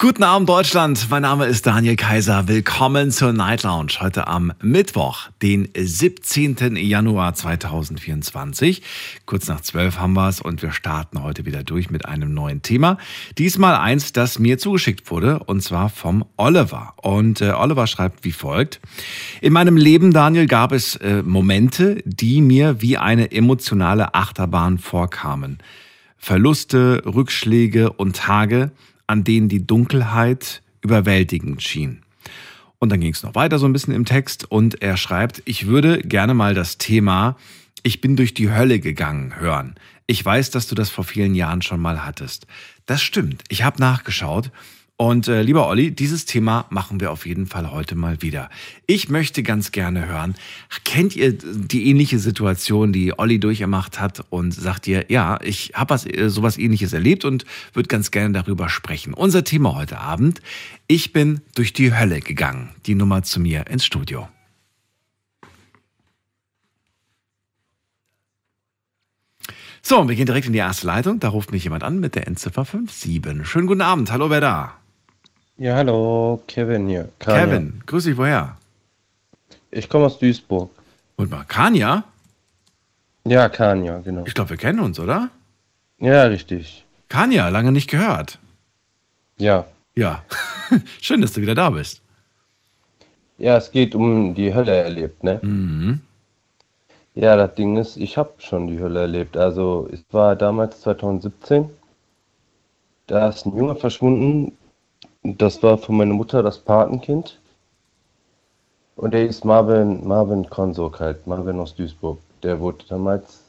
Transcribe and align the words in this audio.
Guten 0.00 0.22
Abend 0.22 0.48
Deutschland, 0.48 1.08
mein 1.10 1.22
Name 1.22 1.46
ist 1.46 1.66
Daniel 1.66 1.96
Kaiser. 1.96 2.46
Willkommen 2.46 3.10
zur 3.10 3.32
Night 3.32 3.64
Lounge 3.64 3.94
heute 3.98 4.28
am 4.28 4.52
Mittwoch, 4.62 5.28
den 5.42 5.68
17. 5.76 6.76
Januar 6.76 7.34
2024. 7.34 8.82
Kurz 9.26 9.48
nach 9.48 9.60
12 9.60 9.98
haben 9.98 10.12
wir 10.12 10.28
es 10.28 10.40
und 10.40 10.62
wir 10.62 10.70
starten 10.70 11.20
heute 11.24 11.46
wieder 11.46 11.64
durch 11.64 11.90
mit 11.90 12.06
einem 12.06 12.32
neuen 12.32 12.62
Thema. 12.62 12.96
Diesmal 13.38 13.74
eins, 13.74 14.12
das 14.12 14.38
mir 14.38 14.56
zugeschickt 14.56 15.10
wurde 15.10 15.40
und 15.40 15.64
zwar 15.64 15.88
vom 15.88 16.24
Oliver. 16.36 16.94
Und 17.02 17.40
äh, 17.40 17.50
Oliver 17.50 17.88
schreibt 17.88 18.24
wie 18.24 18.30
folgt. 18.30 18.80
In 19.40 19.52
meinem 19.52 19.76
Leben, 19.76 20.12
Daniel, 20.12 20.46
gab 20.46 20.70
es 20.70 20.94
äh, 20.94 21.24
Momente, 21.24 22.04
die 22.04 22.40
mir 22.40 22.80
wie 22.80 22.98
eine 22.98 23.32
emotionale 23.32 24.14
Achterbahn 24.14 24.78
vorkamen. 24.78 25.58
Verluste, 26.18 27.02
Rückschläge 27.04 27.90
und 27.90 28.14
Tage, 28.14 28.70
an 29.08 29.24
denen 29.24 29.48
die 29.48 29.66
Dunkelheit 29.66 30.62
überwältigend 30.82 31.62
schien. 31.62 32.02
Und 32.78 32.90
dann 32.90 33.00
ging 33.00 33.12
es 33.12 33.24
noch 33.24 33.34
weiter 33.34 33.58
so 33.58 33.66
ein 33.66 33.72
bisschen 33.72 33.94
im 33.94 34.04
Text 34.04 34.48
und 34.48 34.80
er 34.82 34.96
schreibt, 34.96 35.42
ich 35.44 35.66
würde 35.66 35.98
gerne 35.98 36.34
mal 36.34 36.54
das 36.54 36.78
Thema 36.78 37.36
Ich 37.82 38.00
bin 38.00 38.14
durch 38.14 38.34
die 38.34 38.50
Hölle 38.50 38.78
gegangen 38.78 39.40
hören. 39.40 39.74
Ich 40.06 40.24
weiß, 40.24 40.50
dass 40.50 40.68
du 40.68 40.74
das 40.74 40.90
vor 40.90 41.04
vielen 41.04 41.34
Jahren 41.34 41.62
schon 41.62 41.80
mal 41.80 42.04
hattest. 42.04 42.46
Das 42.86 43.02
stimmt. 43.02 43.42
Ich 43.48 43.64
habe 43.64 43.80
nachgeschaut 43.80 44.50
und 45.00 45.28
äh, 45.28 45.42
lieber 45.42 45.68
Olli, 45.68 45.92
dieses 45.92 46.24
Thema 46.24 46.66
machen 46.70 46.98
wir 46.98 47.12
auf 47.12 47.24
jeden 47.24 47.46
Fall 47.46 47.70
heute 47.70 47.94
mal 47.94 48.20
wieder. 48.20 48.50
Ich 48.88 49.08
möchte 49.08 49.44
ganz 49.44 49.70
gerne 49.70 50.08
hören, 50.08 50.34
kennt 50.82 51.14
ihr 51.14 51.34
die 51.34 51.88
ähnliche 51.88 52.18
Situation, 52.18 52.92
die 52.92 53.16
Olli 53.16 53.38
durchgemacht 53.38 54.00
hat 54.00 54.24
und 54.30 54.50
sagt 54.50 54.88
ihr, 54.88 55.04
ja, 55.08 55.38
ich 55.40 55.70
habe 55.74 55.94
äh, 55.94 56.28
sowas 56.28 56.58
ähnliches 56.58 56.94
erlebt 56.94 57.24
und 57.24 57.44
würde 57.74 57.86
ganz 57.86 58.10
gerne 58.10 58.34
darüber 58.34 58.68
sprechen. 58.68 59.14
Unser 59.14 59.44
Thema 59.44 59.76
heute 59.76 60.00
Abend, 60.00 60.42
ich 60.88 61.12
bin 61.12 61.42
durch 61.54 61.72
die 61.72 61.94
Hölle 61.94 62.18
gegangen. 62.18 62.70
Die 62.86 62.96
Nummer 62.96 63.22
zu 63.22 63.38
mir 63.38 63.68
ins 63.68 63.86
Studio. 63.86 64.28
So, 69.80 70.08
wir 70.08 70.16
gehen 70.16 70.26
direkt 70.26 70.48
in 70.48 70.52
die 70.52 70.58
erste 70.58 70.88
Leitung. 70.88 71.20
Da 71.20 71.28
ruft 71.28 71.52
mich 71.52 71.62
jemand 71.62 71.84
an 71.84 72.00
mit 72.00 72.16
der 72.16 72.26
Endziffer 72.26 72.64
57. 72.64 73.48
Schönen 73.48 73.68
guten 73.68 73.80
Abend. 73.80 74.10
Hallo, 74.10 74.28
wer 74.28 74.40
da? 74.40 74.74
Ja, 75.60 75.74
hallo, 75.74 76.40
Kevin 76.46 76.86
hier. 76.86 77.08
Kania. 77.18 77.44
Kevin, 77.44 77.82
grüß 77.84 78.04
dich, 78.04 78.16
woher? 78.16 78.56
Ich 79.72 79.88
komme 79.88 80.06
aus 80.06 80.16
Duisburg. 80.20 80.70
Und 81.16 81.30
mal, 81.32 81.42
Kania? 81.48 82.04
Ja, 83.24 83.48
Kania, 83.48 83.98
genau. 83.98 84.24
Ich 84.24 84.34
glaube, 84.34 84.50
wir 84.50 84.56
kennen 84.56 84.78
uns, 84.78 85.00
oder? 85.00 85.30
Ja, 85.98 86.22
richtig. 86.22 86.84
Kania, 87.08 87.48
lange 87.48 87.72
nicht 87.72 87.90
gehört. 87.90 88.38
Ja. 89.38 89.66
Ja. 89.96 90.22
Schön, 91.00 91.22
dass 91.22 91.32
du 91.32 91.40
wieder 91.40 91.56
da 91.56 91.70
bist. 91.70 92.02
Ja, 93.38 93.56
es 93.56 93.72
geht 93.72 93.96
um 93.96 94.36
die 94.36 94.54
Hölle 94.54 94.76
erlebt, 94.76 95.24
ne? 95.24 95.40
Mhm. 95.42 96.00
Ja, 97.16 97.34
das 97.34 97.56
Ding 97.56 97.76
ist, 97.78 97.96
ich 97.96 98.16
habe 98.16 98.34
schon 98.38 98.68
die 98.68 98.78
Hölle 98.78 99.00
erlebt. 99.00 99.36
Also, 99.36 99.88
es 99.92 100.04
war 100.12 100.36
damals 100.36 100.82
2017. 100.82 101.68
Da 103.08 103.28
ist 103.28 103.44
ein 103.44 103.56
Junge 103.56 103.74
verschwunden. 103.74 104.57
Das 105.36 105.62
war 105.62 105.78
von 105.78 105.96
meiner 105.96 106.14
Mutter 106.14 106.42
das 106.42 106.58
Patenkind. 106.58 107.38
Und 108.96 109.14
der 109.14 109.26
ist 109.26 109.44
Marvin, 109.44 110.06
Marvin 110.06 110.48
Konsok 110.48 111.00
halt, 111.00 111.26
Marvin 111.26 111.60
aus 111.60 111.74
Duisburg. 111.74 112.18
Der 112.42 112.58
wurde 112.60 112.84
damals 112.88 113.42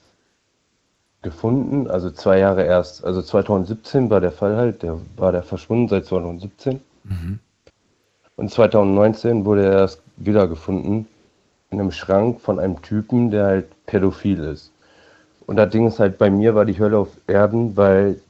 gefunden, 1.22 1.90
also 1.90 2.12
zwei 2.12 2.40
Jahre 2.40 2.64
erst. 2.64 3.03
Also 3.03 3.22
2017 3.22 4.09
war 4.09 4.22
der 4.22 4.31
Fall 4.31 4.56
halt, 4.56 4.84
der 4.84 5.00
war 5.18 5.31
der 5.31 5.44
verschwunden 5.44 5.88
seit 5.88 6.06
2017. 6.06 6.81
Mhm. 7.03 7.40
Und 8.36 8.52
2019 8.52 9.46
wurde 9.46 9.66
er 9.66 9.80
erst 9.80 10.02
wiedergefunden 10.18 11.08
in 11.72 11.80
einem 11.80 11.92
Schrank 11.92 12.42
von 12.42 12.59
einem 12.59 12.82
Typen, 12.82 13.32
der 13.32 13.46
halt 13.46 13.86
pädophil 13.86 14.40
ist. 14.40 14.72
Und 15.46 15.58
das 15.58 15.70
Ding 15.72 15.88
ist 15.88 16.00
halt, 16.00 16.18
bei 16.18 16.30
mir 16.30 16.56
war 16.56 16.66
die 16.66 16.78
Hölle 16.78 17.00
auf 17.00 17.09
Erden, 17.28 17.76
weil 17.76 18.22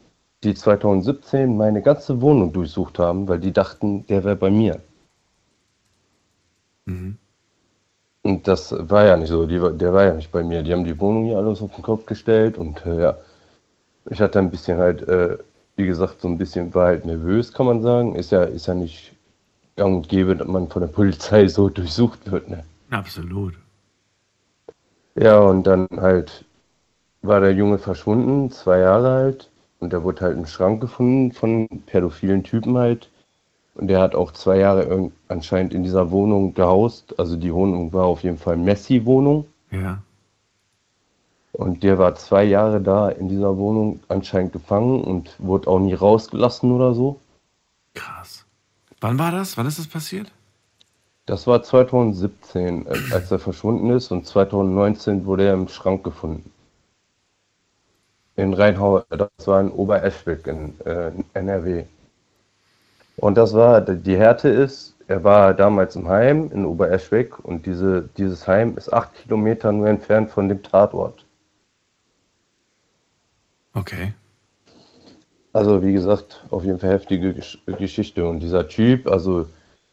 die 0.44 0.54
2017 0.54 1.58
meine 1.58 1.82
ganze 1.82 2.22
Wohnung 2.22 2.54
durchsucht 2.54 3.00
haben, 3.00 3.28
weil 3.28 3.40
die 3.40 3.52
dachten, 3.52 4.06
der 4.08 4.24
wäre 4.24 4.36
bei 4.36 4.50
mir. 4.50 4.82
Mhm. 6.86 7.18
Und 8.22 8.48
das 8.48 8.74
war 8.78 9.06
ja 9.06 9.18
nicht 9.18 9.30
so, 9.30 9.46
die, 9.46 9.60
der 9.78 9.94
war 9.94 10.04
ja 10.06 10.14
nicht 10.14 10.32
bei 10.32 10.44
mir. 10.44 10.64
Die 10.64 10.74
haben 10.74 10.84
die 10.84 11.00
Wohnung 11.00 11.26
hier 11.26 11.38
alles 11.38 11.62
auf 11.62 11.74
den 11.74 11.84
Kopf 11.84 12.06
gestellt 12.06 12.58
und 12.58 12.86
äh, 12.86 13.02
ja, 13.02 13.18
ich 14.10 14.22
hatte 14.22 14.40
ein 14.40 14.52
bisschen 14.52 14.78
halt, 14.78 15.08
äh, 15.08 15.38
wie 15.76 15.86
gesagt, 15.86 16.22
so 16.22 16.28
ein 16.28 16.38
bisschen 16.38 16.74
war 16.74 16.88
halt 16.88 17.06
nervös, 17.06 17.54
kann 17.54 17.66
man 17.66 17.82
sagen. 17.82 18.16
Ist 18.16 18.32
ja, 18.32 18.44
ist 18.44 18.68
ja 18.68 18.74
nicht 18.74 19.14
gang 19.76 19.96
und 19.96 20.10
gäbe, 20.10 20.36
dass 20.36 20.48
man 20.48 20.68
von 20.68 20.82
der 20.82 20.90
Polizei 20.90 21.48
so 21.48 21.70
durchsucht 21.70 22.30
wird, 22.32 22.50
ne? 22.50 22.64
Absolut. 22.90 23.54
Ja, 25.16 25.40
und 25.40 25.64
dann 25.64 25.88
halt 25.98 26.46
war 27.22 27.40
der 27.40 27.54
Junge 27.54 27.78
verschwunden, 27.78 28.52
zwei 28.52 28.80
Jahre 28.80 29.10
alt. 29.12 29.49
Und 29.80 29.94
der 29.94 30.04
wurde 30.04 30.22
halt 30.22 30.38
im 30.38 30.46
Schrank 30.46 30.82
gefunden 30.82 31.32
von 31.32 31.68
pädophilen 31.86 32.44
Typen 32.44 32.78
halt. 32.78 33.10
Und 33.76 33.88
der 33.88 34.02
hat 34.02 34.14
auch 34.14 34.34
zwei 34.34 34.58
Jahre 34.58 35.12
anscheinend 35.30 35.74
in 35.74 35.84
dieser 35.84 36.12
Wohnung 36.12 36.54
gehaust. 36.54 37.18
Also 37.18 37.38
die 37.38 37.54
Wohnung 37.54 37.94
war 37.94 38.06
auf 38.06 38.24
jeden 38.24 38.38
Fall 38.38 38.58
Messi-Wohnung. 38.58 39.46
Ja. 39.72 40.00
Und 41.54 41.84
der 41.84 41.98
war 41.98 42.16
zwei 42.16 42.44
Jahre 42.44 42.82
da 42.82 43.10
in 43.10 43.30
dieser 43.30 43.58
Wohnung 43.58 44.02
anscheinend 44.08 44.54
gefangen 44.54 45.04
und 45.04 45.34
wurde 45.40 45.70
auch 45.70 45.80
nie 45.80 45.94
rausgelassen 45.94 46.72
oder 46.72 46.94
so. 46.94 47.20
Krass. 47.94 48.46
Wann 49.02 49.18
war 49.18 49.32
das? 49.32 49.58
Wann 49.58 49.66
ist 49.66 49.80
das 49.80 49.88
passiert? 49.88 50.32
Das 51.26 51.48
war 51.48 51.62
2017, 51.62 52.86
äh, 52.86 52.90
als 53.12 53.32
er 53.32 53.40
verschwunden 53.40 53.92
ist. 53.92 54.12
Und 54.12 54.26
2019 54.26 55.26
wurde 55.26 55.48
er 55.48 55.54
im 55.54 55.68
Schrank 55.68 56.04
gefunden. 56.04 56.52
In 58.40 58.54
Rheinhau, 58.54 59.04
das 59.10 59.30
war 59.46 59.60
in 59.60 59.70
Obereschwig 59.70 60.48
in 60.48 60.80
äh, 60.86 61.12
NRW. 61.34 61.84
Und 63.18 63.38
das 63.38 63.54
war, 63.54 63.82
die 63.82 64.16
Härte 64.16 64.48
ist, 64.48 64.96
er 65.08 65.24
war 65.24 65.54
damals 65.54 65.96
im 65.98 66.08
Heim 66.08 66.50
in 66.54 66.66
Obereschwig 66.66 67.38
und 67.44 67.66
diese, 67.66 68.08
dieses 68.18 68.48
Heim 68.48 68.78
ist 68.78 68.94
acht 68.94 69.14
Kilometer 69.16 69.72
nur 69.72 69.88
entfernt 69.88 70.30
von 70.30 70.48
dem 70.48 70.64
Tatort. 70.64 71.26
Okay. 73.74 74.14
Also 75.52 75.84
wie 75.84 75.94
gesagt, 75.94 76.46
auf 76.50 76.64
jeden 76.64 76.80
Fall 76.80 76.92
heftige 76.92 77.34
Gesch 77.34 77.58
Geschichte. 77.66 78.26
Und 78.26 78.40
dieser 78.40 78.68
Typ, 78.68 79.08
also 79.08 79.42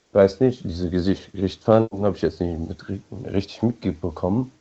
ich 0.08 0.14
weiß 0.14 0.40
nicht, 0.40 0.64
diese 0.64 0.88
Gerichtsverhandlung 0.90 2.04
habe 2.04 2.14
ich 2.14 2.22
jetzt 2.22 2.40
nicht 2.40 2.90
mit, 2.90 3.32
richtig 3.32 3.62
mitbekommen. 3.62 4.52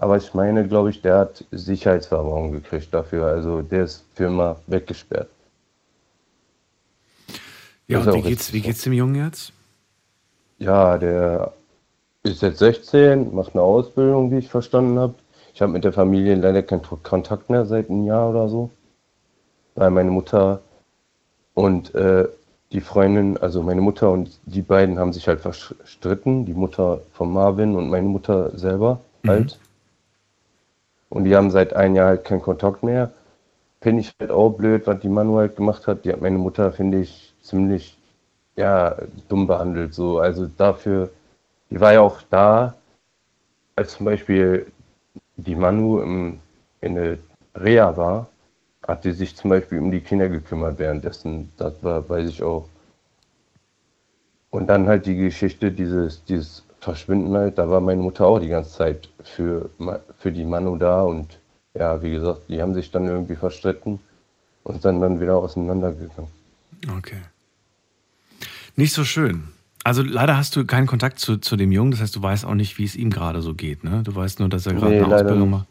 Aber 0.00 0.16
ich 0.16 0.32
meine, 0.32 0.66
glaube 0.66 0.88
ich, 0.88 1.02
der 1.02 1.18
hat 1.18 1.44
Sicherheitsverwahrung 1.50 2.52
gekriegt 2.52 2.88
dafür. 2.94 3.26
Also 3.26 3.60
der 3.60 3.84
ist 3.84 4.06
für 4.14 4.24
immer 4.24 4.56
weggesperrt. 4.66 5.28
Ja, 7.86 7.98
und 7.98 8.14
wie 8.14 8.22
geht's, 8.22 8.50
wie 8.54 8.62
geht's 8.62 8.80
dem 8.80 8.94
Jungen 8.94 9.16
jetzt? 9.16 9.52
Ja, 10.58 10.96
der 10.96 11.52
ist 12.22 12.40
jetzt 12.40 12.60
16, 12.60 13.34
macht 13.34 13.52
eine 13.52 13.62
Ausbildung, 13.62 14.30
wie 14.30 14.38
ich 14.38 14.48
verstanden 14.48 14.98
habe. 14.98 15.16
Ich 15.52 15.60
habe 15.60 15.72
mit 15.72 15.84
der 15.84 15.92
Familie 15.92 16.34
leider 16.34 16.62
keinen 16.62 16.80
Kontakt 17.02 17.50
mehr 17.50 17.66
seit 17.66 17.90
einem 17.90 18.06
Jahr 18.06 18.30
oder 18.30 18.48
so. 18.48 18.70
Weil 19.74 19.90
meine 19.90 20.10
Mutter 20.10 20.62
und 21.52 21.94
äh, 21.94 22.26
die 22.72 22.80
Freundin, 22.80 23.36
also 23.36 23.62
meine 23.62 23.82
Mutter 23.82 24.10
und 24.10 24.38
die 24.46 24.62
beiden 24.62 24.98
haben 24.98 25.12
sich 25.12 25.28
halt 25.28 25.40
verstritten. 25.40 26.46
Die 26.46 26.54
Mutter 26.54 27.02
von 27.12 27.30
Marvin 27.30 27.76
und 27.76 27.90
meine 27.90 28.08
Mutter 28.08 28.56
selber 28.56 29.00
halt. 29.26 29.58
Und 31.10 31.24
die 31.24 31.36
haben 31.36 31.50
seit 31.50 31.74
einem 31.74 31.96
Jahr 31.96 32.08
halt 32.08 32.24
keinen 32.24 32.40
Kontakt 32.40 32.82
mehr. 32.82 33.12
Finde 33.82 34.00
ich 34.02 34.14
halt 34.20 34.30
auch 34.30 34.50
blöd, 34.50 34.86
was 34.86 35.00
die 35.00 35.08
Manu 35.08 35.36
halt 35.38 35.56
gemacht 35.56 35.86
hat. 35.86 36.04
Die 36.04 36.12
hat 36.12 36.20
meine 36.22 36.38
Mutter, 36.38 36.72
finde 36.72 37.00
ich, 37.00 37.34
ziemlich, 37.42 37.98
ja, 38.56 38.96
dumm 39.28 39.46
behandelt. 39.46 39.92
So, 39.94 40.20
also 40.20 40.46
dafür, 40.46 41.10
die 41.70 41.80
war 41.80 41.92
ja 41.92 42.00
auch 42.00 42.22
da, 42.30 42.74
als 43.76 43.94
zum 43.94 44.06
Beispiel 44.06 44.66
die 45.36 45.54
Manu 45.56 46.00
im, 46.00 46.40
in 46.80 46.94
der 46.94 47.18
Reha 47.54 47.96
war, 47.96 48.28
hat 48.86 49.04
die 49.04 49.12
sich 49.12 49.36
zum 49.36 49.50
Beispiel 49.50 49.78
um 49.78 49.90
die 49.90 50.00
Kinder 50.00 50.28
gekümmert 50.28 50.78
währenddessen. 50.78 51.52
Das 51.56 51.82
war, 51.82 52.08
weiß 52.08 52.28
ich 52.28 52.42
auch. 52.42 52.68
Und 54.50 54.66
dann 54.68 54.86
halt 54.86 55.06
die 55.06 55.16
Geschichte, 55.16 55.72
dieses, 55.72 56.24
dieses 56.24 56.64
Verschwinden 56.80 57.34
halt, 57.36 57.58
da 57.58 57.68
war 57.68 57.80
meine 57.80 58.02
Mutter 58.02 58.26
auch 58.26 58.38
die 58.38 58.48
ganze 58.48 58.70
Zeit 58.72 59.08
für, 59.22 59.68
für 60.18 60.32
die 60.32 60.44
Manu 60.44 60.76
da 60.76 61.02
und 61.02 61.38
ja, 61.74 62.02
wie 62.02 62.10
gesagt, 62.12 62.42
die 62.48 62.60
haben 62.60 62.74
sich 62.74 62.90
dann 62.90 63.06
irgendwie 63.06 63.36
verstritten 63.36 64.00
und 64.64 64.82
sind 64.82 65.00
dann 65.00 65.20
wieder 65.20 65.36
auseinandergegangen. 65.36 66.30
Okay. 66.98 67.20
Nicht 68.76 68.92
so 68.94 69.04
schön. 69.04 69.44
Also 69.84 70.02
leider 70.02 70.36
hast 70.36 70.56
du 70.56 70.64
keinen 70.64 70.86
Kontakt 70.86 71.18
zu, 71.18 71.38
zu 71.38 71.56
dem 71.56 71.72
Jungen, 71.72 71.90
das 71.90 72.00
heißt, 72.00 72.16
du 72.16 72.22
weißt 72.22 72.44
auch 72.44 72.54
nicht, 72.54 72.78
wie 72.78 72.84
es 72.84 72.96
ihm 72.96 73.10
gerade 73.10 73.40
so 73.42 73.54
geht. 73.54 73.84
Ne? 73.84 74.02
Du 74.02 74.14
weißt 74.14 74.40
nur, 74.40 74.48
dass 74.48 74.66
er 74.66 74.74
gerade 74.74 74.90
Nee, 74.96 75.02
eine 75.02 75.14
Ausbildung 75.14 75.50
macht. 75.50 75.68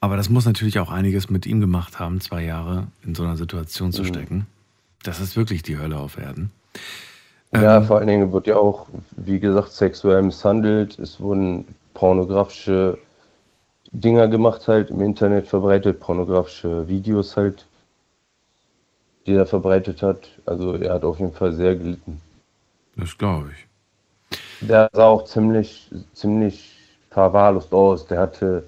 Aber 0.00 0.16
das 0.16 0.28
muss 0.28 0.44
natürlich 0.46 0.78
auch 0.80 0.90
einiges 0.90 1.30
mit 1.30 1.46
ihm 1.46 1.60
gemacht 1.60 2.00
haben, 2.00 2.20
zwei 2.20 2.42
Jahre 2.44 2.88
in 3.04 3.14
so 3.14 3.22
einer 3.22 3.36
Situation 3.36 3.88
Mhm. 3.88 3.92
zu 3.92 4.04
stecken. 4.04 4.46
Das 5.04 5.20
ist 5.20 5.36
wirklich 5.36 5.62
die 5.62 5.78
Hölle 5.78 5.98
auf 5.98 6.18
Erden. 6.18 6.50
Ja, 7.54 7.80
Ähm, 7.80 7.82
vor 7.82 7.96
allen 7.98 8.08
Dingen 8.08 8.32
wird 8.32 8.46
ja 8.46 8.56
auch, 8.56 8.86
wie 9.12 9.40
gesagt, 9.40 9.72
sexuell 9.72 10.22
misshandelt. 10.22 10.98
Es 10.98 11.20
wurden 11.20 11.66
pornografische 11.94 12.98
Dinger 13.92 14.28
gemacht, 14.28 14.68
halt 14.68 14.90
im 14.90 15.00
Internet 15.02 15.48
verbreitet, 15.48 16.00
pornografische 16.00 16.88
Videos 16.88 17.36
halt, 17.36 17.66
die 19.26 19.34
er 19.34 19.46
verbreitet 19.46 20.00
hat. 20.00 20.28
Also 20.46 20.74
er 20.76 20.94
hat 20.94 21.02
auf 21.04 21.18
jeden 21.18 21.32
Fall 21.32 21.52
sehr 21.52 21.74
gelitten. 21.74 22.20
Das 22.96 23.18
glaube 23.18 23.50
ich. 23.52 23.68
Der 24.60 24.88
sah 24.94 25.06
auch 25.08 25.24
ziemlich, 25.24 25.90
ziemlich 26.14 26.74
verwahrlost 27.10 27.72
aus. 27.74 28.06
Der 28.06 28.20
hatte 28.20 28.64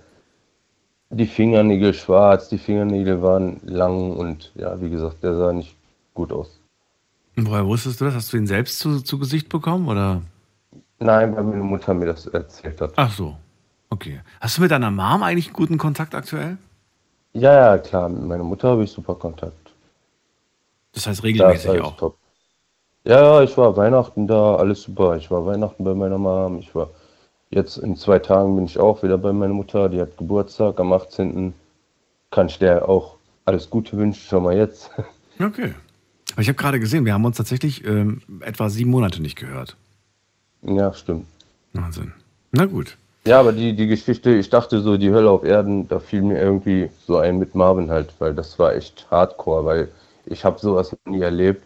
die 1.08 1.24
Fingernägel 1.26 1.94
schwarz, 1.94 2.50
die 2.50 2.58
Fingernägel 2.58 3.22
waren 3.22 3.58
lang 3.64 4.12
und 4.14 4.52
ja, 4.54 4.78
wie 4.82 4.90
gesagt, 4.90 5.22
der 5.22 5.34
sah 5.34 5.50
nicht 5.54 5.76
gut 6.12 6.30
aus. 6.30 6.60
Woher 7.36 7.66
wusstest 7.66 8.00
du 8.00 8.04
das? 8.06 8.14
Hast 8.14 8.32
du 8.32 8.36
ihn 8.36 8.46
selbst 8.46 8.78
zu, 8.78 9.00
zu 9.00 9.18
Gesicht 9.18 9.48
bekommen? 9.48 9.88
Oder? 9.88 10.22
Nein, 11.00 11.34
weil 11.34 11.42
meine 11.44 11.62
Mutter 11.62 11.92
mir 11.94 12.06
das 12.06 12.26
erzählt 12.26 12.80
hat. 12.80 12.92
Ach 12.96 13.12
so. 13.12 13.36
Okay. 13.90 14.20
Hast 14.40 14.56
du 14.58 14.62
mit 14.62 14.70
deiner 14.70 14.90
Mom 14.90 15.22
eigentlich 15.22 15.52
guten 15.52 15.78
Kontakt 15.78 16.14
aktuell? 16.14 16.58
Ja, 17.32 17.52
ja, 17.52 17.78
klar, 17.78 18.08
mit 18.08 18.22
meiner 18.22 18.44
Mutter 18.44 18.68
habe 18.70 18.84
ich 18.84 18.92
super 18.92 19.16
Kontakt. 19.16 19.72
Das 20.92 21.06
heißt 21.06 21.24
regelmäßig 21.24 21.70
alles 21.70 21.82
auch. 21.82 21.96
top. 21.96 22.16
Ja, 23.04 23.20
ja, 23.20 23.42
ich 23.42 23.56
war 23.58 23.76
Weihnachten 23.76 24.26
da, 24.26 24.54
alles 24.56 24.82
super. 24.82 25.16
Ich 25.16 25.30
war 25.30 25.44
Weihnachten 25.44 25.82
bei 25.84 25.94
meiner 25.94 26.16
Mom. 26.18 26.58
Ich 26.60 26.74
war 26.74 26.90
jetzt 27.50 27.76
in 27.76 27.96
zwei 27.96 28.18
Tagen 28.20 28.54
bin 28.56 28.64
ich 28.64 28.78
auch 28.78 29.02
wieder 29.02 29.18
bei 29.18 29.32
meiner 29.32 29.52
Mutter. 29.52 29.88
Die 29.88 30.00
hat 30.00 30.16
Geburtstag 30.16 30.78
am 30.80 30.92
18. 30.92 31.52
Kann 32.30 32.46
ich 32.46 32.58
der 32.58 32.88
auch 32.88 33.16
alles 33.44 33.68
Gute 33.68 33.96
wünschen, 33.96 34.22
schon 34.28 34.44
mal 34.44 34.56
jetzt. 34.56 34.90
Okay. 35.40 35.74
Aber 36.34 36.42
ich 36.42 36.48
habe 36.48 36.56
gerade 36.56 36.78
gesehen, 36.80 37.04
wir 37.04 37.14
haben 37.14 37.24
uns 37.24 37.36
tatsächlich 37.36 37.84
ähm, 37.86 38.20
etwa 38.40 38.68
sieben 38.68 38.90
Monate 38.90 39.22
nicht 39.22 39.36
gehört. 39.36 39.76
ja, 40.62 40.92
stimmt. 40.92 41.26
Wahnsinn. 41.72 42.12
Na 42.52 42.66
gut. 42.66 42.96
Ja, 43.26 43.40
aber 43.40 43.52
die, 43.52 43.74
die 43.74 43.86
Geschichte, 43.86 44.30
ich 44.34 44.50
dachte 44.50 44.80
so, 44.80 44.96
die 44.96 45.10
Hölle 45.10 45.30
auf 45.30 45.44
Erden, 45.44 45.88
da 45.88 45.98
fiel 45.98 46.22
mir 46.22 46.38
irgendwie 46.40 46.90
so 47.06 47.16
ein 47.18 47.38
mit 47.38 47.54
Marvin 47.54 47.90
halt, 47.90 48.12
weil 48.18 48.34
das 48.34 48.58
war 48.58 48.74
echt 48.74 49.06
hardcore, 49.10 49.64
weil 49.64 49.88
ich 50.26 50.44
habe 50.44 50.58
sowas 50.58 50.94
nie 51.06 51.20
erlebt. 51.22 51.62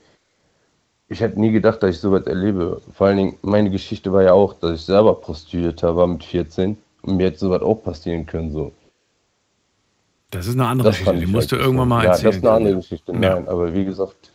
Ich 1.09 1.21
hätte 1.21 1.41
nie 1.41 1.51
gedacht, 1.51 1.83
dass 1.83 1.97
ich 1.97 2.01
sowas 2.01 2.27
erlebe. 2.27 2.81
Vor 2.95 3.09
allen 3.09 3.17
Dingen, 3.17 3.37
meine 3.43 3.71
Geschichte 3.71 4.13
war 4.13 4.23
ja 4.23 4.33
auch, 4.35 4.55
dass 4.55 4.79
ich 4.81 4.85
selber 4.87 5.15
Prostituierter 5.15 5.97
war 5.97 6.07
mit 6.07 6.23
14 6.23 6.77
und 7.03 7.17
mir 7.17 7.27
hätte 7.27 7.39
sowas 7.39 7.63
auch 7.63 7.83
passieren 7.83 8.25
können. 8.27 8.53
So. 8.53 8.73
Das 10.31 10.47
ist 10.47 10.55
eine 10.55 10.67
andere 10.67 10.89
Das 10.89 10.99
Geschichte. 10.99 11.19
Die 11.21 11.27
musst 11.27 11.51
du 11.51 11.57
halt 11.57 11.65
irgendwann 11.65 11.89
mal 11.89 12.05
Ja, 12.05 12.11
erzählen. 12.11 12.27
das 12.27 12.37
ist 12.37 12.45
eine 12.45 12.53
andere 12.57 12.77
Geschichte. 12.77 13.13
Ja. 13.13 13.19
Nein, 13.19 13.49
aber 13.49 13.75
wie 13.75 13.85
gesagt, 13.85 14.31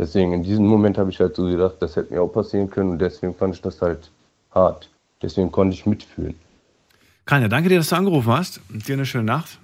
deswegen 0.00 0.32
in 0.32 0.42
diesem 0.42 0.66
Moment 0.66 0.98
habe 0.98 1.10
ich 1.10 1.20
halt 1.20 1.36
so 1.36 1.46
gedacht, 1.46 1.76
das 1.80 1.96
hätte 1.96 2.12
mir 2.12 2.22
auch 2.22 2.32
passieren 2.32 2.70
können 2.70 2.90
und 2.90 2.98
deswegen 2.98 3.34
fand 3.34 3.54
ich 3.54 3.60
das 3.60 3.80
halt 3.80 4.10
hart. 4.50 4.90
Deswegen 5.22 5.52
konnte 5.52 5.74
ich 5.74 5.86
mitfühlen. 5.86 6.34
Kanja, 7.26 7.48
danke 7.48 7.68
dir, 7.68 7.78
dass 7.78 7.90
du 7.90 7.96
angerufen 7.96 8.32
hast. 8.32 8.60
Dir 8.70 8.94
eine 8.94 9.06
schöne 9.06 9.24
Nacht 9.24 9.58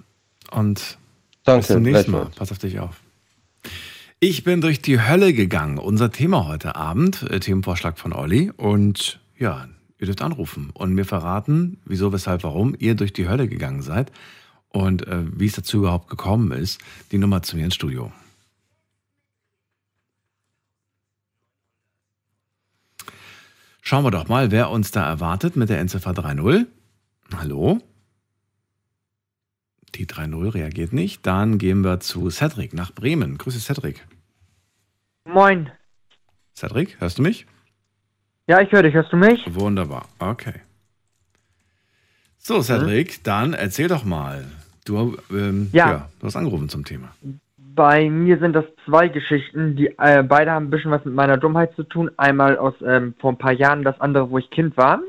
und 0.51 0.97
Danke. 1.43 1.59
bis 1.59 1.67
zum 1.67 1.81
nächsten 1.81 2.11
Mal. 2.11 2.27
Pass 2.35 2.51
auf 2.51 2.59
dich 2.59 2.79
auf. 2.79 3.01
Ich 4.19 4.43
bin 4.43 4.61
durch 4.61 4.81
die 4.81 5.01
Hölle 5.01 5.33
gegangen. 5.33 5.77
Unser 5.77 6.11
Thema 6.11 6.47
heute 6.47 6.75
Abend, 6.75 7.23
äh, 7.23 7.39
Themenvorschlag 7.39 7.99
von 7.99 8.13
Olli. 8.13 8.51
Und 8.55 9.19
ja, 9.37 9.67
ihr 9.99 10.05
dürft 10.05 10.21
anrufen 10.21 10.71
und 10.73 10.93
mir 10.93 11.05
verraten, 11.05 11.79
wieso, 11.85 12.13
weshalb, 12.13 12.43
warum 12.43 12.75
ihr 12.79 12.95
durch 12.95 13.13
die 13.13 13.27
Hölle 13.27 13.47
gegangen 13.47 13.81
seid 13.81 14.11
und 14.69 15.07
äh, 15.07 15.23
wie 15.33 15.45
es 15.47 15.53
dazu 15.53 15.77
überhaupt 15.77 16.09
gekommen 16.09 16.51
ist. 16.51 16.79
Die 17.11 17.17
Nummer 17.17 17.43
zu 17.43 17.57
mir 17.57 17.65
ins 17.65 17.75
Studio. 17.75 18.11
Schauen 23.87 24.03
wir 24.03 24.11
doch 24.11 24.27
mal, 24.27 24.51
wer 24.51 24.69
uns 24.69 24.91
da 24.91 25.07
erwartet 25.07 25.55
mit 25.55 25.69
der 25.69 25.79
Endziffer 25.79 26.11
3.0. 26.11 26.65
Hallo? 27.37 27.79
Die 29.95 30.05
3.0 30.05 30.55
reagiert 30.55 30.91
nicht. 30.91 31.25
Dann 31.25 31.57
gehen 31.57 31.85
wir 31.85 32.01
zu 32.01 32.29
Cedric 32.29 32.73
nach 32.73 32.91
Bremen. 32.91 33.37
Grüße 33.37 33.61
Cedric. 33.61 34.05
Moin. 35.23 35.71
Cedric, 36.53 36.99
hörst 36.99 37.19
du 37.19 37.21
mich? 37.21 37.45
Ja, 38.45 38.59
ich 38.59 38.73
höre 38.73 38.83
dich. 38.83 38.93
Hörst 38.93 39.13
du 39.13 39.15
mich? 39.15 39.39
Wunderbar. 39.55 40.09
Okay. 40.19 40.55
So, 42.37 42.61
Cedric, 42.61 43.23
dann 43.23 43.53
erzähl 43.53 43.87
doch 43.87 44.03
mal. 44.03 44.51
Du, 44.83 45.17
ähm, 45.31 45.69
ja. 45.71 45.91
Ja. 45.91 46.09
du 46.19 46.27
hast 46.27 46.35
angerufen 46.35 46.67
zum 46.67 46.83
Thema. 46.83 47.15
Bei 47.77 48.09
mir 48.09 48.39
sind 48.39 48.53
das 48.53 48.65
zwei 48.85 49.07
Geschichten, 49.07 49.75
die 49.75 49.95
äh, 49.99 50.23
beide 50.23 50.49
haben 50.49 50.65
ein 50.65 50.69
bisschen 50.71 50.89
was 50.89 51.05
mit 51.05 51.13
meiner 51.13 51.37
Dummheit 51.37 51.75
zu 51.75 51.83
tun. 51.83 52.09
Einmal 52.17 52.57
aus 52.57 52.73
ähm, 52.83 53.13
vor 53.19 53.31
ein 53.31 53.37
paar 53.37 53.53
Jahren, 53.53 53.83
das 53.83 54.01
andere, 54.01 54.31
wo 54.31 54.39
ich 54.39 54.49
Kind 54.49 54.75
war. 54.77 54.99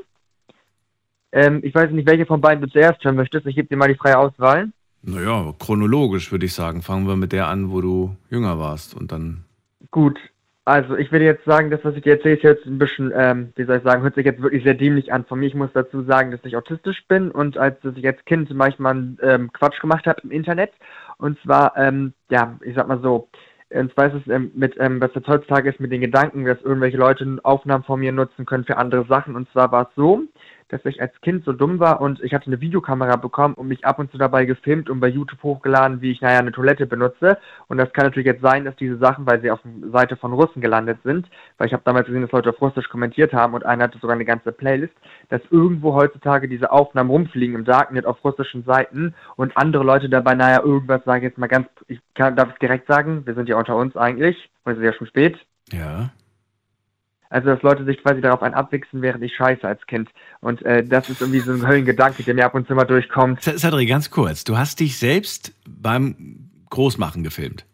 Ähm, 1.31 1.61
ich 1.63 1.73
weiß 1.73 1.89
nicht, 1.89 2.07
welche 2.07 2.27
von 2.27 2.41
beiden 2.41 2.61
du 2.61 2.69
zuerst 2.69 3.03
hören 3.03 3.15
möchtest. 3.15 3.47
Ich 3.47 3.55
gebe 3.55 3.67
dir 3.67 3.75
mal 3.75 3.87
die 3.87 3.97
freie 3.97 4.19
Auswahl. 4.19 4.69
Naja, 5.01 5.51
chronologisch 5.57 6.31
würde 6.31 6.45
ich 6.45 6.53
sagen. 6.53 6.83
Fangen 6.83 7.07
wir 7.07 7.15
mit 7.15 7.31
der 7.31 7.47
an, 7.47 7.71
wo 7.71 7.81
du 7.81 8.15
jünger 8.29 8.59
warst 8.59 8.95
und 8.95 9.11
dann. 9.11 9.45
Gut. 9.89 10.19
Also, 10.65 10.95
ich 10.95 11.11
will 11.11 11.23
jetzt 11.23 11.45
sagen, 11.45 11.71
das, 11.71 11.83
was 11.83 11.95
ich 11.95 12.03
dir 12.03 12.13
erzähle, 12.13 12.35
ist 12.35 12.43
jetzt 12.43 12.67
ein 12.67 12.77
bisschen, 12.77 13.11
ähm, 13.15 13.51
wie 13.55 13.63
soll 13.63 13.77
ich 13.77 13.83
sagen, 13.83 14.03
hört 14.03 14.13
sich 14.13 14.25
jetzt 14.25 14.43
wirklich 14.43 14.63
sehr 14.63 14.75
dämlich 14.75 15.11
an. 15.11 15.25
Von 15.25 15.39
mir, 15.39 15.47
ich 15.47 15.55
muss 15.55 15.71
dazu 15.73 16.03
sagen, 16.03 16.29
dass 16.29 16.45
ich 16.45 16.55
autistisch 16.55 17.07
bin 17.07 17.31
und 17.31 17.57
als 17.57 17.79
dass 17.81 17.97
ich 17.97 18.05
als 18.05 18.23
Kind 18.25 18.53
manchmal 18.53 19.15
ähm, 19.23 19.51
Quatsch 19.51 19.81
gemacht 19.81 20.05
habe 20.05 20.21
im 20.21 20.29
Internet. 20.29 20.71
Und 21.19 21.37
zwar, 21.41 21.77
ähm, 21.77 22.13
ja, 22.31 22.57
ich 22.63 22.75
sag 22.75 22.87
mal 22.87 23.01
so, 23.01 23.29
und 23.71 23.93
zwar 23.93 24.07
ist 24.07 24.25
es 24.25 24.33
ähm, 24.33 24.51
mit, 24.55 24.75
ähm, 24.79 24.99
was 24.99 25.13
jetzt 25.13 25.27
heutzutage 25.27 25.69
ist 25.69 25.79
mit 25.79 25.91
den 25.91 26.01
Gedanken, 26.01 26.45
dass 26.45 26.61
irgendwelche 26.61 26.97
Leute 26.97 27.37
Aufnahmen 27.43 27.83
von 27.83 27.99
mir 27.99 28.11
nutzen 28.11 28.45
können 28.45 28.65
für 28.65 28.77
andere 28.77 29.05
Sachen. 29.05 29.35
Und 29.35 29.47
zwar 29.51 29.71
war 29.71 29.89
es 29.89 29.95
so, 29.95 30.23
dass 30.69 30.85
ich 30.85 31.01
als 31.01 31.19
Kind 31.21 31.43
so 31.45 31.51
dumm 31.51 31.79
war 31.79 31.99
und 31.99 32.21
ich 32.23 32.33
hatte 32.33 32.47
eine 32.47 32.61
Videokamera 32.61 33.15
bekommen 33.15 33.55
und 33.55 33.67
mich 33.67 33.85
ab 33.85 33.99
und 33.99 34.11
zu 34.11 34.17
dabei 34.17 34.45
gefilmt 34.45 34.89
und 34.89 34.99
bei 34.99 35.07
YouTube 35.07 35.41
hochgeladen, 35.43 36.01
wie 36.01 36.11
ich, 36.11 36.21
naja, 36.21 36.39
eine 36.39 36.51
Toilette 36.51 36.85
benutze. 36.85 37.37
Und 37.67 37.77
das 37.77 37.91
kann 37.93 38.05
natürlich 38.05 38.27
jetzt 38.27 38.41
sein, 38.41 38.65
dass 38.65 38.75
diese 38.75 38.97
Sachen, 38.97 39.25
weil 39.25 39.41
sie 39.41 39.51
auf 39.51 39.59
der 39.63 39.89
Seite 39.91 40.15
von 40.15 40.33
Russen 40.33 40.61
gelandet 40.61 40.99
sind, 41.03 41.27
weil 41.57 41.67
ich 41.67 41.73
habe 41.73 41.83
damals 41.85 42.05
gesehen, 42.05 42.21
dass 42.21 42.31
Leute 42.31 42.49
auf 42.49 42.61
Russisch 42.61 42.87
kommentiert 42.89 43.33
haben 43.33 43.53
und 43.53 43.65
einer 43.65 43.85
hatte 43.85 43.99
sogar 43.99 44.15
eine 44.15 44.25
ganze 44.25 44.51
Playlist, 44.51 44.93
dass 45.29 45.41
irgendwo 45.49 45.93
heutzutage 45.93 46.47
diese 46.47 46.71
Aufnahmen 46.71 47.09
rumfliegen 47.09 47.55
im 47.55 47.65
Darknet 47.65 48.05
auf 48.05 48.23
russischen 48.23 48.63
Seiten 48.63 49.15
und 49.35 49.57
andere 49.57 49.83
Leute 49.83 50.09
dabei, 50.09 50.35
naja, 50.35 50.61
irgendwas, 50.63 51.03
sage 51.03 51.19
ich 51.19 51.23
jetzt 51.31 51.37
mal 51.37 51.47
ganz, 51.47 51.67
ich 51.87 51.99
kann, 52.15 52.35
darf 52.35 52.49
es 52.53 52.59
direkt 52.59 52.87
sagen, 52.87 53.25
wir 53.25 53.33
sind 53.33 53.49
ja 53.49 53.57
unter 53.57 53.75
uns 53.75 53.97
eigentlich, 53.97 54.49
und 54.63 54.73
es 54.73 54.77
ist 54.79 54.85
ja 54.85 54.93
schon 54.93 55.07
spät. 55.07 55.37
Ja. 55.71 56.11
Also, 57.29 57.49
dass 57.49 57.61
Leute 57.61 57.85
sich 57.85 58.01
quasi 58.01 58.21
darauf 58.21 58.41
ein 58.41 58.53
abwichsen, 58.53 59.01
während 59.01 59.23
ich 59.23 59.35
scheiße 59.35 59.67
als 59.67 59.85
Kind. 59.85 60.09
Und 60.41 60.63
äh, 60.63 60.83
das 60.83 61.09
ist 61.09 61.21
irgendwie 61.21 61.39
so 61.39 61.51
ein 61.51 61.67
Höllengedanke, 61.67 62.23
der 62.23 62.33
mir 62.33 62.45
ab 62.45 62.55
und 62.55 62.67
zu 62.67 62.73
mal 62.73 62.85
durchkommt. 62.85 63.41
Cedric, 63.41 63.87
ganz 63.87 64.09
kurz. 64.09 64.43
Du 64.43 64.57
hast 64.57 64.79
dich 64.79 64.97
selbst 64.97 65.53
beim 65.67 66.49
Großmachen 66.69 67.23
gefilmt. 67.23 67.65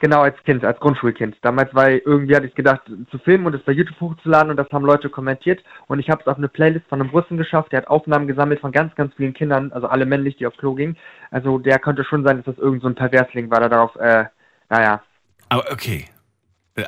Genau, 0.00 0.22
als 0.22 0.42
Kind, 0.44 0.64
als 0.64 0.80
Grundschulkind. 0.80 1.36
Damals, 1.42 1.74
weil 1.74 2.00
irgendwie 2.06 2.34
hatte 2.34 2.46
ich 2.46 2.54
gedacht, 2.54 2.80
zu 3.10 3.18
filmen 3.18 3.44
und 3.44 3.54
es 3.54 3.62
bei 3.62 3.72
YouTube 3.72 4.00
hochzuladen 4.00 4.50
und 4.50 4.56
das 4.56 4.70
haben 4.72 4.84
Leute 4.84 5.10
kommentiert. 5.10 5.62
Und 5.88 5.98
ich 5.98 6.08
habe 6.08 6.22
es 6.22 6.26
auf 6.26 6.38
eine 6.38 6.48
Playlist 6.48 6.86
von 6.88 7.02
einem 7.02 7.10
Russen 7.10 7.36
geschafft, 7.36 7.72
der 7.72 7.82
hat 7.82 7.88
Aufnahmen 7.88 8.26
gesammelt 8.26 8.60
von 8.60 8.72
ganz, 8.72 8.94
ganz 8.94 9.12
vielen 9.14 9.34
Kindern, 9.34 9.72
also 9.72 9.88
alle 9.88 10.06
männlich, 10.06 10.36
die 10.36 10.46
auf 10.46 10.56
Klo 10.56 10.74
gingen. 10.74 10.96
Also 11.30 11.58
der 11.58 11.78
könnte 11.78 12.04
schon 12.04 12.24
sein, 12.24 12.38
dass 12.38 12.46
das 12.46 12.56
irgend 12.56 12.80
so 12.80 12.88
ein 12.88 12.94
Perversling 12.94 13.50
war, 13.50 13.60
der 13.60 13.68
darauf, 13.68 13.94
äh, 13.96 14.24
naja. 14.70 15.02
Aber 15.50 15.70
okay. 15.70 16.06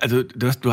Also, 0.01 0.23
du 0.23 0.47
hast, 0.47 0.65
du, 0.65 0.73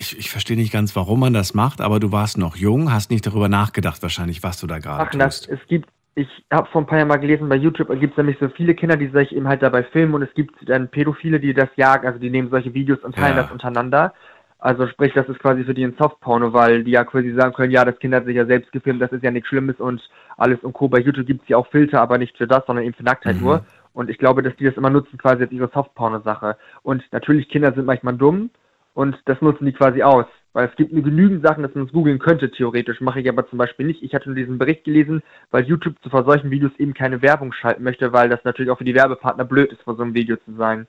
ich, 0.00 0.18
ich 0.18 0.30
verstehe 0.30 0.56
nicht 0.56 0.72
ganz, 0.72 0.96
warum 0.96 1.20
man 1.20 1.32
das 1.34 1.54
macht, 1.54 1.80
aber 1.80 2.00
du 2.00 2.10
warst 2.10 2.38
noch 2.38 2.56
jung, 2.56 2.92
hast 2.92 3.10
nicht 3.10 3.26
darüber 3.26 3.48
nachgedacht, 3.48 4.02
wahrscheinlich, 4.02 4.42
was 4.42 4.58
du 4.58 4.66
da 4.66 4.78
gerade 4.78 5.02
Ach, 5.02 5.10
tust. 5.10 5.48
es 5.48 5.60
gibt, 5.68 5.88
ich 6.14 6.28
habe 6.50 6.68
vor 6.70 6.80
ein 6.80 6.86
paar 6.86 6.98
Jahren 6.98 7.08
mal 7.08 7.18
gelesen, 7.18 7.48
bei 7.48 7.56
YouTube 7.56 7.88
gibt 8.00 8.14
es 8.14 8.16
nämlich 8.16 8.38
so 8.40 8.48
viele 8.48 8.74
Kinder, 8.74 8.96
die 8.96 9.08
sich 9.08 9.32
eben 9.36 9.46
halt 9.46 9.62
dabei 9.62 9.82
filmen 9.84 10.14
und 10.14 10.22
es 10.22 10.32
gibt 10.34 10.54
dann 10.68 10.88
Pädophile, 10.88 11.38
die 11.38 11.52
das 11.52 11.68
jagen, 11.76 12.06
also 12.06 12.18
die 12.18 12.30
nehmen 12.30 12.48
solche 12.50 12.72
Videos 12.72 12.98
und 13.00 13.14
teilen 13.14 13.36
Ja. 13.36 13.42
das 13.42 13.52
untereinander. 13.52 14.14
Also 14.58 14.86
sprich, 14.88 15.12
das 15.14 15.28
ist 15.28 15.38
quasi 15.38 15.64
für 15.64 15.72
die 15.74 15.84
ein 15.84 15.94
Softporno, 15.98 16.52
weil 16.52 16.84
die 16.84 16.90
ja 16.90 17.04
quasi 17.04 17.32
sagen 17.34 17.54
können, 17.54 17.70
ja, 17.72 17.84
das 17.84 17.98
Kind 17.98 18.14
hat 18.14 18.26
sich 18.26 18.36
ja 18.36 18.44
selbst 18.46 18.72
gefilmt, 18.72 19.00
das 19.00 19.12
ist 19.12 19.22
ja 19.22 19.30
nichts 19.30 19.48
Schlimmes 19.48 19.76
und 19.80 20.02
alles 20.36 20.58
und 20.62 20.72
Co. 20.74 20.88
Bei 20.88 20.98
YouTube 21.00 21.26
gibt 21.26 21.42
es 21.42 21.48
ja 21.48 21.56
auch 21.56 21.66
Filter, 21.68 22.00
aber 22.02 22.18
nicht 22.18 22.36
für 22.36 22.46
das, 22.46 22.64
sondern 22.66 22.84
eben 22.84 22.94
für 22.94 23.02
Nacktheit 23.02 23.36
Mhm. 23.36 23.42
nur. 23.42 23.64
Und 23.94 24.08
ich 24.10 24.18
glaube, 24.18 24.42
dass 24.42 24.54
die 24.56 24.64
das 24.64 24.76
immer 24.76 24.90
nutzen, 24.90 25.18
quasi 25.18 25.42
als 25.44 25.52
ihre 25.52 25.70
Softporno-Sache. 25.72 26.56
Und 26.82 27.02
natürlich, 27.10 27.48
Kinder 27.48 27.72
sind 27.72 27.86
manchmal 27.86 28.16
dumm 28.16 28.50
und 28.94 29.16
das 29.24 29.40
nutzen 29.40 29.66
die 29.66 29.72
quasi 29.72 30.02
aus. 30.02 30.26
Weil 30.52 30.68
es 30.68 30.74
gibt 30.74 30.92
nur 30.92 31.04
genügend 31.04 31.46
Sachen, 31.46 31.62
dass 31.62 31.74
man 31.74 31.86
es 31.86 31.92
googeln 31.92 32.18
könnte, 32.18 32.50
theoretisch. 32.50 33.00
Mache 33.00 33.20
ich 33.20 33.28
aber 33.28 33.48
zum 33.48 33.58
Beispiel 33.58 33.86
nicht. 33.86 34.02
Ich 34.02 34.14
hatte 34.14 34.28
nur 34.28 34.36
diesen 34.36 34.58
Bericht 34.58 34.84
gelesen, 34.84 35.22
weil 35.52 35.64
YouTube 35.64 35.94
zu 36.02 36.10
solchen 36.10 36.50
Videos 36.50 36.72
eben 36.78 36.92
keine 36.92 37.22
Werbung 37.22 37.52
schalten 37.52 37.84
möchte, 37.84 38.12
weil 38.12 38.28
das 38.28 38.42
natürlich 38.42 38.70
auch 38.70 38.78
für 38.78 38.84
die 38.84 38.94
Werbepartner 38.94 39.44
blöd 39.44 39.72
ist, 39.72 39.82
vor 39.82 39.94
so 39.94 40.02
einem 40.02 40.14
Video 40.14 40.36
zu 40.38 40.56
sein. 40.56 40.88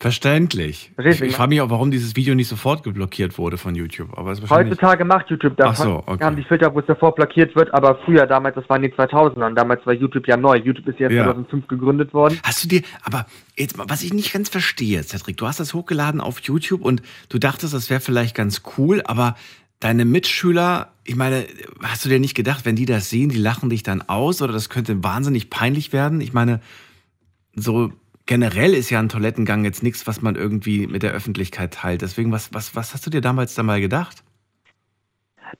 Verständlich. 0.00 0.92
Ich, 0.96 1.06
ich 1.06 1.20
ne? 1.20 1.30
frage 1.30 1.48
mich 1.48 1.60
auch, 1.60 1.70
warum 1.70 1.90
dieses 1.90 2.14
Video 2.14 2.36
nicht 2.36 2.46
sofort 2.46 2.84
geblockiert 2.84 3.36
wurde 3.36 3.58
von 3.58 3.74
YouTube. 3.74 4.16
Aber 4.16 4.30
es. 4.30 4.48
Heutzutage 4.48 5.04
macht 5.04 5.28
YouTube 5.28 5.56
das. 5.56 5.80
Ach 5.80 5.84
so, 5.84 6.02
okay. 6.06 6.24
haben 6.24 6.36
die 6.36 6.44
Filter, 6.44 6.72
wo 6.72 6.78
es 6.78 6.86
davor 6.86 7.16
blockiert 7.16 7.56
wird, 7.56 7.74
aber 7.74 7.98
früher, 8.04 8.24
damals, 8.26 8.54
das 8.54 8.68
war 8.68 8.76
in 8.76 8.82
den 8.82 8.92
2000ern, 8.92 9.54
damals 9.54 9.84
war 9.86 9.92
YouTube 9.92 10.28
ja 10.28 10.36
neu. 10.36 10.56
YouTube 10.56 10.86
ist 10.86 11.00
jetzt 11.00 11.12
Ja. 11.12 11.24
2005 11.24 11.66
gegründet 11.66 12.14
worden. 12.14 12.38
Hast 12.44 12.62
du 12.62 12.68
dir, 12.68 12.82
aber 13.02 13.26
jetzt 13.56 13.76
mal, 13.76 13.86
was 13.88 14.04
ich 14.04 14.14
nicht 14.14 14.32
ganz 14.32 14.48
verstehe, 14.48 15.02
Cedric, 15.02 15.36
du 15.36 15.48
hast 15.48 15.58
das 15.58 15.74
hochgeladen 15.74 16.20
auf 16.20 16.38
YouTube 16.40 16.84
und 16.84 17.02
du 17.28 17.38
dachtest, 17.38 17.74
das 17.74 17.90
wäre 17.90 18.00
vielleicht 18.00 18.36
ganz 18.36 18.62
cool, 18.78 19.02
aber 19.04 19.34
deine 19.80 20.04
Mitschüler, 20.04 20.92
ich 21.02 21.16
meine, 21.16 21.44
hast 21.82 22.04
du 22.04 22.08
dir 22.08 22.20
nicht 22.20 22.36
gedacht, 22.36 22.64
wenn 22.64 22.76
die 22.76 22.86
das 22.86 23.10
sehen, 23.10 23.30
die 23.30 23.38
lachen 23.38 23.68
dich 23.68 23.82
dann 23.82 24.02
aus 24.02 24.42
oder 24.42 24.52
das 24.52 24.68
könnte 24.68 25.02
wahnsinnig 25.02 25.50
peinlich 25.50 25.92
werden? 25.92 26.20
Ich 26.20 26.32
meine, 26.32 26.60
so 27.56 27.90
generell 28.28 28.74
ist 28.74 28.90
ja 28.90 29.00
ein 29.00 29.08
Toilettengang 29.08 29.64
jetzt 29.64 29.82
nichts, 29.82 30.06
was 30.06 30.22
man 30.22 30.36
irgendwie 30.36 30.86
mit 30.86 31.02
der 31.02 31.12
Öffentlichkeit 31.12 31.72
teilt. 31.74 32.02
Deswegen, 32.02 32.30
was, 32.30 32.54
was, 32.54 32.76
was 32.76 32.94
hast 32.94 33.04
du 33.06 33.10
dir 33.10 33.20
damals 33.20 33.54
da 33.56 33.64
mal 33.64 33.80
gedacht? 33.80 34.22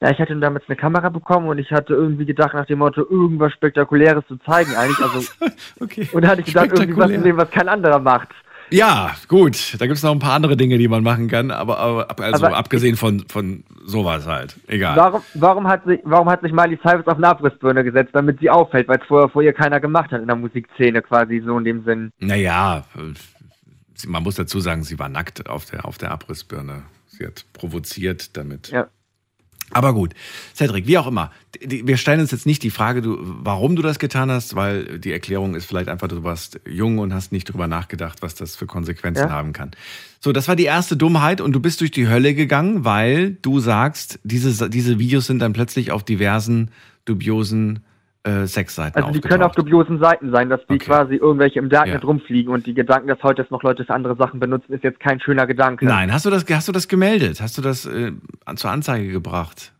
Ja, 0.01 0.11
ich 0.11 0.19
hatte 0.19 0.37
damals 0.37 0.65
eine 0.69 0.77
Kamera 0.77 1.09
bekommen 1.09 1.49
und 1.49 1.59
ich 1.59 1.71
hatte 1.73 1.95
irgendwie 1.95 2.27
gedacht, 2.27 2.53
nach 2.53 2.67
dem 2.67 2.79
Motto, 2.81 3.01
irgendwas 3.01 3.53
Spektakuläres 3.55 4.25
zu 4.29 4.37
zeigen 4.37 4.77
eigentlich. 4.77 5.01
Also, 5.01 5.29
Okay. 5.81 6.09
und 6.13 6.23
da 6.23 6.29
hatte 6.29 6.43
ich 6.43 6.49
gedacht, 6.49 6.67
irgendwie 6.73 6.97
was 6.97 7.09
zu 7.09 7.15
Spektakulär. 7.15 7.23
sehen, 7.23 7.37
was 7.39 7.51
kein 7.51 7.69
anderer 7.69 7.99
macht. 7.99 8.29
Ja, 8.71 9.15
gut. 9.29 9.75
Da 9.79 9.87
gibt 9.87 9.97
es 9.99 10.03
noch 10.03 10.13
ein 10.13 10.19
paar 10.19 10.35
andere 10.35 10.57
Dinge, 10.57 10.79
die 10.79 10.89
man 10.89 11.03
machen 11.03 11.29
kann, 11.29 11.51
aber, 11.51 11.79
aber 11.79 12.11
ab- 12.11 12.21
also 12.21 12.47
Aber- 12.47 12.57
abgesehen 12.57 12.97
von, 12.97 13.25
von 13.29 13.65
sowas 13.85 14.27
halt. 14.27 14.57
Egal. 14.67 14.97
Warum, 14.97 15.23
warum, 15.35 15.67
hat 15.69 15.85
sich, 15.85 16.01
warum 16.05 16.29
hat 16.29 16.43
sich 16.43 16.53
Miley 16.53 16.79
Cyrus 16.83 17.07
auf 17.07 17.17
eine 17.17 17.29
Abrissbirne 17.29 17.83
gesetzt, 17.85 18.11
damit 18.13 18.41
sie 18.41 18.51
auffällt, 18.51 18.89
weil 18.89 18.99
es 18.99 19.07
vorher 19.07 19.29
vor 19.29 19.43
ihr 19.43 19.53
keiner 19.53 19.81
gemacht 19.81 20.11
hat 20.13 20.21
in 20.21 20.27
der 20.27 20.37
Musikszene 20.37 21.01
quasi 21.03 21.41
so 21.45 21.57
in 21.59 21.65
dem 21.65 21.85
Sinn. 21.85 22.11
Naja, 22.19 22.85
man 24.07 24.23
muss 24.23 24.37
dazu 24.37 24.61
sagen, 24.61 24.85
sie 24.85 24.99
war 24.99 25.09
nackt 25.09 25.49
auf 25.49 25.65
der, 25.67 25.85
auf 25.85 25.99
der 25.99 26.11
Abrissbirne. 26.13 26.83
Sie 27.09 27.27
hat 27.27 27.45
provoziert 27.53 28.37
damit. 28.37 28.69
Ja. 28.71 28.87
Aber 29.73 29.93
gut, 29.93 30.15
Cedric, 30.55 30.87
wie 30.87 30.97
auch 30.99 31.07
immer. 31.07 31.31
Wir 31.61 31.97
stellen 31.99 32.21
uns 32.21 32.31
jetzt 32.31 32.47
nicht 32.47 32.63
die 32.63 32.71
Frage, 32.71 33.03
du, 33.03 33.19
warum 33.21 33.77
du 33.77 33.83
das 33.83 33.99
getan 33.99 34.31
hast, 34.31 34.55
weil 34.57 34.99
die 34.99 35.13
Erklärung 35.13 35.55
ist 35.55 35.67
vielleicht 35.67 35.89
einfach, 35.89 36.09
du 36.09 36.23
warst 36.25 36.61
jung 36.67 36.99
und 36.99 37.13
hast 37.13 37.33
nicht 37.33 37.45
drüber 37.53 37.67
nachgedacht, 37.67 38.23
was 38.23 38.35
das 38.35 38.57
für 38.57 38.67
Konsequenzen 38.67 39.25
Ja. 39.25 39.31
haben 39.31 39.53
kann. 39.53 39.73
So, 40.21 40.33
das 40.33 40.49
war 40.49 40.57
die 40.57 40.65
erste 40.65 40.97
Dummheit 40.97 41.41
und 41.41 41.53
du 41.53 41.61
bist 41.61 41.81
durch 41.81 41.91
die 41.91 42.09
Hölle 42.09 42.35
gegangen, 42.35 42.85
weil 42.85 43.33
du 43.43 43.61
sagst, 43.61 44.19
diese, 44.25 44.71
diese 44.71 44.99
Videos 44.99 45.27
sind 45.27 45.41
dann 45.41 45.53
plötzlich 45.53 45.93
auf 45.93 46.03
diversen 46.03 46.71
dubiosen 47.05 47.81
äh, 48.29 48.47
Sexseiten 48.47 48.97
Also 49.03 49.11
die 49.13 49.21
können 49.21 49.43
auf 49.43 49.53
dubiosen 49.53 49.99
Seiten 49.99 50.31
sein, 50.31 50.49
dass 50.51 50.61
die 50.67 50.75
Okay. 50.75 50.87
quasi 50.87 51.15
irgendwelche 51.17 51.59
im 51.59 51.69
Darknet 51.69 52.03
Ja. 52.03 52.09
rumfliegen 52.09 52.53
und 52.53 52.67
die 52.67 52.75
Gedanken, 52.75 53.09
dass 53.09 53.23
heute 53.23 53.47
noch 53.51 53.63
Leute 53.63 53.85
für 53.85 53.95
andere 53.95 54.17
Sachen 54.17 54.39
benutzen, 54.41 54.73
ist 54.73 54.85
jetzt 54.85 55.01
kein 55.01 55.21
schöner 55.21 55.47
Gedanke. 55.47 55.87
Nein, 55.87 56.13
hast 56.13 56.27
du 56.27 56.31
das, 56.31 56.45
hast 56.51 56.69
du 56.69 56.73
das 56.73 56.89
gemeldet? 56.89 57.41
Hast 57.41 57.57
du 57.59 57.63
das 57.63 57.87
äh, 57.87 58.13
zur 58.57 58.71
Anzeige 58.71 59.09
gebracht? 59.11 59.73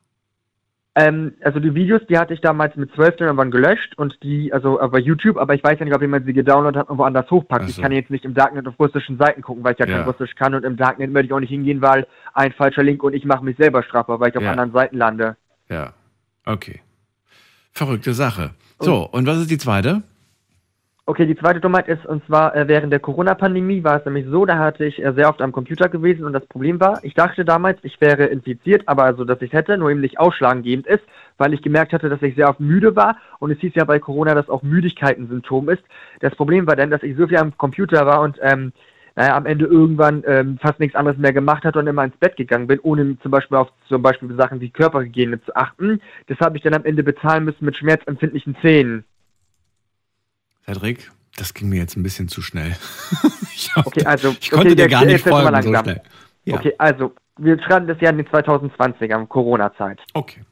Ähm, 0.95 1.35
also 1.43 1.61
die 1.61 1.75
Videos, 1.77 2.01
die 2.09 2.19
hatte 2.19 2.35
ich 2.35 2.41
damals 2.41 2.75
mit 2.75 2.93
12 2.95 3.17
dann 3.19 3.27
irgendwann 3.29 3.53
gelöscht 3.53 3.97
und 3.99 4.19
die, 4.25 4.53
also 4.53 4.81
äh, 4.81 4.89
bei 4.89 4.99
YouTube, 4.99 5.37
aber 5.37 5.55
ich 5.55 5.63
weiß 5.63 5.79
ja 5.79 5.85
nicht, 5.85 5.95
ob 5.95 6.01
jemand 6.03 6.27
sie 6.27 6.33
gedownloadet 6.33 6.77
hat 6.81 6.91
und 6.91 6.99
woanders 6.99 7.31
hochpackt. 7.31 7.63
Ach 7.65 7.69
Ich 7.69 7.77
so. 7.77 7.83
kann 7.83 7.93
jetzt 7.93 8.11
nicht 8.11 8.25
im 8.25 8.35
Darknet 8.35 8.67
auf 8.67 8.75
russischen 8.81 9.17
Seiten 9.17 9.41
gucken, 9.43 9.63
weil 9.63 9.75
ich 9.75 9.79
ja, 9.79 9.87
Ja. 9.87 9.99
kein 9.99 10.07
Russisch 10.09 10.35
kann 10.35 10.55
und 10.55 10.65
im 10.65 10.77
Darknet 10.77 11.13
möchte 11.13 11.27
ich 11.27 11.33
auch 11.33 11.39
nicht 11.41 11.51
hingehen, 11.51 11.81
weil 11.83 12.07
ein 12.35 12.53
falscher 12.53 12.83
Link 12.83 13.05
und 13.05 13.13
ich 13.15 13.25
mache 13.25 13.45
mich 13.45 13.57
selber 13.59 13.85
strafbar, 13.85 14.19
weil 14.19 14.31
ich 14.31 14.37
auf 14.37 14.43
Ja. 14.43 14.51
anderen 14.51 14.73
Seiten 14.73 14.97
lande. 14.97 15.37
Ja. 15.69 15.93
Okay. 16.47 16.81
Verrückte 17.73 18.15
Sache. 18.15 18.51
So, 18.81 19.09
und 19.11 19.27
was 19.27 19.39
ist 19.39 19.51
die 19.51 19.59
zweite? 19.59 20.03
Okay, 21.09 21.25
die 21.25 21.37
zweite 21.37 21.59
Dummheit 21.59 21.89
ist, 21.89 22.05
und 22.05 22.23
zwar 22.27 22.55
äh, 22.55 22.69
während 22.69 22.93
der 22.93 23.01
Corona-Pandemie 23.01 23.83
war 23.83 23.97
es 23.97 24.05
nämlich 24.05 24.27
so, 24.27 24.45
da 24.45 24.59
hatte 24.59 24.85
ich 24.85 25.03
äh, 25.03 25.15
sehr 25.15 25.31
oft 25.31 25.41
am 25.41 25.53
Computer 25.53 25.89
gewesen 25.89 26.27
und 26.27 26.35
das 26.35 26.45
Problem 26.45 26.79
war, 26.81 27.03
ich 27.03 27.15
dachte 27.15 27.47
damals, 27.47 27.79
ich 27.83 27.99
wäre 28.03 28.27
infiziert, 28.27 28.83
aber 28.85 29.05
also, 29.05 29.25
dass 29.25 29.41
ich 29.41 29.55
hätte, 29.55 29.79
nur 29.79 29.91
eben 29.91 30.03
nicht 30.03 30.21
ausschlaggebend 30.21 30.87
ist, 30.87 31.03
weil 31.39 31.55
ich 31.55 31.63
gemerkt 31.63 31.95
hatte, 31.95 32.11
dass 32.11 32.21
ich 32.21 32.35
sehr 32.35 32.51
oft 32.51 32.61
müde 32.61 32.95
war 32.95 33.17
und 33.39 33.51
es 33.51 33.59
hieß 33.59 33.75
ja 33.75 33.85
bei 33.85 33.99
Corona, 33.99 34.35
dass 34.35 34.51
auch 34.51 34.63
Müdigkeit 34.63 35.17
ein 35.17 35.29
Symptom 35.29 35.71
ist. 35.71 35.83
Das 36.21 36.35
Problem 36.35 36.67
war 36.67 36.77
dann, 36.77 36.91
dass 36.91 37.03
ich 37.03 37.17
so 37.17 37.27
viel 37.27 37.39
am 37.39 37.57
Computer 37.57 38.05
war 38.05 38.21
und 38.21 38.39
ähm, 38.43 38.73
naja, 39.19 39.37
am 39.37 39.47
Ende 39.47 39.65
irgendwann 39.65 40.23
ähm, 40.29 40.59
fast 40.63 40.79
nichts 40.79 40.95
anderes 40.95 41.19
mehr 41.19 41.33
gemacht 41.33 41.65
hatte 41.65 41.81
und 41.81 41.89
immer 41.89 42.05
ins 42.05 42.17
Bett 42.19 42.37
gegangen 42.37 42.69
bin, 42.69 42.79
ohne 42.79 43.19
zum 43.19 43.33
Beispiel 43.33 43.57
auf 43.57 43.69
zum 43.89 44.01
Beispiel 44.01 44.33
Sachen 44.37 44.61
wie 44.61 44.71
Körperhygiene 44.71 45.43
zu 45.43 45.57
achten. 45.57 46.01
Das 46.29 46.39
habe 46.39 46.57
ich 46.57 46.63
dann 46.63 46.75
am 46.75 46.85
Ende 46.85 47.03
bezahlen 47.03 47.45
müssen 47.45 47.65
mit 47.65 47.77
schmerzempfindlichen 47.77 48.57
Zähnen. 48.63 49.05
Cedric, 50.65 51.11
das 51.37 51.53
ging 51.53 51.69
mir 51.69 51.81
jetzt 51.81 51.97
ein 51.97 52.05
bisschen 52.05 52.29
zu 52.29 52.43
schnell. 52.43 52.77
ich, 53.53 53.75
hab, 53.75 53.89
Okay, 53.89 54.05
also, 54.05 54.37
ich 54.41 54.53
konnte 54.53 54.69
okay, 54.69 54.77
dir 54.77 54.89
gar 54.89 55.05
nicht 55.05 55.27
folgen 55.27 55.63
so 55.63 55.75
schnell. 55.75 56.01
Ja. 56.45 56.55
Okay, 56.55 56.75
also, 56.79 57.13
wir 57.39 57.61
schreiben 57.61 57.89
das 57.89 58.01
Jahr 58.01 58.13
in 58.13 58.19
den 58.19 58.29
2020er, 58.29 59.27
Corona-Zeit. 59.27 59.99
okay. 60.15 60.45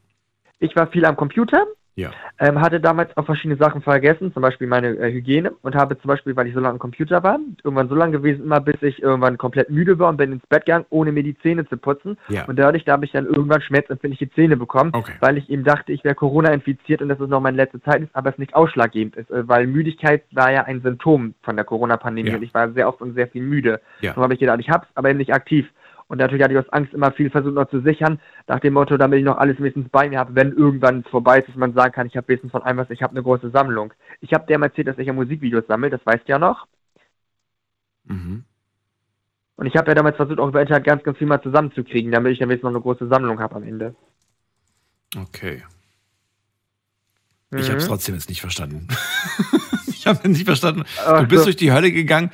Ich 0.58 0.74
war 0.74 0.88
viel 0.88 1.04
am 1.04 1.14
Computer, 1.14 1.64
Ja. 1.96 2.10
ähm, 2.38 2.60
hatte 2.60 2.78
damals 2.78 3.16
auch 3.16 3.24
verschiedene 3.24 3.56
Sachen 3.58 3.80
vergessen, 3.80 4.30
zum 4.34 4.42
Beispiel 4.42 4.66
meine 4.66 4.88
äh, 4.98 5.10
Hygiene 5.10 5.52
und 5.62 5.74
habe 5.74 5.98
zum 5.98 6.08
Beispiel, 6.08 6.36
weil 6.36 6.46
ich 6.46 6.52
so 6.52 6.60
lange 6.60 6.74
am 6.74 6.78
Computer 6.78 7.22
war, 7.22 7.38
irgendwann 7.64 7.88
so 7.88 7.94
lange 7.94 8.12
gewesen, 8.12 8.44
immer 8.44 8.60
bis 8.60 8.80
ich 8.82 9.02
irgendwann 9.02 9.38
komplett 9.38 9.70
müde 9.70 9.98
war 9.98 10.10
und 10.10 10.18
bin 10.18 10.30
ins 10.32 10.46
Bett 10.46 10.66
gegangen, 10.66 10.84
ohne 10.90 11.10
mir 11.10 11.22
die 11.22 11.38
Zähne 11.38 11.66
zu 11.66 11.78
putzen. 11.78 12.18
Ja. 12.28 12.44
Und 12.44 12.58
dadurch, 12.58 12.84
da 12.84 12.92
habe 12.92 13.06
ich 13.06 13.12
dann 13.12 13.24
irgendwann 13.24 13.62
schmerzempfindliche 13.62 14.30
Zähne 14.32 14.58
bekommen, 14.58 14.92
Okay. 14.94 15.14
weil 15.20 15.38
ich 15.38 15.48
eben 15.48 15.64
dachte, 15.64 15.92
ich 15.92 16.04
wäre 16.04 16.14
Corona 16.14 16.50
infiziert 16.52 17.00
und 17.00 17.08
dass 17.08 17.18
es 17.18 17.28
noch 17.30 17.40
meine 17.40 17.56
letzte 17.56 17.82
Zeit 17.82 18.02
ist, 18.02 18.14
aber 18.14 18.28
es 18.30 18.36
nicht 18.38 18.54
ausschlaggebend 18.54 19.16
ist, 19.16 19.30
äh, 19.30 19.48
weil 19.48 19.66
Müdigkeit 19.66 20.22
war 20.32 20.52
ja 20.52 20.64
ein 20.64 20.82
Symptom 20.82 21.32
von 21.42 21.56
der 21.56 21.64
Corona-Pandemie 21.64 22.28
Ja. 22.30 22.36
und 22.36 22.42
ich 22.42 22.52
war 22.52 22.70
sehr 22.72 22.88
oft 22.88 23.00
und 23.00 23.14
sehr 23.14 23.28
viel 23.28 23.42
müde. 23.42 23.80
Ja. 24.02 24.10
Darum 24.10 24.24
habe 24.24 24.34
ich 24.34 24.40
gedacht, 24.40 24.60
ich 24.60 24.68
hab's, 24.68 24.86
aber 24.94 25.08
eben 25.08 25.18
nicht 25.18 25.32
aktiv. 25.32 25.66
Und 26.08 26.18
natürlich 26.18 26.44
hatte 26.44 26.54
ich 26.54 26.60
aus 26.60 26.68
Angst 26.72 26.94
immer 26.94 27.10
viel 27.12 27.30
versucht 27.30 27.54
noch 27.54 27.68
zu 27.68 27.80
sichern, 27.80 28.20
nach 28.46 28.60
dem 28.60 28.74
Motto, 28.74 28.96
damit 28.96 29.18
ich 29.18 29.24
noch 29.24 29.38
alles 29.38 29.58
wenigstens 29.58 29.88
bei 29.88 30.08
mir 30.08 30.18
habe, 30.20 30.34
wenn 30.36 30.52
irgendwann 30.52 31.00
es 31.00 31.10
vorbei 31.10 31.40
ist, 31.40 31.48
dass 31.48 31.56
man 31.56 31.74
sagen 31.74 31.92
kann, 31.92 32.06
ich 32.06 32.16
habe 32.16 32.28
wenigstens 32.28 32.52
von 32.52 32.62
allem 32.62 32.76
was, 32.76 32.90
ich 32.90 33.02
habe 33.02 33.10
eine 33.12 33.22
große 33.24 33.50
Sammlung. 33.50 33.92
Ich 34.20 34.32
habe 34.32 34.46
dir 34.46 34.56
mal 34.58 34.66
erzählt, 34.66 34.86
dass 34.86 34.98
ich 34.98 35.06
ja 35.08 35.12
Musikvideos 35.12 35.66
sammle, 35.66 35.90
das 35.90 36.04
weißt 36.06 36.28
du 36.28 36.32
ja 36.32 36.38
noch. 36.38 36.66
Mhm. 38.04 38.44
Und 39.56 39.66
ich 39.66 39.76
habe 39.76 39.88
ja 39.88 39.94
damals 39.94 40.16
versucht, 40.16 40.38
auch 40.38 40.48
über 40.48 40.60
Internet 40.60 40.84
ganz, 40.84 41.02
ganz 41.02 41.18
viel 41.18 41.26
mal 41.26 41.42
zusammenzukriegen, 41.42 42.12
damit 42.12 42.32
ich 42.32 42.38
dann 42.38 42.48
wenigstens 42.50 42.64
noch 42.70 42.76
eine 42.76 42.82
große 42.82 43.08
Sammlung 43.08 43.40
habe 43.40 43.56
am 43.56 43.62
Ende. 43.64 43.94
Okay. 45.16 45.64
Ich 47.52 47.66
Mhm. 47.66 47.72
habe 47.72 47.78
es 47.78 47.86
trotzdem 47.86 48.14
jetzt 48.14 48.28
nicht 48.28 48.40
verstanden. 48.40 48.88
ich 49.86 50.06
habe 50.06 50.28
nicht 50.28 50.44
verstanden. 50.44 50.84
Ach 51.04 51.20
du 51.20 51.26
bist 51.26 51.40
so. 51.40 51.44
durch 51.46 51.56
die 51.56 51.72
Hölle 51.72 51.90
gegangen. 51.90 52.30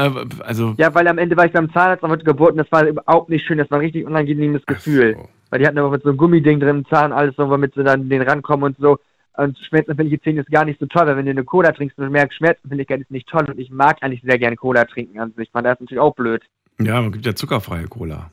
Äh, 0.00 0.26
also. 0.44 0.74
Ja, 0.78 0.94
weil 0.94 1.06
am 1.08 1.18
Ende 1.18 1.36
war 1.36 1.46
ich 1.46 1.52
beim 1.52 1.72
Zahnarzt 1.72 2.02
und 2.02 2.10
wurde 2.10 2.24
geboten, 2.24 2.58
das 2.58 2.70
war 2.72 2.86
überhaupt 2.86 3.28
nicht 3.28 3.46
schön, 3.46 3.58
das 3.58 3.70
war 3.70 3.78
ein 3.78 3.84
richtig 3.84 4.06
unangenehmes 4.06 4.64
Gefühl. 4.66 5.16
So. 5.16 5.28
Weil 5.50 5.58
die 5.60 5.66
hatten 5.66 5.78
aber 5.78 5.90
mit 5.90 6.02
so 6.02 6.08
einem 6.08 6.18
Gummiding 6.18 6.60
drin 6.60 6.78
im 6.78 6.86
Zahn, 6.86 7.12
alles 7.12 7.36
so, 7.36 7.48
womit 7.48 7.74
sie 7.74 7.84
dann 7.84 8.08
den 8.08 8.22
rankommen 8.22 8.64
und 8.64 8.76
so. 8.78 8.98
Und 9.36 9.58
schmerzempfindliche 9.58 10.22
Zähne 10.22 10.40
ist 10.40 10.50
gar 10.50 10.64
nicht 10.64 10.80
so 10.80 10.86
toll, 10.86 11.06
weil 11.06 11.16
wenn 11.16 11.24
du 11.24 11.30
eine 11.30 11.44
Cola 11.44 11.72
trinkst 11.72 11.98
und 11.98 12.04
du 12.04 12.10
merkst, 12.10 12.36
Schmerzempfindlichkeit 12.36 13.00
ist 13.00 13.10
nicht 13.10 13.28
toll 13.28 13.46
und 13.48 13.58
ich 13.58 13.70
mag 13.70 13.98
eigentlich 14.00 14.22
sehr 14.22 14.38
gerne 14.38 14.56
Cola 14.56 14.84
trinken 14.84 15.18
an 15.18 15.32
sich. 15.36 15.50
Man, 15.52 15.64
das 15.64 15.74
ist 15.74 15.80
natürlich 15.80 16.00
auch 16.00 16.14
blöd. 16.14 16.42
Ja, 16.78 17.00
man 17.00 17.12
gibt 17.12 17.26
ja 17.26 17.34
zuckerfreie 17.34 17.86
Cola. 17.86 18.30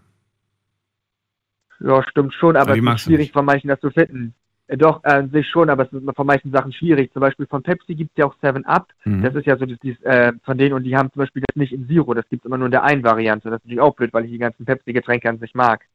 Ja, 1.80 2.04
stimmt 2.10 2.34
schon, 2.34 2.56
aber 2.56 2.72
Aber 2.72 2.78
es 2.78 2.96
ist 2.96 3.02
schwierig 3.02 3.32
von 3.32 3.46
manchen 3.46 3.68
das 3.68 3.80
zu 3.80 3.92
finden. 3.92 4.34
Äh, 4.68 4.78
Doch, 4.78 5.04
äh, 5.04 5.10
an 5.10 5.32
sich 5.32 5.48
schon, 5.50 5.70
aber 5.70 5.86
es 5.86 5.94
ist 5.94 6.16
von 6.16 6.28
manchen 6.28 6.52
Sachen 6.52 6.74
schwierig. 6.74 7.12
Zum 7.14 7.22
Beispiel 7.22 7.48
von 7.48 7.64
Pepsi 7.64 7.96
gibt 7.96 8.12
es 8.12 8.18
ja 8.18 8.26
auch 8.26 8.36
7-Up. 8.42 8.88
Mhm. 9.06 9.24
Das 9.24 9.36
ist 9.36 9.46
ja 9.46 9.58
so 9.58 9.66
das, 9.66 9.80
dies, 9.80 10.00
äh, 10.02 10.34
von 10.44 10.58
denen 10.58 10.74
und 10.74 10.84
die 10.84 10.96
haben 10.96 11.12
zum 11.12 11.22
Beispiel 11.22 11.44
das 11.48 11.56
nicht 11.56 11.74
in 11.74 11.88
Zero, 11.88 12.14
das 12.14 12.28
gibt 12.30 12.44
es 12.44 12.46
immer 12.46 12.58
nur 12.58 12.68
in 12.68 12.72
der 12.72 12.84
einen 12.84 13.04
Variante. 13.04 13.50
Das 13.50 13.60
ist 13.60 13.66
natürlich 13.66 13.82
auch 13.82 13.96
blöd, 13.96 14.14
weil 14.14 14.26
ich 14.26 14.32
die 14.32 14.38
ganzen 14.38 14.66
Pepsi-Getränke 14.66 15.30
an 15.30 15.40
sich 15.40 15.56
mag. 15.56 15.86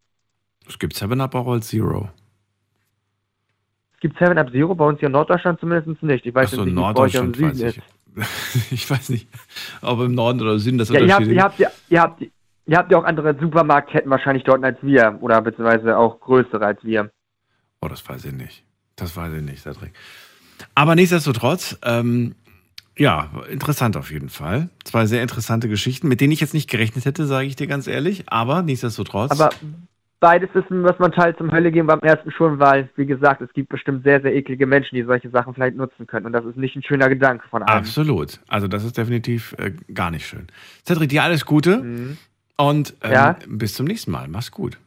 Es 0.66 0.78
gibt 0.78 0.94
7-Up 0.94 1.34
auch 1.34 1.48
als 1.48 1.68
Zero. 1.68 2.08
Es 3.94 4.00
gibt 4.00 4.16
7-Up 4.16 4.50
Zero, 4.50 4.74
bei 4.74 4.86
uns 4.86 4.98
hier 4.98 5.06
in 5.06 5.12
Norddeutschland 5.12 5.60
zumindest 5.60 6.02
nicht. 6.02 6.26
Ich 6.26 6.34
weiß 6.34 6.52
Achso, 6.52 6.64
nicht, 6.64 6.74
wie 6.74 6.80
es 6.80 6.94
bei 6.94 7.02
euch 7.02 7.14
im 7.14 7.30
Norddeutschland 7.30 7.36
Süden 7.36 7.50
weiß 7.50 7.60
ich. 7.60 7.76
ist. 7.78 7.82
ich 8.72 8.90
weiß 8.90 9.08
nicht, 9.10 9.28
ob 9.80 10.00
im 10.00 10.14
Norden 10.14 10.40
oder 10.40 10.58
Süden 10.58 10.78
das 10.78 10.88
Ja, 10.90 11.00
ihr 11.00 11.14
habt, 11.14 11.26
ihr 11.26 11.42
habt, 11.42 11.60
ihr 11.88 12.00
habt, 12.00 12.22
ihr 12.66 12.76
habt 12.76 12.92
ja 12.92 12.98
auch 12.98 13.04
andere 13.04 13.34
Supermarktketten 13.38 14.10
wahrscheinlich 14.10 14.44
dort 14.44 14.62
als 14.64 14.78
wir 14.82 15.18
oder 15.20 15.40
beziehungsweise 15.40 15.96
auch 15.96 16.20
größere 16.20 16.64
als 16.64 16.82
wir. 16.84 17.10
Oh, 17.82 17.88
das 17.88 18.08
weiß 18.08 18.24
ich 18.26 18.32
nicht. 18.32 18.62
Das 18.96 19.16
weiß 19.16 19.32
ich 19.34 19.42
nicht, 19.42 19.62
Cedric. 19.62 19.92
Aber 20.74 20.94
nichtsdestotrotz, 20.94 21.78
ähm, 21.82 22.34
ja, 22.96 23.30
interessant 23.50 23.96
auf 23.96 24.10
jeden 24.12 24.28
Fall. 24.28 24.68
Zwei 24.84 25.06
sehr 25.06 25.22
interessante 25.22 25.68
Geschichten, 25.68 26.08
mit 26.08 26.20
denen 26.20 26.32
ich 26.32 26.40
jetzt 26.40 26.54
nicht 26.54 26.70
gerechnet 26.70 27.04
hätte, 27.04 27.26
sage 27.26 27.46
ich 27.46 27.56
dir 27.56 27.66
ganz 27.66 27.86
ehrlich. 27.86 28.24
Aber 28.28 28.62
nichtsdestotrotz. 28.62 29.32
Aber 29.32 29.50
beides 30.20 30.50
ist, 30.54 30.66
was 30.68 30.98
man 31.00 31.10
teilt 31.10 31.38
zum 31.38 31.50
Hölle 31.50 31.72
gehen 31.72 31.86
beim 31.86 31.98
ersten 32.00 32.30
schon, 32.30 32.60
weil, 32.60 32.88
wie 32.94 33.06
gesagt, 33.06 33.40
es 33.40 33.52
gibt 33.54 33.70
bestimmt 33.70 34.04
sehr, 34.04 34.20
sehr 34.20 34.32
eklige 34.34 34.66
Menschen, 34.66 34.94
die 34.94 35.02
solche 35.02 35.30
Sachen 35.30 35.52
vielleicht 35.54 35.76
nutzen 35.76 36.06
können. 36.06 36.26
Und 36.26 36.32
das 36.32 36.44
ist 36.44 36.56
nicht 36.56 36.76
ein 36.76 36.82
schöner 36.84 37.08
Gedanke 37.08 37.48
von 37.48 37.62
allen. 37.64 37.78
Absolut. 37.78 38.38
Also 38.46 38.68
das 38.68 38.84
ist 38.84 38.96
definitiv 38.96 39.54
äh, 39.58 39.72
gar 39.92 40.10
nicht 40.12 40.26
schön. 40.26 40.46
Cedric, 40.86 41.08
dir 41.08 41.24
alles 41.24 41.44
Gute 41.46 41.78
Mhm. 41.78 42.18
und 42.58 42.94
ähm, 43.02 43.12
Ja. 43.12 43.36
bis 43.48 43.74
zum 43.74 43.86
nächsten 43.86 44.12
Mal. 44.12 44.28
Mach's 44.28 44.52
gut. 44.52 44.78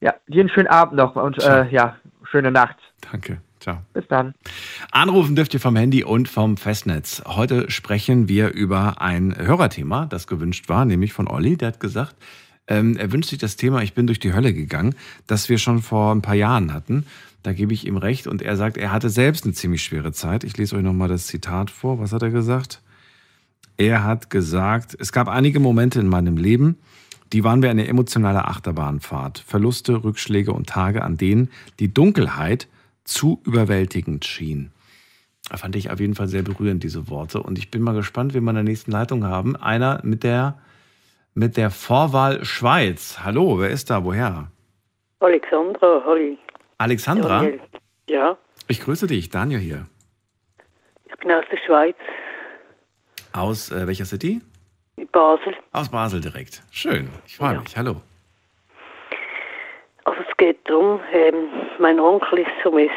Ja, 0.00 0.14
dir 0.26 0.40
einen 0.40 0.50
schönen 0.50 0.68
Abend 0.68 0.96
noch 0.96 1.16
und 1.16 1.38
äh, 1.38 1.68
ja, 1.70 1.96
schöne 2.30 2.50
Nacht. 2.50 2.76
Danke. 3.10 3.40
Ciao. 3.60 3.78
Bis 3.92 4.06
dann. 4.08 4.34
Anrufen 4.92 5.34
dürft 5.34 5.52
ihr 5.54 5.60
vom 5.60 5.74
Handy 5.74 6.04
und 6.04 6.28
vom 6.28 6.56
Festnetz. 6.56 7.22
Heute 7.26 7.70
sprechen 7.70 8.28
wir 8.28 8.52
über 8.52 9.00
ein 9.00 9.34
Hörerthema, 9.36 10.06
das 10.06 10.26
gewünscht 10.26 10.68
war, 10.68 10.84
nämlich 10.84 11.12
von 11.12 11.26
Olli. 11.26 11.56
Der 11.56 11.68
hat 11.68 11.80
gesagt, 11.80 12.14
ähm, 12.68 12.96
er 12.96 13.10
wünscht 13.10 13.30
sich 13.30 13.38
das 13.38 13.56
Thema 13.56 13.82
Ich 13.82 13.94
bin 13.94 14.06
durch 14.06 14.20
die 14.20 14.32
Hölle 14.32 14.54
gegangen, 14.54 14.94
das 15.26 15.48
wir 15.48 15.58
schon 15.58 15.82
vor 15.82 16.14
ein 16.14 16.22
paar 16.22 16.34
Jahren 16.34 16.72
hatten. 16.72 17.06
Da 17.42 17.52
gebe 17.52 17.72
ich 17.72 17.86
ihm 17.86 17.96
recht. 17.96 18.26
Und 18.26 18.42
er 18.42 18.56
sagt, 18.56 18.76
er 18.76 18.92
hatte 18.92 19.10
selbst 19.10 19.44
eine 19.44 19.54
ziemlich 19.54 19.82
schwere 19.82 20.12
Zeit. 20.12 20.44
Ich 20.44 20.56
lese 20.56 20.76
euch 20.76 20.82
nochmal 20.82 21.08
das 21.08 21.26
Zitat 21.26 21.70
vor. 21.70 21.98
Was 21.98 22.12
hat 22.12 22.22
er 22.22 22.30
gesagt? 22.30 22.82
Er 23.76 24.04
hat 24.04 24.28
gesagt, 24.28 24.96
es 24.98 25.12
gab 25.12 25.28
einige 25.28 25.60
Momente 25.60 26.00
in 26.00 26.08
meinem 26.08 26.36
Leben, 26.36 26.78
die 27.32 27.44
waren 27.44 27.62
wie 27.62 27.68
eine 27.68 27.86
emotionale 27.86 28.46
Achterbahnfahrt. 28.46 29.38
Verluste, 29.38 30.02
Rückschläge 30.04 30.52
und 30.52 30.68
Tage, 30.68 31.02
an 31.02 31.16
denen 31.16 31.50
die 31.78 31.92
Dunkelheit 31.92 32.68
zu 33.04 33.40
überwältigend 33.44 34.24
schien. 34.24 34.72
Da 35.50 35.56
fand 35.56 35.76
ich 35.76 35.90
auf 35.90 36.00
jeden 36.00 36.14
Fall 36.14 36.28
sehr 36.28 36.42
berührend, 36.42 36.82
diese 36.82 37.08
Worte. 37.08 37.42
Und 37.42 37.58
ich 37.58 37.70
bin 37.70 37.82
mal 37.82 37.94
gespannt, 37.94 38.34
wen 38.34 38.44
wir 38.44 38.50
in 38.50 38.56
der 38.56 38.64
nächsten 38.64 38.90
Leitung 38.90 39.24
haben. 39.24 39.56
Einer 39.56 40.00
mit 40.04 40.22
der, 40.24 40.58
mit 41.34 41.56
der 41.56 41.70
Vorwahl 41.70 42.44
Schweiz. 42.44 43.20
Hallo, 43.24 43.58
wer 43.58 43.70
ist 43.70 43.88
da? 43.90 44.04
Woher? 44.04 44.50
Alexandra, 45.20 46.02
hallo. 46.04 46.36
Alexandra? 46.78 47.40
Daniel. 47.40 47.60
Ja, 48.08 48.38
Ich 48.68 48.80
grüße 48.80 49.06
dich, 49.06 49.30
Daniel 49.30 49.60
hier. 49.60 49.86
ich 51.06 51.16
bin 51.18 51.30
aus 51.32 51.44
der 51.50 51.58
Schweiz, 51.66 51.96
Aus 53.32 53.70
äh, 53.70 53.86
welcher 53.86 54.04
City? 54.04 54.40
Basel. 55.06 55.54
Aus 55.72 55.90
Basel 55.90 56.20
direkt. 56.20 56.62
Schön, 56.70 57.08
ich 57.26 57.36
freue 57.36 57.54
Ja. 57.54 57.60
mich. 57.60 57.76
Hallo. 57.76 57.96
Also 60.04 60.20
es 60.28 60.36
geht 60.36 60.58
darum, 60.68 61.00
ähm, 61.12 61.48
mein 61.78 62.00
Onkel 62.00 62.40
ist 62.40 62.50
vermisst 62.62 62.92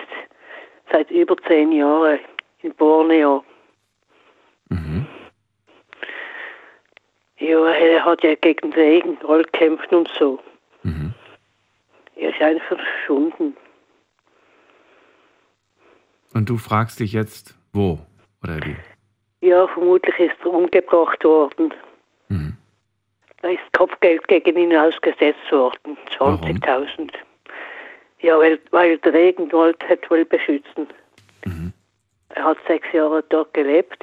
seit 0.91 1.09
über 1.11 1.35
zehn 1.47 1.71
Jahren 1.71 2.19
in 2.61 2.73
Borneo. 2.75 3.43
Mhm. 4.69 5.05
Ja, 7.37 7.67
er 7.69 8.05
hat 8.05 8.23
ja 8.23 8.35
gegen 8.35 8.71
den 8.71 8.73
Regenroll 8.73 9.43
gekämpft 9.43 9.91
und 9.91 10.09
so. 10.17 10.39
Mhm. 10.83 11.13
Er 12.15 12.29
ist 12.29 12.41
einfach 12.41 12.77
verschwunden. 12.79 13.57
Und 16.33 16.49
du 16.49 16.57
fragst 16.57 16.99
dich 16.99 17.11
jetzt, 17.13 17.55
wo 17.73 17.99
oder 18.43 18.59
wie? 18.63 18.75
Ja, 19.47 19.67
vermutlich 19.67 20.17
ist 20.19 20.35
er 20.43 20.51
umgebracht 20.53 21.23
worden. 21.23 21.73
Mhm. 22.31 22.57
Da 23.41 23.49
ist 23.49 23.73
Kopfgeld 23.73 24.27
gegen 24.27 24.57
ihn 24.57 24.75
ausgesetzt 24.75 25.51
worden, 25.51 25.97
20.000. 26.17 27.11
Ja, 28.19 28.37
weil, 28.37 28.59
weil 28.69 28.97
der 28.99 29.13
Regenwald 29.13 29.77
hat 29.89 30.09
wohl 30.11 30.25
beschützen. 30.25 30.87
Mhm. 31.45 31.73
Er 32.29 32.43
hat 32.43 32.57
sechs 32.67 32.87
Jahre 32.93 33.23
dort 33.29 33.53
gelebt. 33.53 33.97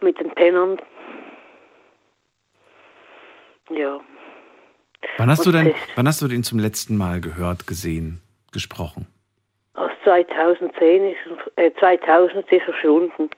Mit 0.00 0.20
den 0.20 0.30
Pennern. 0.30 0.78
Ja, 3.70 4.00
Wann 5.18 5.30
hast 5.30 5.46
du 5.46 5.52
denn, 5.52 5.74
wann 5.94 6.06
hast 6.06 6.20
du 6.20 6.28
den 6.28 6.42
zum 6.42 6.58
letzten 6.58 6.96
Mal 6.96 7.20
gehört, 7.20 7.66
gesehen, 7.66 8.20
gesprochen? 8.52 9.06
aus 9.74 9.90
2010 10.04 11.10
ist, 11.10 11.18
äh, 11.56 11.70
2000 11.78 12.38
ist 12.38 12.52
er 12.52 12.60
verschwunden. 12.60 13.30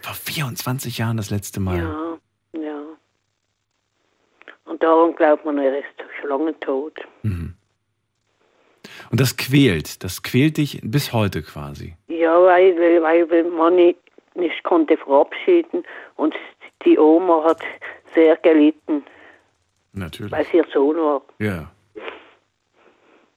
Vor 0.00 0.14
24 0.14 0.98
Jahren 0.98 1.16
das 1.16 1.30
letzte 1.30 1.60
Mal. 1.60 1.78
Ja. 1.78 2.18
Und 4.72 4.82
darum 4.82 5.14
glaubt 5.14 5.44
man, 5.44 5.58
er 5.58 5.80
ist 5.80 5.86
schon 6.18 6.30
lange 6.30 6.58
tot. 6.60 6.98
Mhm. 7.24 7.52
Und 9.10 9.20
das 9.20 9.36
quält, 9.36 10.02
das 10.02 10.22
quält 10.22 10.56
dich 10.56 10.80
bis 10.82 11.12
heute 11.12 11.42
quasi. 11.42 11.94
Ja, 12.08 12.42
weil, 12.42 12.74
weil, 13.02 13.30
weil 13.30 13.44
man 13.50 13.76
nicht, 13.76 13.98
nicht 14.34 14.62
konnte 14.64 14.96
verabschieden 14.96 15.84
und 16.16 16.34
die 16.86 16.98
Oma 16.98 17.44
hat 17.44 17.60
sehr 18.14 18.34
gelitten, 18.36 19.04
Natürlich. 19.92 20.32
weil 20.32 20.46
sie 20.46 20.56
ihr 20.56 20.66
Sohn 20.72 20.96
war. 20.96 21.20
Ja. 21.38 21.70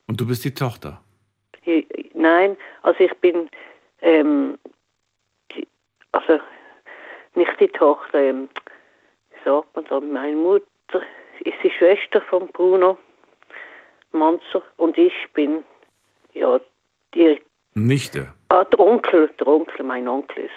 Und 0.07 0.21
du 0.21 0.25
bist 0.25 0.45
die 0.45 0.53
Tochter. 0.53 1.01
Ich, 1.65 1.85
nein, 2.13 2.55
also 2.81 3.01
ich 3.01 3.13
bin, 3.15 3.49
ähm, 4.01 4.57
die, 5.51 5.67
also 6.13 6.39
nicht 7.33 7.59
die 7.59 7.67
Tochter, 7.67 8.19
ähm, 8.21 8.47
wie 9.31 9.49
sagt 9.49 9.75
man 9.75 9.83
da, 9.83 9.99
meine 9.99 10.37
Mutter 10.37 11.01
ist 11.41 11.57
die 11.63 11.71
Schwester 11.71 12.21
von 12.29 12.47
Bruno 12.53 12.97
Manzer 14.11 14.61
und 14.77 14.97
ich 14.97 15.13
bin, 15.33 15.63
ja, 16.33 16.59
die, 17.13 17.41
Nichte. 17.73 18.33
ah, 18.49 18.63
der 18.63 18.79
Onkel, 18.79 19.29
der 19.39 19.47
Onkel, 19.47 19.85
mein 19.85 20.07
Onkel 20.07 20.45
ist, 20.45 20.51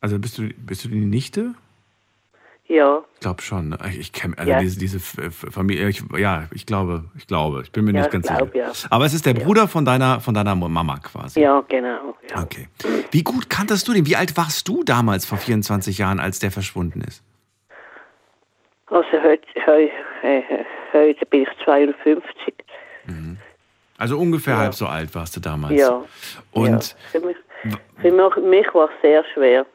Also 0.00 0.18
bist 0.18 0.38
du, 0.38 0.48
bist 0.56 0.84
du 0.84 0.88
die 0.88 1.04
Nichte? 1.04 1.54
ja, 2.66 3.04
Ich 3.14 3.20
glaube 3.20 3.42
schon. 3.42 3.76
Ich, 3.88 3.98
ich 3.98 4.12
kenne 4.12 4.38
also 4.38 4.50
Ja. 4.52 4.58
diese, 4.60 4.78
diese 4.78 5.00
Familie. 5.00 5.88
Ich, 5.88 6.02
ja, 6.16 6.48
ich 6.54 6.66
glaube, 6.66 7.04
ich 7.16 7.26
glaube. 7.26 7.62
Ich 7.64 7.72
bin 7.72 7.84
mir 7.84 7.90
Ja, 7.92 7.98
nicht 7.98 8.06
ich 8.06 8.12
ganz 8.12 8.26
glaub, 8.28 8.52
sicher. 8.52 8.66
ja. 8.66 8.72
Aber 8.90 9.04
es 9.06 9.12
ist 9.14 9.26
der 9.26 9.34
Bruder 9.34 9.66
von 9.66 9.84
deiner, 9.84 10.20
von 10.20 10.34
deiner 10.34 10.54
Mama 10.54 10.98
quasi. 10.98 11.40
ja, 11.40 11.60
genau. 11.68 12.16
Okay. 12.36 12.68
Wie 13.10 13.24
gut 13.24 13.50
kanntest 13.50 13.88
du 13.88 13.92
den? 13.92 14.06
Wie 14.06 14.14
alt 14.16 14.36
warst 14.36 14.68
du 14.68 14.84
damals 14.84 15.26
vor 15.26 15.38
24 15.38 15.98
Jahren, 15.98 16.20
als 16.20 16.38
der 16.38 16.52
verschwunden 16.52 17.00
ist? 17.00 17.24
Also 18.90 19.22
heute, 19.22 19.46
heute, 19.66 20.66
heute 20.92 21.26
bin 21.26 21.42
ich 21.42 21.48
52. 21.64 22.54
Also 24.00 24.18
ungefähr 24.18 24.56
halb 24.56 24.74
so 24.74 24.86
alt 24.86 25.14
warst 25.14 25.36
du 25.36 25.40
damals. 25.40 25.78
Ja. 25.78 26.02
Und 26.52 26.96
ja. 27.12 27.20
Für, 27.20 27.20
mich, 27.20 27.36
für 28.00 28.40
mich, 28.40 28.74
war 28.74 28.86
es 28.86 29.02
sehr 29.02 29.22
schwer. 29.34 29.66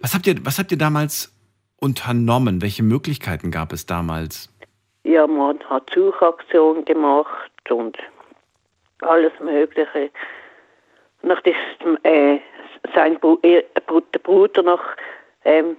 was 0.00 0.14
habt 0.14 0.26
ihr, 0.26 0.36
was 0.44 0.58
habt 0.58 0.70
ihr 0.70 0.78
damals 0.78 1.34
unternommen? 1.80 2.60
Welche 2.60 2.82
Möglichkeiten 2.82 3.50
gab 3.50 3.72
es 3.72 3.86
damals? 3.86 4.50
Ja, 5.04 5.26
man 5.26 5.58
hat 5.70 5.90
Suchaktionen 5.94 6.84
gemacht 6.84 7.70
und 7.70 7.96
alles 9.00 9.32
Mögliche. 9.40 10.10
Nach 11.22 11.40
ist 11.44 12.04
äh, 12.04 12.38
sein 12.94 13.18
Bru 13.18 13.38
er, 13.42 13.62
der 13.62 14.20
Bruder 14.20 14.62
noch 14.62 14.82
ähm, 15.44 15.76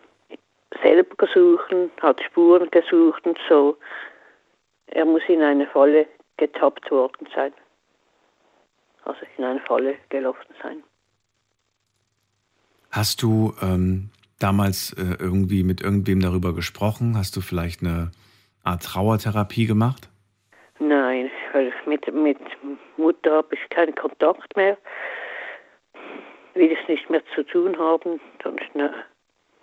selber 0.82 1.16
gesucht, 1.16 1.74
hat 2.02 2.22
Spuren 2.24 2.70
gesucht 2.72 3.26
und 3.26 3.38
so. 3.50 3.78
Er 4.88 5.06
muss 5.06 5.22
in 5.28 5.42
eine 5.42 5.68
Falle 5.68 6.08
getappt 6.38 6.90
worden 6.92 7.28
sein. 7.36 7.54
Also 9.06 9.20
in 9.38 9.44
eine 9.44 9.60
Falle 9.62 9.96
gelaufen 10.10 10.54
sein. 10.62 10.84
Hast 12.92 13.22
du 13.24 13.54
ähm, 13.62 14.10
damals 14.40 14.94
äh, 14.94 15.18
irgendwie 15.20 15.64
mit 15.64 15.82
irgendwem 15.82 16.20
darüber 16.22 16.54
gesprochen? 16.54 17.18
Hast 17.18 17.36
du 17.36 17.42
vielleicht 17.42 17.82
eine 17.82 18.12
Art 18.64 18.84
Trauertherapie 18.84 19.66
gemacht? 19.66 20.10
Nein, 20.80 21.30
weil 21.54 21.74
mit, 21.86 22.14
mit 22.14 22.40
Mutter 22.98 23.38
habe 23.38 23.56
ich 23.56 23.70
keinen 23.70 23.96
Kontakt 23.96 24.56
mehr. 24.56 24.78
Will 26.54 26.72
es 26.72 26.88
nicht 26.88 27.10
mehr 27.10 27.24
zu 27.34 27.44
tun 27.44 27.78
haben. 27.78 28.20
Sonst, 28.44 28.76
ne. 28.76 28.94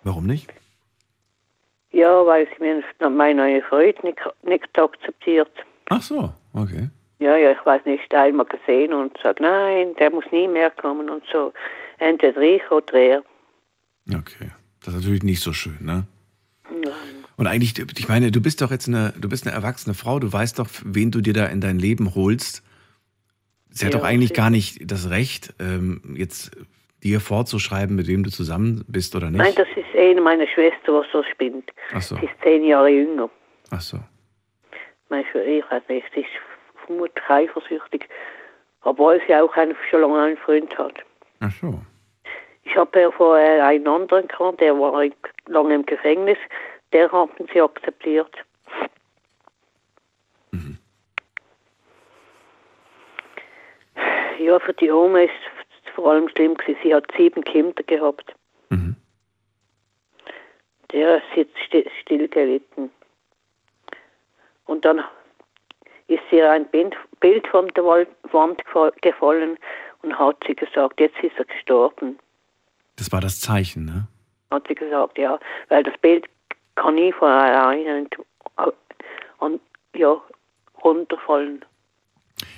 Warum 0.03 0.25
nicht? 0.25 0.51
Ja, 1.91 2.25
weil 2.25 2.47
sie 2.47 2.63
mir 2.63 2.83
mein 3.09 3.37
neue 3.37 3.61
Freund 3.63 4.03
nicht, 4.03 4.19
nicht 4.43 4.79
akzeptiert. 4.79 5.51
Ach 5.89 6.01
so, 6.01 6.33
okay. 6.53 6.89
Ja, 7.19 7.35
ja, 7.35 7.51
ich 7.51 7.65
weiß 7.65 7.85
nicht, 7.85 8.13
einmal 8.13 8.45
gesehen 8.45 8.93
und 8.93 9.15
sagt, 9.21 9.41
nein, 9.41 9.93
der 9.99 10.09
muss 10.09 10.25
nie 10.31 10.47
mehr 10.47 10.71
kommen 10.71 11.09
und 11.09 11.23
so. 11.31 11.53
Entweder 11.99 12.41
ich 12.41 12.71
oder 12.71 12.93
er. 12.93 13.23
Okay. 14.09 14.49
Das 14.83 14.93
ist 14.93 15.01
natürlich 15.01 15.23
nicht 15.23 15.41
so 15.41 15.53
schön, 15.53 15.77
ne? 15.81 16.07
Nein. 16.71 16.93
Und 17.37 17.47
eigentlich, 17.47 17.77
ich 17.77 18.07
meine, 18.07 18.31
du 18.31 18.41
bist 18.41 18.61
doch 18.61 18.71
jetzt 18.71 18.87
eine, 18.87 19.13
du 19.19 19.29
bist 19.29 19.45
eine 19.45 19.55
erwachsene 19.55 19.93
Frau, 19.93 20.19
du 20.19 20.31
weißt 20.31 20.57
doch, 20.59 20.67
wen 20.83 21.11
du 21.11 21.21
dir 21.21 21.33
da 21.33 21.45
in 21.45 21.61
dein 21.61 21.77
Leben 21.77 22.15
holst. 22.15 22.63
Sie 23.69 23.85
hat 23.85 23.93
Ja, 23.93 23.99
doch 23.99 24.05
eigentlich 24.05 24.33
gar 24.33 24.49
nicht 24.49 24.79
das 24.91 25.09
Recht, 25.09 25.53
ähm, 25.59 26.15
jetzt 26.17 26.51
dir 27.03 27.19
vorzuschreiben, 27.19 27.95
mit 27.95 28.07
wem 28.07 28.23
du 28.23 28.29
zusammen 28.29 28.83
bist 28.87 29.15
oder 29.15 29.29
nicht. 29.29 29.39
Nein, 29.39 29.53
das 29.55 29.67
ist 29.75 29.97
eine 29.97 30.21
meiner 30.21 30.47
Schwester, 30.47 31.01
die 31.01 31.07
so 31.11 31.23
spinnt. 31.23 31.71
Ach 31.93 32.01
so. 32.01 32.15
Sie 32.15 32.25
ist 32.25 32.33
zehn 32.43 32.63
Jahre 32.63 32.89
jünger. 32.89 33.29
Ach 33.71 33.81
so. 33.81 33.97
Meine 35.09 35.25
Schwester, 35.25 35.87
ist 35.89 36.27
vermutlich 36.85 37.29
eifersüchtig. 37.29 38.07
Obwohl 38.83 39.21
sie 39.27 39.35
auch 39.35 39.55
einen, 39.55 39.75
schon 39.89 40.01
lange 40.01 40.19
einen 40.19 40.37
Freund 40.37 40.77
hat. 40.77 40.93
Ach 41.39 41.51
so. 41.51 41.81
Ich 42.63 42.75
habe 42.75 42.99
ja 42.99 43.11
vorher 43.11 43.65
einen 43.65 43.87
anderen 43.87 44.27
gehabt, 44.27 44.61
der 44.61 44.73
war 44.79 45.03
lange 45.47 45.75
im 45.75 45.85
Gefängnis. 45.85 46.37
Der 46.93 47.11
haben 47.11 47.31
sie 47.53 47.61
akzeptiert. 47.61 48.35
Ja, 54.39 54.59
für 54.59 54.73
die 54.73 54.89
Oma 54.89 55.19
ist 55.19 55.31
vor 55.95 56.11
allem 56.11 56.29
schlimm 56.29 56.55
gewesen. 56.55 56.79
Sie 56.83 56.93
hat 56.93 57.05
sieben 57.17 57.43
Kinder 57.43 57.83
gehabt. 57.83 58.33
Mhm. 58.69 58.95
Der 60.91 61.17
ist 61.17 61.23
jetzt 61.35 61.57
still, 61.65 61.89
still 62.01 62.27
gelitten. 62.27 62.89
Und 64.65 64.85
dann 64.85 65.03
ist 66.07 66.23
ihr 66.31 66.49
ein 66.51 66.65
Bild, 66.67 67.47
von 67.47 67.67
der 67.69 67.83
Wand 67.83 68.63
gefall- 68.65 68.93
gefallen 69.01 69.57
Und 70.01 70.17
hat 70.17 70.37
sie 70.47 70.55
gesagt, 70.55 70.99
jetzt 70.99 71.17
ist 71.21 71.37
er 71.37 71.45
gestorben. 71.45 72.17
Das 72.97 73.11
war 73.11 73.21
das 73.21 73.39
Zeichen, 73.39 73.85
ne? 73.85 74.07
Hat 74.49 74.67
sie 74.67 74.75
gesagt, 74.75 75.17
ja. 75.17 75.39
Weil 75.69 75.83
das 75.83 75.97
Bild 75.99 76.27
kann 76.75 76.97
ich 76.97 77.13
von 77.15 77.29
alleine 77.29 77.99
und, 77.99 78.17
und 79.39 79.61
ja, 79.95 80.19
runterfallen. 80.83 81.63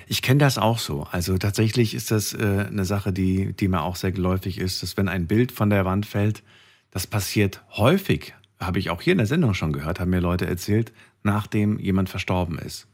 Ich 0.06 0.22
kenne 0.22 0.38
das 0.38 0.58
auch 0.58 0.78
so. 0.78 1.06
Also 1.10 1.38
tatsächlich 1.38 1.94
ist 1.94 2.10
das 2.10 2.34
äh, 2.34 2.66
eine 2.68 2.84
Sache, 2.84 3.12
die, 3.12 3.52
die 3.52 3.68
mir 3.68 3.82
auch 3.82 3.96
sehr 3.96 4.12
geläufig 4.12 4.58
ist, 4.58 4.82
dass 4.82 4.96
wenn 4.96 5.08
ein 5.08 5.26
Bild 5.26 5.52
von 5.52 5.70
der 5.70 5.84
Wand 5.84 6.06
fällt, 6.06 6.42
das 6.90 7.06
passiert 7.06 7.62
häufig, 7.76 8.34
habe 8.60 8.78
ich 8.78 8.90
auch 8.90 9.02
hier 9.02 9.12
in 9.12 9.18
der 9.18 9.26
Sendung 9.26 9.54
schon 9.54 9.72
gehört, 9.72 10.00
haben 10.00 10.10
mir 10.10 10.20
Leute 10.20 10.46
erzählt, 10.46 10.92
nachdem 11.22 11.78
jemand 11.78 12.08
verstorben 12.08 12.58
ist. 12.58 12.88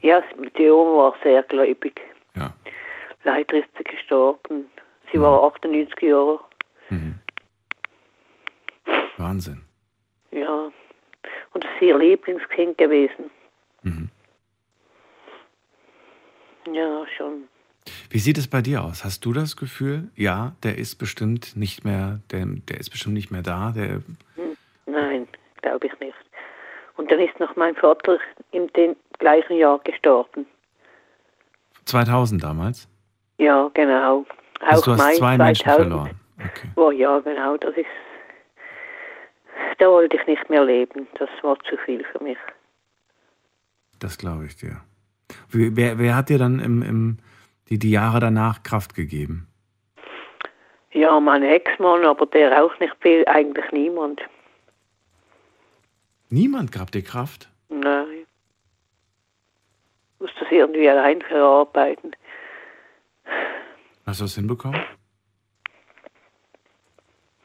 Ja, 0.00 0.22
die 0.58 0.68
Oma 0.68 1.02
war 1.02 1.14
sehr 1.22 1.42
gläubig. 1.44 2.00
Ja. 2.34 2.54
Leider 3.24 3.58
ist 3.58 3.68
sie 3.76 3.84
gestorben. 3.84 4.66
Sie 5.12 5.20
war 5.20 5.42
98 5.44 6.00
Jahre. 6.02 6.40
Mhm. 6.88 7.18
Wahnsinn. 9.16 9.62
Ja. 10.30 10.72
Und 11.52 11.64
das 11.64 11.70
ist 11.74 11.82
ihr 11.82 11.98
Lieblingskind 11.98 12.78
gewesen. 12.78 13.30
Mhm. 13.82 14.08
Ja, 16.70 17.04
schon. 17.16 17.44
Wie 18.10 18.18
sieht 18.18 18.38
es 18.38 18.46
bei 18.48 18.62
dir 18.62 18.84
aus? 18.84 19.04
Hast 19.04 19.24
du 19.24 19.32
das 19.32 19.56
Gefühl, 19.56 20.10
ja, 20.14 20.52
der 20.62 20.78
ist 20.78 20.96
bestimmt 20.96 21.56
nicht 21.56 21.84
mehr, 21.84 22.20
der, 22.30 22.44
der 22.46 22.78
ist 22.78 22.90
bestimmt 22.90 23.14
nicht 23.14 23.30
mehr 23.30 23.42
da, 23.42 23.72
der 23.72 24.02
Hm, 24.36 24.56
Nein, 24.86 25.26
glaube 25.62 25.86
ich 25.86 25.98
nicht. 26.00 26.14
Und 26.96 27.10
dann 27.10 27.18
ist 27.18 27.38
noch 27.40 27.56
mein 27.56 27.74
Vater 27.74 28.18
im 28.52 28.68
gleichen 29.18 29.56
Jahr 29.56 29.78
gestorben. 29.80 30.46
2000 31.86 32.42
damals? 32.42 32.88
Ja, 33.38 33.70
genau. 33.74 34.24
Also 34.60 34.82
du 34.84 34.90
hast 34.92 34.98
Mai 34.98 35.14
zwei 35.16 35.36
Menschen 35.38 35.70
verloren. 35.70 36.10
Okay. 36.38 36.68
Oh 36.76 36.90
ja, 36.90 37.18
genau. 37.20 37.56
Das 37.56 37.74
ist. 37.76 37.86
Da 39.78 39.88
wollte 39.88 40.16
ich 40.16 40.26
nicht 40.26 40.48
mehr 40.48 40.64
leben. 40.64 41.08
Das 41.18 41.28
war 41.42 41.58
zu 41.68 41.76
viel 41.84 42.04
für 42.12 42.22
mich. 42.22 42.38
Das 43.98 44.18
glaube 44.18 44.46
ich 44.46 44.56
dir. 44.56 44.80
Wer, 45.50 45.98
wer 45.98 46.16
hat 46.16 46.28
dir 46.28 46.38
dann 46.38 46.60
im, 46.60 46.82
im, 46.82 47.18
die, 47.68 47.78
die 47.78 47.90
Jahre 47.90 48.20
danach 48.20 48.62
Kraft 48.62 48.94
gegeben? 48.94 49.46
Ja, 50.92 51.18
mein 51.20 51.42
Ex-Mann, 51.42 52.04
aber 52.04 52.26
der 52.26 52.62
auch 52.62 52.78
nicht 52.78 52.94
viel, 53.00 53.24
eigentlich 53.26 53.70
niemand. 53.72 54.20
Niemand 56.28 56.70
gab 56.72 56.90
dir 56.90 57.02
Kraft? 57.02 57.50
Nein. 57.68 58.26
Ich 60.14 60.20
muss 60.20 60.30
das 60.38 60.48
irgendwie 60.50 60.88
allein 60.88 61.20
verarbeiten. 61.22 62.14
Hast 64.06 64.20
du 64.20 64.24
das 64.24 64.34
hinbekommen? 64.34 64.80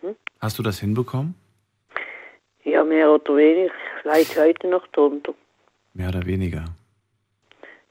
Hm? 0.01 0.15
Hast 0.39 0.59
du 0.59 0.63
das 0.63 0.79
hinbekommen? 0.79 1.35
Ja, 2.63 2.83
mehr 2.83 3.11
oder 3.11 3.35
weniger. 3.35 3.73
Ich 3.97 4.03
leide 4.03 4.41
heute 4.41 4.67
noch 4.67 4.85
drunter. 4.87 5.33
Mehr 5.93 6.09
oder 6.09 6.25
weniger. 6.25 6.65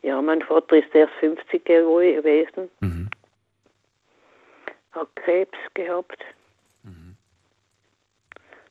Ja, 0.07 0.23
mein 0.23 0.40
Vater 0.40 0.77
ist 0.77 0.95
erst 0.95 1.12
50 1.14 1.64
gewo- 1.66 1.99
gewesen, 2.14 2.71
Mhm. 2.79 3.11
hat 4.92 5.09
Krebs 5.16 5.59
gehabt. 5.75 6.25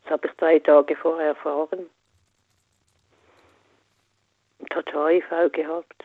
Das 0.04 0.12
habe 0.12 0.28
ich 0.28 0.34
drei 0.38 0.60
Tage 0.60 0.96
vorher 0.96 1.30
erfahren. 1.30 1.88
Und 4.60 4.76
hat 4.76 4.88
HIV 4.94 5.52
gehabt. 5.52 6.04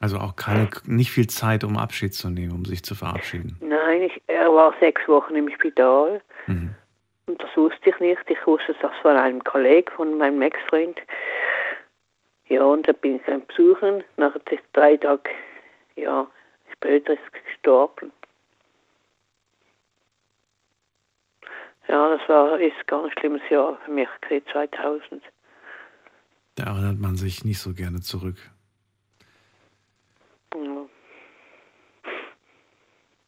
Also 0.00 0.16
auch 0.18 0.34
keine, 0.34 0.68
nicht 0.86 1.10
viel 1.12 1.28
Zeit, 1.28 1.62
um 1.62 1.76
Abschied 1.76 2.14
zu 2.14 2.28
nehmen, 2.30 2.52
um 2.52 2.64
sich 2.64 2.82
zu 2.82 2.94
verabschieden. 2.96 3.56
Nein, 3.60 4.02
ich, 4.02 4.20
er 4.26 4.52
war 4.52 4.74
sechs 4.80 5.06
Wochen 5.06 5.36
im 5.36 5.48
Spital. 5.50 6.20
Mhm. 6.48 6.74
Und 7.26 7.40
das 7.42 7.56
wusste 7.56 7.90
ich 7.90 7.98
nicht. 8.00 8.22
Ich 8.28 8.44
wusste 8.46 8.74
das 8.82 8.92
von 9.02 9.16
einem 9.16 9.44
Kollegen, 9.44 9.90
von 9.94 10.18
meinem 10.18 10.42
Ex-Freund. 10.42 10.98
Ja, 12.48 12.62
und 12.64 12.86
da 12.86 12.92
bin 12.92 13.16
ich 13.16 13.28
ihn 13.28 13.44
besuchen. 13.46 14.04
Nach 14.16 14.36
drei 14.72 14.96
Tagen, 14.96 15.30
ja, 15.96 16.26
später 16.72 17.14
ist 17.14 17.32
gestorben. 17.32 18.12
Ja, 21.88 22.16
das 22.16 22.28
war 22.28 22.58
ist 22.58 22.74
ein 22.76 22.86
ganz 22.86 23.12
schlimmes 23.12 23.42
Jahr 23.48 23.78
für 23.84 23.90
mich, 23.90 24.08
gewesen, 24.20 24.46
2000. 24.52 25.22
Da 26.56 26.64
erinnert 26.64 26.98
man 26.98 27.16
sich 27.16 27.44
nicht 27.44 27.60
so 27.60 27.74
gerne 27.74 28.00
zurück. 28.00 28.36
Ja. 30.54 30.86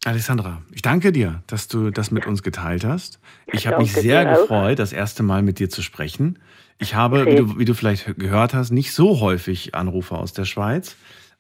Alessandra, 0.05 0.63
ich 0.73 0.83
danke 0.83 1.11
dir, 1.13 1.43
dass 1.49 1.67
du 1.69 1.91
das 1.91 2.11
mit 2.11 2.27
uns 2.27 2.43
geteilt 2.43 2.85
hast. 2.85 3.19
Ich 3.47 3.67
habe 3.67 3.79
mich 3.79 3.93
sehr 3.93 4.25
dir 4.25 4.31
auch. 4.33 4.41
gefreut, 4.43 4.79
das 4.79 4.93
erste 4.93 5.23
Mal 5.23 5.43
mit 5.43 5.59
dir 5.59 5.69
zu 5.69 5.83
sprechen. 5.83 6.39
Ich 6.79 6.95
habe, 6.95 7.19
wie, 7.27 7.33
Okay. 7.33 7.37
du, 7.37 7.59
wie 7.59 7.65
du 7.65 7.75
vielleicht 7.75 8.17
gehört 8.17 8.55
hast, 8.55 8.71
nicht 8.71 8.93
so 8.95 9.21
häufig 9.21 9.75
Anrufe 9.75 10.17
aus 10.17 10.33
der 10.33 10.45
Schweiz. 10.45 10.97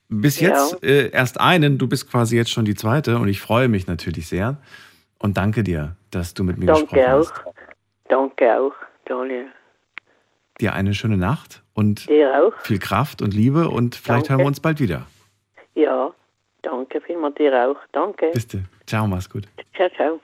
Bis 0.08 0.40
Ja. 0.40 0.48
jetzt 0.48 0.82
äh, 0.82 1.10
erst 1.10 1.38
einen, 1.40 1.78
du 1.78 1.86
bist 1.86 2.10
quasi 2.10 2.36
jetzt 2.36 2.50
schon 2.50 2.64
die 2.64 2.74
zweite 2.74 3.18
und 3.18 3.28
ich 3.28 3.40
freue 3.40 3.68
mich 3.68 3.86
natürlich 3.86 4.26
sehr. 4.26 4.56
Und 5.18 5.36
danke 5.36 5.62
dir, 5.62 5.96
dass 6.10 6.34
du 6.34 6.42
mit 6.42 6.58
mir 6.58 6.66
Danke 6.66 6.82
gesprochen 6.82 7.04
auch. 7.12 7.18
hast. 7.30 7.44
Danke 8.08 8.58
auch, 8.60 8.72
Daniel. 9.04 9.46
Dir 10.60 10.72
eine 10.72 10.94
schöne 10.94 11.16
Nacht 11.16 11.62
und 11.74 12.08
Dir 12.08 12.32
auch. 12.42 12.60
viel 12.62 12.80
Kraft 12.80 13.22
und 13.22 13.32
Liebe 13.34 13.68
und 13.68 13.94
vielleicht 13.94 14.22
Danke. 14.22 14.30
hören 14.30 14.40
wir 14.40 14.46
uns 14.46 14.60
bald 14.60 14.80
wieder. 14.80 15.06
Ja, 15.76 16.12
danke 16.62 17.00
vielmals 17.00 17.34
dir 17.36 17.52
auch. 17.52 17.76
Danke. 17.92 18.30
Bis 18.32 18.46
dann. 18.48 18.68
Ciao, 18.86 19.06
mach's 19.06 19.28
gut. 19.30 19.44
Ciao, 19.74 19.88
ciao. 19.90 20.20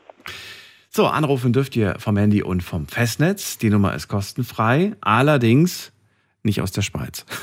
So, 0.91 1.07
anrufen 1.07 1.53
dürft 1.53 1.75
ihr 1.75 1.97
vom 1.99 2.17
Handy 2.17 2.43
und 2.43 2.63
vom 2.63 2.87
Festnetz. 2.87 3.59
Die 3.59 3.71
Nummer 3.71 3.95
ist 3.95 4.09
kostenfrei, 4.09 4.93
allerdings 5.01 5.93
nicht 6.43 6.61
aus 6.61 6.73
der 6.73 6.83
Schweiz. 6.83 7.27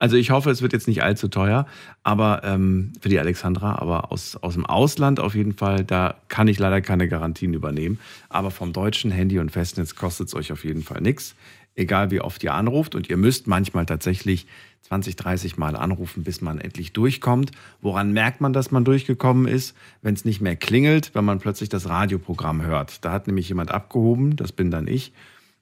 Also 0.00 0.16
ich 0.16 0.30
hoffe, 0.30 0.50
es 0.50 0.62
wird 0.62 0.72
jetzt 0.72 0.86
nicht 0.86 1.02
allzu 1.02 1.26
teuer, 1.26 1.66
aber 2.04 2.42
ähm, 2.44 2.92
für 3.00 3.08
die 3.08 3.18
Alexandra, 3.18 3.80
aber 3.80 4.12
aus, 4.12 4.36
aus 4.36 4.54
dem 4.54 4.64
Ausland 4.64 5.18
auf 5.18 5.34
jeden 5.34 5.54
Fall, 5.54 5.84
da 5.84 6.14
kann 6.28 6.46
ich 6.46 6.60
leider 6.60 6.80
keine 6.80 7.08
Garantien 7.08 7.52
übernehmen. 7.52 7.98
Aber 8.28 8.52
vom 8.52 8.72
deutschen 8.72 9.10
Handy 9.10 9.40
und 9.40 9.50
Festnetz 9.50 9.96
kostet 9.96 10.28
es 10.28 10.34
euch 10.36 10.52
auf 10.52 10.64
jeden 10.64 10.82
Fall 10.82 11.00
nichts. 11.00 11.34
Egal 11.78 12.10
wie 12.10 12.20
oft 12.20 12.42
ihr 12.42 12.54
anruft 12.54 12.96
und 12.96 13.08
ihr 13.08 13.16
müsst 13.16 13.46
manchmal 13.46 13.86
tatsächlich 13.86 14.48
20, 14.80 15.14
30 15.14 15.58
Mal 15.58 15.76
anrufen, 15.76 16.24
bis 16.24 16.40
man 16.40 16.58
endlich 16.58 16.92
durchkommt. 16.92 17.52
Woran 17.80 18.12
merkt 18.12 18.40
man, 18.40 18.52
dass 18.52 18.72
man 18.72 18.84
durchgekommen 18.84 19.46
ist? 19.46 19.76
Wenn 20.02 20.14
es 20.14 20.24
nicht 20.24 20.40
mehr 20.40 20.56
klingelt, 20.56 21.14
wenn 21.14 21.24
man 21.24 21.38
plötzlich 21.38 21.68
das 21.68 21.88
Radioprogramm 21.88 22.62
hört. 22.62 23.04
Da 23.04 23.12
hat 23.12 23.28
nämlich 23.28 23.48
jemand 23.48 23.70
abgehoben, 23.70 24.34
das 24.34 24.50
bin 24.50 24.72
dann 24.72 24.88
ich. 24.88 25.12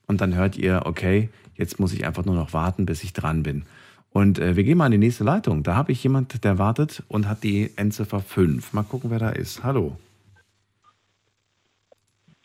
Und 0.06 0.22
dann 0.22 0.34
hört 0.34 0.56
ihr, 0.56 0.82
okay, 0.86 1.28
jetzt 1.54 1.78
muss 1.78 1.92
ich 1.92 2.06
einfach 2.06 2.24
nur 2.24 2.34
noch 2.34 2.54
warten, 2.54 2.86
bis 2.86 3.04
ich 3.04 3.12
dran 3.12 3.42
bin. 3.42 3.66
Und 4.10 4.38
äh, 4.38 4.56
wir 4.56 4.64
gehen 4.64 4.78
mal 4.78 4.86
in 4.86 4.92
die 4.92 4.98
nächste 4.98 5.24
Leitung. 5.24 5.64
Da 5.64 5.74
habe 5.74 5.92
ich 5.92 6.02
jemand, 6.02 6.44
der 6.44 6.56
wartet 6.56 7.02
und 7.08 7.28
hat 7.28 7.44
die 7.44 7.72
Endziffer 7.76 8.20
5. 8.20 8.72
Mal 8.72 8.84
gucken, 8.84 9.10
wer 9.10 9.18
da 9.18 9.28
ist. 9.28 9.62
Hallo. 9.64 9.98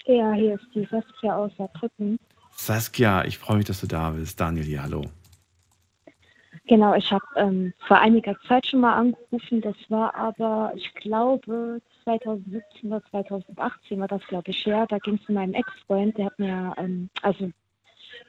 Ja, 0.05 0.33
hier 0.33 0.55
ist 0.55 0.67
die 0.75 0.85
Saskia 0.91 1.37
aus 1.37 1.53
Saarbrücken. 1.57 2.19
Saskia, 2.63 3.25
ich 3.25 3.39
freue 3.39 3.57
mich, 3.57 3.65
dass 3.65 3.81
du 3.81 3.87
da 3.87 4.11
bist. 4.11 4.39
Daniel 4.39 4.63
hier, 4.63 4.83
hallo. 4.83 5.01
Genau, 6.67 6.93
ich 6.93 7.11
habe 7.11 7.25
ähm, 7.35 7.73
vor 7.87 7.97
einiger 7.97 8.37
Zeit 8.47 8.67
schon 8.67 8.81
mal 8.81 8.93
angerufen. 8.93 9.61
Das 9.61 9.75
war 9.89 10.13
aber, 10.13 10.71
ich 10.75 10.93
glaube, 10.93 11.81
2017 12.03 12.61
oder 12.93 13.03
2018 13.09 13.99
war 13.99 14.07
das, 14.07 14.21
glaube 14.27 14.51
ich, 14.51 14.63
her. 14.63 14.85
Da 14.87 14.99
ging 14.99 15.15
es 15.15 15.27
um 15.27 15.33
meinen 15.33 15.55
Ex-Freund. 15.55 16.15
Der 16.19 16.27
hat 16.27 16.37
mir, 16.37 16.75
ähm, 16.77 17.09
also, 17.23 17.51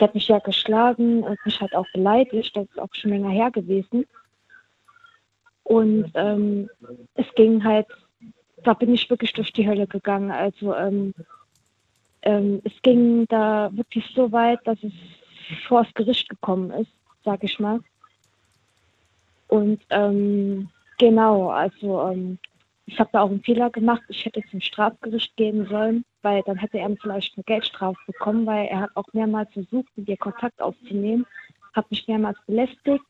der 0.01 0.09
hat 0.09 0.15
mich 0.15 0.29
ja 0.29 0.39
geschlagen 0.39 1.23
und 1.23 1.39
mich 1.45 1.61
halt 1.61 1.75
auch 1.75 1.87
beleidigt. 1.93 2.57
Das 2.57 2.65
ist 2.65 2.79
auch 2.79 2.89
schon 2.95 3.11
länger 3.11 3.31
her 3.31 3.51
gewesen. 3.51 4.07
Und 5.63 6.11
ähm, 6.15 6.71
es 7.17 7.27
ging 7.35 7.63
halt, 7.63 7.87
da 8.65 8.73
bin 8.73 8.95
ich 8.95 9.11
wirklich 9.11 9.35
durch 9.35 9.53
die 9.53 9.69
Hölle 9.69 9.87
gegangen. 9.87 10.31
Also, 10.31 10.75
ähm, 12.23 12.61
es 12.65 12.73
ging 12.83 13.27
da 13.29 13.71
wirklich 13.73 14.05
so 14.15 14.31
weit, 14.33 14.61
dass 14.65 14.79
es 14.83 14.93
vor 15.67 15.85
das 15.85 15.95
Gericht 15.95 16.29
gekommen 16.29 16.71
ist, 16.71 16.91
sag 17.25 17.43
ich 17.45 17.59
mal. 17.59 17.81
Und 19.49 19.81
ähm, 19.91 20.69
genau, 20.99 21.51
also 21.51 22.11
ähm, 22.11 22.39
ich 22.87 22.99
habe 22.99 23.11
da 23.13 23.23
auch 23.23 23.31
einen 23.31 23.43
Fehler 23.43 23.71
gemacht. 23.71 24.03
Ich 24.09 24.25
hätte 24.25 24.43
zum 24.51 24.61
Strafgericht 24.61 25.37
gehen 25.37 25.67
sollen, 25.67 26.05
weil 26.23 26.43
dann 26.43 26.57
hätte 26.57 26.79
er 26.79 26.95
vielleicht 26.97 27.37
eine 27.37 27.45
Geldstrafe 27.45 27.99
bekommen, 28.07 28.47
weil 28.47 28.67
er 28.67 28.81
hat 28.81 28.91
auch 28.95 29.07
mehrmals 29.13 29.53
versucht, 29.53 29.89
mit 29.97 30.09
ihr 30.09 30.17
Kontakt 30.17 30.61
aufzunehmen, 30.61 31.27
hat 31.75 31.91
mich 31.91 32.07
mehrmals 32.09 32.39
belästigt, 32.47 33.05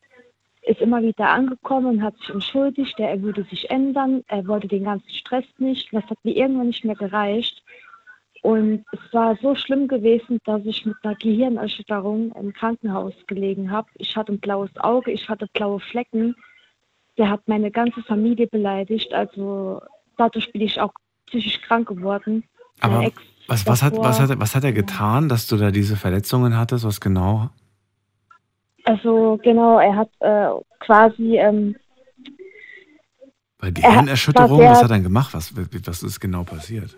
ist 0.63 0.81
immer 0.81 1.01
wieder 1.01 1.29
angekommen 1.29 1.87
und 1.87 2.03
hat 2.03 2.17
sich 2.17 2.29
entschuldigt, 2.29 2.99
er 2.99 3.21
würde 3.21 3.43
sich 3.43 3.69
ändern, 3.69 4.23
er 4.27 4.47
wollte 4.47 4.67
den 4.67 4.85
ganzen 4.85 5.09
Stress 5.09 5.45
nicht. 5.57 5.91
Das 5.91 6.05
hat 6.05 6.17
mir 6.23 6.35
irgendwann 6.35 6.67
nicht 6.67 6.85
mehr 6.85 6.95
gereicht. 6.95 7.63
Und 8.43 8.83
es 8.91 8.99
war 9.13 9.37
so 9.41 9.55
schlimm 9.55 9.87
gewesen, 9.87 10.37
dass 10.43 10.65
ich 10.65 10.85
mit 10.85 10.95
einer 11.01 11.15
Gehirnerschütterung 11.15 12.31
im 12.33 12.53
Krankenhaus 12.53 13.13
gelegen 13.27 13.71
habe. 13.71 13.87
Ich 13.95 14.15
hatte 14.17 14.33
ein 14.33 14.39
blaues 14.39 14.69
Auge, 14.77 15.11
ich 15.11 15.27
hatte 15.29 15.47
blaue 15.53 15.79
Flecken. 15.79 16.35
der 17.17 17.29
hat 17.29 17.47
meine 17.47 17.71
ganze 17.71 18.01
Familie 18.03 18.47
beleidigt. 18.47 19.13
Also 19.13 19.81
dadurch 20.17 20.51
bin 20.51 20.61
ich 20.61 20.79
auch 20.81 20.91
psychisch 21.27 21.61
krank 21.61 21.87
geworden. 21.87 22.43
Aber 22.81 23.11
was, 23.47 23.65
was, 23.65 23.81
hat, 23.83 23.95
was, 23.97 24.19
hat, 24.19 24.37
was 24.39 24.55
hat 24.55 24.63
er 24.63 24.73
getan, 24.73 25.29
dass 25.29 25.47
du 25.47 25.55
da 25.57 25.71
diese 25.71 25.95
Verletzungen 25.95 26.57
hattest? 26.57 26.85
Was 26.85 26.99
genau? 26.99 27.49
Also 28.83 29.39
genau, 29.41 29.79
er 29.79 29.95
hat 29.95 30.09
äh, 30.19 30.49
quasi, 30.79 31.37
ähm, 31.37 31.75
Weil 33.59 33.69
hat- 33.69 33.75
Gehirnerschütterung, 33.75 34.59
was 34.59 34.83
hat 34.83 34.91
er 34.91 34.95
denn 34.95 35.03
gemacht? 35.03 35.33
Was, 35.33 35.53
was 35.55 36.03
ist 36.03 36.19
genau 36.19 36.43
passiert? 36.43 36.97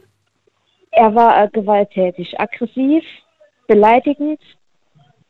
Er 0.95 1.13
war 1.13 1.43
äh, 1.43 1.49
gewalttätig, 1.49 2.39
aggressiv, 2.39 3.03
beleidigend. 3.67 4.39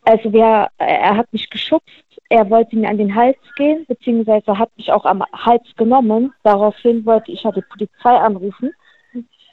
Also 0.03 0.31
wer, 0.31 0.69
er 0.77 1.17
hat 1.17 1.31
mich 1.33 1.49
geschubst, 1.49 2.05
er 2.29 2.49
wollte 2.49 2.75
mir 2.75 2.89
an 2.89 2.99
den 2.99 3.15
Hals 3.15 3.37
gehen, 3.55 3.85
beziehungsweise 3.87 4.57
hat 4.57 4.69
mich 4.77 4.91
auch 4.91 5.05
am 5.05 5.23
Hals 5.33 5.63
genommen. 5.75 6.33
Daraufhin 6.43 7.05
wollte 7.05 7.31
ich 7.31 7.43
ja 7.43 7.51
die 7.51 7.63
Polizei 7.63 8.15
anrufen. 8.15 8.71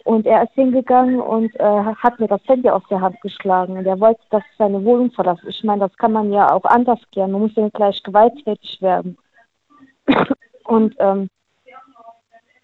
Und 0.04 0.26
er 0.26 0.42
ist 0.42 0.52
hingegangen 0.54 1.20
und 1.20 1.54
äh, 1.60 1.64
hat 1.64 2.18
mir 2.18 2.26
das 2.26 2.40
Handy 2.46 2.68
aus 2.68 2.82
der 2.90 3.00
Hand 3.00 3.20
geschlagen. 3.20 3.78
Und 3.78 3.86
er 3.86 4.00
wollte, 4.00 4.20
dass 4.30 4.42
ich 4.50 4.56
seine 4.58 4.84
Wohnung 4.84 5.12
verlasse. 5.12 5.48
Ich 5.48 5.62
meine, 5.62 5.80
das 5.80 5.96
kann 5.96 6.12
man 6.12 6.32
ja 6.32 6.52
auch 6.52 6.64
anders 6.64 6.98
klären. 7.12 7.30
Man 7.30 7.42
muss 7.42 7.54
ja 7.54 7.68
gleich 7.72 8.02
gewalttätig 8.02 8.82
werden. 8.82 9.16
Und 10.64 10.96
ähm, 10.98 11.28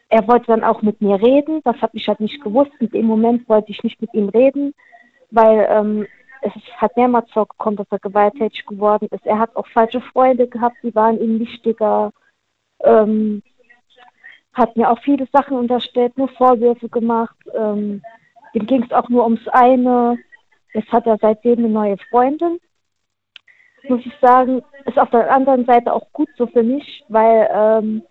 er 0.08 0.26
wollte 0.26 0.46
dann 0.46 0.64
auch 0.64 0.82
mit 0.82 1.00
mir 1.00 1.20
reden. 1.20 1.60
Das 1.64 1.80
habe 1.82 1.96
ich 1.96 2.08
halt 2.08 2.20
nicht 2.20 2.42
gewusst. 2.42 2.72
In 2.80 2.90
dem 2.90 3.06
Moment 3.06 3.48
wollte 3.48 3.70
ich 3.70 3.82
nicht 3.82 4.00
mit 4.00 4.12
ihm 4.14 4.28
reden, 4.28 4.74
weil 5.30 5.66
ähm, 5.70 6.06
es 6.40 6.52
hat 6.76 6.96
mehrmals 6.96 7.30
vorgekommen, 7.30 7.76
dass 7.76 7.90
er 7.90 7.98
gewalttätig 7.98 8.64
geworden 8.66 9.08
ist. 9.10 9.26
Er 9.26 9.38
hat 9.38 9.54
auch 9.56 9.66
falsche 9.68 10.00
Freunde 10.00 10.46
gehabt, 10.46 10.76
die 10.82 10.94
waren 10.94 11.20
ihm 11.20 11.38
wichtiger. 11.38 12.12
Ähm, 12.80 13.42
hat 14.54 14.76
mir 14.76 14.90
auch 14.90 14.98
viele 15.02 15.26
Sachen 15.32 15.56
unterstellt, 15.56 16.16
nur 16.16 16.28
Vorwürfe 16.28 16.88
gemacht. 16.88 17.36
Ähm, 17.54 18.02
dem 18.54 18.66
ging 18.66 18.82
es 18.82 18.92
auch 18.92 19.08
nur 19.08 19.24
ums 19.24 19.46
eine. 19.48 20.18
Jetzt 20.72 20.90
hat 20.90 21.06
er 21.06 21.18
seitdem 21.20 21.58
eine 21.58 21.68
neue 21.68 21.96
Freundin. 22.10 22.58
Muss 23.88 24.04
ich 24.04 24.12
sagen, 24.20 24.62
ist 24.86 24.98
auf 24.98 25.10
der 25.10 25.30
anderen 25.30 25.64
Seite 25.64 25.92
auch 25.92 26.12
gut 26.12 26.28
so 26.36 26.46
für 26.46 26.62
mich, 26.62 27.04
weil 27.08 27.48
ähm, 27.52 28.02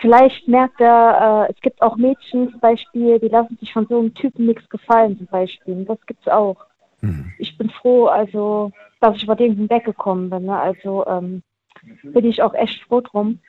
vielleicht 0.00 0.46
merkt 0.48 0.80
er, 0.80 1.46
äh, 1.48 1.52
es 1.52 1.60
gibt 1.60 1.82
auch 1.82 1.96
Mädchen 1.96 2.50
zum 2.50 2.60
Beispiel, 2.60 3.18
die 3.18 3.28
lassen 3.28 3.56
sich 3.58 3.72
von 3.72 3.86
so 3.88 3.98
einem 3.98 4.14
Typen 4.14 4.46
nichts 4.46 4.68
gefallen 4.68 5.16
zum 5.18 5.26
Beispiel. 5.26 5.74
Und 5.74 5.86
das 5.86 5.98
gibt's 6.06 6.28
auch. 6.28 6.56
Mhm. 7.00 7.32
Ich 7.38 7.56
bin 7.58 7.70
froh, 7.70 8.06
also, 8.06 8.72
dass 9.00 9.16
ich 9.16 9.24
über 9.24 9.36
den 9.36 9.56
hinweggekommen 9.56 10.30
bin. 10.30 10.46
Ne? 10.46 10.58
Also 10.58 11.06
ähm, 11.06 11.42
bin 12.02 12.24
ich 12.24 12.42
auch 12.42 12.54
echt 12.54 12.82
froh 12.84 13.00
drum. 13.00 13.40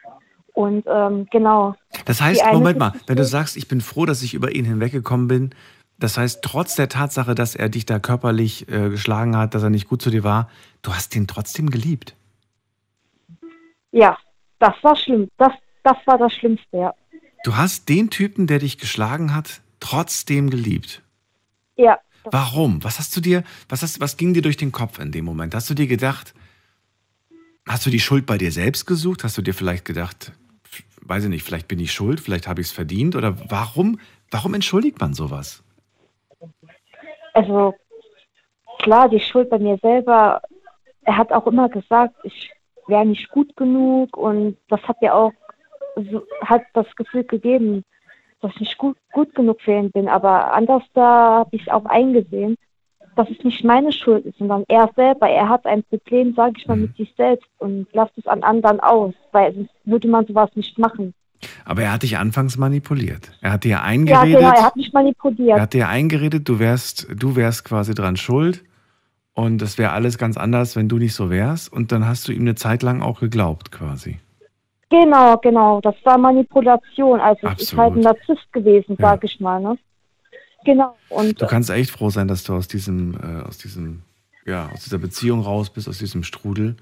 Und 0.53 0.86
ähm, 0.88 1.27
genau, 1.31 1.75
Das 2.05 2.19
heißt, 2.19 2.43
Moment 2.51 2.79
mal, 2.79 2.93
wenn 3.05 3.15
du 3.15 3.23
sagst, 3.23 3.57
ich 3.57 3.67
bin 3.67 3.79
froh, 3.79 4.07
dass 4.07 4.23
ich 4.23 4.33
über 4.33 4.55
ihn 4.55 4.65
hinweggekommen 4.65 5.27
bin, 5.27 5.51
das 5.99 6.17
heißt, 6.17 6.41
trotz 6.43 6.75
der 6.75 6.89
Tatsache, 6.89 7.36
dass 7.36 7.55
er 7.55 7.69
dich 7.69 7.86
da 7.86 7.99
körperlich 7.99 8.67
äh, 8.67 8.89
geschlagen 8.89 9.38
hat, 9.38 9.53
dass 9.53 9.63
er 9.63 9.69
nicht 9.69 9.88
gut 9.88 10.01
zu 10.01 10.10
dir 10.10 10.23
war, 10.23 10.49
du 10.81 10.93
hast 10.93 11.15
ihn 11.15 11.27
trotzdem 11.27 11.69
geliebt. 11.69 12.15
ja, 13.91 14.17
das 14.60 14.73
war 14.81 14.95
schlimm. 14.95 15.29
Das, 15.38 15.53
das 15.88 15.97
war 16.06 16.17
das 16.17 16.34
Schlimmste, 16.34 16.78
ja. 16.78 16.93
Du 17.43 17.56
hast 17.56 17.88
den 17.89 18.10
Typen, 18.10 18.47
der 18.47 18.60
dich 18.60 18.78
geschlagen 18.78 19.34
hat, 19.34 19.62
trotzdem 19.80 20.50
geliebt. 20.50 21.02
Ja, 21.76 22.00
Warum? 22.32 22.84
Was 22.84 23.00
hast 23.00 23.15
du 23.15 23.21
dir, 23.21 23.43
was, 23.69 23.84
hast, 23.84 24.00
was 24.00 24.17
ging 24.17 24.34
dir 24.34 24.41
durch 24.41 24.58
den 24.58 24.71
Kopf 24.71 25.00
in 25.00 25.12
dem 25.12 25.26
Moment? 25.26 25.56
Hast 25.56 25.69
du 25.69 25.73
dir 25.73 25.88
gedacht, 25.88 26.34
hast 27.67 27.86
du 27.86 27.89
die 27.89 28.00
Schuld 28.00 28.26
bei 28.26 28.38
dir 28.38 28.52
selbst 28.52 28.86
gesucht? 28.86 29.23
Hast 29.23 29.38
du 29.38 29.41
dir 29.41 29.54
vielleicht 29.54 29.86
gedacht, 29.86 30.34
weiß 31.02 31.23
ich 31.23 31.30
nicht, 31.30 31.43
vielleicht 31.43 31.67
bin 31.67 31.80
ich 31.80 31.91
schuld, 31.93 32.19
vielleicht 32.19 32.47
habe 32.47 32.62
ich 32.62 32.67
es 32.67 32.73
verdient? 32.73 33.15
Oder 33.15 33.50
warum, 33.50 34.00
warum 34.32 34.54
entschuldigt 34.54 35.00
man 35.00 35.13
sowas? 35.13 35.63
also 37.34 37.76
klar, 38.80 39.10
die 39.10 39.19
Schuld 39.19 39.50
bei 39.50 39.60
mir 39.60 39.78
selber. 39.82 40.41
Er 41.04 41.17
hat 41.17 41.32
auch 41.32 41.45
immer 41.47 41.69
gesagt, 41.69 42.15
ich 42.23 42.52
wäre 42.88 43.06
nicht 43.06 43.30
gut 43.30 43.56
genug 43.56 44.17
und 44.17 44.58
das 44.69 44.82
hat 44.84 44.97
ja 45.02 45.13
auch 45.13 45.34
so, 46.12 46.23
hat 46.41 46.63
das 46.73 46.88
Gefühl 46.95 47.23
gegeben, 47.23 47.83
dass 48.41 48.51
ich 48.55 48.60
nicht 48.62 48.77
gut, 48.77 48.97
gut 49.13 49.33
genug 49.36 49.62
für 49.62 49.73
ihn 49.73 49.91
bin. 49.91 50.07
Aber 50.07 50.53
anders 50.53 50.83
da 50.93 51.39
habe 51.39 51.55
ich 51.55 51.71
auch 51.71 51.86
eingesehen, 51.86 52.55
dass 53.15 53.29
es 53.31 53.43
nicht 53.43 53.63
meine 53.63 53.91
Schuld 53.91 54.25
ist, 54.25 54.38
sondern 54.38 54.63
er 54.67 54.91
selber. 54.95 55.27
Er 55.27 55.49
hat 55.49 55.65
ein 55.65 55.83
Problem, 55.83 56.36
sage 56.36 56.53
ich 56.57 56.67
mal, 56.67 56.75
Mhm. 56.75 56.81
mit 56.83 56.97
sich 56.97 57.13
selbst 57.17 57.47
und 57.57 57.88
lasst 57.93 58.15
es 58.17 58.27
an 58.27 58.43
anderen 58.43 58.79
aus, 58.79 59.13
weil 59.31 59.53
sonst 59.55 59.71
würde 59.86 60.07
man 60.07 60.25
sowas 60.27 60.51
nicht 60.55 60.77
machen. 60.77 61.13
Aber 61.65 61.81
er 61.83 61.93
hat 61.93 62.03
dich 62.03 62.17
anfangs 62.17 62.57
manipuliert. 62.57 63.31
Er 63.41 63.51
hat 63.53 63.63
dir 63.63 63.69
Ja, 63.71 63.81
eingeredet, 63.83 64.39
genau, 64.39 64.53
er 64.53 64.63
hat 64.65 64.75
mich 64.75 64.91
manipuliert. 64.93 65.57
er 65.57 65.62
hat 65.63 65.73
dir 65.73 65.88
eingeredet, 65.88 66.47
du 66.47 66.60
wärst, 66.60 67.07
du 67.15 67.36
wärst 67.36 67.63
quasi 67.65 67.93
dran 67.95 68.17
schuld 68.17 68.63
und 69.33 69.62
es 69.62 69.77
wäre 69.77 69.91
alles 69.91 70.17
ganz 70.17 70.38
anders, 70.38 70.75
wenn 70.75 70.88
du 70.89 70.97
nicht 70.97 71.13
so 71.13 71.29
wärst. 71.29 71.71
Und 71.71 71.91
dann 71.91 72.07
hast 72.07 72.27
du 72.27 72.31
ihm 72.31 72.41
eine 72.41 72.55
Zeit 72.55 72.81
lang 72.83 73.01
auch 73.01 73.19
geglaubt, 73.19 73.71
quasi. 73.71 74.19
Genau, 74.89 75.38
genau. 75.38 75.82
Das 75.82 75.95
war 76.04 76.17
Manipulation. 76.17 77.19
Also 77.19 77.47
es 77.47 77.62
ist 77.63 77.78
halt 77.78 77.93
ein 77.95 78.06
Absolut. 78.06 78.28
Narzisst 78.28 78.54
gewesen, 78.54 78.95
Ja. 79.00 79.10
sag 79.10 79.23
ich 79.23 79.39
mal, 79.39 79.60
ne? 79.60 79.78
Genau. 80.63 80.95
Und 81.10 81.41
Du 81.41 81.45
kannst 81.47 81.69
echt 81.69 81.91
froh 81.91 82.10
sein, 82.10 82.28
dass 82.28 82.43
du 82.43 82.54
aus 82.54 82.67
diesem, 82.67 83.13
äh, 83.15 83.47
aus 83.47 83.58
diesem, 83.58 84.02
ja, 84.45 84.69
aus 84.73 84.84
dieser 84.84 84.97
Beziehung 84.97 85.41
raus 85.41 85.69
bist, 85.69 85.88
aus 85.89 85.97
diesem 86.00 86.23
Strudel. 86.23 86.76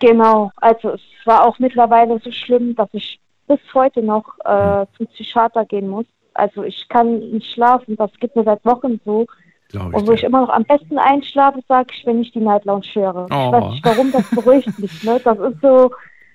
genau. 0.00 0.50
Also 0.56 0.90
es 0.90 1.00
war 1.24 1.44
auch 1.44 1.58
mittlerweile 1.58 2.18
so 2.20 2.30
schlimm, 2.30 2.74
dass 2.74 2.88
ich 2.92 3.20
bis 3.46 3.58
heute 3.74 4.02
noch 4.02 4.38
äh, 4.44 4.86
zum 4.96 5.06
Psychiater 5.08 5.64
gehen 5.64 5.88
muss. 5.88 6.06
Also 6.34 6.62
ich 6.62 6.88
kann 6.88 7.18
nicht 7.32 7.52
schlafen. 7.52 7.96
Das 7.96 8.10
geht 8.20 8.34
mir 8.36 8.44
seit 8.44 8.64
Wochen 8.64 9.00
so. 9.04 9.26
Glaube 9.68 9.96
Und 9.96 10.06
wo 10.06 10.12
ich 10.12 10.20
dir. 10.20 10.26
immer 10.26 10.40
noch 10.42 10.48
am 10.48 10.64
besten 10.64 10.98
einschlafe, 10.98 11.60
sage 11.68 11.88
ich, 11.94 12.06
wenn 12.06 12.20
ich 12.22 12.32
die 12.32 12.40
Night 12.40 12.64
Lounge 12.64 12.86
höre. 12.94 13.26
Ich 13.28 13.36
Oh. 13.36 13.52
weiß 13.52 13.70
nicht 13.72 13.84
warum, 13.84 14.12
das 14.12 14.28
beruhigt 14.30 14.68
mich. 14.78 15.02
Ne? 15.04 15.20
Das 15.22 15.38
ist 15.38 15.60
so, 15.60 15.90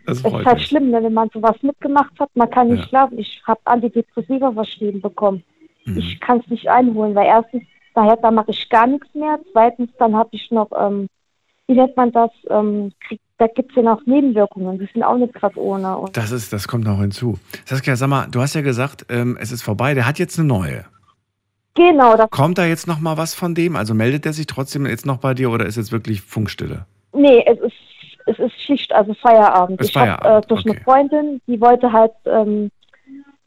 Das 0.06 0.20
es 0.20 0.26
ist 0.26 0.34
halt 0.46 0.58
mich. 0.58 0.68
schlimm, 0.68 0.90
ne? 0.92 1.04
wenn 1.04 1.14
man 1.14 1.30
sowas 1.34 1.56
mitgemacht 1.62 2.12
hat. 2.20 2.30
Man 2.36 2.50
kann 2.50 2.70
nicht 2.70 2.82
Ja. 2.84 2.88
schlafen. 2.90 3.20
Ich 3.20 3.42
habe 3.46 3.60
Antidepressiva 3.66 4.52
verschrieben 4.52 5.02
bekommen. 5.02 5.44
Mhm. 5.86 5.98
Ich 5.98 6.20
kann 6.20 6.40
es 6.40 6.48
nicht 6.50 6.68
einholen, 6.70 7.16
weil 7.16 7.26
erstens, 7.28 7.64
daher, 7.94 8.18
da 8.18 8.32
mache 8.32 8.52
ich 8.52 8.70
gar 8.70 8.88
nichts 8.88 9.08
mehr. 9.14 9.40
Zweitens, 9.52 9.90
dann 10.00 10.16
habe 10.16 10.30
ich 10.32 10.50
noch, 10.52 10.70
ähm, 10.80 11.08
wie 11.68 11.74
nennt 11.74 11.96
man 11.98 12.12
das, 12.12 12.32
ähm, 12.50 12.92
krieg, 13.08 13.20
da 13.38 13.48
gibt 13.48 13.72
es 13.72 13.76
ja 13.76 13.82
noch 13.84 14.06
Nebenwirkungen, 14.06 14.80
die 14.80 14.88
sind 14.94 15.04
auch 15.04 15.18
nicht 15.18 15.34
gerade 15.34 15.60
ohne. 15.60 15.98
Und 15.98 16.16
Das, 16.16 16.32
ist, 16.32 16.54
das 16.54 16.68
kommt 16.68 16.86
noch 16.86 17.00
hinzu. 17.02 17.38
Saskia, 17.66 17.96
sag 17.98 18.08
mal, 18.08 18.28
du 18.32 18.40
hast 18.42 18.54
ja 18.56 18.62
gesagt, 18.62 19.06
ähm, 19.10 19.38
es 19.42 19.52
ist 19.52 19.62
vorbei, 19.62 19.94
der 19.94 20.08
hat 20.08 20.20
jetzt 20.20 20.40
eine 20.40 20.48
neue. 20.48 20.86
genau, 21.74 22.16
Kommt 22.30 22.58
da 22.58 22.66
jetzt 22.66 22.88
noch 22.88 23.00
mal 23.00 23.18
was 23.18 23.34
von 23.34 23.54
dem? 23.56 23.76
Also 23.76 23.94
meldet 23.94 24.26
er 24.26 24.34
sich 24.34 24.48
trotzdem 24.48 24.86
jetzt 24.86 25.06
noch 25.06 25.18
bei 25.18 25.34
dir 25.34 25.50
oder 25.52 25.66
ist 25.66 25.76
jetzt 25.76 25.92
wirklich 25.92 26.22
Funkstille? 26.22 26.86
nee, 27.14 27.44
es 27.48 27.58
ist, 27.60 27.74
es 28.26 28.40
ist 28.40 28.60
Schicht, 28.62 28.94
also 28.94 29.14
Feierabend. 29.14 29.82
Ist 29.82 29.90
ich 29.90 29.98
habe 29.98 30.40
äh, 30.40 30.42
durch 30.48 30.62
okay. 30.62 30.72
eine 30.72 30.82
Freundin, 30.82 31.42
die 31.48 31.60
wollte 31.62 31.92
halt, 31.92 32.14
ähm, 32.26 32.72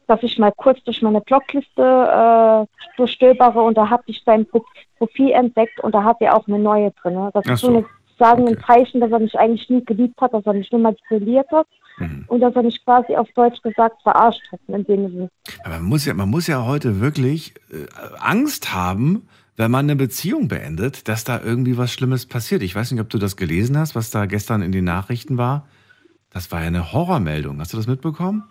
dass 0.07 0.23
ich 0.23 0.37
mal 0.37 0.51
kurz 0.55 0.83
durch 0.83 1.01
meine 1.01 1.21
Blogliste 1.21 1.81
äh, 1.81 2.65
durchstöbere 2.97 3.61
und 3.61 3.77
da 3.77 3.89
habe 3.89 4.03
ich 4.07 4.21
sein 4.25 4.45
Pro 4.45 4.63
Profil 4.97 5.31
entdeckt 5.31 5.79
und 5.79 5.95
da 5.95 6.03
hat 6.03 6.17
er 6.19 6.35
auch 6.35 6.45
eine 6.47 6.59
neue 6.59 6.91
drin. 7.01 7.13
Ne? 7.13 7.29
Das 7.33 7.45
Ach 7.47 7.53
ist 7.53 7.61
so 7.61 7.69
eine 7.69 7.85
sagen 8.17 8.47
ein 8.47 8.55
okay. 8.55 8.63
Zeichen, 8.67 8.99
dass 8.99 9.11
er 9.11 9.19
mich 9.19 9.39
eigentlich 9.39 9.69
nie 9.69 9.83
geliebt 9.85 10.19
hat, 10.19 10.33
dass 10.33 10.45
er 10.45 10.53
mich 10.53 10.69
nur 10.73 10.81
manipuliert 10.81 11.49
hat 11.51 11.67
Mhm. 11.99 12.25
und 12.27 12.39
dass 12.39 12.55
er 12.55 12.63
mich 12.63 12.83
quasi 12.83 13.15
auf 13.15 13.27
Deutsch 13.33 13.61
gesagt 13.61 14.01
verarscht 14.01 14.41
hat. 14.51 14.59
In 14.67 14.83
dem 14.85 15.11
Sinne. 15.11 15.29
Aber 15.63 15.75
man 15.75 15.85
muss 15.85 16.05
ja, 16.05 16.13
man 16.13 16.29
muss 16.29 16.47
ja 16.47 16.65
heute 16.65 17.01
wirklich 17.01 17.53
äh, 17.71 17.87
Angst 18.19 18.73
haben, 18.73 19.27
wenn 19.59 19.71
man 19.71 19.85
eine 19.87 19.97
Beziehung 19.97 20.47
beendet, 20.47 21.09
dass 21.09 21.25
da 21.25 21.41
irgendwie 21.41 21.77
was 21.77 21.91
Schlimmes 21.91 22.25
passiert. 22.25 22.63
Ich 22.63 22.73
weiß 22.75 22.91
nicht, 22.91 23.01
ob 23.01 23.09
du 23.09 23.17
das 23.17 23.35
gelesen 23.35 23.77
hast, 23.77 23.93
was 23.93 24.09
da 24.09 24.25
gestern 24.25 24.61
in 24.61 24.71
den 24.71 24.85
Nachrichten 24.85 25.37
war. 25.37 25.67
Das 26.29 26.49
war 26.51 26.61
ja 26.61 26.67
eine 26.67 26.93
Horrormeldung. 26.93 27.59
Hast 27.59 27.73
du 27.73 27.77
das 27.77 27.85
mitbekommen? 27.85 28.43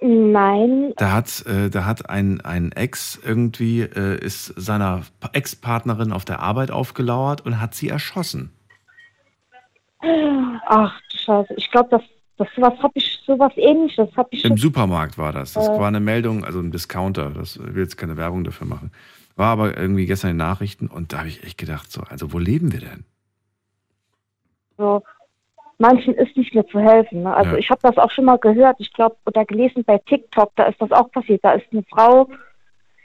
Nein, 0.00 0.92
Da 0.96 1.12
hat, 1.12 1.44
äh, 1.46 1.70
da 1.70 1.84
hat 1.84 2.10
ein, 2.10 2.40
ein 2.40 2.72
Ex 2.72 3.18
irgendwie, 3.24 3.82
äh, 3.82 4.18
ist 4.20 4.46
seiner 4.56 5.02
Pa- 5.20 5.30
Ex-Partnerin 5.34 6.10
auf 6.12 6.24
der 6.24 6.40
Arbeit 6.40 6.70
aufgelauert 6.72 7.40
und 7.46 7.60
hat 7.60 7.74
sie 7.74 7.88
erschossen. 7.88 8.50
ach 10.66 11.00
du 11.12 11.18
Scheiße, 11.18 11.54
ich 11.56 11.70
glaube, 11.70 11.88
das, 11.90 12.02
das 12.38 12.48
sowas 12.56 12.74
habe 12.82 12.92
ich, 12.94 13.20
sowas 13.26 13.52
ähnliches 13.56 14.08
habe 14.16 14.28
ich 14.32 14.44
Im. 14.44 14.56
Supermarkt 14.56 15.16
war 15.18 15.32
das. 15.32 15.52
Das 15.52 15.68
Äh. 15.68 15.78
war 15.78 15.88
eine 15.88 16.00
Meldung, 16.00 16.44
also 16.44 16.60
ein 16.60 16.70
Discounter. 16.72 17.30
Das 17.30 17.56
ich 17.56 17.74
will 17.74 17.82
jetzt 17.82 17.96
keine 17.96 18.16
Werbung 18.16 18.44
dafür 18.44 18.66
machen. 18.66 18.90
War 19.38 19.52
aber 19.52 19.78
irgendwie 19.78 20.06
gestern 20.06 20.32
in 20.32 20.36
den 20.36 20.46
Nachrichten 20.48 20.88
und 20.88 21.12
da 21.12 21.18
habe 21.18 21.28
ich 21.28 21.44
echt 21.44 21.58
gedacht, 21.58 21.92
so, 21.92 22.00
also 22.02 22.32
wo 22.32 22.40
leben 22.40 22.72
wir 22.72 22.80
denn? 22.80 23.04
So. 24.76 25.04
Manchen 25.78 26.14
ist 26.14 26.36
nicht 26.36 26.56
mehr 26.56 26.66
zu 26.66 26.80
helfen. 26.80 27.22
Ne? 27.22 27.32
Also 27.32 27.52
Ja. 27.52 27.56
ich 27.56 27.70
habe 27.70 27.80
das 27.82 27.96
auch 27.98 28.10
schon 28.10 28.24
mal 28.24 28.38
gehört, 28.38 28.80
ich 28.80 28.92
glaube, 28.92 29.14
oder 29.26 29.44
gelesen 29.44 29.84
bei 29.84 29.98
TikTok, 29.98 30.50
da 30.56 30.64
ist 30.64 30.82
das 30.82 30.90
auch 30.90 31.12
passiert. 31.12 31.44
Da 31.44 31.52
ist 31.52 31.66
eine 31.70 31.84
Frau, 31.84 32.28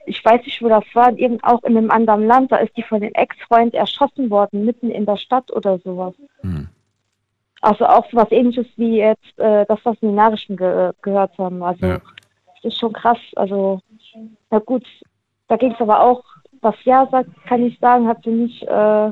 ich 0.07 0.25
weiß 0.25 0.43
nicht, 0.43 0.59
wo 0.63 0.69
das 0.69 0.83
war, 0.95 1.15
irgend, 1.15 1.43
auch 1.43 1.61
in 1.65 1.77
einem 1.77 1.91
anderen 1.91 2.25
Land, 2.25 2.51
da 2.51 2.55
ist 2.57 2.75
die 2.75 2.81
von 2.83 3.01
dem 3.01 3.13
Ex-Freund 3.13 3.75
erschossen 3.75 4.31
worden, 4.31 4.65
mitten 4.65 4.89
in 4.89 5.05
der 5.05 5.17
Stadt 5.17 5.51
oder 5.51 5.77
sowas. 5.77 6.15
Hm. 6.41 6.67
Also 7.61 7.85
auch 7.85 8.09
so 8.09 8.17
was 8.17 8.31
ähnliches 8.31 8.65
wie 8.75 8.97
jetzt, 8.97 9.37
äh, 9.37 9.67
das, 9.67 9.79
was 9.83 10.01
wir 10.01 10.09
in 10.09 10.15
den 10.15 10.15
Nachrichten 10.15 10.57
ge 10.57 10.93
gehört 11.03 11.37
haben. 11.37 11.61
Also 11.61 11.85
Ja. 11.85 11.99
das 12.55 12.73
ist 12.73 12.79
schon 12.79 12.91
krass. 12.91 13.19
Also, 13.35 13.81
na 14.49 14.57
gut, 14.57 14.87
da 15.47 15.57
ging 15.57 15.71
es 15.71 15.81
aber 15.81 16.01
auch, 16.01 16.23
das 16.61 16.75
Jahr, 16.85 17.09
sagt, 17.09 17.29
kann 17.45 17.63
ich 17.63 17.77
sagen, 17.79 18.07
hat 18.07 18.23
für 18.23 18.31
mich, 18.31 18.61
äh, 18.67 19.11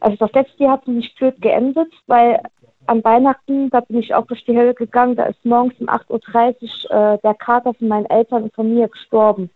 also 0.00 0.16
das 0.18 0.32
letzte 0.32 0.62
Jahr 0.62 0.74
hat 0.74 0.84
für 0.84 0.92
mich 0.92 1.14
blöd 1.16 1.40
geendet, 1.40 1.92
weil 2.06 2.40
an 2.86 3.02
Weihnachten, 3.02 3.68
da 3.70 3.80
bin 3.80 3.98
ich 3.98 4.14
auch 4.14 4.26
durch 4.26 4.44
die 4.44 4.56
Hölle 4.56 4.74
gegangen, 4.74 5.16
da 5.16 5.24
ist 5.24 5.44
morgens 5.44 5.74
um 5.80 5.88
8.30 5.88 6.90
Uhr 6.90 7.14
äh, 7.14 7.18
der 7.18 7.34
Kater 7.34 7.74
von 7.74 7.88
meinen 7.88 8.06
Eltern 8.06 8.44
und 8.44 8.54
von 8.54 8.72
mir 8.72 8.88
gestorben. 8.88 9.50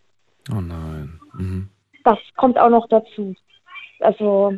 Oh 0.50 0.60
nein. 0.60 1.20
Mhm. 1.34 1.68
Das 2.04 2.18
kommt 2.36 2.58
auch 2.58 2.70
noch 2.70 2.88
dazu. 2.88 3.34
Also, 4.00 4.54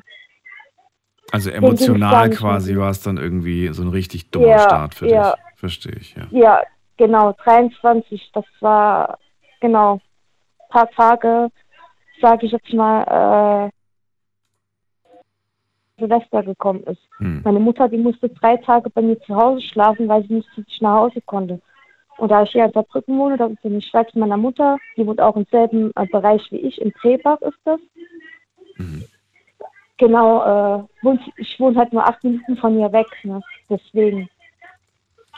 Also 1.32 1.50
emotional 1.50 2.30
quasi 2.30 2.76
war 2.76 2.90
es 2.90 3.02
dann 3.02 3.18
irgendwie 3.18 3.68
so 3.68 3.82
ein 3.82 3.88
richtig 3.88 4.30
dummer 4.30 4.46
Ja, 4.46 4.60
Start 4.60 4.94
für 4.94 5.08
ja. 5.08 5.32
dich. 5.32 5.40
Verstehe 5.56 5.96
ich, 5.96 6.14
ja. 6.14 6.26
Ja, 6.30 6.62
genau, 6.96 7.34
23, 7.44 8.30
das 8.32 8.44
war, 8.60 9.18
genau, 9.60 10.00
paar 10.72 10.90
Tage, 10.90 11.50
sage 12.20 12.46
ich 12.46 12.52
jetzt 12.52 12.72
mal, 12.72 13.68
äh, 13.68 13.70
Silvester 15.98 16.42
gekommen 16.42 16.82
ist. 16.84 17.00
Hm. 17.18 17.42
Meine 17.44 17.60
Mutter, 17.60 17.88
die 17.88 17.98
musste 17.98 18.28
drei 18.28 18.56
Tage 18.56 18.90
bei 18.90 19.02
mir 19.02 19.20
zu 19.20 19.36
Hause 19.36 19.62
schlafen, 19.62 20.08
weil 20.08 20.26
sie 20.26 20.34
nicht 20.34 20.82
nach 20.82 20.96
Hause 20.96 21.20
konnte. 21.26 21.60
Und 22.18 22.30
da 22.30 22.42
ich 22.42 22.50
hier 22.50 22.64
in 22.64 22.72
Saarbrücken 22.72 23.18
wohne, 23.18 23.36
da 23.36 23.48
bin 23.62 23.78
ich 23.78 23.92
weit 23.94 24.10
von 24.10 24.20
meiner 24.20 24.36
Mutter, 24.36 24.78
die 24.96 25.06
wohnt 25.06 25.20
auch 25.20 25.36
im 25.36 25.46
selben 25.50 25.90
äh, 25.96 26.06
Bereich 26.06 26.42
wie 26.50 26.56
ich, 26.56 26.80
in 26.80 26.92
Trebach 26.94 27.40
ist 27.42 27.58
das. 27.64 27.80
Mhm. 28.76 29.04
Genau, 29.98 30.86
äh, 31.02 31.18
ich 31.36 31.60
wohne 31.60 31.78
halt 31.78 31.92
nur 31.92 32.06
acht 32.06 32.22
Minuten 32.24 32.56
von 32.56 32.78
ihr 32.78 32.92
weg, 32.92 33.06
ne? 33.22 33.40
deswegen. 33.68 34.28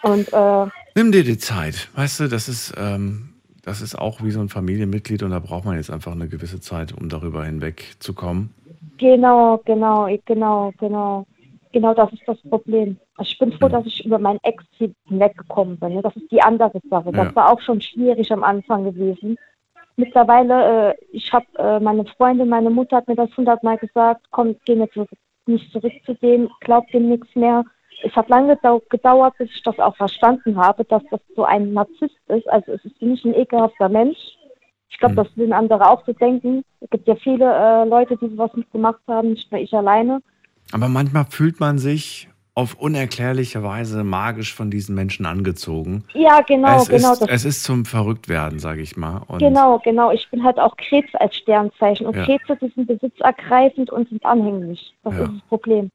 Und 0.02 0.32
äh, 0.32 0.66
Nimm 0.94 1.12
dir 1.12 1.24
die 1.24 1.38
Zeit. 1.38 1.88
Weißt 1.94 2.20
du, 2.20 2.28
das 2.28 2.48
ist, 2.48 2.74
ähm, 2.76 3.33
das 3.64 3.80
ist 3.80 3.94
auch 3.98 4.22
wie 4.22 4.30
so 4.30 4.40
ein 4.40 4.48
Familienmitglied 4.48 5.22
und 5.22 5.30
da 5.30 5.38
braucht 5.38 5.64
man 5.64 5.76
jetzt 5.76 5.90
einfach 5.90 6.12
eine 6.12 6.28
gewisse 6.28 6.60
Zeit, 6.60 6.92
um 6.92 7.08
darüber 7.08 7.44
hinweg 7.44 7.96
zu 7.98 8.14
kommen. 8.14 8.54
Genau, 8.98 9.60
genau, 9.64 10.08
genau, 10.24 10.72
genau. 10.78 11.26
Genau 11.72 11.92
das 11.92 12.12
ist 12.12 12.22
das 12.26 12.38
Problem. 12.48 12.96
Also 13.16 13.32
ich 13.32 13.38
bin 13.38 13.50
froh, 13.52 13.68
dass 13.68 13.84
ich 13.84 14.04
über 14.04 14.20
meinen 14.20 14.38
Ex 14.44 14.62
hinweggekommen 15.08 15.76
bin. 15.76 16.00
Das 16.02 16.14
ist 16.14 16.30
die 16.30 16.40
andere 16.40 16.78
Sache. 16.88 17.10
Das 17.10 17.26
Ja. 17.26 17.34
war 17.34 17.52
auch 17.52 17.60
schon 17.60 17.80
schwierig 17.80 18.30
am 18.30 18.44
Anfang 18.44 18.84
gewesen. 18.84 19.36
Mittlerweile, 19.96 20.92
äh, 20.92 20.94
ich 21.10 21.32
habe 21.32 21.46
äh, 21.58 21.80
meine 21.80 22.04
Freundin, 22.04 22.48
meine 22.48 22.70
Mutter 22.70 22.98
hat 22.98 23.08
mir 23.08 23.16
das 23.16 23.36
hundertmal 23.36 23.76
gesagt, 23.78 24.24
komm, 24.30 24.54
geh 24.64 24.76
nicht 24.76 24.92
zurück, 24.92 25.08
nicht 25.46 25.70
zurück 25.72 25.92
zu 26.06 26.14
dem, 26.14 26.48
glaub 26.60 26.86
dem 26.92 27.08
nichts 27.08 27.34
mehr. 27.34 27.64
Es 28.06 28.14
hat 28.14 28.28
lange 28.28 28.56
gedau 28.56 28.82
gedauert, 28.90 29.34
bis 29.38 29.50
ich 29.50 29.62
das 29.62 29.78
auch 29.78 29.96
verstanden 29.96 30.56
habe, 30.56 30.84
dass 30.84 31.02
das 31.10 31.20
so 31.34 31.44
ein 31.44 31.72
Narzisst 31.72 32.18
ist. 32.28 32.48
Also 32.48 32.72
es 32.72 32.84
ist 32.84 33.00
nicht 33.00 33.24
ein 33.24 33.34
ekelhafter 33.34 33.88
Mensch. 33.88 34.18
Ich 34.90 34.98
glaube, 34.98 35.14
Mhm. 35.14 35.16
das 35.24 35.34
sind 35.34 35.52
andere 35.52 35.88
auch 35.90 36.04
zu 36.04 36.12
denken. 36.12 36.62
Es 36.80 36.90
gibt 36.90 37.08
ja 37.08 37.16
viele 37.16 37.44
äh, 37.44 37.84
Leute, 37.88 38.16
die 38.16 38.28
sowas 38.28 38.50
mitgemacht 38.54 39.00
haben, 39.08 39.30
nicht 39.30 39.50
nur 39.50 39.60
ich 39.60 39.72
alleine. 39.74 40.20
Aber 40.72 40.88
manchmal 40.88 41.24
fühlt 41.30 41.60
man 41.60 41.78
sich 41.78 42.28
auf 42.54 42.74
unerklärliche 42.78 43.64
Weise 43.64 44.04
magisch 44.04 44.54
von 44.54 44.70
diesen 44.70 44.94
Menschen 44.94 45.26
angezogen. 45.26 46.04
Ja, 46.14 46.40
genau, 46.42 46.76
es, 46.82 46.88
genau. 46.88 47.12
ist, 47.12 47.28
es 47.28 47.44
ist 47.44 47.64
zum 47.64 47.84
Verrücktwerden, 47.84 48.60
sage 48.60 48.80
ich 48.82 48.96
mal. 48.96 49.22
Und 49.26 49.40
genau, 49.40 49.80
genau. 49.80 50.12
Ich 50.12 50.30
bin 50.30 50.44
halt 50.44 50.60
auch 50.60 50.76
Krebs 50.76 51.12
als 51.16 51.34
Sternzeichen. 51.36 52.06
Und 52.06 52.14
Ja. 52.16 52.24
Krebse, 52.24 52.56
die 52.60 52.72
sind 52.76 52.86
besitzergreifend 52.86 53.90
und 53.90 54.08
sind 54.08 54.24
anhänglich. 54.24 54.94
Das 55.02 55.14
Ja. 55.14 55.24
ist 55.24 55.32
das 55.32 55.48
Problem. 55.48 55.90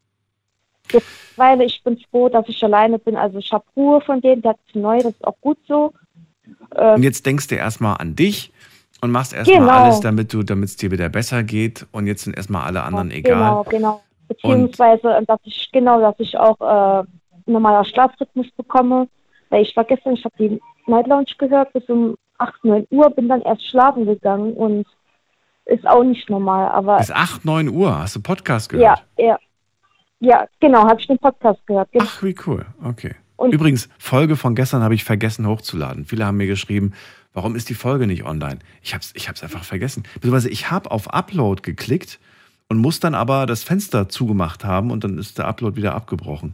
Mittlerweile, 0.94 1.64
ich 1.66 1.84
bin 1.84 1.98
froh, 2.10 2.30
dass 2.30 2.48
ich 2.48 2.64
alleine 2.64 3.00
bin. 3.00 3.16
Also 3.16 3.38
ich 3.40 3.52
habe 3.52 3.64
Ruhe 3.76 4.02
von 4.02 4.22
denen, 4.22 4.42
der 4.42 4.52
ist 4.66 4.76
neu, 4.76 4.98
das 4.98 5.14
ist 5.14 5.26
auch 5.26 5.40
gut 5.42 5.58
so. 5.68 5.94
Und 6.76 7.04
jetzt 7.04 7.26
denkst 7.26 7.48
du 7.48 7.56
erstmal 7.56 7.98
an 7.98 8.16
dich 8.16 8.52
und 9.02 9.12
machst 9.12 9.34
erstmal 9.34 9.60
Genau. 9.60 9.72
alles, 9.72 10.00
damit 10.02 10.34
du, 10.34 10.44
damit 10.44 10.70
es 10.70 10.76
dir 10.76 10.92
wieder 10.92 11.10
besser 11.10 11.44
geht. 11.44 11.86
Und 11.92 12.08
jetzt 12.08 12.24
sind 12.24 12.36
erstmal 12.36 12.64
alle 12.66 12.84
anderen 12.84 13.12
egal. 13.12 13.34
Genau, 13.40 13.64
genau. 13.64 14.02
Beziehungsweise, 14.28 15.16
äh, 15.16 15.26
dass 15.26 15.40
ich, 15.44 15.70
genau, 15.72 16.00
dass 16.02 16.16
ich 16.20 16.38
auch 16.38 16.60
äh, 16.60 17.04
normaler 17.46 17.84
Schlafrhythmus 17.86 18.48
bekomme. 18.58 19.08
Weil 19.50 19.64
ich 19.64 19.76
war 19.76 19.84
gestern, 19.84 20.14
ich 20.14 20.24
habe 20.26 20.36
die 20.38 20.60
Night 20.88 21.08
Lounge 21.08 21.26
gehört 21.38 21.74
bis 21.74 21.84
um 21.90 22.16
8, 22.38 22.64
9 22.64 22.88
Uhr, 22.92 23.10
bin 23.12 23.28
dann 23.28 23.42
erst 23.42 23.66
schlafen 23.68 24.06
gegangen 24.06 24.54
und 24.54 24.86
ist 25.66 25.88
auch 25.88 26.04
nicht 26.04 26.30
normal. 26.30 26.70
Aber 26.70 26.98
Bis 26.98 27.12
8, 27.12 27.46
9 27.46 27.70
Uhr 27.70 27.98
hast 28.00 28.16
du 28.16 28.22
Podcast 28.22 28.72
ja, 28.74 28.78
gehört. 28.78 29.04
ja. 29.18 29.26
Ja, 29.26 29.40
genau, 30.60 30.88
habe 30.88 31.00
ich 31.00 31.08
den 31.08 31.18
Podcast 31.18 31.66
gehört. 31.66 31.92
Genau. 31.92 32.06
Ach, 32.08 32.24
wie 32.24 32.36
cool. 32.46 32.66
Okay. 32.84 33.16
Und- 33.38 33.54
Übrigens, 33.54 33.90
Folge 33.98 34.36
von 34.36 34.54
gestern 34.56 34.84
habe 34.84 34.94
ich 34.96 35.04
vergessen 35.04 35.48
hochzuladen. 35.48 36.06
Viele 36.06 36.26
haben 36.26 36.38
mir 36.38 36.48
geschrieben, 36.48 36.94
warum 37.34 37.56
ist 37.56 37.70
die 37.70 37.74
Folge 37.74 38.06
nicht 38.06 38.26
online? 38.26 38.60
Ich 38.82 38.94
habe 38.94 39.02
es 39.02 39.14
ich 39.16 39.30
hab's 39.30 39.44
einfach 39.44 39.64
vergessen. 39.64 40.04
Beziehungsweise 40.16 40.50
ich 40.50 40.72
habe 40.72 40.92
auf 40.92 41.14
Upload 41.14 41.62
geklickt 41.62 42.20
und 42.68 42.78
muss 42.80 43.00
dann 43.00 43.16
aber 43.16 43.46
das 43.46 43.64
Fenster 43.64 44.10
zugemacht 44.10 44.66
haben 44.66 44.92
und 44.92 45.04
dann 45.04 45.18
ist 45.18 45.38
der 45.38 45.48
Upload 45.48 45.78
wieder 45.78 45.96
abgebrochen. 45.96 46.54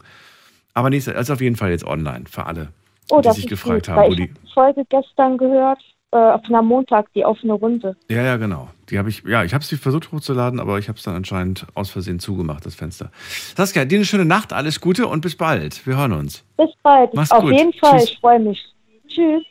Aber 0.76 0.90
nee, 0.90 0.98
es 0.98 1.08
ist 1.08 1.32
auf 1.32 1.42
jeden 1.42 1.56
Fall 1.56 1.72
jetzt 1.72 1.86
online 1.86 2.26
für 2.30 2.46
alle, 2.46 2.70
oh, 3.10 3.22
die 3.22 3.32
sich 3.32 3.48
gefragt 3.48 3.88
gut, 3.88 3.96
haben, 3.96 4.08
wo 4.10 4.14
ich 4.14 4.18
die 4.18 4.34
Folge 4.54 4.84
gestern 4.90 5.38
gehört, 5.38 5.80
äh, 6.16 6.32
auf 6.32 6.46
einer 6.46 6.62
Montag, 6.62 7.12
die 7.14 7.26
offene 7.26 7.54
Runde. 7.54 7.98
Ja, 8.10 8.24
ja, 8.24 8.38
genau. 8.38 8.70
Die 8.90 8.98
habe 8.98 9.10
ich, 9.10 9.24
ja, 9.28 9.44
ich 9.44 9.54
habe 9.54 9.66
sie 9.66 9.76
versucht 9.76 10.12
hochzuladen, 10.12 10.62
aber 10.62 10.80
ich 10.80 10.88
habe 10.88 10.98
es 10.98 11.04
dann 11.04 11.16
anscheinend 11.16 11.66
aus 11.74 11.90
Versehen 11.90 12.20
zugemacht, 12.20 12.66
das 12.66 12.76
Fenster. 12.76 13.12
Saskia, 13.56 13.84
dir 13.84 13.98
eine 13.98 14.06
schöne 14.06 14.24
Nacht, 14.24 14.54
alles 14.54 14.80
Gute 14.80 15.08
und 15.08 15.22
bis 15.22 15.36
bald. 15.36 15.86
Wir 15.86 15.98
hören 15.98 16.14
uns. 16.14 16.46
Bis 16.56 16.70
bald. 16.84 17.14
Mach's 17.14 17.32
Auf 17.32 17.42
gut. 17.42 17.54
jeden 17.54 17.74
Fall, 17.74 18.00
Tschüss. 18.00 18.12
ich 18.12 18.20
freue 18.20 18.40
mich. 18.40 18.64
Tschüss. 19.08 19.44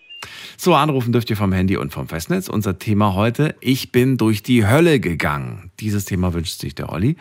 So, 0.57 0.75
anrufen 0.75 1.13
dürft 1.13 1.29
ihr 1.29 1.37
vom 1.37 1.53
Handy 1.53 1.77
und 1.77 1.93
vom 1.93 2.09
Festnetz. 2.09 2.49
Unser 2.49 2.79
Thema 2.79 3.15
heute, 3.15 3.55
ich 3.61 3.93
bin 3.93 4.17
durch 4.17 4.43
die 4.43 4.67
Hölle 4.67 5.01
gegangen. 5.01 5.71
Dieses 5.81 6.07
Thema 6.07 6.33
wünscht 6.33 6.61
sich 6.61 6.75
der 6.75 6.91
Olli. 6.91 7.17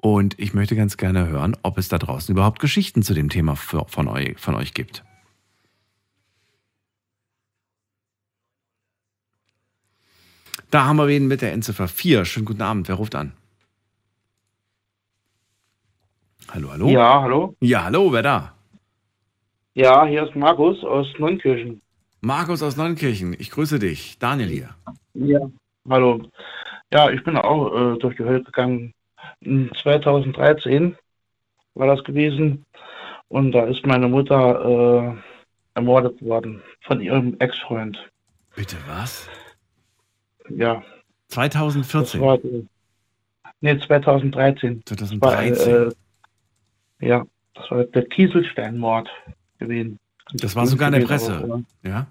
Und 0.00 0.38
ich 0.38 0.54
möchte 0.54 0.74
ganz 0.74 0.96
gerne 0.96 1.28
hören, 1.28 1.56
ob 1.62 1.78
es 1.78 1.88
da 1.88 1.98
draußen 1.98 2.32
überhaupt 2.32 2.58
Geschichten 2.58 3.02
zu 3.02 3.14
dem 3.14 3.28
Thema 3.28 3.54
von, 3.54 4.08
euch, 4.08 4.38
von 4.38 4.56
euch 4.56 4.74
gibt. 4.74 5.04
Da 10.70 10.84
haben 10.84 10.96
wir 10.96 11.08
wen 11.08 11.26
mit 11.28 11.40
der 11.40 11.52
Endziffer 11.52 11.88
4. 11.88 12.26
Schönen 12.26 12.44
guten 12.44 12.60
Abend. 12.60 12.88
Wer 12.88 12.96
ruft 12.96 13.14
an? 13.14 13.32
Hallo, 16.52 16.70
hallo? 16.70 16.88
Ja, 16.88 17.22
hallo. 17.22 17.54
Ja, 17.60 17.84
hallo, 17.84 18.12
wer 18.12 18.22
da? 18.22 18.54
Ja, 19.74 20.04
hier 20.06 20.26
ist 20.26 20.36
Markus 20.36 20.84
aus 20.84 21.06
Neunkirchen. 21.18 21.80
Markus 22.20 22.62
aus 22.62 22.76
Neunkirchen. 22.76 23.34
Ich 23.38 23.50
grüße 23.50 23.78
dich. 23.78 24.18
Daniel 24.18 24.48
hier. 24.48 24.74
Ja. 25.14 25.40
Hallo. 25.88 26.22
Ja, 26.92 27.10
ich 27.10 27.22
bin 27.24 27.36
auch 27.36 27.94
äh, 27.94 27.98
durch 27.98 28.16
die 28.16 28.24
Hölle 28.24 28.42
gegangen. 28.42 28.92
In 29.40 29.70
2013 29.82 30.96
war 31.74 31.86
das 31.86 32.04
gewesen. 32.04 32.64
Und 33.28 33.52
da 33.52 33.64
ist 33.64 33.86
meine 33.86 34.08
Mutter 34.08 35.14
äh, 35.14 35.18
ermordet 35.74 36.20
worden 36.22 36.62
von 36.80 37.00
ihrem 37.00 37.36
Ex-Freund. 37.38 37.98
Bitte 38.54 38.76
was? 38.86 39.28
Ja, 40.50 40.82
das 41.28 41.34
2014. 41.34 42.20
war. 42.20 42.36
Äh, 42.44 42.64
nee, 43.60 43.78
2013. 43.78 44.82
Das 44.86 44.98
war, 45.20 45.30
2013. 45.32 45.92
äh, 47.00 47.06
ja, 47.06 47.24
das 47.54 47.70
war 47.70 47.84
der 47.84 48.04
Kieselsteinmord 48.06 49.08
gewesen. 49.58 49.98
Das 50.34 50.54
war 50.56 50.66
sogar 50.66 50.88
in 50.88 51.00
der 51.00 51.06
Presse. 51.06 51.36
aber- 51.36 51.62
Ja? 51.82 52.06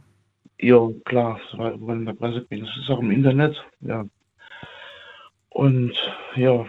Ja, 0.60 0.90
klar, 1.06 1.40
das 1.52 1.60
war 1.60 1.74
in 1.96 2.06
der 2.06 2.14
Presse 2.14 2.42
gewesen. 2.46 2.66
Das 2.66 2.78
ist 2.84 2.90
auch 2.90 3.00
im 3.00 3.12
Internet, 3.12 3.56
ja. 3.82 4.06
Und 5.50 5.94
ja, 6.36 6.66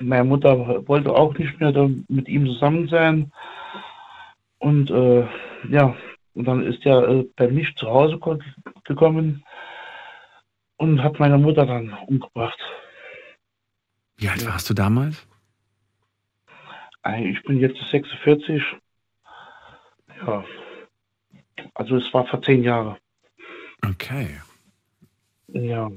meine 0.00 0.24
Mutter 0.24 0.86
wollte 0.88 1.12
auch 1.12 1.36
nicht 1.38 1.58
mehr 1.60 1.72
mit 2.08 2.28
ihm 2.28 2.46
zusammen 2.46 2.88
sein. 2.88 3.32
Und 4.58 4.90
äh, 4.90 5.26
ja, 5.70 5.94
und 6.34 6.44
dann 6.46 6.62
ist 6.64 6.84
er 6.86 7.06
äh, 7.08 7.26
bei 7.36 7.48
mich 7.48 7.74
zu 7.76 7.86
Hause 7.88 8.18
ko- 8.18 8.38
gekommen 8.84 9.44
und 10.76 11.02
hat 11.02 11.18
meine 11.18 11.38
Mutter 11.38 11.66
dann 11.66 11.92
umgebracht. 12.06 12.58
Wie 14.16 14.28
alt 14.28 14.46
warst 14.46 14.70
du 14.70 14.74
damals? 14.74 15.26
Ey, 17.02 17.30
Ich 17.32 17.42
bin 17.44 17.58
jetzt 17.60 17.78
46. 17.90 18.62
Ja. 20.26 20.44
Also 21.74 21.96
es 21.96 22.12
war 22.14 22.26
vor 22.26 22.42
zehn 22.42 22.62
Jahren. 22.62 22.96
Okay. 23.84 24.40
Ja. 25.48 25.90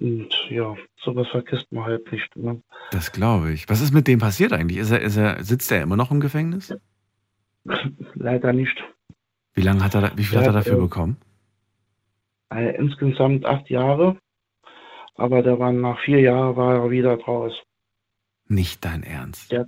Und 0.00 0.28
ja, 0.48 0.74
sowas 0.96 1.28
vergisst 1.28 1.70
man 1.70 1.84
halt 1.84 2.10
nicht. 2.10 2.34
Ne? 2.36 2.62
Das 2.92 3.12
glaube 3.12 3.52
ich. 3.52 3.68
Was 3.68 3.80
ist 3.80 3.92
mit 3.92 4.08
dem 4.08 4.18
passiert 4.18 4.52
eigentlich? 4.52 4.78
Ist 4.78 4.90
er, 4.90 5.00
ist 5.00 5.16
er, 5.16 5.44
sitzt 5.44 5.70
er 5.70 5.82
immer 5.82 5.96
noch 5.96 6.10
im 6.10 6.20
Gefängnis? 6.20 6.74
Leider 8.14 8.52
nicht. 8.52 8.82
Wie 9.54 9.60
lange 9.60 9.84
hat 9.84 9.94
er, 9.94 10.16
wie 10.16 10.24
viel 10.24 10.38
hat 10.38 10.46
er 10.46 10.52
Ja, 10.52 10.58
dafür 10.58 10.78
äh, 10.78 10.80
bekommen? 10.80 11.16
Äh, 12.54 12.76
insgesamt 12.76 13.44
acht 13.44 13.68
Jahre. 13.70 14.16
Aber 15.14 15.42
der 15.42 15.58
war 15.58 15.72
nach 15.72 16.00
vier 16.00 16.20
Jahren 16.20 16.56
war 16.56 16.74
er 16.74 16.90
wieder 16.90 17.16
draus. 17.16 17.52
Nicht 18.48 18.84
dein 18.84 19.02
Ernst. 19.02 19.52
Ja. 19.52 19.64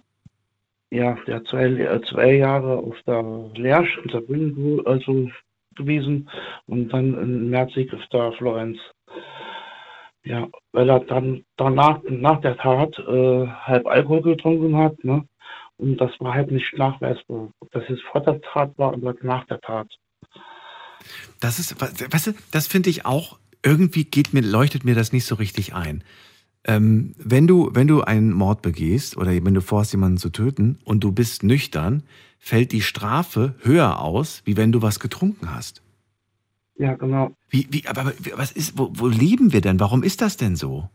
ja, 0.90 1.16
der 1.26 1.36
hat 1.36 1.46
zwei, 1.48 1.64
äh, 1.66 2.00
zwei 2.10 2.34
Jahre 2.34 2.78
auf 2.78 2.96
der 3.06 3.22
Lehrsch 3.54 3.98
in 3.98 4.10
Saarbrücken 4.10 4.86
also 4.86 5.30
gewesen 5.76 6.28
und 6.66 6.88
dann 6.88 7.14
in 7.18 7.50
Merzig 7.50 7.92
auf 7.92 8.06
der 8.12 8.32
Florenz. 8.32 8.78
Ja, 10.24 10.48
weil 10.72 10.88
er 10.88 11.00
dann 11.00 11.44
danach, 11.56 12.00
nach 12.04 12.40
der 12.40 12.56
Tat, 12.56 12.98
äh, 12.98 13.46
halb 13.46 13.86
Alkohol 13.86 14.22
getrunken 14.22 14.76
hat, 14.76 15.02
ne? 15.04 15.26
Und 15.76 16.00
das 16.00 16.12
war 16.20 16.34
halt 16.34 16.50
nicht 16.50 16.72
nachweisbar, 16.78 17.50
ob 17.60 17.70
das 17.72 17.84
jetzt 17.88 18.02
vor 18.02 18.22
der 18.22 18.40
Tat 18.40 18.78
war 18.78 18.94
oder 18.96 19.14
nach 19.22 19.44
der 19.46 19.60
Tat. 19.60 19.88
Das 21.40 21.58
ist, 21.58 21.80
weißt 21.80 22.28
du, 22.28 22.32
das 22.50 22.66
finde 22.66 22.90
ich 22.90 23.06
auch, 23.06 23.38
irgendwie 23.62 24.04
geht 24.04 24.34
mir, 24.34 24.42
leuchtet 24.42 24.84
mir 24.84 24.94
das 24.94 25.12
nicht 25.12 25.24
so 25.24 25.34
richtig 25.34 25.74
ein. 25.74 26.04
Ähm, 26.66 27.14
wenn 27.18 27.46
du, 27.46 27.70
wenn 27.74 27.86
du 27.86 28.02
einen 28.02 28.32
Mord 28.32 28.62
begehst 28.62 29.16
oder 29.16 29.32
wenn 29.32 29.54
du 29.54 29.60
vorhast, 29.60 29.92
jemanden 29.92 30.18
zu 30.18 30.30
töten 30.30 30.78
und 30.84 31.04
du 31.04 31.12
bist 31.12 31.42
nüchtern, 31.42 32.02
fällt 32.38 32.72
die 32.72 32.80
Strafe 32.80 33.54
höher 33.62 34.00
aus, 34.00 34.42
wie 34.44 34.56
wenn 34.56 34.72
du 34.72 34.82
was 34.82 35.00
getrunken 35.00 35.54
hast. 35.54 35.82
Ja, 36.76 36.94
genau. 36.94 37.36
Wie, 37.48 37.68
wie, 37.70 37.86
aber 37.86 38.12
was 38.34 38.50
ist, 38.52 38.78
wo, 38.78 38.90
wo 38.94 39.08
leben 39.08 39.52
wir 39.52 39.60
denn? 39.60 39.78
Warum 39.78 40.02
ist 40.02 40.20
das 40.20 40.36
denn 40.36 40.56
so? 40.56 40.88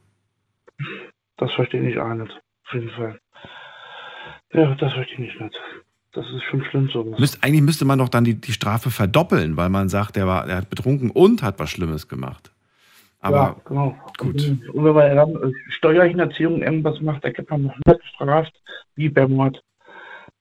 Das 1.38 1.52
verstehe 1.54 1.90
ich 1.90 1.98
auch 1.98 2.14
nicht. 2.14 2.32
Auf 2.32 2.74
jeden 2.74 2.90
Fall. 2.92 3.20
Ja, 4.54 4.76
das 4.76 4.94
verstehe 4.94 5.26
ich 5.26 5.40
nicht. 5.40 5.56
Das 6.14 6.26
ist 6.26 6.44
schon 6.50 6.64
schlimm 6.66 6.90
sowas. 6.90 7.20
Müsst, 7.20 7.44
eigentlich 7.44 7.62
müsste 7.62 7.86
man 7.86 8.00
doch 8.00 8.10
dann 8.10 8.24
die, 8.24 8.34
die 8.34 8.52
Strafe 8.52 8.90
verdoppeln, 8.90 9.58
weil 9.58 9.70
man 9.70 9.90
sagt, 9.90 10.16
der, 10.16 10.26
war, 10.26 10.48
der 10.48 10.58
hat 10.58 10.70
betrunken 10.70 11.12
und 11.12 11.44
hat 11.44 11.60
was 11.60 11.70
Schlimmes 11.70 12.08
gemacht. 12.08 12.52
Aber 13.20 13.38
ja, 13.38 13.56
genau. 13.66 13.98
gut. 14.18 14.42
Und 14.74 14.86
wenn 14.86 14.94
man 14.94 15.16
dann 15.16 15.36
äh, 15.36 15.54
Steuerhinterziehung 15.70 16.62
irgendwas 16.62 17.00
macht, 17.02 17.24
da 17.24 17.32
gibt 17.32 17.50
man 17.52 17.64
noch 17.64 17.76
nicht 17.76 18.00
bestraft, 18.00 18.54
wie 18.96 19.10
beim 19.10 19.34
Mord. 19.34 19.62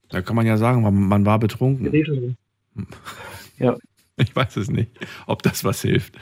Da 0.09 0.23
kann 0.23 0.37
man 0.37 0.47
ja 0.47 0.57
sagen, 0.57 0.83
man, 0.83 0.95
man 0.95 1.27
war 1.27 1.39
betrunken. 1.39 2.37
Ja. 3.59 3.77
Ich 4.21 4.35
weiß 4.35 4.57
es 4.57 4.69
nicht, 4.69 4.91
ob 5.29 5.45
das 5.45 5.63
was 5.63 5.83
hilft. 5.83 6.19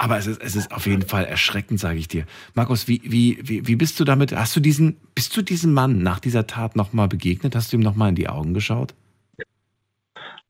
Aber 0.00 0.16
es 0.16 0.26
ist, 0.26 0.42
es 0.42 0.56
ist 0.56 0.72
auf 0.72 0.86
jeden 0.86 1.02
Fall 1.02 1.26
erschreckend, 1.26 1.78
sage 1.78 1.98
ich 1.98 2.08
dir. 2.08 2.24
Markus, 2.54 2.88
wie, 2.88 3.02
wie, 3.04 3.38
wie, 3.42 3.66
wie 3.66 3.76
bist 3.76 4.00
du 4.00 4.04
damit? 4.04 4.34
Hast 4.34 4.56
du 4.56 4.60
diesen, 4.60 4.96
bist 5.14 5.36
du 5.36 5.42
diesem 5.42 5.74
Mann 5.74 6.02
nach 6.02 6.20
dieser 6.20 6.46
Tat 6.46 6.74
nochmal 6.74 7.06
begegnet? 7.06 7.54
Hast 7.54 7.70
du 7.70 7.76
ihm 7.76 7.82
nochmal 7.82 8.08
in 8.08 8.14
die 8.14 8.26
Augen 8.30 8.54
geschaut? 8.54 8.94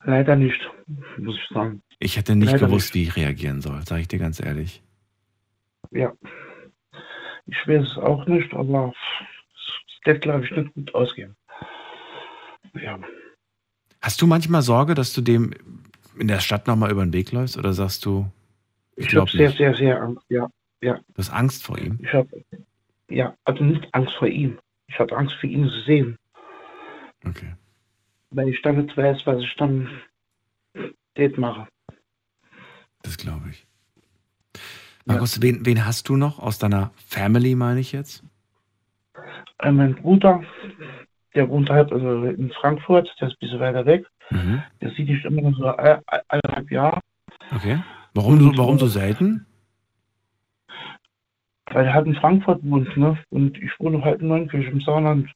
Leider 0.05 0.37
nicht, 0.37 0.57
muss 1.17 1.35
ich 1.35 1.53
sagen. 1.53 1.81
Ich 1.99 2.15
hätte 2.15 2.33
nicht 2.37 2.53
Leider 2.53 2.67
gewusst, 2.67 2.93
wie 2.93 3.03
ich 3.03 3.17
reagieren 3.17 3.59
soll, 3.59 3.85
sage 3.85 4.03
ich 4.03 4.07
dir 4.07 4.19
ganz 4.19 4.41
ehrlich. 4.41 4.81
Ja. 5.91 6.13
Ich 7.45 7.67
weiß 7.67 7.89
es 7.91 7.97
auch 7.97 8.25
nicht, 8.27 8.53
aber 8.53 8.93
es 9.53 10.05
wird, 10.05 10.21
glaube 10.21 10.45
ich, 10.45 10.51
nicht 10.51 10.73
gut 10.75 10.95
ausgehen. 10.95 11.35
Ja. 12.81 12.97
Hast 13.99 14.21
du 14.21 14.27
manchmal 14.27 14.61
Sorge, 14.61 14.93
dass 14.93 15.11
du 15.11 15.19
dem 15.19 15.53
in 16.17 16.29
der 16.29 16.39
Stadt 16.39 16.67
nochmal 16.67 16.89
über 16.89 17.03
den 17.03 17.11
Weg 17.11 17.33
läufst? 17.33 17.57
Oder 17.57 17.73
sagst 17.73 18.05
du, 18.05 18.31
ich, 19.05 19.15
habe 19.15 19.29
sehr, 19.29 19.51
sehr, 19.51 19.75
sehr 19.75 20.01
Angst. 20.01 20.25
Ja, 20.29 20.49
ja. 20.81 20.95
Du 20.95 21.17
hast 21.17 21.31
Angst 21.31 21.63
vor 21.63 21.77
ihm? 21.77 21.99
Ich 22.01 22.13
habe, 22.13 22.43
ja, 23.09 23.35
also 23.45 23.63
nicht 23.63 23.87
Angst 23.93 24.13
vor 24.15 24.27
ihm. 24.27 24.59
Ich 24.87 24.99
habe 24.99 25.15
Angst 25.15 25.35
für 25.35 25.47
ihn 25.47 25.69
zu 25.69 25.81
sehen. 25.81 26.17
Okay. 27.25 27.55
Weil 28.31 28.49
ich 28.49 28.61
dann 28.61 28.83
nicht 28.83 28.95
weiß, 28.95 29.25
was 29.25 29.41
ich 29.41 29.55
dann 29.55 29.89
dort 31.15 31.37
mache. 31.37 31.67
Das 33.03 33.17
glaube 33.17 33.49
ich. 33.49 33.65
Markus, 35.05 35.41
wen, 35.41 35.65
wen 35.65 35.85
hast 35.85 36.07
du 36.09 36.15
noch 36.15 36.39
aus 36.39 36.59
deiner 36.59 36.91
Family, 37.07 37.55
meine 37.55 37.79
ich 37.79 37.91
jetzt? 37.91 38.23
Äh, 39.59 39.71
mein 39.71 39.95
Bruder, 39.95 40.43
der 41.33 41.49
wohnt 41.49 41.69
halt 41.69 41.91
also 41.91 42.23
in 42.25 42.51
Frankfurt, 42.51 43.13
der 43.19 43.29
ist 43.29 43.35
ein 43.35 43.39
bisschen 43.39 43.59
weiter 43.59 43.85
weg. 43.85 44.05
Mhm. 44.29 44.63
Der 44.79 44.91
sieht 44.91 45.09
dich 45.09 45.25
immer 45.25 45.41
noch 45.41 45.57
so 45.57 45.65
eineinhalb 45.75 46.71
Jahre, 46.71 47.01
Okay. 47.53 47.79
Warum, 48.13 48.39
so, 48.39 48.57
warum 48.57 48.79
so 48.79 48.87
selten? 48.87 49.45
weil 51.73 51.85
er 51.85 51.93
halt 51.93 52.05
in 52.07 52.15
Frankfurt 52.15 52.59
wohnt, 52.63 52.97
ne? 52.97 53.17
Und 53.29 53.57
ich 53.57 53.71
wohne 53.79 54.03
halt 54.03 54.21
in 54.21 54.27
Neunkirch 54.27 54.67
im 54.67 54.81
Sauerland. 54.81 55.31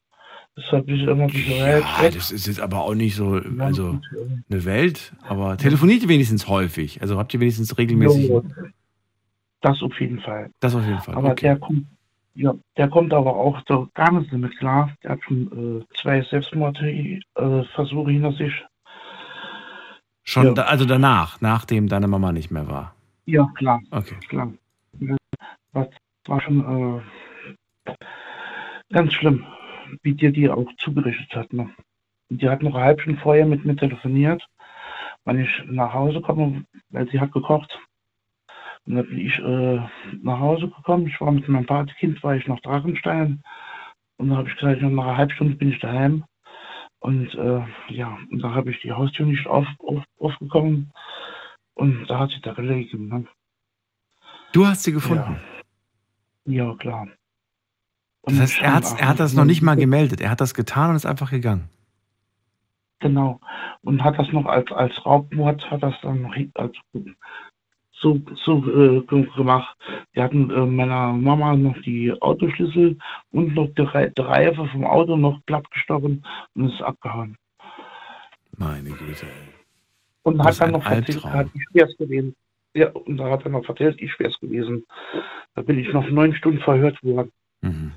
Deshalb 0.56 0.86
bin 0.86 0.96
ich 0.96 1.02
immer 1.02 1.28
weit 1.28 1.84
Ja, 2.02 2.10
das 2.10 2.30
ist 2.30 2.46
jetzt 2.46 2.60
aber 2.60 2.82
auch 2.82 2.94
nicht 2.94 3.14
so, 3.14 3.40
also 3.58 3.92
äh, 3.92 3.98
eine 4.50 4.64
Welt. 4.64 5.14
Aber 5.22 5.56
telefoniert 5.56 6.02
ihr 6.02 6.08
wenigstens 6.08 6.48
häufig? 6.48 7.00
Also 7.02 7.18
habt 7.18 7.32
ihr 7.34 7.40
wenigstens 7.40 7.76
regelmäßig? 7.76 8.28
jo, 8.28 8.42
Das 9.60 9.82
auf 9.82 9.98
jeden 10.00 10.20
Fall. 10.20 10.50
Das 10.60 10.74
auf 10.74 10.84
jeden 10.84 11.00
Fall. 11.00 11.14
Aber 11.14 11.30
Okay. 11.32 11.46
der 11.46 11.58
kommt, 11.58 11.86
ja, 12.34 12.54
der 12.76 12.88
kommt 12.88 13.12
aber 13.14 13.34
auch 13.36 13.60
so 13.68 13.88
gar 13.94 14.12
nicht 14.12 14.32
damit 14.32 14.56
klar. 14.58 14.94
Der 15.02 15.12
hat 15.12 15.22
schon 15.24 15.80
äh, 15.80 15.84
zwei 16.00 16.22
Selbstmordversuche 16.22 18.10
hinter 18.10 18.32
sich. 18.32 18.52
Schon, 20.28 20.46
ja. 20.46 20.52
da, 20.54 20.62
also 20.64 20.84
danach, 20.84 21.40
nachdem 21.40 21.88
deine 21.88 22.08
Mama 22.08 22.32
nicht 22.32 22.50
mehr 22.50 22.68
war. 22.68 22.94
Ja, 23.26 23.48
klar, 23.56 23.80
Okay. 23.90 24.16
klar. 24.28 24.52
Das 25.72 25.88
war 26.26 26.40
schon 26.40 27.00
äh, 27.86 27.92
ganz 28.92 29.12
schlimm, 29.12 29.46
wie 30.02 30.14
dir 30.14 30.32
die 30.32 30.50
auch 30.50 30.68
zugerichtet 30.78 31.34
hat. 31.34 31.52
Ne? 31.52 31.70
Die 32.28 32.48
hat 32.48 32.62
noch 32.62 32.74
eine 32.74 32.84
halbe 32.84 33.02
Stunde 33.02 33.20
vorher 33.20 33.46
mit 33.46 33.64
mir 33.64 33.76
telefoniert, 33.76 34.44
wann 35.24 35.38
ich 35.38 35.62
nach 35.66 35.92
Hause 35.94 36.20
komme, 36.20 36.64
weil 36.90 37.08
sie 37.10 37.20
hat 37.20 37.32
gekocht. 37.32 37.78
Und 38.86 38.96
dann 38.96 39.06
bin 39.06 39.18
ich 39.18 39.38
äh, 39.38 39.80
nach 40.22 40.40
Hause 40.40 40.68
gekommen. 40.68 41.06
Ich 41.06 41.20
war 41.20 41.30
mit 41.30 41.48
meinem 41.48 41.66
Patenkind, 41.66 42.22
war 42.24 42.34
ich 42.36 42.46
nach 42.48 42.60
Drachenstein. 42.60 43.42
Und 44.16 44.28
dann 44.28 44.38
habe 44.38 44.48
ich 44.48 44.56
gesagt, 44.56 44.82
nach 44.82 44.90
einer 44.90 45.16
halben 45.16 45.32
Stunde 45.32 45.54
bin 45.56 45.70
ich 45.70 45.78
daheim. 45.78 46.24
Und 47.06 47.32
äh, 47.36 47.62
ja, 47.90 48.18
und 48.32 48.42
da 48.42 48.52
habe 48.52 48.72
ich 48.72 48.80
die 48.80 48.90
Haustür 48.90 49.26
nicht 49.26 49.46
auf, 49.46 49.64
auf, 49.78 50.02
aufgekommen. 50.18 50.90
Und 51.74 52.06
da 52.08 52.18
hat 52.18 52.30
sie 52.30 52.40
da 52.40 52.52
gelegen. 52.52 53.06
Ne? 53.06 53.24
Du 54.52 54.66
hast 54.66 54.82
sie 54.82 54.90
gefunden. 54.90 55.40
Ja, 56.46 56.74
klar. 56.74 57.06
Das 58.24 58.40
heißt, 58.40 58.60
er, 58.60 58.74
hat's, 58.74 58.92
er 58.94 59.06
hat 59.06 59.20
das 59.20 59.34
noch 59.34 59.44
nicht 59.44 59.62
mal 59.62 59.76
gemeldet. 59.76 60.20
Er 60.20 60.30
hat 60.30 60.40
das 60.40 60.52
getan 60.52 60.90
und 60.90 60.96
ist 60.96 61.06
einfach 61.06 61.30
gegangen. 61.30 61.68
Genau. 62.98 63.40
Und 63.82 64.02
hat 64.02 64.18
das 64.18 64.26
noch 64.32 64.46
als, 64.46 64.72
als 64.72 65.06
Raubmord, 65.06 65.70
hat 65.70 65.84
das 65.84 65.94
dann 66.02 66.22
noch 66.22 66.34
so, 67.98 68.20
so 68.44 68.58
äh, 68.66 69.00
ge- 69.06 69.28
gemacht. 69.36 69.76
Die 70.14 70.22
hatten 70.22 70.50
äh, 70.50 70.66
meiner 70.66 71.12
Mama 71.12 71.56
noch 71.56 71.80
die 71.82 72.12
Autoschlüssel 72.20 72.98
und 73.32 73.54
noch 73.54 73.68
die, 73.76 73.82
Re 73.82 74.12
die 74.16 74.22
Reife 74.22 74.66
vom 74.66 74.84
Auto 74.84 75.16
noch 75.16 75.40
plattgestochen 75.46 76.24
und 76.54 76.70
ist 76.70 76.82
abgehauen. 76.82 77.36
Meine 78.56 78.90
Güte. 78.90 79.26
Und 80.22 80.42
hat 80.42 80.60
dann 80.60 80.72
noch 80.72 80.84
erzählt, 80.84 81.24
hat 81.24 81.48
ich 81.54 81.62
schwer's 81.70 81.96
gewesen. 81.96 82.34
Ja, 82.74 82.90
und 82.90 83.16
da 83.16 83.30
hat 83.30 83.44
er 83.44 83.50
noch 83.50 83.68
erzählt, 83.68 84.00
ich 84.00 84.12
schwer's 84.12 84.38
gewesen. 84.40 84.84
Da 85.54 85.62
bin 85.62 85.78
ich 85.78 85.92
noch 85.92 86.08
neun 86.10 86.34
Stunden 86.34 86.60
verhört 86.60 87.02
worden. 87.02 87.32
Mhm. 87.62 87.92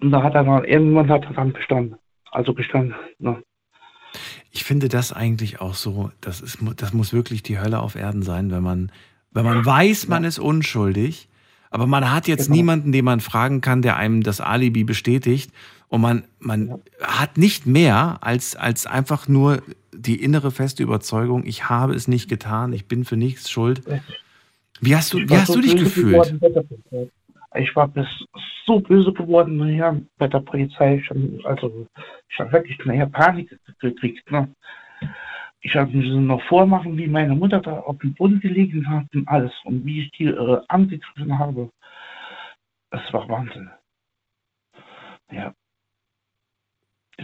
Und 0.00 0.10
da 0.10 0.22
hat 0.22 0.34
er 0.34 0.44
dann, 0.44 0.64
irgendwann 0.64 1.10
hat 1.10 1.24
er 1.24 1.32
dann 1.32 1.52
gestanden. 1.52 1.96
Also 2.30 2.54
gestanden. 2.54 2.94
Ne? 3.18 3.42
Ich 4.54 4.62
finde 4.62 4.88
das 4.88 5.12
eigentlich 5.12 5.60
auch 5.60 5.74
so, 5.74 6.12
das, 6.20 6.40
ist, 6.40 6.58
das 6.76 6.92
muss 6.92 7.12
wirklich 7.12 7.42
die 7.42 7.58
Hölle 7.58 7.80
auf 7.80 7.96
Erden 7.96 8.22
sein, 8.22 8.52
wenn 8.52 8.62
man, 8.62 8.92
wenn 9.32 9.44
man 9.44 9.66
weiß, 9.66 10.06
man 10.06 10.22
ist 10.22 10.38
unschuldig, 10.38 11.28
aber 11.70 11.88
man 11.88 12.12
hat 12.12 12.28
jetzt 12.28 12.44
Genau. 12.46 12.56
niemanden, 12.56 12.92
den 12.92 13.04
man 13.04 13.18
fragen 13.18 13.60
kann, 13.60 13.82
der 13.82 13.96
einem 13.96 14.22
das 14.22 14.40
Alibi 14.40 14.84
bestätigt 14.84 15.50
und 15.88 16.02
man, 16.02 16.22
man 16.38 16.80
hat 17.00 17.36
nicht 17.36 17.66
mehr 17.66 18.18
als, 18.20 18.54
als 18.54 18.86
einfach 18.86 19.26
nur 19.26 19.60
die 19.92 20.22
innere 20.22 20.52
feste 20.52 20.84
Überzeugung, 20.84 21.44
ich 21.44 21.68
habe 21.68 21.92
es 21.94 22.06
nicht 22.06 22.28
getan, 22.28 22.72
ich 22.72 22.86
bin 22.86 23.04
für 23.04 23.16
nichts 23.16 23.50
schuld. 23.50 23.82
Wie 24.80 24.94
hast 24.94 25.12
du, 25.12 25.18
wie 25.18 25.36
hast 25.36 25.52
du 25.52 25.60
dich 25.60 25.76
gefühlt? 25.76 26.38
Ich 27.56 27.74
war 27.76 27.88
bis 27.88 28.06
so 28.66 28.80
böse 28.80 29.12
geworden 29.12 29.56
nachher 29.56 30.00
bei 30.18 30.26
der 30.28 30.40
Polizei. 30.40 30.96
Ich 30.96 31.08
hab, 31.10 31.16
also 31.44 31.86
ich 32.28 32.38
habe 32.38 32.52
wirklich 32.52 32.78
nachher 32.84 33.06
Panik 33.06 33.56
gekriegt. 33.80 34.30
Ne? 34.30 34.52
Ich 35.60 35.74
habe 35.76 35.96
mir 35.96 36.20
noch 36.20 36.42
vormachen, 36.42 36.96
wie 36.96 37.06
meine 37.06 37.34
Mutter 37.34 37.60
da 37.60 37.78
auf 37.80 37.98
dem 37.98 38.14
Boden 38.14 38.40
gelegen 38.40 38.88
hat 38.88 39.06
und 39.14 39.26
alles 39.28 39.52
und 39.64 39.84
wie 39.84 40.02
ich 40.02 40.10
die 40.12 40.26
äh, 40.26 40.60
angegriffen 40.68 41.38
habe. 41.38 41.70
Das 42.90 43.12
war 43.12 43.28
Wahnsinn. 43.28 43.70
Ja. 45.30 45.54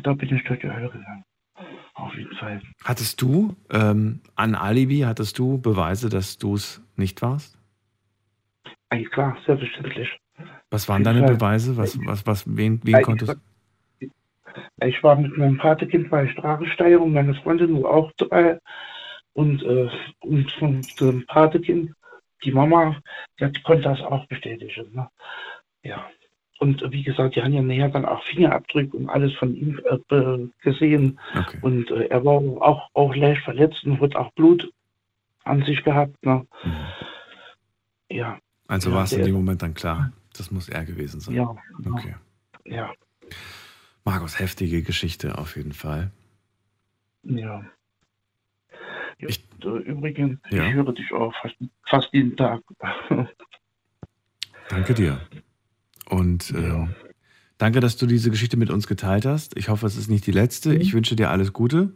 Da 0.03 0.15
bin 0.15 0.35
ich 0.35 0.45
durch 0.45 0.61
die 0.61 0.71
Hölle 0.71 0.89
gegangen. 0.89 1.25
Auf 1.95 2.15
jeden 2.17 2.35
Fall. 2.37 2.63
Hattest 2.85 3.21
du 3.21 3.57
ähm, 3.71 4.23
an 4.37 4.55
Alibi, 4.55 5.01
hattest 5.01 5.39
du 5.39 5.61
Beweise, 5.61 6.09
dass 6.09 6.39
du 6.39 6.55
es 6.55 6.83
nicht 6.97 7.21
warst? 7.21 7.60
Eigentlich 8.91 9.11
klar, 9.11 9.37
selbstverständlich. 9.47 10.09
Was 10.71 10.89
waren 10.89 11.05
deine. 11.05 11.23
Beweise? 11.23 11.77
Was, 11.77 11.99
was, 12.05 12.27
was, 12.27 12.45
wen, 12.47 12.81
wen 12.85 13.03
konntest 13.03 13.37
Ich 14.85 15.03
war 15.03 15.17
mit 15.17 15.37
meinem 15.37 15.59
Patenkind 15.59 16.11
bei 16.11 16.29
Straßensteiger 16.29 17.01
und 17.01 17.13
meine 17.13 17.35
Freundin 17.35 17.83
war 17.83 17.91
auch 17.91 18.13
dabei. 18.17 18.59
Und, 19.33 19.63
äh, 19.63 19.89
und 20.21 20.51
von 20.53 20.83
dem 21.01 21.25
Patenkind, 21.27 21.93
die 22.45 22.51
Mama, 22.51 22.97
die, 23.39 23.53
konnte 23.63 23.85
das 23.85 24.01
auch 24.01 24.27
bestätigen. 24.27 24.93
Ne? 24.93 25.09
Ja, 25.85 26.11
Und 26.59 26.83
wie 26.91 27.05
gesagt, 27.05 27.37
die 27.37 27.43
haben 27.43 27.53
ja 27.53 27.63
nachher 27.63 27.91
dann 27.91 28.05
auch 28.05 28.23
Fingerabdrücke 28.25 28.97
und 28.97 29.09
alles 29.09 29.33
von 29.35 29.55
ihm 29.55 29.81
äh, 29.85 30.49
gesehen. 30.63 31.21
Okay. 31.35 31.59
Und 31.63 31.91
äh, 31.91 32.07
er 32.07 32.25
war 32.25 32.35
auch, 32.61 32.91
auch 32.93 33.15
leicht 33.15 33.43
verletzt 33.45 33.85
und 33.85 34.01
hat 34.01 34.17
auch 34.17 34.33
Blut 34.33 34.69
an 35.45 35.63
sich 35.63 35.83
gehabt. 35.85 36.15
Ne? 36.25 36.47
Ja, 38.11 38.39
Also 38.71 38.91
Ja, 38.91 38.97
war 38.97 39.05
es 39.05 39.13
in 39.13 39.25
dem 39.25 39.35
Moment 39.35 39.63
dann 39.63 39.75
klar, 39.75 40.13
das 40.37 40.51
muss 40.51 40.69
er 40.69 40.85
gewesen 40.85 41.21
sein. 41.21 41.35
ja, 41.35 41.57
Okay. 41.87 42.15
ja, 42.65 42.93
Markus, 44.05 44.39
heftige 44.39 44.83
Geschichte 44.83 45.37
auf 45.39 45.57
jeden 45.57 45.73
Fall. 45.73 46.11
ja. 47.25 47.65
Ich- 49.19 49.45
äh, 49.63 49.69
übrigens, 49.69 50.39
Ja. 50.51 50.67
ich 50.67 50.73
höre 50.73 50.95
dich 50.95 51.13
auch 51.13 51.35
fast, 51.43 51.55
fast 51.87 52.09
jeden 52.13 52.37
Tag. 52.39 52.63
Danke 54.71 54.95
dir. 54.95 55.21
Und 56.09 56.51
Ja. 56.51 56.89
danke, 57.59 57.81
dass 57.81 57.99
du 57.99 58.07
diese 58.07 58.31
Geschichte 58.31 58.57
mit 58.57 58.71
uns 58.71 58.87
geteilt 58.87 59.27
hast. 59.27 59.57
Ich 59.59 59.69
hoffe, 59.69 59.85
es 59.87 59.97
ist 59.97 60.09
nicht 60.09 60.27
die 60.27 60.33
letzte. 60.33 60.71
Mhm. 60.71 60.81
Ich 60.81 60.95
wünsche 60.95 61.17
dir 61.17 61.29
alles 61.31 61.53
Gute 61.53 61.93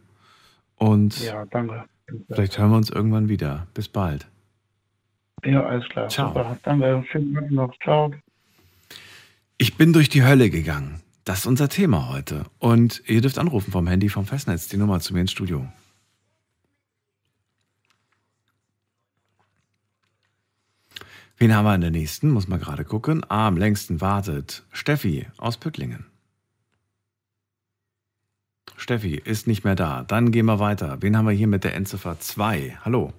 und 0.75 1.19
ja, 1.23 1.45
danke. 1.47 1.85
vielleicht 2.29 2.59
hören 2.59 2.69
wir 2.69 2.77
uns 2.77 2.91
irgendwann 2.91 3.27
wieder. 3.29 3.65
Bis 3.73 3.87
bald. 3.87 4.27
Ja, 5.45 5.63
alles 5.65 5.87
klar. 5.89 6.09
Ciao. 6.09 6.29
Super. 6.29 6.57
Danke. 6.63 7.05
Schönen 7.11 7.33
Tag 7.33 7.51
noch. 7.51 7.73
Ciao. 7.81 8.13
Ich 9.57 9.77
bin 9.77 9.93
durch 9.93 10.09
die 10.09 10.23
Hölle 10.23 10.49
gegangen. 10.49 11.01
Das 11.23 11.39
ist 11.39 11.45
unser 11.45 11.69
Thema 11.69 12.09
heute. 12.09 12.45
Und 12.59 13.01
ihr 13.07 13.21
dürft 13.21 13.39
anrufen 13.39 13.71
vom 13.71 13.87
Handy 13.87 14.09
vom 14.09 14.25
Festnetz, 14.25 14.67
die 14.67 14.77
Nummer 14.77 14.99
zu 14.99 15.13
mir 15.13 15.21
ins 15.21 15.31
Studio. 15.31 15.67
Wen 21.37 21.53
haben 21.53 21.65
wir 21.65 21.75
in 21.75 21.81
der 21.81 21.91
nächsten? 21.91 22.29
Muss 22.29 22.47
mal 22.47 22.59
gerade 22.59 22.85
gucken. 22.85 23.23
Ah, 23.27 23.47
am 23.47 23.57
längsten 23.57 24.01
wartet 24.01 24.63
Steffi 24.71 25.27
aus 25.37 25.57
Püttlingen. 25.57 26.05
Steffi 28.77 29.15
ist 29.15 29.47
nicht 29.47 29.63
mehr 29.63 29.75
da. 29.75 30.03
Dann 30.03 30.31
gehen 30.31 30.45
wir 30.45 30.59
weiter. 30.59 31.01
Wen 31.01 31.17
haben 31.17 31.27
wir 31.27 31.33
hier 31.33 31.47
mit 31.47 31.63
der 31.63 31.75
Endziffer 31.75 32.19
2? 32.19 32.77
Hallo. 32.83 33.13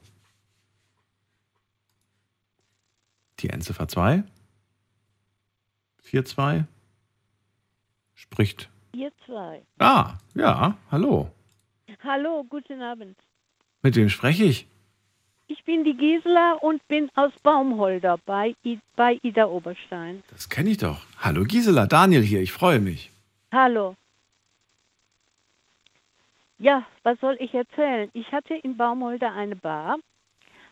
Die 3.41 3.51
Endziffer 3.51 3.89
2? 3.89 4.25
4-2? 6.05 6.65
Spricht. 8.15 8.71
Ihr 8.93 9.13
zwei. 9.27 9.63
Ah, 9.79 10.15
ja, 10.35 10.77
hallo. 10.91 11.31
Hallo, 12.03 12.45
guten 12.49 12.81
Abend. 12.81 13.17
Mit 13.83 13.97
wem 13.97 14.09
spreche 14.09 14.45
ich? 14.45 14.67
Ich 15.49 15.63
bin 15.65 15.85
die 15.85 15.97
Gisela 15.97 16.55
und 16.55 16.87
bin 16.89 17.11
aus 17.15 17.33
Baumholder 17.43 18.19
bei, 18.25 18.57
I 18.65 18.81
bei 18.97 19.19
Ida 19.23 19.47
Oberstein. 19.47 20.23
Das 20.31 20.49
kenne 20.49 20.71
ich 20.71 20.79
doch. 20.79 21.03
Hallo 21.19 21.45
Gisela, 21.45 21.87
Daniel 21.87 22.23
hier, 22.23 22.41
ich 22.41 22.53
freue 22.53 22.81
mich. 22.81 23.11
Hallo. 23.53 23.97
Ja, 26.59 26.87
was 27.03 27.21
soll 27.21 27.37
ich 27.39 27.53
erzählen? 27.55 28.09
Ich 28.15 28.33
hatte 28.33 28.55
in 28.55 28.77
Baumholder 28.77 29.33
eine 29.33 29.57
Bar, 29.57 29.99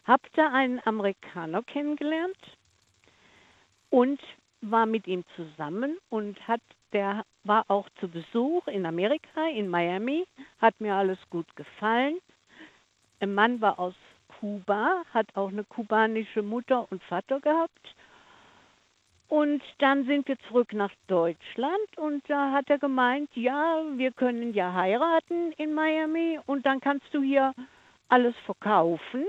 hab 0.04 0.20
da 0.34 0.52
einen 0.52 0.80
Amerikaner 0.84 1.62
kennengelernt 1.62 2.38
und 3.90 4.20
war 4.60 4.86
mit 4.86 5.06
ihm 5.06 5.24
zusammen 5.36 5.98
und 6.10 6.46
hat 6.46 6.60
der 6.92 7.24
war 7.42 7.64
auch 7.68 7.88
zu 8.00 8.08
Besuch 8.08 8.66
in 8.68 8.86
Amerika, 8.86 9.48
in 9.48 9.68
Miami, 9.68 10.26
hat 10.60 10.80
mir 10.80 10.94
alles 10.94 11.18
gut 11.28 11.46
gefallen. 11.56 12.18
Ein 13.20 13.34
Mann 13.34 13.60
war 13.60 13.78
aus 13.78 13.94
Kuba, 14.38 15.02
hat 15.12 15.26
auch 15.34 15.48
eine 15.48 15.64
kubanische 15.64 16.42
Mutter 16.42 16.86
und 16.90 17.02
Vater 17.04 17.40
gehabt. 17.40 17.94
Und 19.28 19.62
dann 19.78 20.06
sind 20.06 20.28
wir 20.28 20.38
zurück 20.48 20.72
nach 20.72 20.92
Deutschland 21.08 21.96
und 21.96 22.22
da 22.28 22.52
hat 22.52 22.70
er 22.70 22.78
gemeint, 22.78 23.30
ja, 23.34 23.82
wir 23.96 24.12
können 24.12 24.54
ja 24.54 24.72
heiraten 24.72 25.52
in 25.52 25.74
Miami 25.74 26.38
und 26.46 26.64
dann 26.64 26.80
kannst 26.80 27.12
du 27.12 27.22
hier 27.22 27.52
alles 28.08 28.36
verkaufen. 28.44 29.24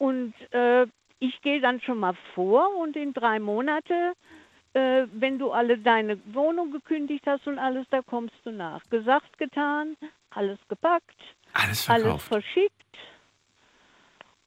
Und 0.00 0.32
äh, 0.52 0.86
ich 1.18 1.42
gehe 1.42 1.60
dann 1.60 1.78
schon 1.82 1.98
mal 1.98 2.14
vor 2.34 2.74
und 2.78 2.96
in 2.96 3.12
drei 3.12 3.38
Monate, 3.38 4.14
äh, 4.72 5.06
wenn 5.12 5.38
du 5.38 5.52
alle 5.52 5.76
deine 5.76 6.18
Wohnung 6.32 6.72
gekündigt 6.72 7.26
hast 7.26 7.46
und 7.46 7.58
alles, 7.58 7.86
da 7.90 8.00
kommst 8.00 8.34
du 8.44 8.50
nach. 8.50 8.82
Gesagt, 8.88 9.36
getan, 9.36 9.98
alles 10.30 10.58
gepackt, 10.68 11.20
Alles 11.52 11.90
alles 11.90 12.22
verschickt 12.22 12.96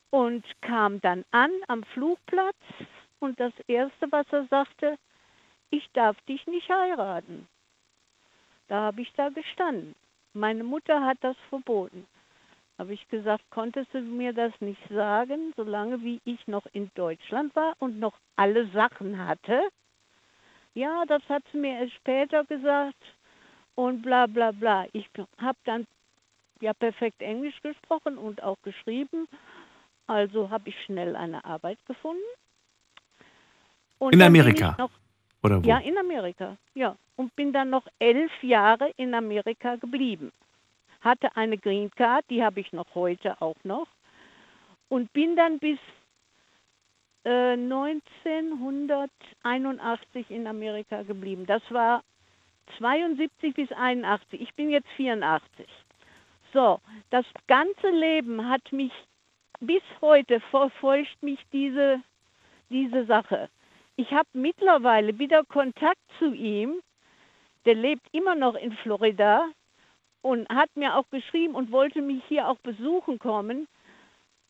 und 0.09 0.43
kam 0.61 0.99
dann 1.01 1.23
an 1.29 1.51
am 1.67 1.83
Flugplatz 1.83 2.55
und 3.19 3.39
das 3.39 3.53
Erste, 3.67 4.11
was 4.11 4.25
er 4.31 4.45
sagte, 4.45 4.97
ich 5.69 5.87
darf 5.93 6.19
dich 6.21 6.47
nicht 6.47 6.67
heiraten. 6.67 7.47
Da 8.69 8.81
habe 8.81 9.01
ich 9.01 9.13
da 9.13 9.29
gestanden. 9.29 9.93
Meine 10.33 10.63
Mutter 10.63 11.05
hat 11.05 11.17
das 11.21 11.37
verboten. 11.49 12.07
Habe 12.83 12.95
ich 12.95 13.07
gesagt, 13.07 13.45
konntest 13.49 13.93
du 13.93 14.01
mir 14.01 14.33
das 14.33 14.51
nicht 14.59 14.81
sagen, 14.89 15.53
solange 15.55 16.03
wie 16.03 16.19
ich 16.25 16.45
noch 16.47 16.65
in 16.73 16.91
Deutschland 16.95 17.55
war 17.55 17.75
und 17.79 17.97
noch 17.97 18.11
alle 18.35 18.67
Sachen 18.71 19.25
hatte? 19.25 19.61
Ja, 20.73 21.05
das 21.07 21.21
hat 21.29 21.43
sie 21.53 21.59
mir 21.59 21.79
erst 21.79 21.93
später 21.93 22.43
gesagt 22.43 23.01
und 23.75 24.01
bla 24.01 24.25
bla 24.25 24.51
bla. 24.51 24.85
Ich 24.91 25.09
habe 25.37 25.57
dann 25.63 25.87
ja 26.59 26.73
perfekt 26.73 27.21
Englisch 27.21 27.55
gesprochen 27.61 28.17
und 28.17 28.43
auch 28.43 28.57
geschrieben. 28.63 29.29
Also 30.07 30.49
habe 30.49 30.67
ich 30.67 30.75
schnell 30.83 31.15
eine 31.15 31.45
Arbeit 31.45 31.79
gefunden. 31.85 32.21
Und 33.97 34.11
In 34.11 34.21
Amerika? 34.21 34.75
Noch, 34.77 34.91
Oder 35.41 35.63
wo? 35.63 35.69
ja, 35.69 35.77
in 35.77 35.97
Amerika, 35.97 36.57
ja. 36.73 36.97
Und 37.15 37.33
bin 37.37 37.53
dann 37.53 37.69
noch 37.69 37.87
elf 37.99 38.43
Jahre 38.43 38.91
in 38.97 39.13
Amerika 39.13 39.77
geblieben. 39.77 40.33
Hatte 41.03 41.35
eine 41.35 41.57
Green 41.57 41.91
Card, 41.91 42.23
die 42.29 42.41
habe 42.43 42.61
ich 42.61 42.71
noch 42.71 42.95
heute 42.95 43.41
auch 43.41 43.57
noch. 43.63 43.87
Und 44.89 45.11
bin 45.13 45.35
dann 45.35 45.59
bis 45.59 45.77
äh, 47.25 47.53
1981 47.53 50.29
in 50.29 50.47
Amerika 50.47 51.03
geblieben. 51.03 51.45
Das 51.45 51.61
war 51.69 52.03
72 52.77 53.53
bis 53.53 53.71
81. 53.71 54.41
Ich 54.41 54.53
bin 54.55 54.69
jetzt 54.69 54.89
84. 54.95 55.67
So, 56.53 56.79
das 57.09 57.25
ganze 57.47 57.89
Leben 57.89 58.47
hat 58.47 58.71
mich 58.71 58.93
bis 59.59 59.81
heute 60.01 60.39
verfolgt 60.51 61.21
mich 61.21 61.39
diese, 61.51 62.01
diese 62.69 63.05
Sache. 63.05 63.49
Ich 63.95 64.11
habe 64.11 64.29
mittlerweile 64.33 65.17
wieder 65.19 65.43
Kontakt 65.45 66.01
zu 66.19 66.33
ihm. 66.33 66.81
Der 67.65 67.75
lebt 67.75 68.05
immer 68.11 68.35
noch 68.35 68.55
in 68.55 68.73
Florida 68.77 69.47
und 70.23 70.49
hat 70.49 70.75
mir 70.75 70.95
auch 70.95 71.05
geschrieben 71.11 71.53
und 71.53 71.71
wollte 71.71 72.01
mich 72.01 72.23
hier 72.27 72.47
auch 72.47 72.57
besuchen 72.59 73.19
kommen. 73.19 73.67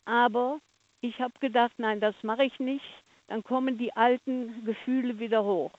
Aber 0.06 0.60
ich 1.02 1.20
habe 1.20 1.34
gedacht, 1.40 1.74
nein, 1.78 2.00
das 2.00 2.16
mache 2.22 2.46
ich 2.46 2.58
nicht. 2.60 2.86
Dann 3.28 3.44
kommen 3.44 3.78
die 3.78 3.94
alten 3.94 4.64
Gefühle 4.66 5.20
wieder 5.20 5.44
hoch. 5.44 5.72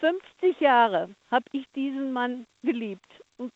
50 0.00 0.60
Jahre 0.60 1.10
habe 1.30 1.44
ich 1.52 1.66
diesen 1.74 2.12
Mann 2.12 2.46
geliebt. 2.62 3.06
Und 3.36 3.52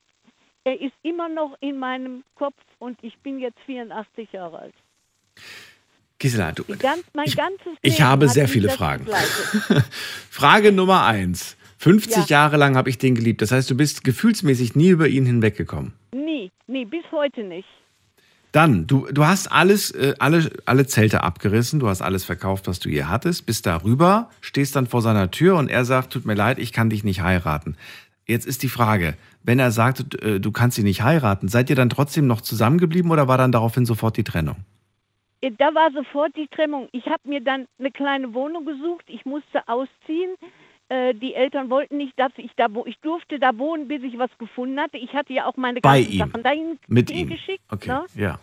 er 0.64 0.80
ist 0.80 0.94
immer 1.02 1.28
noch 1.28 1.56
in 1.60 1.78
meinem 1.78 2.24
Kopf 2.34 2.60
und 2.78 2.98
ich 3.02 3.16
bin 3.18 3.38
jetzt 3.38 3.58
84 3.66 4.32
Jahre 4.32 4.58
alt. 4.58 4.74
Gisela, 6.18 6.52
du, 6.52 6.64
ganz, 6.64 7.04
mein 7.14 7.26
ich, 7.26 7.36
ganzes 7.36 7.72
ich 7.80 8.02
habe 8.02 8.28
sehr 8.28 8.48
viele 8.48 8.68
Fragen. 8.68 9.06
Frage 10.30 10.72
Nummer 10.72 11.04
eins. 11.04 11.56
50 11.80 12.28
Ja. 12.28 12.42
Jahre 12.42 12.58
lang 12.58 12.76
habe 12.76 12.90
ich 12.90 12.98
den 12.98 13.14
geliebt. 13.14 13.40
Das 13.40 13.52
heißt, 13.52 13.70
du 13.70 13.74
bist 13.74 14.04
gefühlsmäßig 14.04 14.76
nie 14.76 14.90
über 14.90 15.08
ihn 15.08 15.24
hinweggekommen. 15.24 15.94
Nie, 16.12 16.50
nie, 16.66 16.84
bis 16.84 17.04
heute 17.10 17.42
nicht. 17.42 17.66
Dann, 18.52 18.86
du, 18.86 19.06
du 19.10 19.24
hast 19.24 19.50
alles, 19.50 19.90
äh, 19.92 20.14
alle, 20.18 20.50
alle 20.66 20.86
Zelte 20.86 21.22
abgerissen, 21.22 21.80
du 21.80 21.88
hast 21.88 22.02
alles 22.02 22.24
verkauft, 22.24 22.66
was 22.68 22.80
du 22.80 22.90
hier 22.90 23.08
hattest, 23.08 23.46
bist 23.46 23.64
darüber, 23.64 24.28
stehst 24.42 24.76
dann 24.76 24.86
vor 24.88 25.00
seiner 25.00 25.30
Tür 25.30 25.56
und 25.56 25.70
er 25.70 25.84
sagt, 25.86 26.12
tut 26.12 26.26
mir 26.26 26.34
leid, 26.34 26.58
ich 26.58 26.72
kann 26.72 26.90
dich 26.90 27.02
nicht 27.02 27.22
heiraten. 27.22 27.76
Jetzt 28.26 28.46
ist 28.46 28.62
die 28.62 28.68
Frage, 28.68 29.14
wenn 29.42 29.58
er 29.58 29.70
sagt, 29.70 30.22
äh, 30.22 30.38
du 30.38 30.52
kannst 30.52 30.76
sie 30.76 30.82
nicht 30.82 31.02
heiraten, 31.02 31.48
seid 31.48 31.70
ihr 31.70 31.76
dann 31.76 31.88
trotzdem 31.90 32.26
noch 32.26 32.42
zusammengeblieben 32.42 33.10
oder 33.10 33.26
war 33.26 33.38
dann 33.38 33.52
daraufhin 33.52 33.86
sofort 33.86 34.16
die 34.18 34.24
Trennung? 34.24 34.56
Äh, 35.40 35.52
Da 35.56 35.74
war 35.74 35.90
sofort 35.92 36.36
die 36.36 36.48
Trennung. 36.48 36.88
Ich 36.92 37.06
habe 37.06 37.26
mir 37.26 37.40
dann 37.40 37.66
eine 37.78 37.90
kleine 37.90 38.34
Wohnung 38.34 38.66
gesucht. 38.66 39.04
Ich 39.06 39.24
musste 39.24 39.66
ausziehen. 39.68 40.34
Äh, 40.90 41.14
Die 41.14 41.34
Eltern 41.34 41.70
wollten 41.70 41.96
nicht, 41.96 42.12
dass 42.18 42.32
ich 42.36 42.50
da 42.56 42.66
wo 42.74 42.84
ich 42.84 42.98
durfte 43.00 43.38
da 43.38 43.56
wohnen, 43.56 43.88
bis 43.88 44.02
ich 44.02 44.18
was 44.18 44.30
gefunden 44.38 44.78
hatte. 44.78 44.98
Ich 44.98 45.12
hatte 45.14 45.32
ja 45.32 45.46
auch 45.46 45.56
meine 45.56 45.80
Bei 45.80 46.00
ganzen 46.02 46.12
ihm? 46.12 46.18
Sachen 46.18 46.42
dahin 46.42 46.78
Mit 46.88 47.10
ihm? 47.10 47.28
hingeschickt. 47.28 47.62
Okay, 47.70 47.88
Ne? 47.88 48.04
ja. 48.16 48.38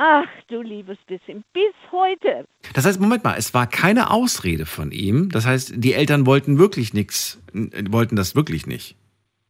Ach 0.00 0.28
du 0.46 0.62
liebes 0.62 0.96
bisschen. 1.08 1.42
Bis 1.52 1.74
heute. 1.90 2.46
Das 2.74 2.86
heißt, 2.86 3.00
Moment 3.00 3.24
mal, 3.24 3.34
es 3.36 3.52
war 3.52 3.66
keine 3.66 4.10
Ausrede 4.12 4.64
von 4.64 4.92
ihm. 4.92 5.28
Das 5.30 5.44
heißt, 5.44 5.72
die 5.76 5.92
Eltern 5.92 6.24
wollten 6.24 6.58
wirklich 6.58 6.94
nichts, 6.94 7.42
wollten 7.90 8.14
das 8.14 8.36
wirklich 8.36 8.66
nicht. 8.68 8.96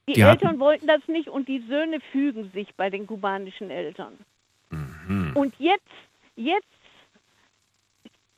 Die, 0.08 0.14
Die 0.14 0.22
Eltern 0.22 0.48
hatten- 0.52 0.58
wollten 0.60 0.86
das 0.86 1.06
nicht 1.06 1.28
und 1.28 1.48
die 1.48 1.62
Söhne 1.68 1.98
fügen 2.12 2.50
sich 2.54 2.74
bei 2.78 2.88
den 2.88 3.06
kubanischen 3.06 3.68
Eltern. 3.70 4.14
Mhm. 4.70 5.32
Und 5.34 5.54
jetzt, 5.58 5.84
jetzt 6.36 6.64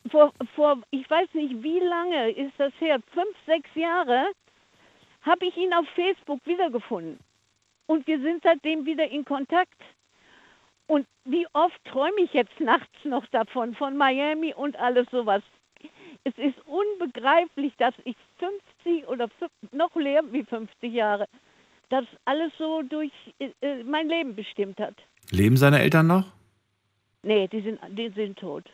vor, 0.09 0.33
vor, 0.55 0.79
ich 0.91 1.09
weiß 1.09 1.29
nicht, 1.35 1.63
wie 1.63 1.81
lange 1.81 2.31
ist 2.31 2.53
das 2.59 2.73
her, 2.79 2.99
fünf, 3.13 3.37
sechs 3.47 3.69
Jahre, 3.75 4.27
habe 5.23 5.47
ich 5.47 5.57
ihn 5.57 5.73
auf 5.75 5.87
Facebook 5.95 6.41
wiedergefunden. 6.47 7.19
Und 7.87 8.07
wir 8.07 8.21
sind 8.21 8.43
seitdem 8.43 8.87
wieder 8.87 9.09
in 9.11 9.25
Kontakt. 9.25 9.81
Und 10.87 11.07
wie 11.25 11.47
oft 11.53 11.85
träume 11.85 12.21
ich 12.23 12.33
jetzt 12.33 12.59
nachts 12.61 13.05
noch 13.05 13.27
davon, 13.27 13.75
von 13.75 13.97
Miami 13.97 14.55
und 14.55 14.77
alles 14.77 15.07
sowas. 15.11 15.43
Es 16.25 16.37
ist 16.37 16.57
unbegreiflich, 16.67 17.73
dass 17.79 17.95
ich 18.05 18.17
50 18.85 19.09
oder 19.09 19.29
fünf, 19.29 19.51
noch 19.73 19.95
mehr 19.95 20.23
wie 20.33 20.45
50 20.45 20.93
Jahre, 20.93 21.27
das 21.89 22.05
alles 22.25 22.53
so 22.59 22.83
durch 22.83 23.13
äh, 23.39 23.51
äh, 23.61 23.85
mein 23.85 24.09
Leben 24.09 24.35
bestimmt 24.35 24.79
hat. 24.79 24.95
Leben 25.31 25.57
seine 25.57 25.81
Eltern 25.81 26.07
noch? 26.07 26.25
Nee, 27.23 27.49
die 27.49 27.61
sind, 27.61 27.81
die 27.91 28.09
sind 28.11 28.39
tot. 28.39 28.65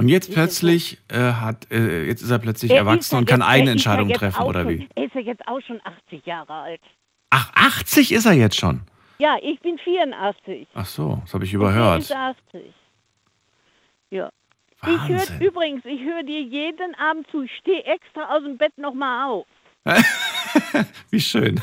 Und 0.00 0.08
jetzt 0.08 0.32
plötzlich 0.32 0.98
äh, 1.08 1.18
hat, 1.18 1.70
äh, 1.72 2.04
jetzt 2.06 2.22
ist 2.22 2.30
er 2.30 2.38
plötzlich 2.38 2.70
Er 2.70 2.78
erwachsen 2.78 3.14
ja 3.16 3.18
und 3.18 3.24
kann 3.26 3.40
jetzt- 3.40 3.48
eigene 3.48 3.70
er 3.70 3.72
Entscheidungen 3.72 4.12
treffen, 4.12 4.42
oder 4.44 4.62
schon, 4.62 4.68
wie? 4.70 4.88
Er 4.94 5.04
ist 5.04 5.14
ja 5.14 5.20
jetzt 5.20 5.46
auch 5.48 5.60
schon 5.66 5.80
80 5.84 6.24
Jahre 6.24 6.52
alt. 6.52 6.80
Ach, 7.30 7.50
80 7.54 8.12
ist 8.12 8.24
er 8.24 8.32
jetzt 8.32 8.56
schon. 8.56 8.82
Ja, 9.18 9.36
ich 9.42 9.58
bin 9.60 9.76
84. 9.78 10.68
Ach 10.74 10.86
so, 10.86 11.18
das 11.24 11.34
habe 11.34 11.44
ich 11.44 11.52
Er 11.52 11.56
überhört. 11.56 12.00
ist 12.02 12.12
80. 12.14 12.72
Ja. 14.10 14.30
Ich 14.84 14.88
höre 15.08 15.18
Wahnsinn. 15.18 15.40
übrigens, 15.40 15.84
ich 15.84 16.00
höre 16.04 16.22
dir 16.22 16.40
jeden 16.42 16.94
Abend 16.94 17.26
zu. 17.32 17.42
Ich 17.42 17.50
stehe 17.56 17.82
extra 17.82 18.36
aus 18.36 18.44
dem 18.44 18.56
Bett 18.56 18.78
nochmal 18.78 19.28
auf. 19.28 19.46
Wie 21.10 21.20
schön. 21.20 21.60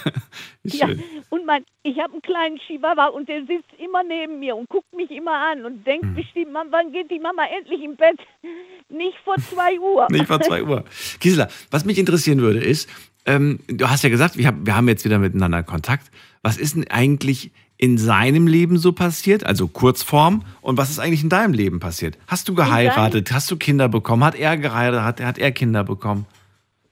Wie 0.63 0.77
Ja, 0.77 0.87
schön. 0.87 1.03
und 1.29 1.45
mein, 1.45 1.63
ich 1.83 1.97
habe 1.99 2.13
einen 2.13 2.21
kleinen 2.21 2.57
Chihuahua 2.57 3.07
und 3.07 3.27
der 3.29 3.41
sitzt 3.45 3.69
immer 3.83 4.03
neben 4.03 4.39
mir 4.39 4.55
und 4.55 4.67
guckt 4.69 4.93
mich 4.95 5.09
immer 5.11 5.33
an 5.51 5.65
und 5.65 5.85
denkt 5.85 6.05
Hm. 6.05 6.15
bestimmt, 6.15 6.51
Mann, 6.53 6.67
wann 6.71 6.91
geht 6.91 7.09
die 7.11 7.19
Mama 7.19 7.43
endlich 7.57 7.81
im 7.83 7.95
Bett? 7.95 8.19
Nicht 8.89 9.17
vor 9.23 9.35
2 9.37 9.79
Uhr. 9.79 10.07
Nicht 10.11 10.27
vor 10.27 10.39
2 10.39 10.63
Uhr. 10.63 10.83
Gisela, 11.19 11.47
was 11.71 11.85
mich 11.85 11.97
interessieren 11.97 12.39
würde, 12.41 12.59
ist, 12.59 12.89
ähm, 13.25 13.59
du 13.67 13.89
hast 13.89 14.03
ja 14.03 14.09
gesagt, 14.09 14.37
wir, 14.37 14.47
haben- 14.47 14.65
wir 14.65 14.75
haben 14.75 14.87
jetzt 14.87 15.05
wieder 15.05 15.19
miteinander 15.19 15.63
Kontakt. 15.63 16.11
Was 16.43 16.57
ist 16.57 16.75
denn 16.75 16.87
eigentlich 16.89 17.51
in 17.77 17.97
seinem 17.97 18.47
Leben 18.47 18.77
so 18.77 18.93
passiert, 18.93 19.43
also 19.45 19.67
Kurzform, 19.67 20.43
und 20.61 20.77
was 20.77 20.89
ist 20.91 20.99
eigentlich 20.99 21.23
in 21.23 21.29
deinem 21.29 21.53
Leben 21.53 21.79
passiert? 21.79 22.17
Hast 22.27 22.47
du 22.47 22.53
geheiratet? 22.55 23.31
Hast 23.33 23.49
du 23.51 23.57
Kinder 23.57 23.89
bekommen? 23.89 24.23
Hat 24.23 24.35
er 24.35 24.55
geheiratet? 24.57 25.01
Hat, 25.21 25.27
hat 25.27 25.37
er 25.39 25.51
Kinder 25.51 25.83
bekommen? 25.83 26.25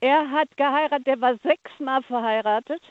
Er 0.04 0.30
hat 0.30 0.54
geheiratet, 0.58 1.06
der 1.06 1.18
war 1.22 1.34
sechsmal 1.38 2.02
verheiratet, 2.02 2.82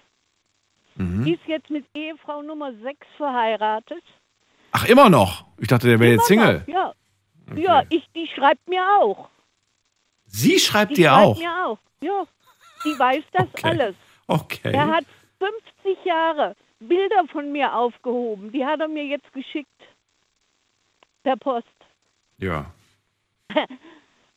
Mhm. 0.95 1.27
ist 1.27 1.45
jetzt 1.45 1.69
mit 1.69 1.85
Ehefrau 1.93 2.41
Nummer 2.41 2.73
sechs 2.81 3.05
verheiratet. 3.17 4.03
Ach, 4.71 4.85
immer 4.85 5.09
noch? 5.11 5.45
Ich 5.59 5.67
dachte, 5.67 5.87
der 5.87 5.99
wäre 5.99 6.13
jetzt 6.13 6.25
Single. 6.25 6.59
noch, 6.61 6.67
Ja, 6.67 6.93
ja 7.55 7.83
ich, 7.89 8.03
die 8.15 8.27
schreibt 8.35 8.67
mir 8.67 8.83
auch. 8.99 9.29
Sie 10.25 10.57
schreibt 10.57 10.91
Die 10.91 10.95
dir 10.95 11.09
schreibt 11.09 11.23
auch? 11.27 11.37
mir 11.37 11.65
auch. 11.67 11.77
Ja, 12.01 12.23
die 12.83 12.97
weiß 12.97 13.23
das 13.31 13.47
Okay. 13.53 13.67
alles. 13.67 13.95
Okay. 14.27 14.71
Er 14.73 14.87
hat 14.87 15.05
50 15.39 16.03
Jahre 16.05 16.55
Bilder 16.79 17.25
von 17.31 17.51
mir 17.51 17.75
aufgehoben. 17.75 18.51
Die 18.51 18.65
hat 18.65 18.79
er 18.79 18.87
mir 18.87 19.05
jetzt 19.05 19.31
geschickt. 19.33 19.69
Per 21.23 21.37
Post. 21.37 21.67
Ja. 22.39 22.71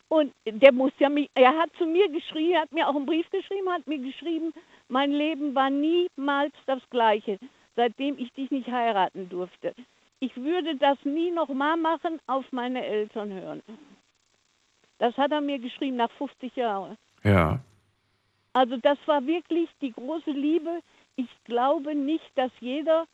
Und 0.08 0.32
der 0.44 0.72
muss 0.72 0.92
ja 0.98 1.08
mich, 1.08 1.28
er 1.34 1.56
hat 1.56 1.70
zu 1.78 1.84
mir 1.84 2.08
geschrieben, 2.08 2.58
hat 2.58 2.72
mir 2.72 2.88
auch 2.88 2.94
einen 2.94 3.06
Brief 3.06 3.28
geschrieben, 3.30 3.68
hat 3.70 3.86
mir 3.86 3.98
geschrieben, 3.98 4.52
mein 4.88 5.10
Leben 5.10 5.54
war 5.54 5.68
niemals 5.68 6.54
das 6.66 6.80
gleiche, 6.90 7.38
seitdem 7.74 8.16
ich 8.18 8.32
dich 8.32 8.50
nicht 8.50 8.70
heiraten 8.70 9.28
durfte. 9.28 9.74
Ich 10.20 10.34
würde 10.36 10.76
das 10.76 10.96
nie 11.04 11.30
nochmal 11.30 11.76
machen, 11.76 12.20
auf 12.26 12.44
meine 12.52 12.84
Eltern 12.84 13.32
hören. 13.32 13.62
Das 14.98 15.16
hat 15.16 15.32
er 15.32 15.40
mir 15.40 15.58
geschrieben 15.58 15.96
nach 15.96 16.10
50 16.12 16.54
Jahren. 16.56 16.96
Ja. 17.22 17.60
Also 18.52 18.76
das 18.78 18.98
war 19.06 19.26
wirklich 19.26 19.68
die 19.82 19.92
große 19.92 20.30
Liebe. 20.30 20.80
Ich 21.16 21.28
glaube 21.44 21.94
nicht, 21.94 22.30
dass 22.36 22.50
jeder, 22.60 23.06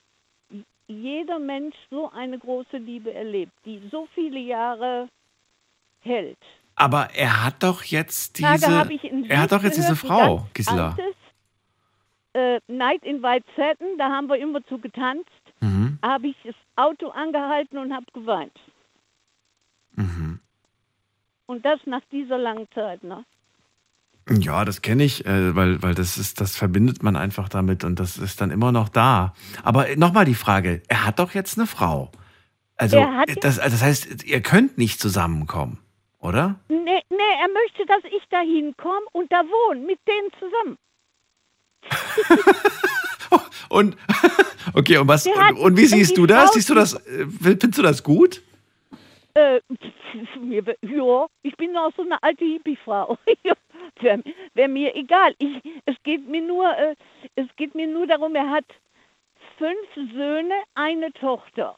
jeder 0.87 1.39
Mensch 1.39 1.75
so 1.91 2.11
eine 2.11 2.39
große 2.39 2.77
Liebe 2.77 3.13
erlebt, 3.13 3.53
die 3.65 3.81
so 3.91 4.07
viele 4.15 4.39
Jahre 4.39 5.09
hält. 6.03 6.39
Aber 6.75 7.11
er 7.15 7.45
hat 7.45 7.63
doch 7.63 7.83
jetzt 7.85 8.39
diese. 8.39 8.47
Er 9.29 9.41
hat 9.41 9.53
doch 9.53 9.63
jetzt 9.63 9.77
diese 9.77 9.95
gehört, 9.95 10.05
ein 10.05 10.09
Frau, 10.37 10.47
Gisela. 10.55 10.89
altes, 10.91 11.15
Äh, 12.35 12.61
Night 12.67 13.05
in 13.05 13.23
White 13.23 13.45
Satin, 13.57 13.99
da 13.99 14.09
haben 14.09 14.27
wir 14.29 14.37
immer 14.39 14.65
zu 14.67 14.79
getanzt. 14.79 15.29
Mhm. 15.61 15.99
Habe 16.03 16.29
ich 16.29 16.37
das 16.45 16.55
Auto 16.77 17.09
angehalten 17.11 17.77
und 17.79 17.93
habe 17.93 18.07
geweint. 18.15 18.59
Mhm. 19.97 20.41
Und 21.47 21.65
das 21.65 21.81
nach 21.85 22.01
dieser 22.11 22.39
langen 22.39 22.67
Zeit. 22.75 23.05
Ne? 23.05 23.25
Ja, 24.31 24.65
das 24.65 24.81
kenne 24.81 25.05
ich, 25.05 25.27
äh, 25.27 25.55
weil, 25.55 25.83
weil 25.83 25.95
das 25.95 26.17
ist, 26.17 26.41
das 26.41 26.57
verbindet 26.57 27.03
man 27.03 27.17
einfach 27.17 27.49
damit 27.51 27.85
und 27.85 27.99
das 28.01 28.17
ist 28.17 28.41
dann 28.41 28.51
immer 28.51 28.73
noch 28.73 28.89
da. 28.89 29.35
Aber 29.63 29.87
nochmal 29.97 30.25
die 30.25 30.35
Frage, 30.35 30.83
er 30.89 31.05
hat 31.05 31.19
doch 31.19 31.33
jetzt 31.35 31.59
eine 31.59 31.67
Frau. 31.67 32.11
Also, 32.77 32.99
hat- 33.05 33.29
das, 33.45 33.57
das 33.57 33.83
heißt, 33.83 34.25
ihr 34.25 34.41
könnt 34.41 34.79
nicht 34.79 35.01
zusammenkommen, 35.01 35.79
oder? 36.23 36.59
Nee, 36.69 37.03
nee, 37.11 37.35
er 37.41 37.49
möchte, 37.49 37.85
dass 37.87 38.05
ich 38.05 38.23
da 38.31 38.41
hinkomme 38.41 39.07
und 39.13 39.31
da 39.31 39.43
wohne, 39.43 39.81
mit 39.81 39.99
denen 40.09 40.31
zusammen. 40.39 40.79
Und 43.73 43.97
okay, 44.75 44.99
und 44.99 45.09
was 45.09 45.27
und, 45.27 45.59
und 45.59 45.77
wie 45.79 45.87
siehst 45.87 46.19
du 46.19 46.27
das? 46.27 46.53
Siehst 46.53 46.69
du 46.69 46.75
das? 46.75 46.95
äh, 47.07 47.27
Findest 47.27 47.79
du 47.79 47.83
das 47.83 48.03
gut? 48.03 48.43
Äh, 49.33 49.61
ja, 50.83 51.27
ich 51.43 51.57
bin 51.57 51.75
auch 51.79 51.91
so 51.97 52.03
eine 52.03 52.23
alte 52.23 52.45
Hippie-Frau. 52.45 53.17
Wäre 54.01 54.23
wär 54.53 54.69
mir 54.69 54.95
egal. 54.95 55.35
Ich, 55.39 55.63
es 55.87 55.97
geht 56.03 56.29
mir 56.29 56.43
nur, 56.43 56.77
äh, 56.77 56.95
es 57.35 57.47
geht 57.57 57.75
mir 57.75 57.87
nur 57.87 58.07
darum, 58.07 58.35
er 58.35 58.51
hat 58.51 58.67
fünf 59.57 60.13
Söhne, 60.13 60.55
eine 60.75 61.11
Tochter 61.15 61.75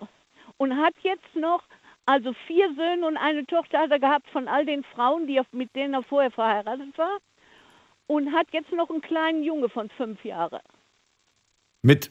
und 0.57 0.77
hat 0.77 0.95
jetzt 1.03 1.37
noch, 1.37 1.63
also 2.07 2.33
vier 2.47 2.69
Söhne 2.75 3.07
und 3.07 3.17
eine 3.17 3.47
Tochter 3.47 3.79
hat 3.81 3.91
er 3.91 3.99
gehabt 3.99 4.29
von 4.31 4.49
all 4.49 4.67
den 4.67 4.85
Frauen, 4.95 5.27
die 5.27 5.37
er, 5.37 5.47
mit 5.53 5.75
denen 5.75 5.95
er 5.95 6.03
vorher 6.03 6.31
verheiratet 6.31 6.97
war 6.99 7.19
und 8.07 8.33
hat 8.33 8.47
jetzt 8.53 8.73
noch 8.73 8.91
einen 8.91 9.01
kleinen 9.01 9.43
Junge 9.43 9.69
von 9.69 9.89
fünf 9.91 10.23
Jahren 10.25 10.61
Mit, 11.83 12.11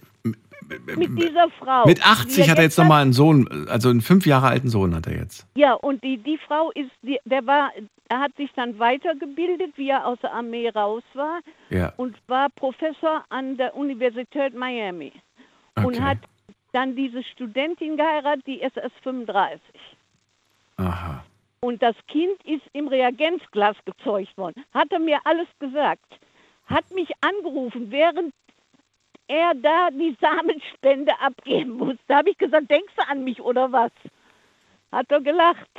mit 0.96 1.10
dieser 1.22 1.50
Frau. 1.60 1.86
mit 1.86 2.00
die 2.00 2.04
80 2.04 2.50
hat 2.50 2.58
er 2.58 2.64
jetzt 2.64 2.78
nochmal 2.78 3.02
einen 3.04 3.14
Sohn, 3.14 3.68
also 3.70 3.90
einen 3.90 4.02
fünf 4.02 4.26
Jahre 4.26 4.48
alten 4.48 4.70
Sohn 4.70 4.96
hat 4.96 5.08
er 5.08 5.18
jetzt. 5.18 5.46
Ja, 5.56 5.74
und 5.74 6.04
die, 6.04 6.18
die 6.18 6.38
Frau 6.40 6.72
ist, 6.72 6.92
die, 7.02 7.20
der 7.26 7.46
war, 7.46 7.72
er 8.10 8.20
hat 8.20 8.36
sich 8.38 8.52
dann 8.56 8.80
weitergebildet, 8.80 9.74
wie 9.78 9.90
er 9.90 10.08
aus 10.08 10.20
der 10.22 10.34
Armee 10.34 10.70
raus 10.70 11.04
war 11.14 11.40
Ja. 11.70 11.94
und 11.98 12.16
war 12.28 12.50
Professor 12.50 13.24
an 13.30 13.58
der 13.58 13.76
Universität 13.76 14.56
Miami 14.56 15.12
und 15.76 15.86
Okay. 15.86 16.02
hat 16.02 16.18
dann 16.74 16.96
diese 16.96 17.24
Studentin 17.24 17.98
geheiratet, 17.98 18.46
die 18.48 18.60
erst 18.60 18.80
35. 19.04 19.62
Aha. 20.78 21.24
Und 21.62 21.82
das 21.82 21.96
Kind 22.08 22.44
ist 22.44 22.64
im 22.74 22.90
Reagenzglas 22.90 23.78
gezeugt 23.86 24.38
worden. 24.38 24.66
Hat 24.74 24.92
er 24.92 25.00
mir 25.00 25.20
alles 25.24 25.48
gesagt. 25.60 26.20
Hat 26.66 26.90
mich 26.92 27.10
angerufen, 27.22 27.90
während 27.90 28.34
er 29.28 29.54
da 29.56 29.90
die 29.92 30.16
Samenspende 30.20 31.14
abgeben 31.22 31.78
muss. 31.78 31.96
Da 32.08 32.18
habe 32.18 32.32
ich 32.32 32.38
gesagt, 32.38 32.70
denkst 32.70 32.94
du 32.98 33.08
an 33.08 33.24
mich 33.24 33.40
oder 33.42 33.72
was? 33.72 33.92
Hat 34.92 35.10
er 35.10 35.22
gelacht. 35.22 35.70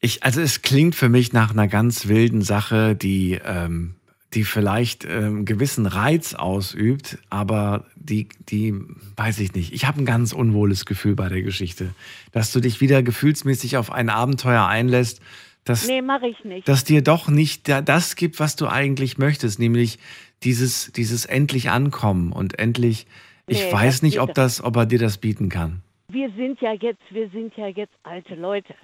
Ich, 0.00 0.22
also 0.22 0.40
es 0.40 0.62
klingt 0.62 0.94
für 0.94 1.08
mich 1.08 1.32
nach 1.32 1.50
einer 1.50 1.68
ganz 1.68 2.08
wilden 2.08 2.42
Sache, 2.42 2.94
die, 2.94 3.40
ähm, 3.44 3.97
die 4.34 4.44
vielleicht 4.44 5.04
ähm, 5.04 5.10
einen 5.10 5.44
gewissen 5.46 5.86
Reiz 5.86 6.34
ausübt, 6.34 7.18
aber 7.30 7.86
die, 7.96 8.28
die 8.50 8.74
weiß 9.16 9.38
ich 9.38 9.54
nicht. 9.54 9.72
Ich 9.72 9.86
habe 9.86 10.02
ein 10.02 10.06
ganz 10.06 10.32
unwohles 10.32 10.84
Gefühl 10.84 11.14
bei 11.14 11.28
der 11.30 11.40
Geschichte, 11.42 11.94
dass 12.32 12.52
du 12.52 12.60
dich 12.60 12.80
wieder 12.82 13.02
gefühlsmäßig 13.02 13.76
auf 13.78 13.90
ein 13.90 14.10
Abenteuer 14.10 14.66
einlässt, 14.66 15.20
das, 15.64 15.86
Nee, 15.86 16.02
mache 16.02 16.28
ich 16.28 16.44
nicht. 16.44 16.66
das 16.68 16.84
dir 16.84 17.02
doch 17.02 17.28
nicht 17.28 17.68
da- 17.68 17.82
das 17.82 18.16
gibt, 18.16 18.38
was 18.40 18.56
du 18.56 18.68
eigentlich 18.68 19.18
möchtest, 19.18 19.58
nämlich 19.58 19.98
dieses, 20.42 20.92
dieses 20.92 21.24
endlich 21.26 21.70
ankommen 21.70 22.32
und 22.32 22.58
endlich. 22.58 23.06
Ich 23.46 23.64
Nee, 23.64 23.72
weiß 23.72 23.96
das 23.96 24.02
nicht, 24.02 24.20
ob 24.20 24.34
das, 24.34 24.62
ob 24.62 24.76
er 24.76 24.86
dir 24.86 24.98
das 24.98 25.18
bieten 25.18 25.48
kann. 25.48 25.82
Wir 26.10 26.30
sind 26.36 26.60
ja 26.62 26.72
jetzt, 26.72 27.02
wir 27.10 27.28
sind 27.30 27.54
ja 27.56 27.66
jetzt 27.68 27.92
alte 28.02 28.34
Leute. 28.34 28.74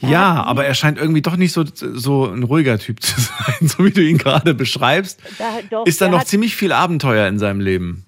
Ja, 0.00 0.42
aber 0.42 0.64
er 0.64 0.74
scheint 0.74 0.98
irgendwie 0.98 1.22
doch 1.22 1.36
nicht 1.36 1.52
so, 1.52 1.62
so 1.64 2.26
ein 2.26 2.42
ruhiger 2.42 2.78
Typ 2.78 3.00
zu 3.00 3.20
sein, 3.20 3.68
so 3.68 3.84
wie 3.84 3.92
du 3.92 4.02
ihn 4.02 4.18
gerade 4.18 4.52
beschreibst. 4.54 5.22
Da, 5.38 5.60
doch, 5.70 5.86
Ist 5.86 6.00
da 6.00 6.08
noch 6.08 6.20
hat, 6.20 6.26
ziemlich 6.26 6.56
viel 6.56 6.72
Abenteuer 6.72 7.28
in 7.28 7.38
seinem 7.38 7.60
Leben? 7.60 8.04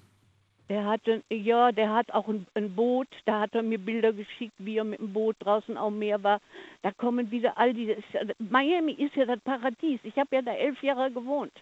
Der 0.67 0.83
hatte, 0.83 1.21
ja, 1.29 1.71
der 1.71 1.93
hat 1.93 2.11
auch 2.11 2.27
ein, 2.27 2.47
ein 2.55 2.75
Boot. 2.75 3.07
Da 3.25 3.39
hat 3.41 3.53
er 3.53 3.61
mir 3.63 3.77
Bilder 3.77 4.11
geschickt, 4.11 4.53
wie 4.57 4.77
er 4.77 4.83
mit 4.83 4.99
dem 4.99 5.13
Boot 5.13 5.37
draußen 5.39 5.77
am 5.77 5.97
Meer 5.99 6.21
war. 6.23 6.41
Da 6.81 6.91
kommen 6.91 7.31
wieder 7.31 7.57
all 7.57 7.73
diese. 7.73 7.95
Miami 8.39 8.93
ist 8.93 9.15
ja 9.15 9.25
das 9.25 9.39
Paradies. 9.41 9.99
Ich 10.03 10.17
habe 10.17 10.35
ja 10.35 10.41
da 10.41 10.51
elf 10.53 10.81
Jahre 10.83 11.11
gewohnt. 11.11 11.53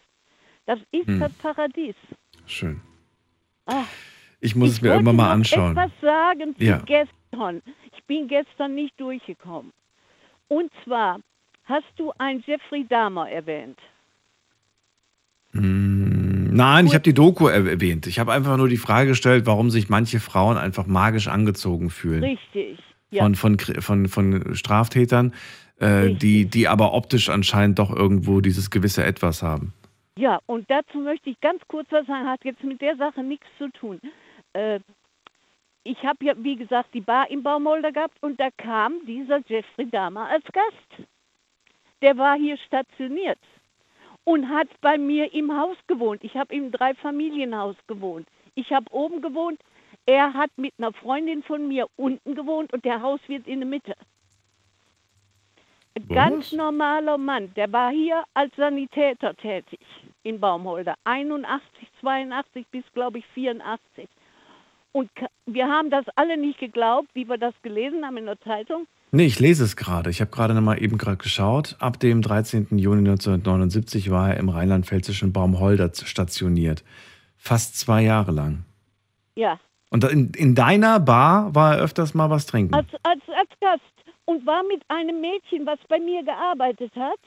Das 0.65 0.79
ist 0.91 1.05
Hm. 1.07 1.19
das 1.19 1.33
Paradies. 1.33 1.95
Schön. 2.47 2.79
Ah, 3.65 3.83
Ich 4.43 4.55
muss 4.55 4.71
es 4.71 4.81
mir 4.81 4.89
irgendwann 4.91 5.15
mal 5.15 5.31
anschauen. 5.31 5.71
etwas 5.71 5.91
sagen 6.01 6.55
zu 6.57 6.63
Ja. 6.63 6.77
gestern. 6.85 7.61
Ich 7.95 8.03
bin 8.05 8.27
gestern 8.27 8.75
nicht 8.75 8.99
durchgekommen. 8.99 9.71
Und 10.49 10.71
zwar 10.83 11.19
hast 11.65 11.85
du 11.95 12.11
einen 12.17 12.43
Jeffrey 12.45 12.85
Dahmer 12.87 13.29
erwähnt. 13.29 13.79
Mm, 15.53 16.53
Nein, 16.55 16.87
ich 16.87 16.93
habe 16.93 17.03
die 17.03 17.13
Doku 17.13 17.47
er- 17.47 17.65
erwähnt. 17.65 18.07
Ich 18.07 18.19
habe 18.19 18.33
einfach 18.33 18.57
nur 18.57 18.67
die 18.67 18.77
Frage 18.77 19.09
gestellt, 19.09 19.45
warum 19.45 19.69
sich 19.69 19.89
manche 19.89 20.19
Frauen 20.19 20.57
einfach 20.57 20.85
magisch 20.87 21.27
angezogen 21.27 21.89
fühlen. 21.89 22.23
Richtig. 22.23 22.79
Ja. 23.11 23.23
Von, 23.23 23.35
von, 23.35 23.57
von, 23.59 24.07
von 24.07 24.55
Straftätern, 24.55 25.33
äh, 25.79 26.11
die, 26.15 26.45
die 26.45 26.67
aber 26.67 26.93
optisch 26.93 27.29
anscheinend 27.29 27.77
doch 27.79 27.95
irgendwo 27.95 28.41
dieses 28.41 28.71
gewisse 28.71 29.03
Etwas 29.05 29.43
haben. 29.43 29.73
Ja, 30.17 30.39
und 30.47 30.69
dazu 30.69 30.97
möchte 30.99 31.29
ich 31.29 31.39
ganz 31.39 31.61
kurz 31.67 31.87
was 31.91 32.05
sagen, 32.07 32.27
hat 32.27 32.43
jetzt 32.43 32.63
mit 32.63 32.81
der 32.81 32.95
Sache 32.97 33.23
nichts 33.23 33.45
zu 33.57 33.69
tun. 33.71 33.99
Äh, 34.53 34.79
ich 35.83 36.01
habe 36.03 36.25
ja, 36.25 36.33
wie 36.37 36.55
gesagt, 36.55 36.93
die 36.93 37.01
Bar 37.01 37.29
im 37.29 37.43
Baumolder 37.43 37.91
gehabt 37.91 38.17
und 38.21 38.39
da 38.39 38.49
kam 38.51 39.05
dieser 39.05 39.41
Jeffrey 39.47 39.89
Dahmer 39.89 40.27
als 40.29 40.45
Gast. 40.45 41.07
Der 42.01 42.17
war 42.17 42.37
hier 42.37 42.57
stationiert 42.57 43.39
und 44.23 44.47
hat 44.49 44.69
bei 44.81 44.97
mir 44.97 45.33
im 45.33 45.57
Haus 45.57 45.77
gewohnt. 45.87 46.23
Ich 46.23 46.35
habe 46.35 46.55
im 46.55 46.71
Dreifamilienhaus 46.71 47.75
gewohnt. 47.87 48.27
Ich 48.55 48.71
habe 48.71 48.91
oben 48.93 49.21
gewohnt. 49.21 49.59
Er 50.05 50.33
hat 50.33 50.51
mit 50.57 50.73
einer 50.77 50.93
Freundin 50.93 51.43
von 51.43 51.67
mir 51.67 51.87
unten 51.97 52.35
gewohnt 52.35 52.71
und 52.73 52.85
der 52.85 53.01
Hauswirt 53.01 53.47
in 53.47 53.59
der 53.59 53.69
Mitte. 53.69 53.95
Ein? 55.95 56.07
Ganz 56.07 56.51
normaler 56.51 57.17
Mann, 57.17 57.53
der 57.55 57.71
war 57.71 57.91
hier 57.91 58.23
als 58.33 58.55
Sanitäter 58.55 59.35
tätig 59.35 59.79
in 60.23 60.39
Baumholder. 60.39 60.95
81, 61.03 61.87
82 61.99 62.65
bis, 62.67 62.83
glaube 62.93 63.19
ich, 63.19 63.25
84. 63.27 64.09
Und 64.93 65.09
wir 65.45 65.67
haben 65.67 65.89
das 65.89 66.05
alle 66.15 66.37
nicht 66.37 66.59
geglaubt, 66.59 67.09
wie 67.13 67.27
wir 67.27 67.37
das 67.37 67.53
gelesen 67.63 68.05
haben 68.05 68.17
in 68.17 68.25
der 68.25 68.39
Zeitung. 68.41 68.87
Nee, 69.11 69.25
ich 69.25 69.39
lese 69.39 69.63
es 69.63 69.75
gerade. 69.75 70.09
Ich 70.09 70.21
habe 70.21 70.31
gerade 70.31 70.53
noch 70.53 70.61
mal 70.61 70.81
eben 70.81 70.97
gerade 70.97 71.17
geschaut. 71.17 71.75
Ab 71.79 71.99
dem 71.99 72.21
13. 72.21 72.77
Juni 72.77 72.99
1979 72.99 74.09
war 74.09 74.29
er 74.29 74.37
im 74.37 74.49
rheinland-pfälzischen 74.49 75.33
Baumholder 75.33 75.91
stationiert. 75.93 76.83
Fast 77.37 77.77
zwei 77.77 78.01
Jahre 78.03 78.31
lang. 78.31 78.65
Ja, 79.35 79.59
Und 79.89 80.03
in, 80.05 80.31
in 80.35 80.55
deiner 80.55 80.99
Bar 80.99 81.53
war 81.53 81.75
er 81.75 81.83
öfters 81.83 82.13
mal 82.13 82.29
was 82.29 82.45
trinken. 82.45 82.73
als, 82.73 82.87
als, 83.03 83.21
als 83.35 83.49
Gast. 83.59 83.81
Und 84.25 84.45
war 84.45 84.63
mit 84.63 84.81
einem 84.87 85.19
Mädchen, 85.21 85.65
was 85.65 85.79
bei 85.89 85.99
mir 85.99 86.23
gearbeitet 86.23 86.95
hat, 86.95 87.19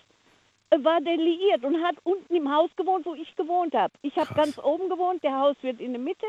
äh, 0.71 0.83
war 0.83 1.01
der 1.01 1.17
liiert 1.17 1.62
und 1.62 1.77
hat 1.85 1.97
unten 2.05 2.35
im 2.35 2.51
Haus 2.51 2.71
gewohnt, 2.77 3.05
wo 3.07 3.14
ich 3.14 3.35
gewohnt 3.37 3.75
habe. 3.75 3.93
Ich 4.03 4.17
habe 4.17 4.33
ganz 4.35 4.59
oben 4.59 4.89
gewohnt, 4.89 5.23
der 5.23 5.39
Hauswirt 5.39 5.79
in 5.81 5.93
der 5.93 6.01
Mitte 6.01 6.27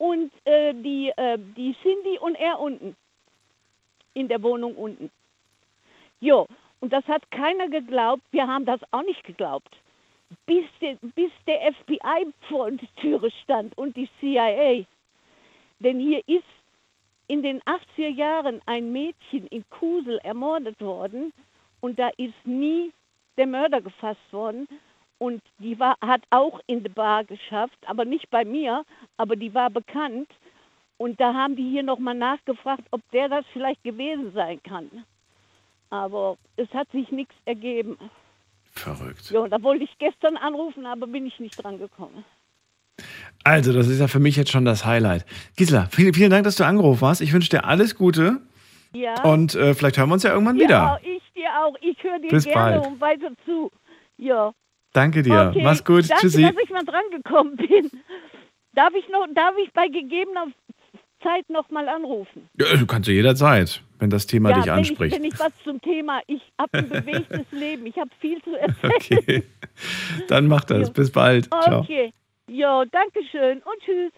und 0.00 0.32
äh, 0.46 0.72
die, 0.72 1.12
äh, 1.14 1.38
die 1.38 1.76
Cindy 1.82 2.18
und 2.18 2.34
er 2.36 2.58
unten. 2.58 2.96
In 4.14 4.28
der 4.28 4.42
Wohnung 4.42 4.74
unten. 4.74 5.10
Jo, 6.20 6.46
und 6.80 6.90
das 6.92 7.06
hat 7.06 7.30
keiner 7.30 7.68
geglaubt. 7.68 8.22
Wir 8.30 8.46
haben 8.46 8.64
das 8.64 8.80
auch 8.92 9.02
nicht 9.02 9.22
geglaubt. 9.24 9.76
Bis 10.46 10.64
der, 10.80 10.96
bis 11.14 11.30
der 11.46 11.74
FBI 11.74 12.32
vor 12.48 12.70
der 12.70 12.88
Türe 12.96 13.30
stand 13.42 13.76
und 13.76 13.94
die 13.94 14.08
CIA. 14.18 14.86
Denn 15.80 16.00
hier 16.00 16.26
ist 16.26 16.44
in 17.28 17.42
den 17.42 17.60
80er 17.62 18.08
Jahren 18.08 18.62
ein 18.64 18.92
Mädchen 18.92 19.46
in 19.48 19.68
Kusel 19.68 20.18
ermordet 20.22 20.80
worden 20.80 21.32
und 21.80 21.98
da 21.98 22.08
ist 22.16 22.46
nie 22.46 22.90
der 23.36 23.46
Mörder 23.46 23.82
gefasst 23.82 24.32
worden. 24.32 24.66
Und 25.20 25.42
die 25.58 25.78
war, 25.78 25.96
hat 26.00 26.22
auch 26.30 26.60
in 26.66 26.82
der 26.82 26.90
Bar 26.90 27.24
geschafft, 27.24 27.76
aber 27.86 28.06
nicht 28.06 28.30
bei 28.30 28.42
mir, 28.44 28.84
aber 29.18 29.36
die 29.36 29.52
war 29.52 29.68
bekannt. 29.68 30.30
Und 30.96 31.20
da 31.20 31.34
haben 31.34 31.56
die 31.56 31.68
hier 31.70 31.82
nochmal 31.82 32.14
nachgefragt, 32.14 32.84
ob 32.90 33.02
der 33.10 33.28
das 33.28 33.44
vielleicht 33.52 33.84
gewesen 33.84 34.32
sein 34.34 34.62
kann. 34.62 34.90
Aber 35.90 36.38
es 36.56 36.72
hat 36.72 36.90
sich 36.92 37.10
nichts 37.10 37.34
ergeben. 37.44 37.98
Verrückt. 38.72 39.30
Ja, 39.30 39.46
da 39.46 39.62
wollte 39.62 39.84
ich 39.84 39.90
gestern 39.98 40.38
anrufen, 40.38 40.86
aber 40.86 41.06
bin 41.06 41.26
ich 41.26 41.38
nicht 41.38 41.62
dran 41.62 41.78
gekommen. 41.78 42.24
Also, 43.44 43.72
das 43.74 43.88
ist 43.88 44.00
ja 44.00 44.08
für 44.08 44.20
mich 44.20 44.36
jetzt 44.36 44.50
schon 44.50 44.64
das 44.64 44.86
Highlight. 44.86 45.26
Gisela, 45.56 45.86
vielen, 45.90 46.14
vielen 46.14 46.30
Dank, 46.30 46.44
dass 46.44 46.56
du 46.56 46.64
angerufen 46.64 47.06
hast. 47.06 47.20
Ich 47.20 47.32
wünsche 47.34 47.50
dir 47.50 47.64
alles 47.64 47.94
Gute 47.94 48.40
Ja, 48.94 49.22
und 49.24 49.54
äh, 49.54 49.74
vielleicht 49.74 49.98
hören 49.98 50.08
wir 50.08 50.14
uns 50.14 50.22
ja 50.22 50.32
irgendwann 50.32 50.56
ja 50.56 50.64
wieder. 50.64 51.00
ich 51.02 51.22
dir 51.34 51.48
auch. 51.62 51.76
Ich 51.82 52.02
höre 52.02 52.18
dir 52.20 52.28
Bis 52.28 52.44
gerne 52.44 52.78
bald. 52.80 52.86
und 52.86 53.00
weiter 53.00 53.32
zu. 53.44 53.70
Ja. 54.18 54.52
Danke 54.92 55.22
dir. 55.22 55.50
Okay, 55.50 55.62
Mach's 55.62 55.84
gut. 55.84 56.08
Danke, 56.10 56.22
Tschüssi. 56.22 56.42
dass 56.42 56.54
ich 56.62 56.70
mal 56.70 56.84
dran 56.84 57.02
gekommen 57.12 57.56
bin. 57.56 57.90
Darf 58.74 58.92
ich 58.94 59.08
noch, 59.08 59.26
darf 59.34 59.54
ich 59.62 59.72
bei 59.72 59.88
gegebener 59.88 60.46
Zeit 61.22 61.48
noch 61.48 61.70
mal 61.70 61.88
anrufen? 61.88 62.48
Ja, 62.58 62.76
du 62.76 62.86
kannst 62.86 63.08
du 63.08 63.12
jederzeit, 63.12 63.82
wenn 63.98 64.10
das 64.10 64.26
Thema 64.26 64.52
dich 64.52 64.64
wenn 64.66 64.72
anspricht. 64.72 65.14
Ich, 65.14 65.20
wenn 65.22 65.28
ich 65.28 65.38
was 65.38 65.52
zum 65.64 65.80
Thema, 65.80 66.20
ich 66.26 66.40
habe 66.58 66.78
ein 66.78 66.88
bewegtes 66.88 67.46
Leben, 67.50 67.86
ich 67.86 67.96
habe 67.96 68.10
viel 68.20 68.40
zu 68.42 68.54
erzählen. 68.56 68.92
Okay. 68.96 69.42
Dann 70.28 70.46
mach 70.46 70.64
das. 70.64 70.88
Ja. 70.88 70.92
Bis 70.92 71.10
bald. 71.10 71.46
Ciao. 71.46 71.80
Okay. 71.80 72.12
Jo, 72.48 72.84
danke 72.90 73.20
schön 73.30 73.58
und 73.58 73.82
tschüss. 73.84 74.12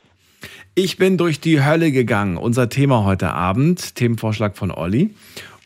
Ich 0.75 0.97
bin 0.97 1.19
durch 1.19 1.41
die 1.41 1.63
Hölle 1.63 1.93
gegangen. 1.93 2.37
Unser 2.37 2.69
Thema 2.69 3.05
heute 3.05 3.31
Abend, 3.31 3.95
Themenvorschlag 3.95 4.57
von 4.57 4.71
Olli. 4.71 5.15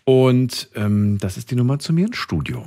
Und 0.05 0.69
ähm, 0.75 1.19
das 1.19 1.37
ist 1.37 1.51
die 1.51 1.55
Nummer 1.55 1.79
zu 1.79 1.93
mir 1.93 2.07
ins 2.07 2.17
Studio. 2.17 2.67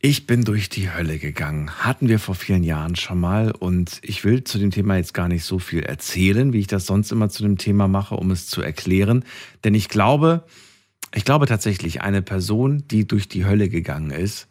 Ich 0.00 0.26
bin 0.26 0.44
durch 0.44 0.68
die 0.68 0.92
Hölle 0.92 1.18
gegangen. 1.18 1.70
Hatten 1.70 2.08
wir 2.08 2.20
vor 2.20 2.36
vielen 2.36 2.62
Jahren 2.62 2.94
schon 2.94 3.18
mal. 3.18 3.50
Und 3.50 3.98
ich 4.02 4.24
will 4.24 4.44
zu 4.44 4.58
dem 4.58 4.70
Thema 4.70 4.96
jetzt 4.96 5.12
gar 5.12 5.26
nicht 5.26 5.42
so 5.42 5.58
viel 5.58 5.82
erzählen, 5.82 6.52
wie 6.52 6.60
ich 6.60 6.68
das 6.68 6.86
sonst 6.86 7.10
immer 7.10 7.30
zu 7.30 7.42
dem 7.42 7.58
Thema 7.58 7.88
mache, 7.88 8.14
um 8.14 8.30
es 8.30 8.46
zu 8.46 8.62
erklären. 8.62 9.24
Denn 9.64 9.74
ich 9.74 9.88
glaube, 9.88 10.44
ich 11.12 11.24
glaube 11.24 11.46
tatsächlich, 11.46 12.00
eine 12.00 12.22
Person, 12.22 12.84
die 12.86 13.08
durch 13.08 13.28
die 13.28 13.44
Hölle 13.44 13.68
gegangen 13.68 14.12
ist, 14.12 14.46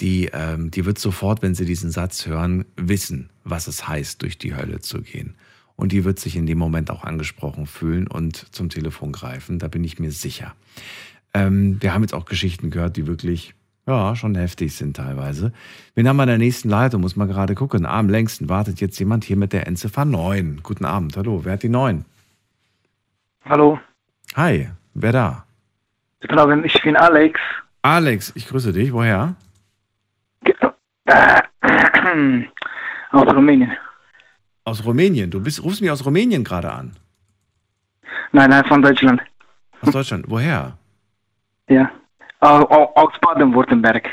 die, 0.00 0.30
ähm, 0.32 0.72
die 0.72 0.84
wird 0.84 0.98
sofort, 0.98 1.42
wenn 1.42 1.54
sie 1.54 1.64
diesen 1.64 1.92
Satz 1.92 2.26
hören, 2.26 2.64
wissen, 2.76 3.30
was 3.44 3.68
es 3.68 3.86
heißt, 3.86 4.20
durch 4.20 4.36
die 4.36 4.56
Hölle 4.56 4.80
zu 4.80 5.02
gehen. 5.02 5.36
Und 5.76 5.92
die 5.92 6.04
wird 6.04 6.18
sich 6.18 6.34
in 6.34 6.46
dem 6.46 6.58
Moment 6.58 6.90
auch 6.90 7.04
angesprochen 7.04 7.66
fühlen 7.66 8.08
und 8.08 8.52
zum 8.52 8.68
Telefon 8.68 9.12
greifen. 9.12 9.60
Da 9.60 9.68
bin 9.68 9.84
ich 9.84 10.00
mir 10.00 10.10
sicher. 10.10 10.56
Ähm, 11.34 11.80
wir 11.80 11.94
haben 11.94 12.02
jetzt 12.02 12.14
auch 12.14 12.24
Geschichten 12.24 12.70
gehört, 12.70 12.96
die 12.96 13.06
wirklich, 13.06 13.54
ja, 13.86 14.14
schon 14.16 14.34
heftig 14.34 14.76
sind 14.76 14.96
teilweise. 14.96 15.52
Wir 15.94 16.08
haben 16.08 16.20
an 16.20 16.28
der 16.28 16.38
nächsten 16.38 16.68
Leitung, 16.68 17.00
muss 17.00 17.16
man 17.16 17.28
gerade 17.28 17.54
gucken. 17.54 17.86
Am 17.86 18.08
längsten 18.08 18.48
wartet 18.48 18.80
jetzt 18.80 18.98
jemand 18.98 19.24
hier 19.24 19.36
mit 19.36 19.52
der 19.52 19.66
Endziffer 19.66 20.04
9. 20.04 20.60
Guten 20.62 20.84
Abend, 20.84 21.16
hallo, 21.16 21.44
wer 21.44 21.54
hat 21.54 21.62
die 21.62 21.68
9? 21.68 22.04
Hallo, 23.44 23.78
Hi, 24.34 24.70
wer 24.94 25.12
da? 25.12 25.44
Abend, 26.28 26.64
ich 26.64 26.80
bin 26.82 26.96
Alex. 26.96 27.38
Alex, 27.82 28.32
ich 28.34 28.48
grüße 28.48 28.72
dich, 28.72 28.92
woher? 28.92 29.34
Äh, 31.04 31.42
aus 33.10 33.26
Rumänien. 33.34 33.72
Aus 34.64 34.84
Rumänien. 34.84 35.30
Du 35.30 35.40
bist, 35.40 35.62
rufst 35.62 35.82
mich 35.82 35.90
aus 35.90 36.06
Rumänien 36.06 36.44
gerade 36.44 36.72
an. 36.72 36.96
Nein, 38.30 38.48
nein, 38.48 38.64
von 38.64 38.80
Deutschland. 38.80 39.20
Aus 39.82 39.90
Deutschland. 39.90 40.24
Woher? 40.28 40.78
Ja. 41.68 41.90
Au- 42.42 42.66
au- 42.68 42.92
Aus 42.96 43.12
Baden-Württemberg. 43.20 44.08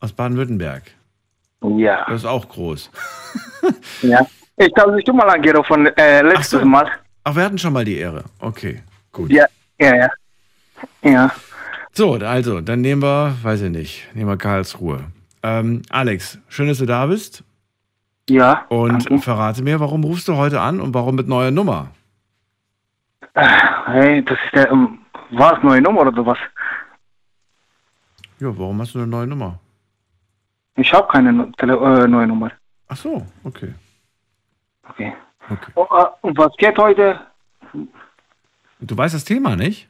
Aus 0.00 0.12
Baden-Württemberg. 0.12 0.82
Ja. 1.62 2.04
Das 2.06 2.22
ist 2.22 2.24
auch 2.26 2.48
groß. 2.48 2.90
ja. 4.02 4.20
Ich 4.56 4.72
habe 4.78 4.96
dich 4.96 5.04
schon 5.06 5.16
mal 5.16 5.28
angerufen, 5.28 5.86
äh, 5.96 6.22
letztes 6.22 6.54
Ach 6.54 6.60
so. 6.62 6.66
Mal. 6.66 6.90
Ach, 7.24 7.36
wir 7.36 7.44
hatten 7.44 7.58
schon 7.58 7.72
mal 7.74 7.84
die 7.84 7.98
Ehre. 7.98 8.24
Okay, 8.40 8.82
gut. 9.12 9.30
Ja, 9.30 9.44
ja, 9.78 9.94
ja. 9.94 10.08
Ja. 11.02 11.30
So, 11.92 12.14
also, 12.14 12.60
dann 12.60 12.80
nehmen 12.80 13.02
wir, 13.02 13.36
weiß 13.42 13.62
ich 13.62 13.70
nicht, 13.70 14.08
nehmen 14.14 14.30
wir 14.30 14.36
Karlsruhe. 14.38 15.04
Ähm, 15.42 15.82
Alex, 15.90 16.38
schön, 16.48 16.68
dass 16.68 16.78
du 16.78 16.86
da 16.86 17.06
bist. 17.06 17.44
Ja. 18.30 18.64
Und 18.68 19.08
danke. 19.10 19.22
verrate 19.22 19.62
mir, 19.62 19.78
warum 19.80 20.04
rufst 20.04 20.26
du 20.28 20.36
heute 20.36 20.60
an 20.60 20.80
und 20.80 20.94
warum 20.94 21.16
mit 21.16 21.28
neuer 21.28 21.50
Nummer? 21.50 21.90
Hey, 23.34 24.24
das 24.24 24.38
ist 24.44 24.54
der, 24.54 24.70
ähm, 24.70 24.98
was, 25.30 25.62
neue 25.62 25.80
Nummer 25.82 26.00
oder 26.02 26.24
was? 26.26 26.38
Ja, 28.40 28.56
warum 28.56 28.80
hast 28.80 28.94
du 28.94 28.98
eine 28.98 29.06
neue 29.06 29.26
Nummer? 29.26 29.58
Ich 30.76 30.92
habe 30.92 31.08
keine 31.08 31.50
Tele 31.52 31.74
äh, 31.74 32.06
neue 32.06 32.26
Nummer. 32.26 32.52
Ach 32.86 32.96
so, 32.96 33.26
okay. 33.42 33.74
Okay. 34.88 35.12
okay. 35.50 35.72
Oh, 35.74 35.86
äh, 35.90 36.06
und 36.22 36.38
was 36.38 36.56
geht 36.56 36.78
heute? 36.78 37.20
Du 38.80 38.96
weißt 38.96 39.14
das 39.14 39.24
Thema 39.24 39.56
nicht? 39.56 39.88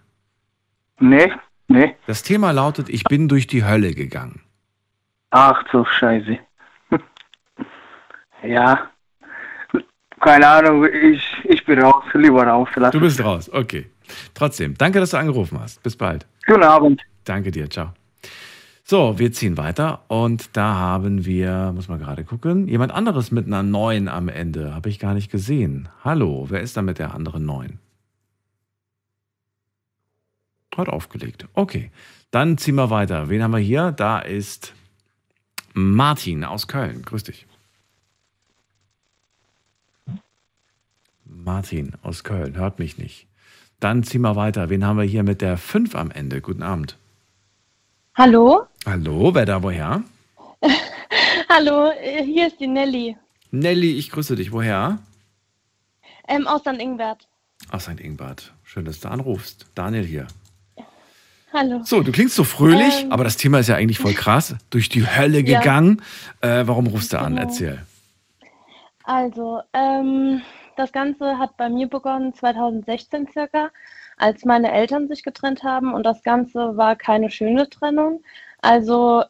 Nee, 0.99 1.32
nee. 1.68 1.94
Das 2.07 2.22
Thema 2.22 2.53
lautet, 2.53 2.88
ich 2.88 3.05
bin 3.05 3.28
durch 3.28 3.46
die 3.46 3.64
Hölle 3.64 3.92
gegangen. 3.92 4.40
Ach 5.30 5.62
so, 5.70 5.84
scheiße. 5.84 6.38
ja. 8.42 8.90
Keine 10.20 10.49
Ahnung, 10.49 10.86
ich, 10.86 11.22
ich 11.44 11.64
bin 11.64 11.80
raus, 11.80 12.03
lieber 12.14 12.44
raus. 12.44 12.68
Lass 12.74 12.92
Du 12.92 13.01
bist 13.01 13.22
raus, 13.22 13.51
okay. 13.53 13.90
Trotzdem, 14.34 14.76
danke, 14.76 15.01
dass 15.01 15.11
du 15.11 15.18
angerufen 15.18 15.61
hast. 15.61 15.82
Bis 15.82 15.96
bald. 15.96 16.26
Guten 16.46 16.64
Abend. 16.64 17.03
Danke 17.24 17.51
dir, 17.51 17.68
ciao. 17.68 17.92
So, 18.91 19.18
wir 19.18 19.32
ziehen 19.32 19.59
weiter 19.59 20.03
und 20.09 20.57
da 20.57 20.76
haben 20.76 21.26
wir, 21.26 21.72
muss 21.74 21.89
man 21.89 21.99
gerade 21.99 22.24
gucken, 22.24 22.68
jemand 22.68 22.91
anderes 22.91 23.30
mit 23.30 23.45
einer 23.45 23.62
9 23.62 24.09
am 24.09 24.30
Ende. 24.30 24.74
Habe 24.74 24.89
ich 24.89 24.99
gar 24.99 25.12
nicht 25.12 25.30
gesehen. 25.30 25.91
Hallo, 26.05 26.47
wer 26.49 26.62
ist 26.62 26.74
da 26.74 26.80
mit 26.80 26.99
der 26.99 27.12
anderen 27.12 27.45
9? 27.45 27.78
Hat 30.74 30.89
aufgelegt. 30.89 31.47
Okay, 31.53 31.91
dann 32.30 32.57
ziehen 32.57 32.76
wir 32.76 32.89
weiter. 32.89 33.28
Wen 33.28 33.43
haben 33.43 33.51
wir 33.51 33.59
hier? 33.59 33.93
Da 33.93 34.20
ist 34.20 34.72
Martin 35.74 36.43
aus 36.43 36.66
Köln. 36.66 37.03
Grüß 37.03 37.24
dich. 37.24 37.47
Martin 41.26 41.93
aus 42.01 42.24
Köln, 42.24 42.57
hört 42.57 42.78
mich 42.78 42.97
nicht. 42.97 43.26
Dann 43.80 44.03
ziehen 44.03 44.22
wir 44.22 44.34
weiter. 44.34 44.70
Wen 44.70 44.82
haben 44.86 44.97
wir 44.97 45.05
hier 45.05 45.24
mit 45.24 45.43
der 45.43 45.59
5 45.59 45.95
am 45.95 46.11
Ende? 46.11 46.41
Guten 46.41 46.62
Abend. 46.62 46.97
Hallo? 48.19 48.66
Hallo, 48.85 49.33
wer 49.33 49.47
da 49.47 49.62
woher? 49.62 50.03
Hallo, 51.49 51.91
äh, 51.93 52.25
hier 52.25 52.49
ist 52.49 52.59
die 52.59 52.66
Nelly. 52.66 53.16
Nelly, 53.53 53.93
ich 53.97 54.11
grüße 54.11 54.35
dich. 54.35 54.51
Woher? 54.51 54.99
Ähm, 56.27 56.47
aus 56.49 56.62
St. 56.62 56.81
Ingbert. 56.81 57.29
Aus 57.71 57.85
St. 57.85 58.01
Ingbert. 58.01 58.53
Schön, 58.64 58.85
dass 58.85 58.99
du 59.01 59.09
anrufst. 59.09 59.66
Daniel 59.77 60.05
hier. 60.05 60.27
Hallo. 61.53 61.81
So, 61.85 62.03
du 62.03 62.11
klingst 62.12 62.35
so 62.35 62.43
fröhlich, 62.45 63.05
Ähm. 63.05 63.12
aber 63.12 63.23
das 63.25 63.37
Thema 63.37 63.61
ist 63.61 63.69
ja 63.69 63.77
eigentlich 63.77 63.99
voll 64.01 64.14
krass. 64.14 64.57
Durch 64.71 64.89
die 64.89 65.07
Hölle 65.07 65.39
Ja. 65.41 65.61
gegangen. 65.61 66.03
Äh, 66.41 66.64
warum 66.66 66.89
rufst 66.89 67.12
du 67.12 67.19
an? 67.21 67.37
Genau. 67.37 67.47
Erzähl. 67.47 67.87
Also, 69.05 69.62
ähm, 69.73 70.43
das 70.77 70.91
Ganze 70.93 71.39
hat 71.39 71.57
bei 71.57 71.69
mir 71.71 71.87
begonnen 71.89 72.35
2016 72.35 73.29
circa, 73.33 73.71
als 74.19 74.45
meine 74.45 74.73
Eltern 74.73 75.09
sich 75.09 75.23
getrennt 75.23 75.62
haben 75.62 75.95
und 75.95 76.05
das 76.05 76.23
Ganze 76.23 76.77
war 76.77 76.97
keine 76.97 77.31
schöne 77.31 77.69
Trennung. 77.69 78.23
Also 78.61 79.25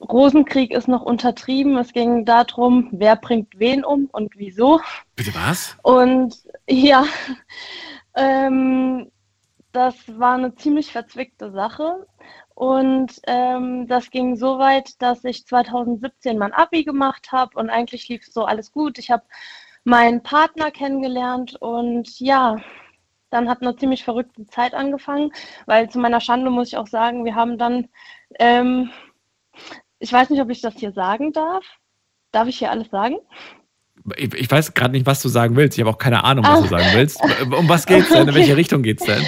Rosenkrieg 0.00 0.72
ist 0.72 0.88
noch 0.88 1.02
untertrieben. 1.02 1.76
Es 1.76 1.92
ging 1.92 2.24
darum, 2.24 2.88
wer 2.92 3.16
bringt 3.16 3.58
wen 3.58 3.84
um 3.84 4.08
und 4.12 4.36
wieso. 4.36 4.80
Bitte 5.14 5.34
was? 5.34 5.76
Und 5.82 6.36
ja, 6.68 7.04
ähm, 8.14 9.10
das 9.72 9.94
war 10.18 10.34
eine 10.34 10.54
ziemlich 10.54 10.92
verzwickte 10.92 11.50
Sache. 11.52 12.06
Und 12.54 13.20
ähm, 13.26 13.86
das 13.86 14.10
ging 14.10 14.36
so 14.36 14.58
weit, 14.58 15.00
dass 15.02 15.24
ich 15.24 15.46
2017 15.46 16.38
mein 16.38 16.54
Abi 16.54 16.84
gemacht 16.84 17.30
habe 17.30 17.58
und 17.58 17.68
eigentlich 17.68 18.08
lief 18.08 18.24
so 18.26 18.44
alles 18.46 18.72
gut. 18.72 18.98
Ich 18.98 19.10
habe 19.10 19.24
meinen 19.84 20.22
Partner 20.22 20.70
kennengelernt 20.70 21.56
und 21.60 22.18
ja, 22.18 22.56
dann 23.30 23.48
hat 23.48 23.60
eine 23.62 23.76
ziemlich 23.76 24.04
verrückte 24.04 24.46
Zeit 24.46 24.74
angefangen, 24.74 25.32
weil 25.66 25.88
zu 25.90 25.98
meiner 25.98 26.20
Schande 26.20 26.50
muss 26.50 26.68
ich 26.68 26.76
auch 26.76 26.86
sagen, 26.86 27.24
wir 27.24 27.34
haben 27.34 27.58
dann, 27.58 27.88
ähm, 28.38 28.90
ich 29.98 30.12
weiß 30.12 30.30
nicht, 30.30 30.40
ob 30.40 30.50
ich 30.50 30.60
das 30.60 30.74
hier 30.74 30.92
sagen 30.92 31.32
darf. 31.32 31.64
Darf 32.32 32.48
ich 32.48 32.58
hier 32.58 32.70
alles 32.70 32.88
sagen? 32.90 33.16
Ich, 34.16 34.32
ich 34.34 34.50
weiß 34.50 34.74
gerade 34.74 34.92
nicht, 34.92 35.06
was 35.06 35.22
du 35.22 35.28
sagen 35.28 35.56
willst. 35.56 35.76
Ich 35.78 35.82
habe 35.84 35.90
auch 35.94 35.98
keine 35.98 36.22
Ahnung, 36.22 36.44
was 36.44 36.58
Ah. 36.58 36.62
du 36.62 36.68
sagen 36.68 36.86
willst. 36.94 37.20
Um 37.58 37.68
was 37.68 37.86
geht's 37.86 38.08
denn? 38.10 38.28
In 38.28 38.34
welche 38.34 38.50
Okay. 38.52 38.60
Richtung 38.60 38.82
geht's 38.82 39.04
denn? 39.04 39.22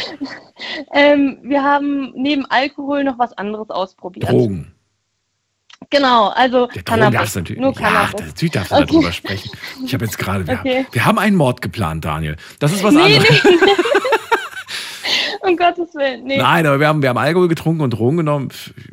Ähm, 0.92 1.38
wir 1.42 1.62
haben 1.62 2.12
neben 2.14 2.44
Alkohol 2.46 3.03
noch 3.05 3.18
was 3.18 3.32
anderes 3.36 3.70
ausprobiert. 3.70 4.30
Drogen. 4.30 4.74
Genau, 5.90 6.28
also 6.28 6.66
Drogen 6.66 6.84
Cannabis. 6.84 7.34
natürlich 7.34 7.60
Nur 7.60 7.70
nicht. 7.70 7.80
Ja, 7.80 7.88
Cannabis. 7.88 8.26
natürlich 8.26 8.52
darfst 8.52 8.70
du 8.72 8.76
Okay. 8.76 8.86
darüber 8.88 9.12
sprechen. 9.12 9.50
Ich 9.84 9.94
habe 9.94 10.04
jetzt 10.04 10.18
gerade, 10.18 10.46
wir, 10.46 10.58
Okay. 10.60 10.86
wir 10.92 11.04
haben 11.04 11.18
einen 11.18 11.36
Mord 11.36 11.62
geplant, 11.62 12.04
Daniel. 12.04 12.36
Das 12.58 12.72
ist 12.72 12.82
was 12.84 12.92
Nee, 12.94 13.16
anderes. 13.16 13.44
nee, 13.44 13.50
um 15.48 15.56
Gottes 15.56 15.94
Willen, 15.94 16.24
nee. 16.24 16.36
Nein, 16.38 16.66
aber 16.66 16.80
wir 16.80 16.88
haben, 16.88 17.00
wir 17.02 17.08
haben 17.08 17.18
Alkohol 17.18 17.48
getrunken 17.48 17.80
und 17.82 17.90
Drogen 17.90 18.18
genommen. 18.18 18.50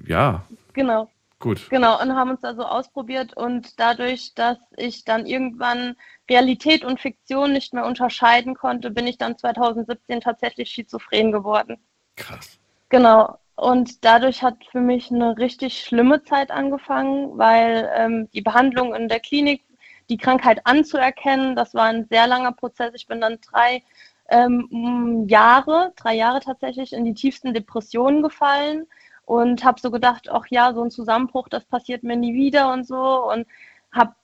Ja, 0.08 0.44
Genau. 0.74 1.10
gut. 1.40 1.70
Genau, 1.70 2.02
und 2.02 2.16
haben 2.16 2.32
uns 2.32 2.42
da 2.42 2.54
so 2.56 2.64
ausprobiert 2.64 3.36
und 3.36 3.80
dadurch, 3.80 4.34
dass 4.36 4.58
ich 4.78 5.04
dann 5.06 5.26
irgendwann 5.26 5.96
Realität 6.30 6.84
und 6.86 7.00
Fiktion 7.00 7.52
nicht 7.54 7.74
mehr 7.74 7.86
unterscheiden 7.86 8.56
konnte, 8.56 8.90
bin 8.92 9.06
ich 9.08 9.18
dann 9.18 9.38
2017 9.38 10.22
tatsächlich 10.22 10.70
schizophren 10.70 11.32
geworden. 11.32 11.78
Krass. 12.16 12.58
Genau. 12.90 13.38
Und 13.56 14.04
dadurch 14.04 14.44
hat 14.44 14.58
für 14.70 14.82
mich 14.82 15.12
eine 15.12 15.38
richtig 15.38 15.82
schlimme 15.82 16.24
Zeit 16.24 16.52
angefangen, 16.52 17.38
weil 17.38 17.90
ähm, 17.96 18.30
die 18.34 18.42
Behandlung 18.42 18.94
in 18.94 19.08
der 19.08 19.20
Klinik, 19.22 19.64
die 20.10 20.18
Krankheit 20.18 20.62
anzuerkennen, 20.66 21.56
das 21.56 21.74
war 21.74 21.86
ein 21.86 22.06
sehr 22.10 22.28
langer 22.28 22.52
Prozess. 22.52 22.92
Ich 22.96 23.08
bin 23.08 23.22
dann 23.22 23.40
drei 23.42 23.82
ähm, 24.30 25.26
Jahre, 25.28 25.94
drei 25.96 26.16
Jahre 26.16 26.42
tatsächlich 26.42 26.94
in 26.94 27.06
die 27.06 27.14
tiefsten 27.14 27.54
Depressionen 27.54 28.22
gefallen 28.22 28.88
und 29.26 29.64
habe 29.64 29.80
so 29.80 29.92
gedacht, 29.92 30.30
ach 30.30 30.46
ja, 30.50 30.74
so 30.74 30.84
ein 30.84 30.92
Zusammenbruch, 30.92 31.48
das 31.50 31.66
passiert 31.66 32.04
mir 32.04 32.18
nie 32.18 32.34
wieder 32.34 32.72
und 32.74 32.86
so 32.86 33.32
und 33.32 33.48
habe 33.92 34.16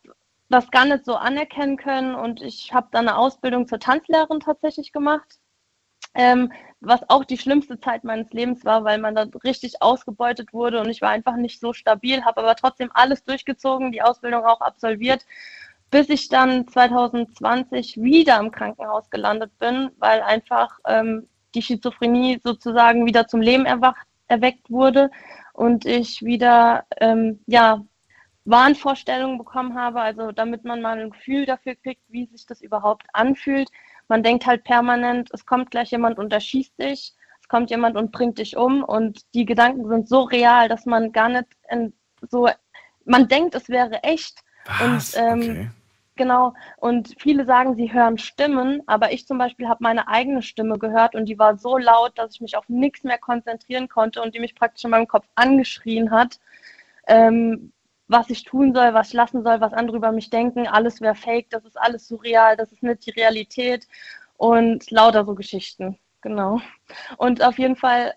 das 0.50 0.70
gar 0.72 0.86
nicht 0.86 1.06
so 1.06 1.16
anerkennen 1.16 1.78
können 1.78 2.16
und 2.16 2.42
ich 2.42 2.74
habe 2.74 2.90
dann 2.92 3.08
eine 3.08 3.18
Ausbildung 3.18 3.68
zur 3.68 3.80
Tanzlehrerin 3.80 4.42
tatsächlich 4.42 4.92
gemacht 4.92 5.40
ähm, 6.14 6.52
was 6.82 7.08
auch 7.10 7.24
die 7.24 7.38
schlimmste 7.38 7.80
Zeit 7.80 8.04
meines 8.04 8.32
Lebens 8.32 8.66
war, 8.66 8.84
weil 8.84 8.98
man 8.98 9.16
da 9.16 9.28
richtig 9.44 9.82
ausgebeutet 9.82 10.52
wurde 10.52 10.82
und 10.82 10.90
ich 10.90 11.02
war 11.02 11.12
einfach 11.12 11.36
nicht 11.36 11.60
so 11.60 11.74
stabil, 11.74 12.26
habe 12.26 12.42
aber 12.42 12.56
trotzdem 12.56 12.90
alles 12.94 13.24
durchgezogen, 13.24 13.92
die 13.92 14.02
Ausbildung 14.02 14.44
auch 14.46 14.62
absolviert, 14.62 15.26
bis 15.92 16.10
ich 16.10 16.28
dann 16.30 16.68
2020 16.68 18.02
wieder 18.02 18.40
im 18.40 18.52
Krankenhaus 18.52 19.10
gelandet 19.10 19.58
bin, 19.60 19.92
weil 20.00 20.22
einfach 20.22 20.80
ähm, 20.88 21.28
die 21.54 21.62
Schizophrenie 21.62 22.40
sozusagen 22.44 23.06
wieder 23.06 23.28
zum 23.28 23.42
Leben 23.42 23.66
erwacht, 23.66 24.08
erweckt 24.28 24.72
wurde 24.72 25.12
und 25.54 25.86
ich 25.86 26.24
wieder 26.24 26.86
ähm, 27.00 27.42
ja, 27.46 27.84
Wahnvorstellungen 28.46 29.38
bekommen 29.38 29.78
habe, 29.78 30.02
also 30.02 30.32
damit 30.32 30.64
man 30.64 30.82
mal 30.82 31.00
ein 31.00 31.12
Gefühl 31.12 31.46
dafür 31.46 31.76
kriegt, 31.76 32.02
wie 32.08 32.26
sich 32.26 32.46
das 32.48 32.62
überhaupt 32.62 33.06
anfühlt. 33.14 33.70
Man 34.12 34.24
denkt 34.24 34.46
halt 34.46 34.66
permanent, 34.66 35.30
es 35.32 35.46
kommt 35.46 35.72
gleich 35.72 35.92
jemand 35.92 36.20
und 36.20 36.34
erschießt 36.34 36.78
dich, 36.78 37.14
es 37.40 37.48
kommt 37.48 37.70
jemand 37.70 37.96
und 37.96 38.12
bringt 38.12 38.40
dich 38.40 38.58
um 38.58 38.84
und 38.84 39.22
die 39.34 39.46
Gedanken 39.46 39.88
sind 39.88 40.10
so 40.10 40.24
real, 40.24 40.68
dass 40.68 40.86
man 40.86 41.14
gar 41.14 41.30
nicht 41.30 41.46
so, 42.30 42.50
man 43.06 43.30
denkt, 43.30 43.56
es 43.56 43.70
wäre 43.70 44.04
echt. 44.04 44.44
Was? 44.66 45.16
Und 45.16 45.24
ähm, 45.24 45.40
Okay. 45.40 45.70
Genau, 46.18 46.54
und 46.76 47.16
viele 47.20 47.46
sagen, 47.46 47.76
sie 47.76 47.94
hören 47.94 48.18
Stimmen, 48.18 48.84
aber 48.86 49.14
ich 49.14 49.26
zum 49.26 49.38
Beispiel 49.38 49.70
habe 49.70 49.82
meine 49.82 50.10
eigene 50.10 50.42
Stimme 50.42 50.78
gehört 50.78 51.16
und 51.16 51.28
die 51.28 51.40
war 51.40 51.58
so 51.58 51.78
laut, 51.78 52.18
dass 52.18 52.36
ich 52.36 52.42
mich 52.42 52.58
auf 52.58 52.68
nichts 52.68 53.06
mehr 53.06 53.18
konzentrieren 53.18 53.88
konnte 53.88 54.22
und 54.22 54.36
die 54.36 54.40
mich 54.42 54.56
praktisch 54.56 54.84
in 54.84 54.92
meinem 54.92 55.08
Kopf 55.08 55.26
angeschrien 55.36 56.12
hat, 56.12 56.38
ähm, 57.08 57.72
was 58.12 58.30
ich 58.30 58.44
tun 58.44 58.74
soll, 58.74 58.94
was 58.94 59.10
ich 59.10 59.14
lassen 59.14 59.44
soll, 59.44 59.62
was 59.62 59.74
andere 59.74 59.98
über 59.98 60.12
mich 60.12 60.30
denken, 60.30 60.68
alles 60.68 61.02
wäre 61.02 61.16
fake, 61.16 61.50
das 61.50 61.66
ist 61.66 61.80
alles 61.80 62.08
surreal, 62.08 62.58
das 62.58 62.72
ist 62.72 62.84
nicht 62.84 63.06
die 63.06 63.12
Realität 63.12 63.88
und 64.38 64.90
lauter 64.92 65.26
so 65.26 65.36
Geschichten, 65.36 65.98
genau. 66.22 66.62
Und 67.18 67.44
auf 67.44 67.58
jeden 67.58 67.76
Fall 67.76 68.14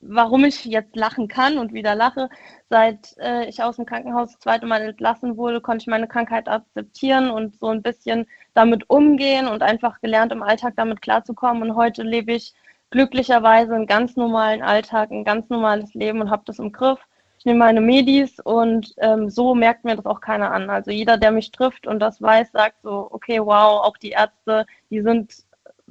warum 0.00 0.44
ich 0.44 0.64
jetzt 0.64 0.96
lachen 0.96 1.28
kann 1.28 1.58
und 1.58 1.72
wieder 1.72 1.94
lache. 1.94 2.28
Seit 2.68 3.16
äh, 3.18 3.48
ich 3.48 3.62
aus 3.62 3.76
dem 3.76 3.86
Krankenhaus 3.86 4.32
das 4.32 4.40
zweite 4.40 4.66
Mal 4.66 4.82
entlassen 4.82 5.36
wurde, 5.36 5.60
konnte 5.60 5.82
ich 5.82 5.86
meine 5.88 6.08
Krankheit 6.08 6.48
akzeptieren 6.48 7.30
und 7.30 7.58
so 7.58 7.68
ein 7.68 7.82
bisschen 7.82 8.26
damit 8.54 8.88
umgehen 8.88 9.46
und 9.46 9.62
einfach 9.62 10.00
gelernt, 10.00 10.32
im 10.32 10.42
Alltag 10.42 10.74
damit 10.76 11.02
klarzukommen. 11.02 11.62
Und 11.62 11.76
heute 11.76 12.02
lebe 12.02 12.32
ich 12.32 12.54
glücklicherweise 12.90 13.74
einen 13.74 13.86
ganz 13.86 14.16
normalen 14.16 14.62
Alltag, 14.62 15.10
ein 15.10 15.24
ganz 15.24 15.48
normales 15.48 15.94
Leben 15.94 16.20
und 16.20 16.30
habe 16.30 16.42
das 16.46 16.58
im 16.58 16.72
Griff. 16.72 16.98
Ich 17.40 17.44
nehme 17.44 17.58
meine 17.58 17.80
Medis 17.80 18.38
und 18.38 18.94
ähm, 18.98 19.28
so 19.28 19.54
merkt 19.54 19.84
mir 19.84 19.96
das 19.96 20.06
auch 20.06 20.20
keiner 20.20 20.52
an. 20.52 20.70
Also 20.70 20.92
jeder, 20.92 21.16
der 21.16 21.32
mich 21.32 21.50
trifft 21.50 21.86
und 21.86 21.98
das 21.98 22.22
weiß, 22.22 22.52
sagt 22.52 22.82
so, 22.82 23.08
okay, 23.10 23.40
wow, 23.40 23.84
auch 23.84 23.96
die 23.96 24.10
Ärzte, 24.10 24.66
die 24.90 25.00
sind 25.00 25.34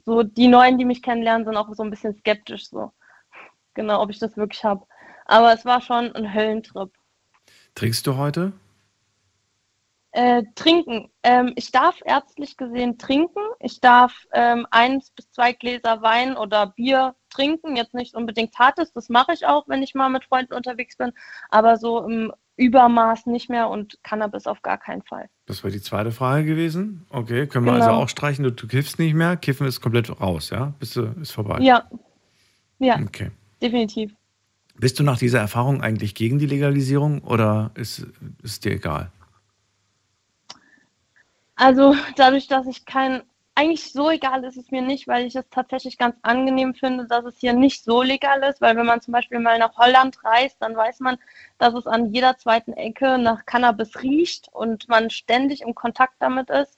so, 0.05 0.23
die 0.23 0.47
Neuen, 0.47 0.77
die 0.77 0.85
mich 0.85 1.01
kennenlernen, 1.01 1.45
sind 1.45 1.57
auch 1.57 1.73
so 1.73 1.83
ein 1.83 1.89
bisschen 1.89 2.15
skeptisch 2.15 2.69
so 2.69 2.91
genau, 3.79 4.01
ob 4.01 4.09
ich 4.09 4.19
das 4.19 4.35
wirklich 4.37 4.63
habe. 4.63 4.85
Aber 5.25 5.53
es 5.53 5.65
war 5.65 5.81
schon 5.81 6.13
ein 6.15 6.33
Höllentrip. 6.33 6.91
Trinkst 7.75 8.05
du 8.05 8.17
heute? 8.17 8.51
Äh, 10.11 10.41
trinken. 10.55 11.11
Ähm, 11.21 11.53
ich 11.55 11.71
darf 11.71 11.99
ärztlich 12.03 12.57
gesehen 12.57 12.97
trinken. 12.97 13.41
Ich 13.59 13.79
darf 13.79 14.25
ähm, 14.33 14.65
eins 14.71 15.11
bis 15.11 15.29
zwei 15.31 15.53
Gläser 15.53 16.01
Wein 16.01 16.35
oder 16.35 16.67
Bier 16.67 17.13
trinken. 17.29 17.75
Jetzt 17.75 17.93
nicht 17.93 18.15
unbedingt 18.15 18.57
hartes, 18.57 18.91
das 18.91 19.09
mache 19.09 19.33
ich 19.33 19.45
auch, 19.45 19.67
wenn 19.67 19.83
ich 19.83 19.93
mal 19.93 20.09
mit 20.09 20.25
Freunden 20.25 20.55
unterwegs 20.55 20.97
bin. 20.97 21.11
Aber 21.49 21.77
so 21.77 22.03
im 22.03 22.33
Übermaß 22.55 23.27
nicht 23.27 23.49
mehr 23.51 23.69
und 23.69 23.99
Cannabis 24.03 24.47
auf 24.47 24.61
gar 24.63 24.79
keinen 24.79 25.03
Fall. 25.03 25.29
Das 25.45 25.63
war 25.63 25.69
die 25.71 25.81
zweite 25.81 26.11
Frage 26.11 26.43
gewesen. 26.43 27.05
Okay, 27.11 27.45
können 27.47 27.65
wir 27.65 27.73
Genau. 27.73 27.85
also 27.85 27.95
auch 28.01 28.09
streichen. 28.09 28.43
Du, 28.43 28.51
du 28.51 28.67
kiffst 28.67 28.97
nicht 28.97 29.13
mehr. 29.13 29.37
Kiffen 29.37 29.67
ist 29.67 29.79
komplett 29.79 30.09
raus, 30.19 30.49
ja? 30.49 30.73
Bist 30.79 30.95
du, 30.95 31.03
ist 31.21 31.31
vorbei. 31.31 31.59
Ja. 31.61 31.87
Ja, 32.79 32.99
Okay. 33.05 33.29
definitiv. 33.61 34.11
Bist 34.77 34.97
du 34.99 35.03
nach 35.03 35.17
dieser 35.19 35.39
Erfahrung 35.39 35.81
eigentlich 35.81 36.15
gegen 36.15 36.39
die 36.39 36.45
Legalisierung 36.47 37.21
oder 37.21 37.71
ist, 37.75 38.07
ist 38.41 38.65
dir 38.65 38.71
egal? 38.71 39.11
Also 41.59 41.93
dadurch, 42.15 42.47
dass 42.47 42.65
ich 42.67 42.85
kein 42.85 43.21
eigentlich 43.55 43.91
so 43.91 44.09
egal 44.09 44.45
ist 44.45 44.55
es 44.55 44.71
mir 44.71 44.81
nicht, 44.81 45.05
weil 45.09 45.25
ich 45.25 45.35
es 45.35 45.49
tatsächlich 45.49 45.97
ganz 45.97 46.15
angenehm 46.21 46.73
finde, 46.75 47.07
dass 47.07 47.25
es 47.25 47.39
hier 47.39 47.51
nicht 47.51 47.83
so 47.83 48.01
legal 48.01 48.41
ist, 48.43 48.61
weil 48.61 48.77
wenn 48.77 48.85
man 48.85 49.01
zum 49.01 49.11
Beispiel 49.11 49.39
mal 49.39 49.59
nach 49.59 49.75
Holland 49.77 50.17
reist, 50.23 50.55
dann 50.61 50.77
weiß 50.77 51.01
man, 51.01 51.17
dass 51.57 51.73
es 51.73 51.85
an 51.85 52.13
jeder 52.13 52.37
zweiten 52.37 52.71
Ecke 52.71 53.17
nach 53.17 53.45
Cannabis 53.45 54.01
riecht 54.01 54.47
und 54.53 54.87
man 54.87 55.09
ständig 55.09 55.61
im 55.61 55.75
Kontakt 55.75 56.13
damit 56.19 56.49
ist. 56.49 56.77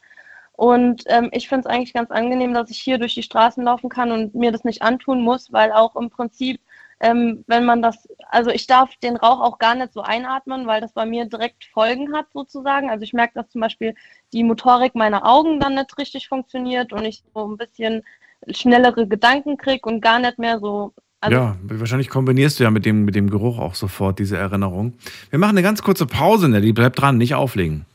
Und 0.53 1.03
ähm, 1.05 1.29
ich 1.33 1.47
finde 1.49 1.67
es 1.67 1.73
eigentlich 1.73 1.93
ganz 1.93 2.09
angenehm, 2.09 2.53
dass 2.55 2.71
ich 2.71 2.79
hier 2.79 2.97
durch 2.97 3.13
die 3.13 3.23
Straßen 3.23 3.63
laufen 3.63 3.89
kann 3.89 4.11
und 4.11 4.33
mir 4.33 4.51
das 4.51 4.63
nicht 4.63 4.81
antun 4.81 5.21
muss, 5.21 5.53
weil 5.53 5.71
auch 5.71 5.95
im 5.95 6.09
Prinzip 6.09 6.59
ähm, 7.01 7.43
wenn 7.47 7.65
man 7.65 7.81
das, 7.81 8.07
also 8.29 8.51
ich 8.51 8.67
darf 8.67 8.95
den 8.97 9.17
Rauch 9.17 9.41
auch 9.41 9.57
gar 9.57 9.73
nicht 9.73 9.91
so 9.91 10.01
einatmen, 10.01 10.67
weil 10.67 10.81
das 10.81 10.93
bei 10.93 11.05
mir 11.05 11.25
direkt 11.25 11.65
Folgen 11.65 12.15
hat 12.15 12.27
sozusagen. 12.31 12.91
Also 12.91 13.03
ich 13.03 13.13
merke, 13.13 13.33
dass 13.33 13.49
zum 13.49 13.61
Beispiel 13.61 13.95
die 14.33 14.43
Motorik 14.43 14.93
meiner 14.93 15.25
Augen 15.27 15.59
dann 15.59 15.73
nicht 15.73 15.97
richtig 15.97 16.27
funktioniert 16.27 16.93
und 16.93 17.03
ich 17.03 17.23
so 17.33 17.51
ein 17.51 17.57
bisschen 17.57 18.03
schnellere 18.49 19.07
Gedanken 19.07 19.57
kriege 19.57 19.89
und 19.89 20.01
gar 20.01 20.19
nicht 20.19 20.37
mehr 20.37 20.59
so. 20.59 20.93
Also 21.21 21.37
ja, 21.37 21.55
wahrscheinlich 21.63 22.09
kombinierst 22.09 22.59
du 22.59 22.63
ja 22.63 22.71
mit 22.71 22.85
dem, 22.85 23.03
mit 23.03 23.15
dem 23.15 23.29
Geruch 23.29 23.57
auch 23.57 23.75
sofort 23.75 24.19
diese 24.19 24.37
Erinnerung. 24.37 24.93
Wir 25.31 25.39
machen 25.39 25.57
eine 25.57 25.63
ganz 25.63 25.81
kurze 25.81 26.05
Pause, 26.05 26.49
Nelly. 26.49 26.71
Bleib 26.71 26.95
dran, 26.95 27.17
nicht 27.17 27.33
auflegen. 27.33 27.85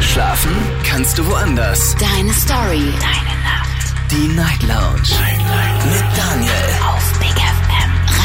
Schlafen 0.00 0.52
kannst 0.84 1.16
du 1.18 1.26
woanders. 1.26 1.94
Deine 1.96 2.32
Story. 2.32 2.92
Deine 2.98 3.36
Nacht. 3.44 3.94
Die 4.10 4.28
Night 4.34 4.62
Lounge. 4.62 5.10
Night, 5.20 5.38
Night. 5.38 5.84
Mit 5.86 6.18
Daniel. 6.18 6.99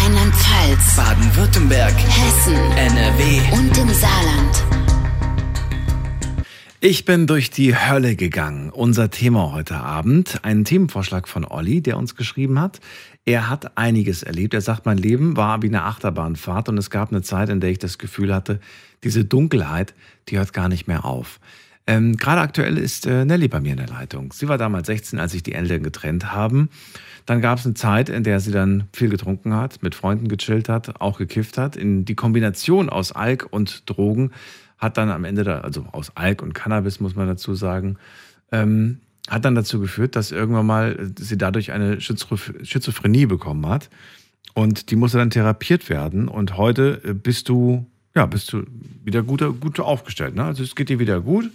Rheinland-Pfalz. 0.06 0.97
Baden-Württemberg. 0.97 1.95
Hessen. 1.95 2.53
NRW. 2.53 3.58
Und 3.58 3.76
im 3.76 3.89
Saarland. 3.91 4.64
Ich 6.80 7.06
bin 7.06 7.26
durch 7.26 7.49
die 7.49 7.76
Hölle 7.76 8.16
gegangen. 8.16 8.70
Unser 8.70 9.10
Thema 9.10 9.51
heute 9.51 9.78
Abend. 9.78 10.41
Ein 10.43 10.64
Themenvorschlag 10.64 11.28
von 11.28 11.43
Olli, 11.43 11.82
der 11.82 11.97
uns 11.97 12.16
geschrieben 12.16 12.60
hat. 12.60 12.82
Er 13.26 13.49
hat 13.49 13.80
einiges 13.80 14.22
erlebt. 14.22 14.53
Er 14.53 14.62
sagt, 14.62 14.86
mein 14.86 14.99
Leben 14.99 15.38
war 15.38 15.64
wie 15.64 15.70
eine 15.70 15.82
Achterbahnfahrt 15.82 16.70
und 16.70 16.78
es 16.78 16.91
gab 16.91 17.10
eine 17.10 17.24
Zeit, 17.24 17.49
in 17.49 17.60
der 17.60 17.72
ich 17.72 17.80
das 17.80 17.97
Gefühl 17.97 18.32
hatte, 18.32 18.60
diese 19.03 19.26
Dunkelheit, 19.26 19.95
die 20.30 20.38
hört 20.38 20.53
gar 20.53 20.70
nicht 20.70 20.88
mehr 20.88 21.03
auf. 21.03 21.39
Ähm, 21.88 22.18
Gerade 22.18 22.41
aktuell 22.41 22.78
ist 22.78 23.08
äh, 23.08 23.26
Nelly 23.26 23.47
bei 23.47 23.60
mir 23.60 23.72
in 23.72 23.78
der 23.78 23.88
Leitung. 23.88 24.34
Sie 24.34 24.47
war 24.47 24.60
damals 24.60 24.86
16, 24.86 25.20
als 25.20 25.32
sich 25.32 25.41
die 25.41 25.53
Eltern 25.53 25.82
getrennt 25.82 26.32
haben. 26.32 26.70
Dann 27.26 27.41
gab 27.41 27.57
es 27.57 27.65
eine 27.65 27.73
Zeit, 27.73 28.09
in 28.09 28.23
der 28.23 28.39
sie 28.39 28.51
dann 28.51 28.88
viel 28.93 29.09
getrunken 29.09 29.55
hat, 29.55 29.82
mit 29.82 29.95
Freunden 29.95 30.28
gechillt 30.28 30.69
hat, 30.69 31.01
auch 31.01 31.17
gekifft 31.17 31.57
hat. 31.57 31.76
In 31.76 32.05
die 32.05 32.15
Kombination 32.15 32.89
aus 32.89 33.11
Alk 33.11 33.47
und 33.49 33.89
Drogen 33.89 34.32
hat 34.78 34.97
dann 34.97 35.09
am 35.09 35.23
Ende, 35.23 35.43
da, 35.43 35.59
also 35.59 35.86
aus 35.91 36.11
Alk 36.15 36.41
und 36.41 36.53
Cannabis 36.53 36.99
muss 36.99 37.15
man 37.15 37.28
dazu 37.28 37.55
sagen, 37.55 37.97
ähm, 38.51 38.99
hat 39.28 39.43
dann 39.43 39.55
dazu 39.55 39.80
geführt, 39.80 40.15
dass 40.15 40.32
irgendwann 40.32 40.67
mal 40.67 41.11
sie 41.17 41.38
dadurch 41.38 41.71
eine 41.71 41.99
Schizophrenie 41.99 43.26
bekommen 43.26 43.67
hat. 43.67 43.89
Und 44.53 44.91
die 44.91 44.95
musste 44.95 45.17
dann 45.17 45.32
therapiert 45.32 45.89
werden. 45.89 46.28
Und 46.28 46.57
heute 46.57 47.01
äh, 47.03 47.13
bist 47.13 47.49
du, 47.49 47.88
ja, 48.13 48.26
bist 48.26 48.53
du 48.53 48.63
wieder 49.03 49.23
gut, 49.23 49.41
gut 49.59 49.80
aufgestellt. 49.80 50.36
Ne? 50.36 50.43
Also 50.43 50.63
es 50.63 50.76
geht 50.76 50.89
dir 50.89 50.99
wieder 50.99 51.21
gut. 51.21 51.49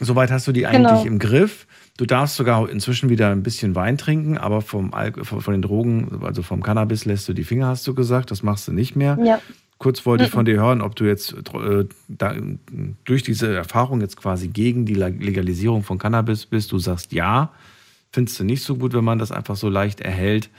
Soweit 0.00 0.30
hast 0.30 0.46
du 0.46 0.52
die 0.52 0.66
eigentlich 0.66 1.02
genau. 1.02 1.04
im 1.04 1.18
Griff. 1.18 1.66
Du 1.98 2.06
darfst 2.06 2.36
sogar 2.36 2.68
inzwischen 2.70 3.10
wieder 3.10 3.30
ein 3.30 3.42
bisschen 3.42 3.74
Wein 3.74 3.98
trinken, 3.98 4.38
aber 4.38 4.62
vom 4.62 4.94
Al 4.94 5.12
von 5.24 5.52
den 5.52 5.62
Drogen, 5.62 6.22
also 6.22 6.42
vom 6.42 6.62
Cannabis 6.62 7.04
lässt 7.04 7.28
du 7.28 7.34
die 7.34 7.44
Finger, 7.44 7.66
hast 7.66 7.86
du 7.86 7.94
gesagt. 7.94 8.30
Das 8.30 8.42
machst 8.42 8.66
du 8.66 8.72
nicht 8.72 8.96
mehr. 8.96 9.18
Ja. 9.22 9.40
Kurz 9.78 10.06
wollte 10.06 10.24
ich 10.24 10.30
von 10.30 10.44
dir 10.44 10.60
hören, 10.60 10.80
ob 10.80 10.94
du 10.94 11.04
jetzt 11.04 11.34
äh, 11.54 11.84
da, 12.08 12.34
durch 13.04 13.24
diese 13.24 13.52
Erfahrung 13.52 14.00
jetzt 14.00 14.16
quasi 14.16 14.48
gegen 14.48 14.86
die 14.86 14.94
Legalisierung 14.94 15.82
von 15.82 15.98
Cannabis 15.98 16.46
bist. 16.46 16.70
Du 16.70 16.78
sagst 16.78 17.12
ja, 17.12 17.50
findest 18.12 18.38
du 18.38 18.44
nicht 18.44 18.62
so 18.62 18.76
gut, 18.76 18.94
wenn 18.94 19.04
man 19.04 19.18
das 19.18 19.32
einfach 19.32 19.56
so 19.56 19.68
leicht 19.68 20.00
erhält. 20.00 20.50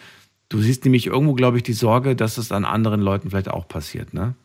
Du 0.50 0.60
siehst 0.60 0.84
nämlich 0.84 1.08
irgendwo, 1.08 1.34
glaube 1.34 1.58
ich, 1.58 1.64
die 1.64 1.74
Sorge, 1.74 2.16
dass 2.16 2.38
es 2.38 2.52
an 2.52 2.66
anderen 2.66 3.02
Leuten 3.02 3.30
vielleicht 3.30 3.50
auch 3.50 3.68
passiert, 3.68 4.14
ne? 4.14 4.36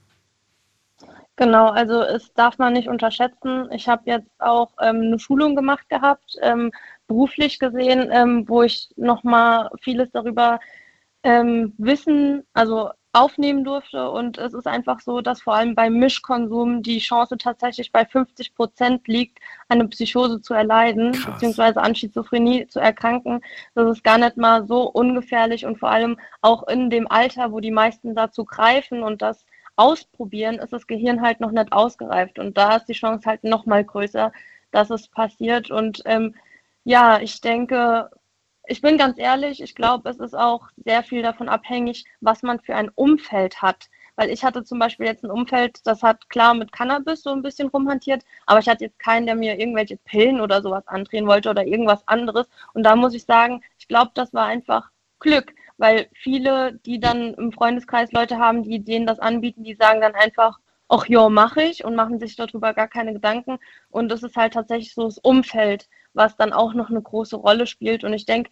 Genau, 1.39 1.68
also 1.68 2.03
es 2.03 2.34
darf 2.34 2.59
man 2.59 2.72
nicht 2.72 2.89
unterschätzen. 2.89 3.70
Ich 3.70 3.89
habe 3.89 4.03
jetzt 4.07 4.28
auch 4.41 4.72
ähm, 4.80 5.03
eine 5.03 5.20
Schulung 5.20 5.55
gemacht 5.55 5.89
gehabt, 5.89 6.34
ähm, 6.43 6.72
beruflich 7.07 7.61
gesehen, 7.61 8.09
ähm, 8.11 8.49
wo 8.49 8.64
ich 8.64 8.89
nochmal 8.97 9.70
vieles 9.80 10.11
darüber 10.11 10.59
ähm, 11.22 11.74
wissen, 11.78 12.45
also 12.55 12.91
aufnehmen 13.12 13.62
durfte. 13.62 14.11
Und 14.11 14.36
es 14.36 14.53
ist 14.53 14.66
einfach 14.66 14.99
so, 14.99 15.20
dass 15.20 15.41
vor 15.41 15.55
allem 15.55 15.76
beim 15.76 15.95
Mischkonsum 15.95 16.82
die 16.82 16.99
Chance 16.99 17.39
tatsächlich 17.39 17.93
bei 17.93 18.05
50 18.05 18.57
Prozent 18.57 19.07
liegt, 19.07 19.39
eine 19.68 19.86
Psychose 19.86 20.41
zu 20.41 20.55
erleiden, 20.55 21.12
Krass. 21.12 21.34
beziehungsweise 21.34 21.80
an 21.80 21.95
Schizophrenie 21.95 22.66
zu 22.66 22.80
erkranken. 22.80 23.43
Das 23.76 23.89
ist 23.89 24.03
gar 24.03 24.18
nicht 24.18 24.36
mal 24.39 24.66
so 24.66 24.91
ungefährlich 24.91 25.64
und 25.64 25.78
vor 25.78 25.91
allem 25.91 26.18
auch 26.43 26.66
in 26.66 26.91
dem 26.91 27.09
Alter, 27.09 27.53
wo 27.53 27.61
die 27.61 27.70
meisten 27.70 28.16
dazu 28.16 28.45
greifen 28.45 29.05
und 29.05 29.22
das 29.22 29.47
ausprobieren, 29.79 30.57
ist 30.59 30.72
das 30.72 30.87
Gehirn 30.87 31.22
halt 31.22 31.41
noch 31.41 31.53
nicht 31.53 31.72
ausgereift. 31.72 32.39
Und 32.39 32.59
da 32.59 32.76
ist 32.76 32.87
die 32.87 32.95
Chance 32.95 33.29
halt 33.29 33.45
noch 33.45 33.66
mal 33.66 33.85
größer, 33.85 34.33
dass 34.72 34.91
es 34.91 35.09
passiert. 35.09 35.70
Und 35.70 36.03
ähm, 36.05 36.35
ja, 36.85 37.20
ich 37.20 37.41
denke, 37.41 38.11
ich 38.66 38.81
bin 38.83 38.99
ganz 38.99 39.18
ehrlich, 39.18 39.62
ich 39.62 39.74
glaube, 39.74 40.11
es 40.11 40.18
ist 40.18 40.35
auch 40.37 40.68
sehr 40.85 41.03
viel 41.03 41.22
davon 41.22 41.49
abhängig, 41.49 42.05
was 42.20 42.43
man 42.43 42.61
für 42.61 42.74
ein 42.76 42.91
Umfeld 42.95 43.62
hat. 43.62 43.89
Weil 44.16 44.31
ich 44.31 44.45
hatte 44.45 44.64
zum 44.64 44.81
Beispiel 44.81 45.07
jetzt 45.07 45.24
ein 45.24 45.31
Umfeld, 45.31 45.87
das 45.87 46.03
hat 46.03 46.29
klar 46.29 46.55
mit 46.55 46.72
Cannabis 46.72 47.22
so 47.22 47.31
ein 47.31 47.43
bisschen 47.43 47.68
rumhantiert, 47.68 48.24
aber 48.47 48.59
ich 48.59 48.68
hatte 48.68 48.85
jetzt 48.85 48.99
keinen, 48.99 49.26
der 49.26 49.37
mir 49.37 49.59
irgendwelche 49.61 49.97
Pillen 49.97 50.41
oder 50.41 50.61
sowas 50.61 50.87
andrehen 50.89 51.26
wollte 51.29 51.51
oder 51.51 51.64
irgendwas 51.64 52.07
anderes. 52.09 52.49
Und 52.74 52.83
da 52.83 52.97
muss 52.97 53.14
ich 53.14 53.24
sagen, 53.24 53.62
ich 53.79 53.87
glaube, 53.87 54.11
das 54.14 54.35
war 54.35 54.47
einfach 54.47 54.91
Glück 55.20 55.55
weil 55.79 56.09
viele, 56.12 56.74
die 56.85 57.01
dann 57.01 57.35
im 57.35 57.53
Freundeskreis 57.53 58.12
Leute 58.12 58.39
haben, 58.39 58.62
die 58.62 58.85
denen 58.85 59.07
das 59.07 59.20
anbieten, 59.20 59.64
die 59.64 59.74
sagen 59.74 60.01
dann 60.01 60.14
einfach, 60.14 60.59
ach 60.89 61.07
ja, 61.07 61.29
mache 61.29 61.62
ich 61.62 61.85
und 61.85 61.95
machen 61.95 62.18
sich 62.18 62.37
darüber 62.37 62.74
gar 62.74 62.89
keine 62.89 63.12
Gedanken. 63.12 63.59
Und 63.91 64.09
das 64.11 64.22
ist 64.22 64.37
halt 64.37 64.55
tatsächlich 64.55 64.95
so 64.95 65.05
das 65.05 65.18
Umfeld, 65.18 65.89
was 66.14 66.37
dann 66.37 66.53
auch 66.53 66.74
noch 66.74 66.91
eine 66.91 67.03
große 67.03 67.37
Rolle 67.37 67.66
spielt. 67.66 68.05
Und 68.05 68.12
ich 68.12 68.26
denke, 68.26 68.51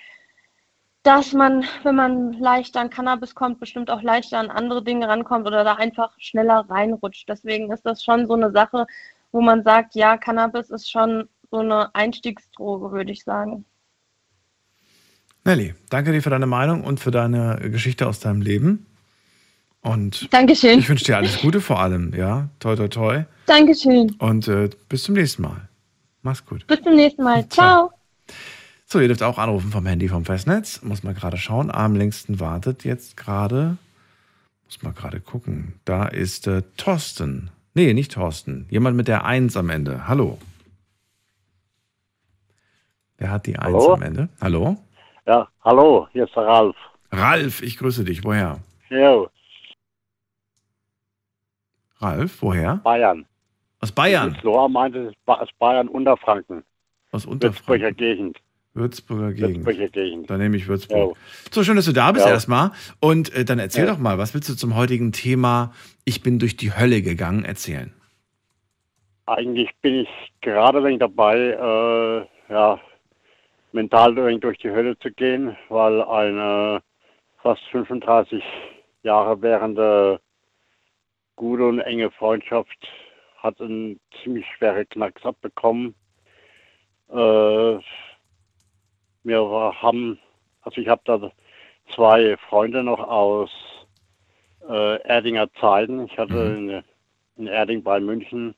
dass 1.03 1.33
man, 1.33 1.65
wenn 1.83 1.95
man 1.95 2.33
leichter 2.33 2.81
an 2.81 2.91
Cannabis 2.91 3.35
kommt, 3.35 3.61
bestimmt 3.61 3.91
auch 3.91 4.03
leichter 4.03 4.39
an 4.39 4.51
andere 4.51 4.83
Dinge 4.83 5.09
rankommt 5.09 5.47
oder 5.47 5.65
da 5.65 5.75
einfach 5.75 6.13
schneller 6.19 6.67
reinrutscht. 6.69 7.29
Deswegen 7.29 7.73
ist 7.73 7.87
das 7.87 8.03
schon 8.03 8.27
so 8.27 8.35
eine 8.35 8.51
Sache, 8.51 8.87
wo 9.33 9.41
man 9.41 9.63
sagt, 9.63 9.95
ja, 9.95 10.17
Cannabis 10.17 10.71
ist 10.71 10.91
schon 10.91 11.29
so 11.51 11.59
eine 11.59 11.95
Einstiegsdroge, 11.95 12.93
würde 12.93 13.13
ich 13.13 13.25
sagen. 13.25 13.65
Nelly, 15.47 15.75
danke 15.91 16.11
dir 16.11 16.23
für 16.23 16.31
deine 16.31 16.47
Meinung 16.47 16.83
und 16.83 16.99
für 16.99 17.13
deine 17.13 17.61
Geschichte 17.71 18.09
aus 18.09 18.19
deinem 18.19 18.43
Leben. 18.43 18.85
Und 19.81 20.33
Dankeschön. 20.35 20.81
ich 20.81 20.89
wünsche 20.89 21.05
dir 21.05 21.17
alles 21.17 21.41
Gute 21.41 21.61
vor 21.61 21.79
allem, 21.79 22.13
ja. 22.15 22.49
Toi, 22.59 22.75
toi, 22.75 22.89
toi. 22.89 23.25
Dankeschön. 23.47 24.11
Und 24.19 24.49
äh, 24.49 24.69
bis 24.89 25.05
zum 25.05 25.15
nächsten 25.15 25.43
Mal. 25.43 25.69
Mach's 26.23 26.45
gut. 26.45 26.67
Bis 26.67 26.83
zum 26.83 26.97
nächsten 26.97 27.23
Mal. 27.23 27.49
Ciao. 27.49 27.93
So, 28.87 28.99
ihr 28.99 29.07
dürft 29.07 29.23
auch 29.23 29.39
anrufen 29.39 29.71
vom 29.71 29.87
Handy 29.87 30.09
vom 30.09 30.25
Festnetz. 30.25 30.83
Muss 30.83 31.05
man 31.05 31.15
gerade 31.15 31.37
schauen. 31.37 31.71
Am 31.71 31.95
längsten 31.95 32.41
wartet 32.41 32.83
jetzt 32.83 33.17
gerade. 33.17 33.77
Muss 34.65 34.83
mal 34.83 34.93
gerade 34.93 35.21
gucken. 35.21 35.75
Da 35.85 36.07
ist 36.07 36.49
äh, 36.49 36.63
Thorsten. 36.77 37.51
Nee, 37.75 37.95
nicht 37.95 38.11
Thorsten. 38.11 38.67
Jemand 38.69 38.97
mit 38.97 39.07
der 39.07 39.25
Eins 39.25 39.57
am 39.57 39.71
Ende. 39.71 40.09
Hallo. 40.09 40.39
Wer 43.19 43.31
hat 43.31 43.47
die 43.47 43.57
Eins 43.57 43.67
Hallo? 43.67 43.95
am 43.95 44.03
Ende? 44.03 44.29
Hallo? 44.41 44.79
Ja, 45.27 45.49
hallo, 45.65 46.07
hier 46.13 46.25
ist 46.25 46.37
der 46.37 46.45
Ralf. 46.45 46.77
Ralf, 47.11 47.61
ich 47.61 47.77
grüße 47.79 48.05
dich. 48.05 48.23
Woher? 48.23 48.61
Jo. 48.91 49.29
Ralf, 51.99 52.41
woher? 52.43 52.77
Bayern. 52.85 53.27
Aus 53.81 53.91
Bayern? 53.91 54.39
Loa 54.43 54.69
meinte, 54.69 55.13
aus 55.27 55.49
Bayern, 55.59 55.89
Unterfranken. 55.89 56.63
Aus 57.11 57.27
Unterfranken. 57.27 57.67
Würzburger 57.67 57.93
Gegend. 57.93 58.39
Würzburger 58.75 59.33
Gegend. 59.33 59.67
Würzburger 59.67 59.89
Gegend. 59.89 60.31
Dann 60.31 60.39
nehme 60.39 60.57
ich 60.59 60.69
Würzburg. 60.69 60.99
Jo. 60.99 61.17
So 61.51 61.65
schön, 61.65 61.75
dass 61.75 61.87
du 61.87 61.93
da 61.93 62.13
bist 62.13 62.27
jo. 62.27 62.31
erstmal. 62.31 62.71
Und 63.01 63.35
äh, 63.35 63.45
dann 63.45 63.59
erzähl 63.59 63.87
jo. 63.87 63.91
doch 63.91 63.99
mal, 63.99 64.19
was 64.19 64.33
willst 64.33 64.49
du 64.49 64.55
zum 64.55 64.77
heutigen 64.77 65.11
Thema 65.11 65.73
Ich 66.05 66.23
bin 66.23 66.39
durch 66.39 66.57
die 66.57 66.73
Hölle 66.73 67.03
gegangen 67.03 67.45
erzählen? 67.45 67.93
Eigentlich 69.27 69.71
bin 69.83 69.95
ich 69.95 70.09
gerade 70.41 70.85
wegen 70.85 71.01
dabei, 71.01 71.37
äh, 71.37 72.53
ja, 72.53 72.79
mental 73.77 74.15
durch 74.15 74.59
die 74.59 74.71
Hölle 74.71 74.99
zu 74.99 75.13
gehen, 75.13 75.55
weil 75.69 76.03
eine 76.03 76.83
fast 77.43 77.63
35 77.71 78.43
Jahre 79.03 79.43
währende 79.43 80.19
gute 81.37 81.67
und 81.67 81.81
enge 81.81 82.11
Freundschaft 82.11 82.89
hat 83.37 83.61
einen 83.61 84.01
ziemlich 84.23 84.47
schwere 84.57 84.87
Knacks 84.87 85.23
abbekommen. 85.25 85.95
Äh, 87.11 87.79
wir 89.25 89.75
haben, 89.83 90.19
also 90.63 90.81
ich 90.81 90.89
habe 90.89 91.03
da 91.05 91.31
zwei 91.95 92.39
Freunde 92.49 92.83
noch 92.83 93.01
aus 93.01 93.51
äh, 94.67 95.03
Erdinger 95.03 95.53
Zeiten. 95.61 96.07
Ich 96.07 96.17
hatte 96.17 96.33
mhm. 96.33 96.71
in, 96.71 96.85
in 97.37 97.47
Erding 97.47 97.83
bei 97.83 98.01
München 98.01 98.55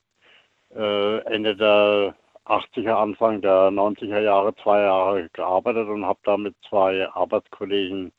äh, 0.73 1.19
Ende 1.25 1.57
der 1.57 2.15
80er, 2.49 2.95
Anfang 2.95 3.41
der 3.41 3.71
90er 3.71 4.21
Jahre 4.21 4.55
zwei 4.57 4.83
Jahre 4.83 5.29
gearbeitet 5.33 5.89
und 5.89 6.05
habe 6.05 6.19
da 6.25 6.37
mit 6.37 6.55
zwei 6.69 7.09
Arbeitskollegen 7.11 8.13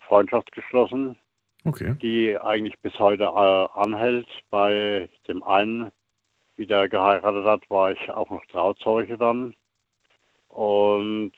Freundschaft 0.00 0.52
geschlossen, 0.52 1.16
Okay. 1.64 1.94
die 2.02 2.36
eigentlich 2.38 2.78
bis 2.80 2.98
heute 2.98 3.24
äh, 3.24 3.78
anhält. 3.80 4.28
Bei 4.50 5.08
dem 5.28 5.42
einen, 5.42 5.90
wie 6.56 6.66
der 6.66 6.88
geheiratet 6.88 7.44
hat, 7.44 7.70
war 7.70 7.92
ich 7.92 8.10
auch 8.10 8.28
noch 8.30 8.44
Trauzeuge 8.46 9.16
dann. 9.16 9.54
Und 10.48 11.32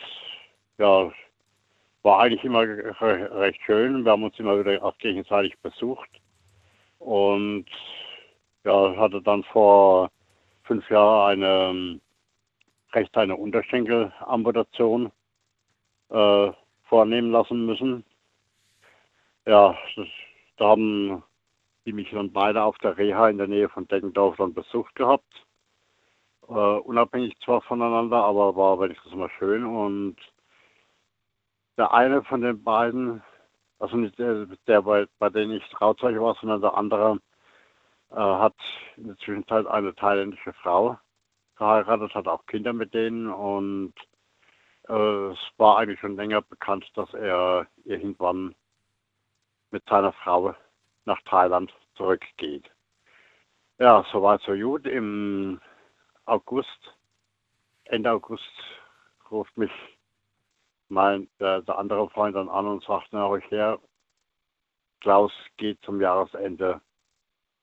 ja, 0.78 1.12
war 2.02 2.20
eigentlich 2.20 2.44
immer 2.44 2.62
re 2.62 3.30
recht 3.40 3.60
schön. 3.64 4.04
Wir 4.04 4.12
haben 4.12 4.24
uns 4.24 4.38
immer 4.38 4.58
wieder 4.58 4.82
auch 4.82 4.98
gegenseitig 4.98 5.56
besucht. 5.62 6.10
Und 6.98 7.66
ja, 8.64 8.96
hatte 8.96 9.22
dann 9.22 9.44
vor 9.44 10.10
fünf 10.64 10.88
Jahren 10.90 11.42
eine 11.42 12.00
ähm, 12.94 13.00
recht 13.00 13.16
eine 13.16 13.36
Unterschenkelamputation 13.36 15.12
äh, 16.10 16.52
vornehmen 16.84 17.30
lassen 17.30 17.66
müssen. 17.66 18.04
Ja, 19.46 19.76
das, 19.96 20.06
da 20.56 20.68
haben 20.68 21.22
die 21.84 21.92
mich 21.92 22.10
dann 22.10 22.32
beide 22.32 22.62
auf 22.62 22.78
der 22.78 22.96
Reha 22.96 23.28
in 23.28 23.38
der 23.38 23.48
Nähe 23.48 23.68
von 23.68 23.86
Deggendorf 23.88 24.36
dann 24.36 24.54
besucht 24.54 24.94
gehabt. 24.94 25.46
Äh, 26.48 26.52
unabhängig 26.52 27.38
zwar 27.44 27.60
voneinander, 27.62 28.22
aber 28.24 28.56
war 28.56 28.80
wenigstens 28.80 29.12
immer 29.12 29.28
schön. 29.38 29.64
Und 29.66 30.16
der 31.76 31.92
eine 31.92 32.22
von 32.22 32.40
den 32.40 32.62
beiden, 32.62 33.22
also 33.78 33.96
nicht 33.96 34.18
der, 34.18 34.46
der 34.66 34.82
bei, 34.82 35.06
bei 35.18 35.28
dem 35.28 35.52
ich 35.52 35.68
Trauzeuge 35.70 36.22
war, 36.22 36.36
sondern 36.40 36.60
der 36.60 36.74
andere, 36.74 37.18
äh, 38.10 38.16
hat 38.16 38.54
in 38.96 39.08
der 39.08 39.16
Zwischenzeit 39.16 39.66
eine 39.66 39.94
thailändische 39.94 40.52
Frau 40.54 40.98
geheiratet, 41.56 42.14
hat 42.14 42.28
auch 42.28 42.46
Kinder 42.46 42.72
mit 42.72 42.94
denen 42.94 43.30
und 43.30 43.94
äh, 44.88 44.92
es 45.32 45.38
war 45.56 45.78
eigentlich 45.78 46.00
schon 46.00 46.16
länger 46.16 46.42
bekannt, 46.42 46.90
dass 46.94 47.12
er 47.14 47.66
irgendwann 47.84 48.54
mit 49.70 49.84
seiner 49.88 50.12
Frau 50.12 50.54
nach 51.04 51.20
Thailand 51.22 51.72
zurückgeht. 51.96 52.70
Ja, 53.78 54.04
soweit 54.12 54.40
so 54.42 54.52
gut. 54.54 54.86
Im 54.86 55.60
August, 56.26 56.94
Ende 57.84 58.12
August, 58.12 58.42
ruft 59.30 59.56
mich 59.56 59.72
mein, 60.88 61.28
der, 61.40 61.62
der 61.62 61.78
andere 61.78 62.08
Freund 62.10 62.36
dann 62.36 62.48
an 62.48 62.66
und 62.66 62.84
sagt, 62.84 63.08
na, 63.10 63.26
euch 63.26 63.48
her, 63.50 63.80
Klaus 65.00 65.32
geht 65.56 65.82
zum 65.82 66.00
Jahresende 66.00 66.80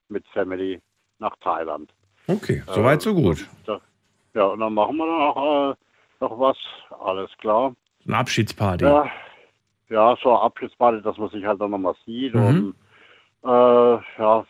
mit 0.09 0.27
Family 0.27 0.81
nach 1.17 1.35
Thailand. 1.37 1.93
Okay, 2.27 2.63
soweit 2.67 3.01
so 3.01 3.13
gut. 3.13 3.47
Ja, 4.33 4.45
und 4.45 4.59
dann 4.61 4.73
machen 4.73 4.95
wir 4.97 5.05
dann 5.05 5.21
auch 5.21 5.71
äh, 5.71 5.75
noch 6.21 6.39
was, 6.39 6.57
alles 7.01 7.29
klar. 7.37 7.75
Eine 8.05 8.17
Abschiedsparty. 8.17 8.85
Ja, 8.85 9.11
ja, 9.89 10.15
so 10.23 10.29
eine 10.29 10.41
Abschiedsparty, 10.41 11.01
dass 11.01 11.17
man 11.17 11.29
sich 11.29 11.45
halt 11.45 11.59
dann 11.59 11.71
nochmal 11.71 11.95
sieht 12.05 12.33
Mhm. 12.33 12.41
und 12.41 12.75
äh, 13.49 13.99
ja, 14.21 14.45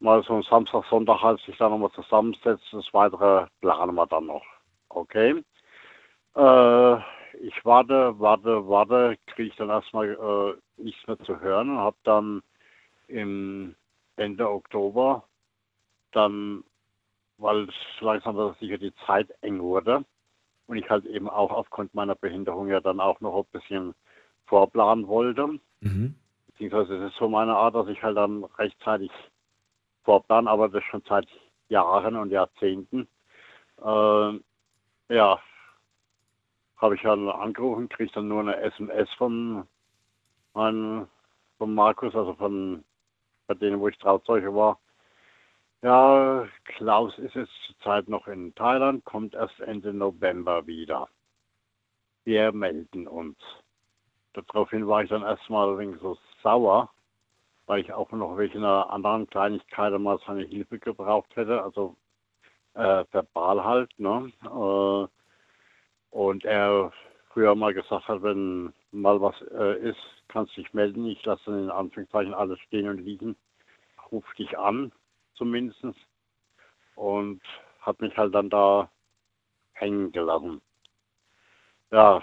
mal 0.00 0.22
so 0.24 0.34
ein 0.34 0.42
Samstag, 0.42 0.84
Sonntag 0.90 1.22
halt 1.22 1.40
sich 1.40 1.56
dann 1.56 1.70
nochmal 1.70 1.90
zusammensetzt. 1.92 2.64
Das 2.72 2.92
Weitere 2.92 3.46
planen 3.60 3.94
wir 3.94 4.06
dann 4.06 4.26
noch. 4.26 4.44
Okay. 4.90 5.42
Äh, 6.36 6.94
ich 7.40 7.64
warte, 7.64 8.18
warte, 8.18 8.68
warte, 8.68 9.16
kriege 9.26 9.48
ich 9.48 9.56
dann 9.56 9.70
erstmal 9.70 10.10
äh, 10.10 10.82
nichts 10.82 11.06
mehr 11.06 11.18
zu 11.20 11.40
hören 11.40 11.70
und 11.70 11.78
habe 11.78 11.96
dann 12.04 12.42
im 13.08 13.74
Ende 14.16 14.48
Oktober 14.48 15.24
dann, 16.14 16.64
weil 17.38 17.68
es 17.68 17.74
langsam 18.00 18.38
aber 18.38 18.54
sicher 18.60 18.78
die 18.78 18.94
Zeit 19.06 19.28
eng 19.42 19.60
wurde 19.60 20.04
und 20.66 20.76
ich 20.76 20.88
halt 20.88 21.04
eben 21.06 21.28
auch 21.28 21.50
aufgrund 21.50 21.94
meiner 21.94 22.14
Behinderung 22.14 22.68
ja 22.68 22.80
dann 22.80 23.00
auch 23.00 23.20
noch 23.20 23.36
ein 23.36 23.44
bisschen 23.52 23.94
vorplanen 24.46 25.06
wollte. 25.06 25.58
Mhm. 25.80 26.14
Beziehungsweise 26.46 26.96
es 26.96 27.12
ist 27.12 27.18
so 27.18 27.28
meine 27.28 27.56
Art, 27.56 27.74
dass 27.74 27.88
ich 27.88 28.02
halt 28.02 28.16
dann 28.16 28.44
rechtzeitig 28.44 29.10
vorplan, 30.04 30.48
aber 30.48 30.68
das 30.68 30.84
schon 30.84 31.02
seit 31.08 31.26
Jahren 31.68 32.16
und 32.16 32.30
Jahrzehnten. 32.30 33.08
Äh, 33.82 34.40
ja, 35.08 35.40
habe 36.76 36.94
ich 36.94 37.02
dann 37.02 37.28
angerufen, 37.28 37.88
kriege 37.88 38.12
dann 38.12 38.28
nur 38.28 38.40
eine 38.40 38.56
SMS 38.60 39.10
von, 39.14 39.66
meinem, 40.54 41.08
von 41.58 41.74
Markus, 41.74 42.14
also 42.14 42.34
von 42.34 42.84
bei 43.46 43.54
denen, 43.54 43.80
wo 43.80 43.88
ich 43.88 43.98
Trauzeuge 43.98 44.54
war. 44.54 44.78
Ja, 45.84 46.48
Klaus 46.64 47.18
ist 47.18 47.34
jetzt 47.34 47.52
zurzeit 47.66 48.08
noch 48.08 48.26
in 48.26 48.54
Thailand, 48.54 49.04
kommt 49.04 49.34
erst 49.34 49.60
Ende 49.60 49.92
November 49.92 50.66
wieder. 50.66 51.10
Wir 52.24 52.52
melden 52.52 53.06
uns. 53.06 53.36
Daraufhin 54.32 54.88
war 54.88 55.02
ich 55.02 55.10
dann 55.10 55.24
erstmal 55.24 55.72
ein 55.72 55.78
wenig 55.78 56.00
so 56.00 56.16
sauer, 56.42 56.88
weil 57.66 57.80
ich 57.82 57.92
auch 57.92 58.10
noch 58.12 58.38
wegen 58.38 58.64
einer 58.64 58.88
anderen 58.88 59.26
Kleinigkeit 59.26 59.92
mal 60.00 60.18
seine 60.26 60.44
Hilfe 60.44 60.78
gebraucht 60.78 61.36
hätte, 61.36 61.62
also 61.62 61.96
äh, 62.72 63.04
verbal 63.10 63.62
halt. 63.62 63.92
Ne? 63.98 64.32
Äh, 64.42 66.16
und 66.16 66.46
er 66.46 66.92
früher 67.28 67.54
mal 67.54 67.74
gesagt 67.74 68.08
hat, 68.08 68.22
wenn 68.22 68.72
mal 68.90 69.20
was 69.20 69.38
äh, 69.52 69.80
ist, 69.90 70.00
kannst 70.28 70.56
du 70.56 70.62
dich 70.62 70.72
melden. 70.72 71.04
Ich 71.04 71.22
lasse 71.26 71.42
dann 71.44 71.64
in 71.64 71.70
Anführungszeichen 71.70 72.32
alles 72.32 72.58
stehen 72.60 72.88
und 72.88 73.04
liegen, 73.04 73.36
ruf 74.10 74.24
dich 74.38 74.56
an 74.56 74.90
zumindest 75.34 75.84
und 76.94 77.40
hat 77.80 78.00
mich 78.00 78.16
halt 78.16 78.34
dann 78.34 78.50
da 78.50 78.90
hängen 79.72 80.12
gelassen. 80.12 80.60
Ja, 81.90 82.22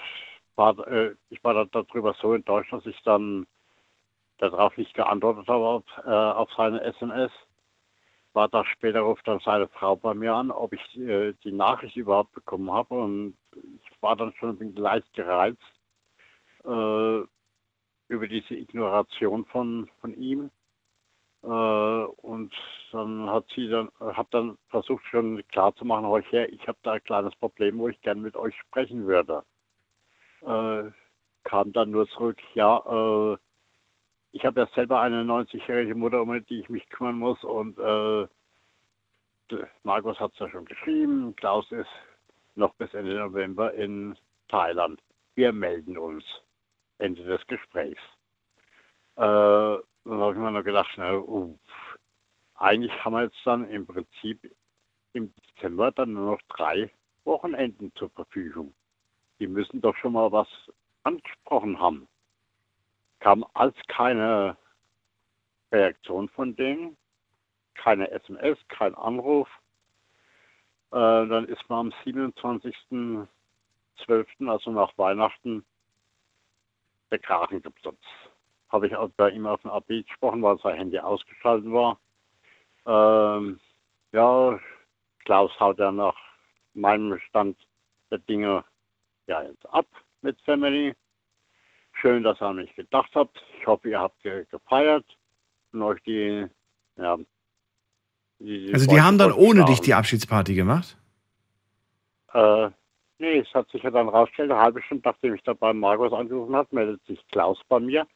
war, 0.55 0.77
äh, 0.87 1.15
ich 1.29 1.43
war 1.43 1.53
da, 1.53 1.65
darüber 1.65 2.13
so 2.21 2.33
enttäuscht, 2.33 2.73
dass 2.73 2.85
ich 2.85 3.01
dann 3.03 3.47
darauf 4.37 4.75
nicht 4.77 4.93
geantwortet 4.93 5.47
habe 5.47 5.65
auf, 5.65 5.83
äh, 6.05 6.09
auf 6.09 6.49
seine 6.57 6.81
SMS. 6.81 7.31
War 8.33 8.47
da 8.47 8.65
später 8.65 9.01
ruft 9.01 9.27
dann 9.27 9.39
seine 9.39 9.67
Frau 9.67 9.95
bei 9.95 10.13
mir 10.13 10.33
an, 10.33 10.51
ob 10.51 10.73
ich 10.73 10.97
äh, 10.97 11.33
die 11.43 11.51
Nachricht 11.51 11.95
überhaupt 11.95 12.31
bekommen 12.31 12.71
habe 12.71 12.95
und 12.95 13.37
ich 13.53 14.01
war 14.01 14.15
dann 14.15 14.33
schon 14.33 14.49
ein 14.49 14.57
bisschen 14.57 14.75
leicht 14.75 15.13
gereizt 15.13 15.61
äh, 16.63 17.19
über 18.07 18.27
diese 18.27 18.55
Ignoration 18.55 19.45
von, 19.45 19.89
von 19.99 20.13
ihm. 20.15 20.49
Äh, 21.43 21.47
und 21.47 22.53
dann 22.91 23.29
hat 23.29 23.45
sie 23.55 23.69
dann, 23.69 23.89
habe 23.99 24.27
dann 24.31 24.57
versucht 24.69 25.03
schon 25.05 25.45
klar 25.47 25.75
zu 25.75 25.85
machen, 25.85 26.05
euch 26.05 26.29
her, 26.31 26.51
ich 26.51 26.67
habe 26.67 26.77
da 26.83 26.93
ein 26.93 27.03
kleines 27.03 27.35
Problem, 27.35 27.79
wo 27.79 27.87
ich 27.87 27.99
gerne 28.01 28.21
mit 28.21 28.35
euch 28.35 28.55
sprechen 28.57 29.07
würde. 29.07 29.43
Äh, 30.41 30.91
kam 31.43 31.71
dann 31.73 31.91
nur 31.91 32.07
zurück, 32.09 32.37
ja, 32.53 32.77
äh, 33.33 33.37
ich 34.33 34.45
habe 34.45 34.61
ja 34.61 34.67
selber 34.75 35.01
eine 35.01 35.23
90-jährige 35.23 35.95
Mutter, 35.95 36.21
um 36.21 36.45
die 36.45 36.59
ich 36.61 36.69
mich 36.69 36.87
kümmern 36.89 37.17
muss 37.17 37.43
und 37.43 37.77
äh, 37.79 38.27
Markus 39.83 40.19
hat 40.19 40.31
es 40.33 40.39
ja 40.39 40.49
schon 40.49 40.65
geschrieben, 40.65 41.35
Klaus 41.35 41.69
ist 41.71 41.89
noch 42.55 42.73
bis 42.75 42.93
Ende 42.93 43.17
November 43.19 43.73
in 43.73 44.15
Thailand. 44.47 45.01
Wir 45.35 45.51
melden 45.51 45.97
uns. 45.97 46.23
Ende 47.01 47.23
des 47.23 47.45
Gesprächs. 47.47 48.01
Äh, 49.15 49.77
dann 50.05 50.19
habe 50.19 50.33
ich 50.33 50.39
mir 50.39 50.51
noch 50.51 50.63
gedacht, 50.63 50.91
na, 50.97 51.13
uh, 51.13 51.57
eigentlich 52.55 52.93
haben 53.03 53.13
wir 53.13 53.23
jetzt 53.23 53.39
dann 53.45 53.69
im 53.69 53.85
Prinzip 53.85 54.55
im 55.13 55.33
Dezember 55.35 55.91
dann 55.91 56.13
nur 56.13 56.31
noch 56.31 56.41
drei 56.49 56.91
Wochenenden 57.23 57.93
zur 57.95 58.09
Verfügung. 58.11 58.73
Die 59.39 59.47
müssen 59.47 59.81
doch 59.81 59.95
schon 59.97 60.13
mal 60.13 60.31
was 60.31 60.47
angesprochen 61.03 61.79
haben. 61.79 62.07
Kam 63.19 63.45
als 63.53 63.75
keine 63.87 64.57
Reaktion 65.71 66.29
von 66.29 66.55
denen, 66.55 66.97
keine 67.75 68.09
SMS, 68.11 68.57
kein 68.67 68.95
Anruf. 68.95 69.47
Äh, 70.91 71.27
dann 71.27 71.45
ist 71.47 71.67
man 71.69 71.87
am 71.87 71.93
27.12., 72.05 73.27
also 74.49 74.71
nach 74.71 74.97
Weihnachten, 74.97 75.63
der 77.11 77.19
Kragen 77.19 77.61
geplatzt. 77.61 78.30
Habe 78.71 78.87
ich 78.87 78.95
auch 78.95 79.09
bei 79.17 79.29
ihm 79.29 79.45
auf 79.45 79.61
dem 79.61 79.71
AB 79.71 79.87
gesprochen, 80.05 80.41
weil 80.41 80.57
sein 80.59 80.77
Handy 80.77 80.99
ausgeschaltet 80.99 81.71
war. 81.71 81.99
Ähm, 82.85 83.59
ja, 84.11 84.59
Klaus 85.25 85.51
haut 85.59 85.79
ja 85.79 85.91
nach 85.91 86.15
meinem 86.73 87.19
Stand 87.19 87.57
der 88.09 88.19
Dinge 88.19 88.63
ja 89.27 89.43
jetzt 89.43 89.65
ab 89.69 89.87
mit 90.21 90.39
Family. 90.41 90.93
Schön, 91.93 92.23
dass 92.23 92.41
ihr 92.41 92.47
an 92.47 92.55
mich 92.57 92.73
gedacht 92.75 93.11
habt. 93.13 93.43
Ich 93.59 93.67
hoffe, 93.67 93.89
ihr 93.89 93.99
habt 93.99 94.21
ge 94.23 94.45
gefeiert 94.49 95.05
und 95.73 95.81
euch 95.83 96.01
die, 96.03 96.47
ja, 96.95 97.17
die 98.39 98.71
Also 98.73 98.87
die 98.87 99.01
haben 99.01 99.17
dann 99.17 99.33
ohne 99.33 99.65
dich 99.65 99.81
die 99.81 99.93
Abschiedsparty 99.93 100.55
gemacht? 100.55 100.97
Äh, 102.33 102.69
nee, 103.19 103.39
es 103.39 103.53
hat 103.53 103.69
sich 103.69 103.83
ja 103.83 103.91
dann 103.91 104.09
rausgestellt, 104.09 104.51
eine 104.51 104.61
halbe 104.61 104.81
Stunde 104.81 105.07
nachdem 105.07 105.35
ich 105.35 105.43
da 105.43 105.53
bei 105.53 105.73
Markus 105.73 106.13
angerufen 106.13 106.55
habe, 106.55 106.67
meldet 106.71 107.05
sich 107.05 107.19
Klaus 107.27 107.59
bei 107.67 107.79
mir. 107.79 108.07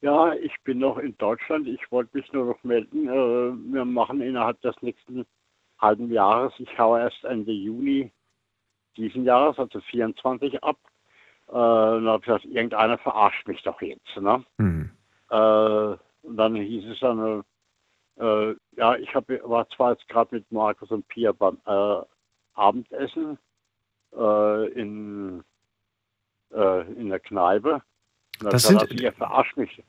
Ja, 0.00 0.32
ich 0.34 0.54
bin 0.62 0.78
noch 0.78 0.98
in 0.98 1.16
Deutschland, 1.18 1.66
ich 1.66 1.90
wollte 1.90 2.16
mich 2.16 2.32
nur 2.32 2.46
noch 2.46 2.62
melden. 2.62 3.08
Äh, 3.08 3.72
wir 3.74 3.84
machen 3.84 4.20
innerhalb 4.20 4.60
des 4.60 4.80
nächsten 4.80 5.26
halben 5.78 6.12
Jahres. 6.12 6.52
Ich 6.58 6.78
haue 6.78 7.00
erst 7.00 7.24
Ende 7.24 7.52
Juni 7.52 8.12
diesen 8.96 9.24
Jahres, 9.24 9.58
also 9.58 9.80
24 9.80 10.62
ab. 10.62 10.78
Äh, 11.48 11.52
und 11.52 12.04
dann 12.04 12.08
habe 12.08 12.18
ich 12.20 12.26
gesagt, 12.26 12.44
irgendeiner 12.44 12.98
verarscht 12.98 13.46
mich 13.48 13.62
doch 13.62 13.80
jetzt. 13.80 14.16
Ne? 14.16 14.44
Mhm. 14.58 14.90
Äh, 15.30 15.96
und 16.22 16.36
dann 16.36 16.54
hieß 16.54 16.84
es 16.86 17.00
dann, 17.00 17.44
äh, 18.18 18.24
äh, 18.24 18.56
ja, 18.76 18.96
ich 18.96 19.14
hab, 19.14 19.28
war 19.28 19.68
zwar 19.70 19.92
jetzt 19.92 20.08
gerade 20.08 20.34
mit 20.34 20.50
Markus 20.52 20.90
und 20.90 21.08
Pia 21.08 21.32
beim 21.32 21.58
äh, 21.66 22.02
Abendessen 22.54 23.38
in, 24.10 25.44
in 26.50 27.08
der 27.10 27.20
Kneipe. 27.20 27.82
Das 28.40 28.64
sind- 28.64 29.00
ihr 29.00 29.12
verarscht 29.12 29.56
mich. 29.56 29.82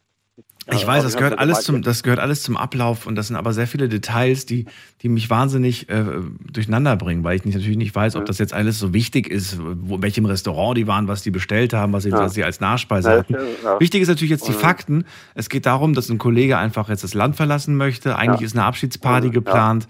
Ich 0.72 0.86
weiß, 0.86 1.02
das 1.04 1.18
gehört 1.18 1.40
alles 1.40 1.64
zum, 1.64 1.82
das 1.82 2.04
gehört 2.04 2.20
alles 2.20 2.44
zum 2.44 2.56
Ablauf 2.56 3.08
und 3.08 3.16
das 3.16 3.28
sind 3.28 3.36
aber 3.38 3.54
sehr 3.54 3.66
viele 3.66 3.90
Details, 3.90 4.46
die, 4.46 4.66
die 5.02 5.10
mich 5.10 5.28
wahnsinnig 5.30 5.90
äh, 5.90 6.04
durcheinander 6.52 6.96
bringen, 6.96 7.24
weil 7.24 7.36
ich 7.38 7.44
nicht, 7.46 7.56
natürlich 7.56 7.78
nicht 7.78 7.96
weiß, 7.96 8.16
ob 8.16 8.26
das 8.26 8.38
jetzt 8.38 8.54
alles 8.54 8.78
so 8.78 8.94
wichtig 8.94 9.28
ist, 9.30 9.58
wo, 9.60 9.96
in 9.96 10.04
welchem 10.04 10.26
Restaurant 10.26 10.78
die 10.78 10.86
waren, 10.86 11.08
was 11.08 11.24
die 11.24 11.32
bestellt 11.32 11.74
haben, 11.74 11.92
was 11.92 12.04
sie, 12.04 12.10
Ja. 12.10 12.20
was 12.20 12.36
sie 12.36 12.44
als 12.44 12.60
Nachspeise 12.60 13.10
hatten. 13.10 13.36
ja. 13.64 13.80
Wichtig 13.80 14.04
ist 14.04 14.10
natürlich 14.10 14.30
jetzt 14.30 14.48
die 14.48 14.54
Fakten. 14.54 15.06
Es 15.34 15.50
geht 15.50 15.66
darum, 15.66 15.96
dass 15.96 16.08
ein 16.10 16.20
Kollege 16.20 16.58
einfach 16.60 16.88
jetzt 16.90 17.04
das 17.04 17.16
Land 17.16 17.36
verlassen 17.36 17.76
möchte. 17.76 18.16
Eigentlich 18.16 18.42
Ja. 18.42 18.46
ist 18.48 18.56
eine 18.56 18.66
Abschiedsparty 18.66 19.32
geplant. 19.32 19.88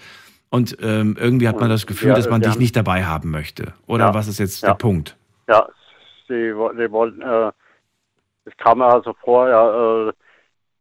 Und 0.50 0.78
ähm, 0.82 1.18
irgendwie 1.20 1.48
hat 1.50 1.60
man 1.60 1.70
das 1.70 1.88
Gefühl, 1.88 2.14
dass 2.14 2.30
man 2.30 2.42
dich 2.42 2.58
nicht 2.58 2.76
dabei 2.76 3.04
haben 3.06 3.32
möchte. 3.32 3.74
Oder 3.86 4.14
was 4.14 4.28
ist 4.30 4.40
jetzt 4.40 4.64
der 4.64 4.76
Punkt? 4.76 5.18
Ja, 5.50 5.68
sie, 6.28 6.34
die 6.54 6.92
wollten, 6.92 7.22
äh, 7.22 7.52
es 8.46 8.56
kam 8.58 8.80
mir 8.80 8.86
also 8.86 9.14
vor, 9.14 9.48
ja, 9.50 10.10
äh, 10.10 10.14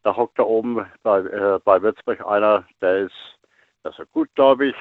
da 0.03 0.17
hockt 0.17 0.39
da 0.39 0.43
oben 0.43 0.87
bei, 1.03 1.19
äh, 1.21 1.59
bei 1.65 1.83
Würzburg 1.83 2.25
einer, 2.27 2.65
der 2.81 3.07
ist, 3.07 3.39
der 3.85 3.91
ist 3.91 3.99
ja 3.99 4.05
gut, 4.13 4.29
glaube 4.35 4.67
ich, 4.67 4.77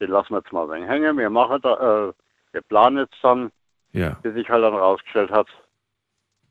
den 0.00 0.10
lassen 0.10 0.30
wir 0.30 0.38
jetzt 0.38 0.52
mal 0.52 0.70
ein 0.70 0.84
hängen, 0.84 1.16
wir 1.18 1.30
machen 1.30 1.60
da, 1.62 2.08
äh, 2.08 2.12
wir 2.52 2.62
planen 2.62 2.98
jetzt 2.98 3.16
dann, 3.22 3.52
Ja. 3.92 4.16
bis 4.22 4.34
sich 4.34 4.48
halt 4.48 4.64
dann 4.64 4.74
rausgestellt 4.74 5.30
hat, 5.30 5.48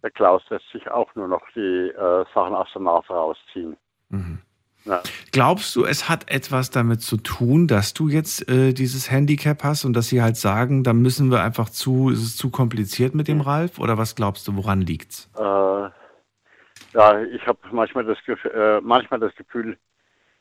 der 0.02 0.12
Klaus 0.12 0.48
lässt 0.50 0.70
sich 0.72 0.90
auch 0.90 1.14
nur 1.16 1.28
noch 1.28 1.44
die 1.56 1.90
äh, 1.90 2.26
Sachen 2.34 2.56
aus 2.56 2.72
der 2.74 2.82
Nase 2.82 3.08
rausziehen. 3.08 3.76
Mhm. 4.10 4.40
Ja. 4.86 5.02
Glaubst 5.32 5.76
du, 5.76 5.84
es 5.84 6.08
hat 6.10 6.30
etwas 6.32 6.70
damit 6.70 7.02
zu 7.02 7.18
tun, 7.18 7.68
dass 7.68 7.94
du 7.94 8.08
jetzt 8.08 8.48
äh, 8.50 8.72
dieses 8.74 9.10
Handicap 9.10 9.64
hast 9.64 9.84
und 9.84 9.94
dass 9.94 10.08
sie 10.10 10.22
halt 10.22 10.38
sagen, 10.38 10.84
da 10.84 10.94
müssen 10.94 11.32
wir 11.32 11.44
einfach 11.44 11.70
zu, 11.70 12.10
ist 12.10 12.22
es 12.22 12.38
zu 12.38 12.52
kompliziert 12.52 13.16
mit 13.16 13.28
dem 13.28 13.42
Ralf? 13.42 13.80
Oder 13.80 13.98
was 13.98 14.16
glaubst 14.16 14.48
du, 14.48 14.56
woran 14.56 14.82
liegt's? 14.82 15.28
Äh, 15.36 15.42
ja, 15.42 17.22
ich 17.24 17.46
habe 17.48 17.58
manchmal 17.72 18.06
das 18.06 18.18
Gefühl, 18.26 18.52
äh, 18.52 18.82
manchmal 18.82 19.20
das 19.20 19.34
Gefühl, 19.36 19.78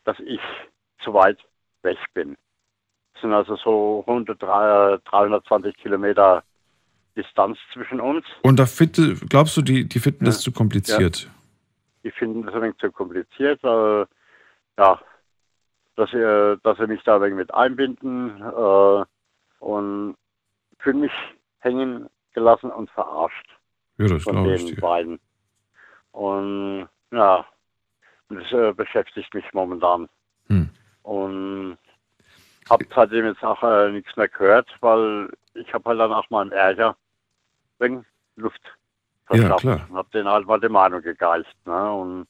dass 0.04 0.18
ich 0.20 0.40
zu 1.02 1.14
weit 1.14 1.38
weg 1.82 1.96
bin. 2.12 2.36
Es 3.14 3.22
sind 3.22 3.32
also 3.32 3.56
so 3.56 4.00
rund 4.06 4.28
drei- 4.40 4.98
320 5.06 5.74
Kilometer 5.76 6.42
Distanz 7.16 7.56
zwischen 7.72 8.00
uns. 8.00 8.24
Und 8.42 8.58
da 8.58 8.66
fitte, 8.66 9.14
glaubst 9.28 9.56
du, 9.56 9.62
die, 9.62 9.88
die 9.88 10.00
finden 10.00 10.24
das 10.26 10.36
Ja. 10.36 10.40
zu 10.42 10.52
kompliziert? 10.52 11.30
Die 12.02 12.10
finden 12.10 12.44
das 12.44 12.54
ein 12.54 12.62
wenig 12.62 12.76
zu 12.78 12.90
kompliziert. 12.92 13.62
Äh, 13.64 14.04
ja, 14.78 15.00
dass 15.96 16.10
sie, 16.10 16.58
dass 16.62 16.78
sie 16.78 16.86
mich 16.86 17.02
da 17.04 17.20
wenig 17.20 17.34
mit 17.36 17.54
einbinden 17.54 18.40
äh, 18.42 19.04
und 19.60 20.16
fühlen 20.78 21.00
mich 21.00 21.12
hängen 21.60 22.08
gelassen 22.32 22.70
und 22.70 22.90
verarscht. 22.90 23.48
Ja, 23.98 24.08
das 24.08 24.22
von 24.22 24.32
glaube 24.34 24.54
ich 24.54 24.64
den 24.64 24.74
dir. 24.74 24.80
beiden. 24.80 25.20
Und 26.12 26.88
ja, 27.12 27.46
das 28.28 28.52
äh, 28.52 28.72
beschäftigt 28.72 29.32
mich 29.34 29.44
momentan. 29.52 30.08
Hm. 30.48 30.68
Und 31.02 31.78
habe 32.68 32.86
seitdem 32.94 33.26
jetzt 33.26 33.44
auch 33.44 33.62
äh, 33.62 33.90
nichts 33.90 34.16
mehr 34.16 34.28
gehört, 34.28 34.68
weil 34.80 35.30
ich 35.54 35.72
habe 35.72 35.90
halt 35.90 36.00
dann 36.00 36.12
auch 36.12 36.28
mal 36.30 36.46
im 36.46 36.52
Ärger 36.52 36.96
wegen 37.78 38.04
Luft 38.36 38.62
Ja, 39.30 39.36
verschafft 39.36 39.62
klar. 39.62 39.86
und 39.88 39.96
habe 39.96 40.10
denen 40.12 40.28
halt 40.28 40.46
mal 40.46 40.60
die 40.60 40.68
Meinung 40.68 41.02
gegeicht. 41.02 41.56
Ne? 41.66 41.92
Und 41.92 42.26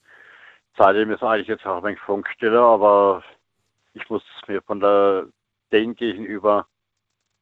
seitdem 0.77 1.11
ist 1.11 1.23
eigentlich 1.23 1.49
jetzt 1.49 1.67
auch 1.67 1.79
ein 1.79 1.85
wenig 1.85 2.01
Funkstille, 2.01 2.61
aber 2.61 3.23
ich 3.95 4.09
muss 4.11 4.23
mir 4.47 4.63
von 4.63 4.81
der 4.81 5.27
denen 5.73 5.97
gegenüber 5.97 6.67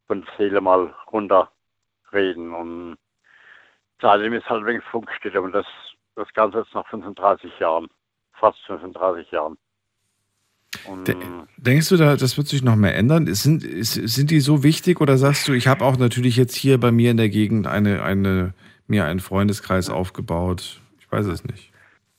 von 0.07 0.23
der 0.23 0.35
Seele 0.37 0.61
mal 0.61 0.95
runterreden. 1.11 2.55
Und 2.55 2.97
seitdem 4.01 4.33
ist 4.33 4.49
halt 4.49 4.63
ein 4.63 4.67
wenig 4.67 4.85
Funkstille 4.91 5.41
und 5.41 5.53
das, 5.53 5.67
das 6.17 6.33
Ganze 6.35 6.59
jetzt 6.59 6.75
nach 6.75 6.87
35 6.89 7.59
Jahren, 7.59 7.89
fast 8.33 8.59
35 8.67 9.31
Jahren. 9.31 9.59
Denkst 11.59 11.91
du, 11.91 11.97
da, 11.97 12.17
das 12.17 12.37
wird 12.39 12.49
sich 12.49 12.63
noch 12.63 12.77
mehr 12.77 12.97
ändern? 12.97 13.33
Sind, 13.35 13.61
sind 13.61 14.31
die 14.31 14.41
so 14.41 14.63
wichtig 14.63 15.01
oder 15.01 15.19
sagst 15.19 15.47
du, 15.47 15.53
ich 15.53 15.69
habe 15.69 15.85
auch 15.85 15.99
natürlich 15.99 16.37
jetzt 16.37 16.57
hier 16.57 16.81
bei 16.81 16.91
mir 16.91 17.11
in 17.11 17.19
der 17.19 17.29
Gegend 17.29 17.67
eine, 17.67 18.03
eine, 18.03 18.55
mir 18.87 19.05
einen 19.05 19.21
Freundeskreis 19.21 19.91
aufgebaut? 19.91 20.81
Ich 20.99 21.13
weiß 21.13 21.27
es 21.27 21.45
nicht. 21.45 21.72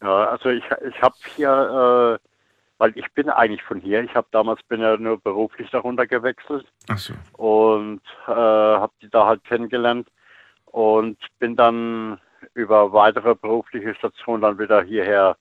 Ja, 0.03 0.25
also 0.25 0.49
ich, 0.49 0.63
ich 0.85 1.01
habe 1.01 1.15
hier, 1.35 2.19
äh, 2.21 2.27
weil 2.77 2.91
ich 2.97 3.09
bin 3.13 3.29
eigentlich 3.29 3.63
von 3.63 3.79
hier, 3.79 4.03
ich 4.03 4.13
habe 4.15 4.27
damals 4.31 4.61
bin 4.63 4.81
ja 4.81 4.97
nur 4.97 5.17
beruflich 5.19 5.69
darunter 5.71 6.05
gewechselt 6.05 6.65
Ach 6.89 6.97
so. 6.97 7.13
und 7.37 8.01
äh, 8.27 8.31
habe 8.31 8.91
die 9.01 9.09
da 9.09 9.25
halt 9.25 9.43
kennengelernt 9.45 10.09
und 10.65 11.17
bin 11.39 11.55
dann 11.55 12.19
über 12.53 12.91
weitere 12.91 13.33
berufliche 13.35 13.95
Stationen 13.95 14.41
dann 14.41 14.59
wieder 14.59 14.83
hierher 14.83 15.37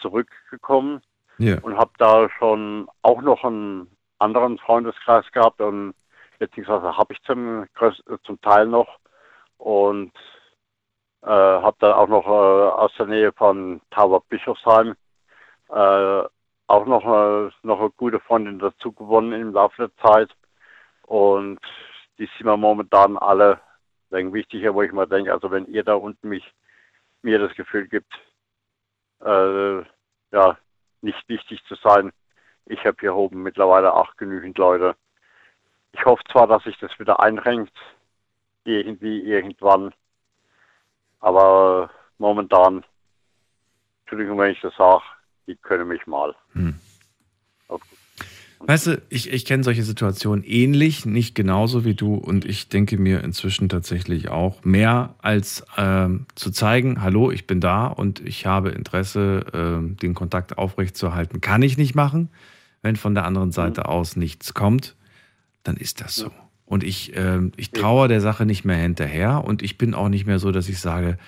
zurückgekommen 0.00 1.00
Ja. 1.38 1.58
und 1.62 1.76
habe 1.78 1.92
da 1.98 2.28
schon 2.38 2.88
auch 3.02 3.22
noch 3.22 3.44
einen 3.44 3.86
anderen 4.18 4.58
Freundeskreis 4.58 5.30
gehabt 5.30 5.60
und 5.60 5.94
beziehungsweise 6.40 6.96
habe 6.96 7.12
ich 7.12 7.22
zum, 7.22 7.66
zum 8.24 8.40
Teil 8.40 8.66
noch 8.66 8.98
und 9.58 10.12
äh, 11.22 11.26
habe 11.26 11.76
dann 11.80 11.92
auch 11.92 12.08
noch 12.08 12.26
äh, 12.26 12.28
aus 12.28 12.92
der 12.98 13.06
Nähe 13.06 13.32
von 13.32 13.80
Tauber 13.90 14.22
Bischofsheim 14.28 14.94
äh, 15.68 16.22
auch 16.66 16.86
noch, 16.86 17.04
äh, 17.04 17.50
noch 17.62 17.80
eine 17.80 17.90
gute 17.90 18.20
Freundin 18.20 18.58
dazu 18.58 18.92
gewonnen 18.92 19.32
im 19.32 19.52
Laufe 19.52 19.88
der 19.88 19.96
Zeit 20.04 20.30
und 21.06 21.60
die 22.18 22.26
sind 22.26 22.46
mir 22.46 22.56
momentan 22.56 23.16
alle 23.16 23.60
denk, 24.10 24.32
wichtiger, 24.32 24.74
wo 24.74 24.82
ich 24.82 24.92
mal 24.92 25.06
denke, 25.06 25.32
also 25.32 25.50
wenn 25.50 25.66
ihr 25.66 25.84
da 25.84 25.94
unten 25.94 26.28
mich 26.28 26.52
mir 27.22 27.38
das 27.38 27.54
Gefühl 27.54 27.88
gibt, 27.88 28.12
äh, 29.24 29.78
ja, 30.32 30.58
nicht 31.00 31.28
wichtig 31.28 31.62
zu 31.64 31.74
sein. 31.76 32.12
Ich 32.66 32.84
habe 32.84 32.96
hier 33.00 33.14
oben 33.14 33.42
mittlerweile 33.42 33.94
auch 33.94 34.16
genügend 34.16 34.58
Leute. 34.58 34.96
Ich 35.92 36.04
hoffe 36.04 36.22
zwar, 36.30 36.46
dass 36.46 36.64
sich 36.64 36.78
das 36.78 36.98
wieder 36.98 37.20
einrenkt, 37.20 37.76
irgendwie, 38.64 39.20
irgendwann, 39.20 39.92
aber 41.22 41.88
momentan, 42.18 42.84
Entschuldigung, 44.02 44.38
wenn 44.38 44.52
ich 44.52 44.60
das 44.60 44.74
sage, 44.76 45.02
die 45.46 45.56
können 45.56 45.88
mich 45.88 46.06
mal. 46.06 46.34
Weißt 48.64 48.86
du, 48.86 49.02
ich, 49.08 49.32
ich 49.32 49.44
kenne 49.44 49.64
solche 49.64 49.82
Situationen 49.82 50.44
ähnlich, 50.44 51.04
nicht 51.04 51.34
genauso 51.34 51.84
wie 51.84 51.94
du. 51.94 52.14
Und 52.14 52.44
ich 52.44 52.68
denke 52.68 52.96
mir 52.96 53.24
inzwischen 53.24 53.68
tatsächlich 53.68 54.28
auch 54.28 54.64
mehr 54.64 55.14
als 55.18 55.64
ähm, 55.76 56.26
zu 56.36 56.50
zeigen, 56.50 57.02
hallo, 57.02 57.32
ich 57.32 57.46
bin 57.46 57.60
da 57.60 57.86
und 57.86 58.20
ich 58.20 58.46
habe 58.46 58.70
Interesse, 58.70 59.46
ähm, 59.52 59.96
den 59.96 60.14
Kontakt 60.14 60.58
aufrechtzuerhalten, 60.58 61.40
kann 61.40 61.62
ich 61.62 61.76
nicht 61.76 61.94
machen. 61.94 62.30
Wenn 62.82 62.96
von 62.96 63.14
der 63.14 63.24
anderen 63.24 63.52
Seite 63.52 63.86
aus 63.86 64.16
nichts 64.16 64.54
kommt, 64.54 64.96
dann 65.64 65.76
ist 65.76 66.00
das 66.00 66.16
so. 66.16 66.30
Und 66.72 66.84
ich, 66.84 67.14
ähm, 67.18 67.52
ich 67.58 67.70
traue 67.70 68.08
der 68.08 68.22
Sache 68.22 68.46
nicht 68.46 68.64
mehr 68.64 68.78
hinterher 68.78 69.44
und 69.44 69.60
ich 69.60 69.76
bin 69.76 69.92
auch 69.92 70.08
nicht 70.08 70.26
mehr 70.26 70.38
so, 70.38 70.52
dass 70.52 70.70
ich 70.70 70.80
sage, 70.80 71.18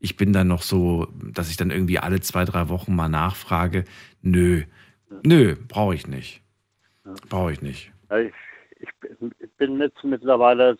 ich 0.00 0.16
bin 0.16 0.32
dann 0.32 0.48
noch 0.48 0.62
so, 0.62 1.08
dass 1.30 1.50
ich 1.50 1.58
dann 1.58 1.70
irgendwie 1.70 1.98
alle 1.98 2.22
zwei, 2.22 2.46
drei 2.46 2.70
Wochen 2.70 2.96
mal 2.96 3.10
nachfrage. 3.10 3.84
Nö, 4.22 4.62
nö, 5.22 5.56
brauche 5.68 5.94
ich 5.94 6.06
nicht. 6.06 6.40
Brauche 7.28 7.52
ich 7.52 7.60
nicht. 7.60 7.92
Ja, 8.08 8.16
ich, 8.16 8.32
ich 8.80 8.88
bin- 9.58 9.78
jetzt 9.78 10.02
mittlerweile 10.04 10.78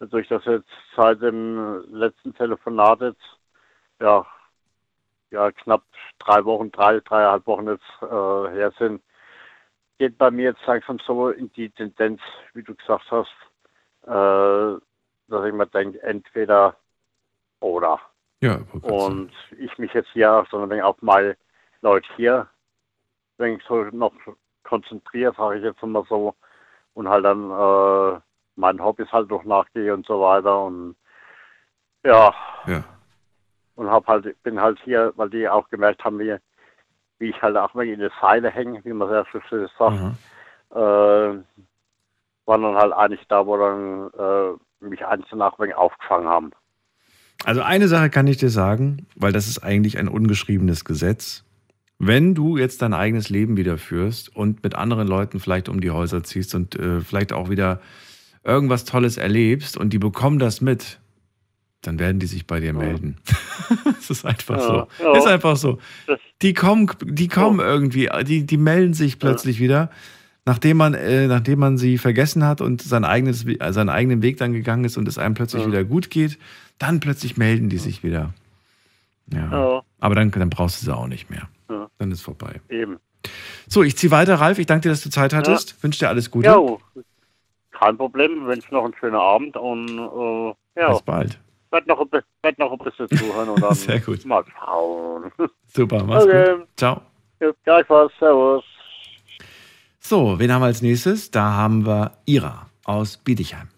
durch 0.00 0.26
das 0.26 0.44
jetzt 0.44 0.66
seit 0.96 1.22
dem 1.22 1.84
letzten 1.88 2.34
Telefonat 2.34 3.00
jetzt, 3.00 3.38
ja, 4.00 4.26
ja 5.30 5.52
knapp 5.52 5.84
drei 6.18 6.44
Wochen, 6.44 6.72
drei, 6.72 6.98
dreieinhalb 6.98 7.46
Wochen 7.46 7.68
jetzt 7.68 8.02
äh, 8.02 8.56
her 8.56 8.72
sind, 8.76 9.00
geht 9.98 10.18
bei 10.18 10.30
mir 10.30 10.50
jetzt 10.50 10.66
langsam 10.66 10.98
so 10.98 11.30
in 11.30 11.50
die 11.52 11.70
Tendenz, 11.70 12.20
wie 12.54 12.62
du 12.62 12.74
gesagt 12.74 13.10
hast, 13.10 13.32
äh, 14.02 14.80
dass 15.28 15.46
ich 15.46 15.52
mir 15.52 15.66
denke, 15.66 16.02
entweder 16.02 16.76
oder. 17.60 18.00
Ja, 18.40 18.58
Und 18.82 19.32
ich 19.58 19.76
mich 19.78 19.92
jetzt 19.94 20.10
hier 20.12 20.46
so 20.50 20.58
ein 20.58 20.70
wenig 20.70 20.84
auf 20.84 21.00
meine 21.00 21.36
Leute 21.80 22.08
hier 22.16 22.48
wenn 23.38 23.56
ich 23.56 23.62
so 23.64 23.82
noch 23.92 24.12
konzentriere, 24.64 25.34
sage 25.36 25.58
ich 25.58 25.64
jetzt 25.64 25.82
mal 25.82 26.04
so, 26.08 26.34
und 26.94 27.08
halt 27.08 27.24
dann 27.24 27.50
äh, 27.50 28.20
meinen 28.56 28.82
Hobbys 28.82 29.10
halt 29.12 29.30
noch 29.30 29.44
nachgehe 29.44 29.92
und 29.92 30.06
so 30.06 30.20
weiter 30.20 30.64
und 30.64 30.96
ja, 32.04 32.34
Ja. 32.66 32.84
und 33.74 33.90
hab 33.90 34.06
halt, 34.06 34.42
bin 34.42 34.60
halt 34.60 34.78
hier, 34.84 35.12
weil 35.16 35.28
die 35.30 35.48
auch 35.48 35.68
gemerkt 35.68 36.04
haben, 36.04 36.18
wie, 36.18 36.36
wie 37.18 37.30
ich 37.30 37.42
halt 37.42 37.56
auch 37.56 37.74
mal 37.74 37.86
in 37.86 38.00
der 38.00 38.10
Seile 38.20 38.50
hänge, 38.50 38.84
wie 38.84 38.92
man 38.92 39.08
sehr 39.08 39.26
so 39.32 39.40
schön 39.48 39.68
sagt, 39.78 39.96
äh, 40.70 40.76
waren 42.46 42.62
dann 42.62 42.76
halt 42.76 42.92
eigentlich 42.92 43.26
da, 43.28 43.46
wo 43.46 43.56
dann 43.56 44.10
äh, 44.18 44.84
mich 44.84 45.04
eins 45.04 45.26
danach 45.30 45.58
wegen 45.58 45.72
aufgefangen 45.72 46.28
haben. 46.28 46.50
Also 47.44 47.62
eine 47.62 47.88
Sache 47.88 48.10
kann 48.10 48.26
ich 48.26 48.38
dir 48.38 48.50
sagen, 48.50 49.06
weil 49.14 49.32
das 49.32 49.46
ist 49.48 49.58
eigentlich 49.62 49.98
ein 49.98 50.08
ungeschriebenes 50.08 50.84
Gesetz. 50.84 51.44
Wenn 51.98 52.34
du 52.34 52.56
jetzt 52.58 52.82
dein 52.82 52.92
eigenes 52.94 53.30
Leben 53.30 53.56
wieder 53.56 53.78
führst 53.78 54.34
und 54.34 54.62
mit 54.62 54.74
anderen 54.74 55.08
Leuten 55.08 55.40
vielleicht 55.40 55.68
um 55.68 55.80
die 55.80 55.90
Häuser 55.90 56.22
ziehst 56.22 56.54
und 56.54 56.76
äh, 56.76 57.00
vielleicht 57.00 57.32
auch 57.32 57.48
wieder 57.48 57.80
irgendwas 58.44 58.84
Tolles 58.84 59.16
erlebst 59.16 59.76
und 59.76 59.90
die 59.92 59.98
bekommen 59.98 60.38
das 60.38 60.60
mit, 60.60 61.00
dann 61.82 61.98
werden 61.98 62.18
die 62.18 62.26
sich 62.26 62.46
bei 62.46 62.60
dir 62.60 62.72
melden. 62.72 63.16
Es 63.98 64.10
ist 64.10 64.24
einfach 64.24 64.56
Ja, 64.58 64.62
so. 64.62 64.86
ja. 65.04 65.16
Ist 65.18 65.26
einfach 65.26 65.56
so. 65.56 65.78
Die 66.42 66.52
kommen, 66.54 66.90
die 67.02 67.28
kommen 67.28 67.60
irgendwie, 67.60 68.08
die, 68.24 68.44
die 68.44 68.56
melden 68.58 68.92
sich 68.94 69.18
plötzlich 69.18 69.58
wieder, 69.58 69.90
nachdem 70.44 70.76
man, 70.76 70.94
äh, 70.94 71.26
nachdem 71.26 71.58
man 71.58 71.78
sie 71.78 71.96
vergessen 71.98 72.44
hat 72.44 72.60
und 72.60 72.82
sein 72.82 73.04
eigenes, 73.04 73.46
äh, 73.46 73.72
seinen 73.72 73.88
eigenen 73.88 74.20
Weg 74.22 74.36
dann 74.36 74.52
gegangen 74.52 74.84
ist 74.84 74.96
und 74.98 75.08
es 75.08 75.16
einem 75.18 75.34
plötzlich 75.34 75.62
Ja. 75.62 75.68
wieder 75.68 75.84
gut 75.84 76.10
geht, 76.10 76.38
dann 76.78 77.00
plötzlich 77.00 77.36
melden 77.38 77.68
die 77.70 77.78
sich 77.78 78.02
wieder. 78.02 78.34
Ja. 79.32 79.50
Ja. 79.50 79.82
Aber 79.98 80.14
dann, 80.14 80.30
dann 80.30 80.50
brauchst 80.50 80.80
du 80.82 80.84
sie 80.86 80.94
auch 80.94 81.08
nicht 81.08 81.30
mehr. 81.30 81.48
Ja. 81.70 81.88
Dann 81.98 82.12
ist 82.12 82.20
vorbei. 82.20 82.60
Eben. 82.68 82.98
So, 83.66 83.82
ich 83.82 83.96
ziehe 83.96 84.10
weiter, 84.10 84.36
Ralf. 84.36 84.58
Ich 84.58 84.66
danke 84.66 84.82
dir, 84.82 84.90
dass 84.90 85.02
du 85.02 85.10
Zeit 85.10 85.32
hattest. 85.32 85.82
Wünsche 85.82 86.00
dir 86.00 86.08
alles 86.08 86.30
Gute. 86.30 86.46
Ja, 86.46 86.58
kein 87.72 87.96
Problem. 87.96 88.46
Wünsche 88.46 88.72
noch 88.72 88.84
einen 88.84 88.94
schönen 89.00 89.16
Abend 89.16 89.56
und 89.56 89.88
äh, 89.88 90.80
ja, 90.80 90.92
Bis 90.92 91.02
bald. 91.02 91.40
Werd 91.76 91.86
noch, 91.86 92.06
werd 92.42 92.58
noch 92.58 92.72
ein 92.72 92.78
bisschen 92.78 93.08
zuhören 93.08 93.48
und 93.50 93.62
dann 93.62 93.74
Sehr 93.74 94.00
gut. 94.00 94.24
mal 94.24 94.44
schauen. 94.58 95.30
Super, 95.66 96.02
mach's 96.04 96.24
Okay. 96.24 96.54
gut. 96.56 96.68
Ciao. 96.76 97.02
Ja, 97.40 97.50
gleichfalls. 97.64 98.12
Servus. 98.18 98.64
So, 100.00 100.38
wen 100.38 100.52
haben 100.52 100.62
wir 100.62 100.66
als 100.66 100.82
nächstes? 100.82 101.30
Da 101.30 101.52
haben 101.52 101.84
wir 101.86 102.12
Ira 102.26 102.70
aus 102.84 103.16
Bietigheim. 103.18 103.68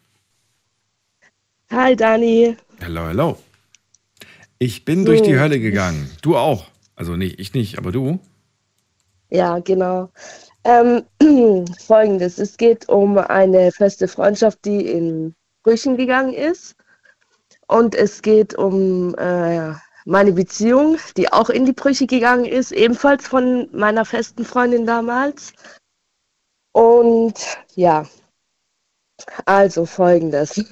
Hi 1.70 1.96
Dani. 1.96 2.56
Hello, 2.80 3.08
hello. 3.08 3.38
Ich 4.58 4.84
bin 4.84 5.00
So. 5.00 5.06
durch 5.06 5.22
die 5.22 5.38
Hölle 5.38 5.58
gegangen. 5.60 6.10
Du 6.22 6.36
auch. 6.36 6.66
Also 6.96 7.16
nicht, 7.16 7.38
ich 7.40 7.54
nicht, 7.54 7.78
aber 7.78 7.92
du. 7.92 8.18
Ja, 9.30 9.58
genau. 9.60 10.10
Ähm, 10.64 11.02
Folgendes, 11.86 12.38
es 12.38 12.56
geht 12.56 12.88
um 12.88 13.18
eine 13.18 13.70
feste 13.72 14.08
Freundschaft, 14.08 14.64
die 14.64 14.86
in 14.86 15.34
Brüchen 15.62 15.96
gegangen 15.96 16.32
ist. 16.32 16.74
Und 17.68 17.94
es 17.94 18.22
geht 18.22 18.54
um 18.54 19.14
äh, 19.16 19.72
meine 20.04 20.32
Beziehung, 20.32 20.96
die 21.16 21.30
auch 21.32 21.50
in 21.50 21.66
die 21.66 21.74
Brüche 21.74 22.06
gegangen 22.06 22.46
ist, 22.46 22.72
ebenfalls 22.72 23.28
von 23.28 23.68
meiner 23.72 24.04
festen 24.04 24.44
Freundin 24.44 24.86
damals. 24.86 25.52
Und 26.72 27.34
ja, 27.74 28.06
also 29.44 29.84
folgendes. 29.84 30.64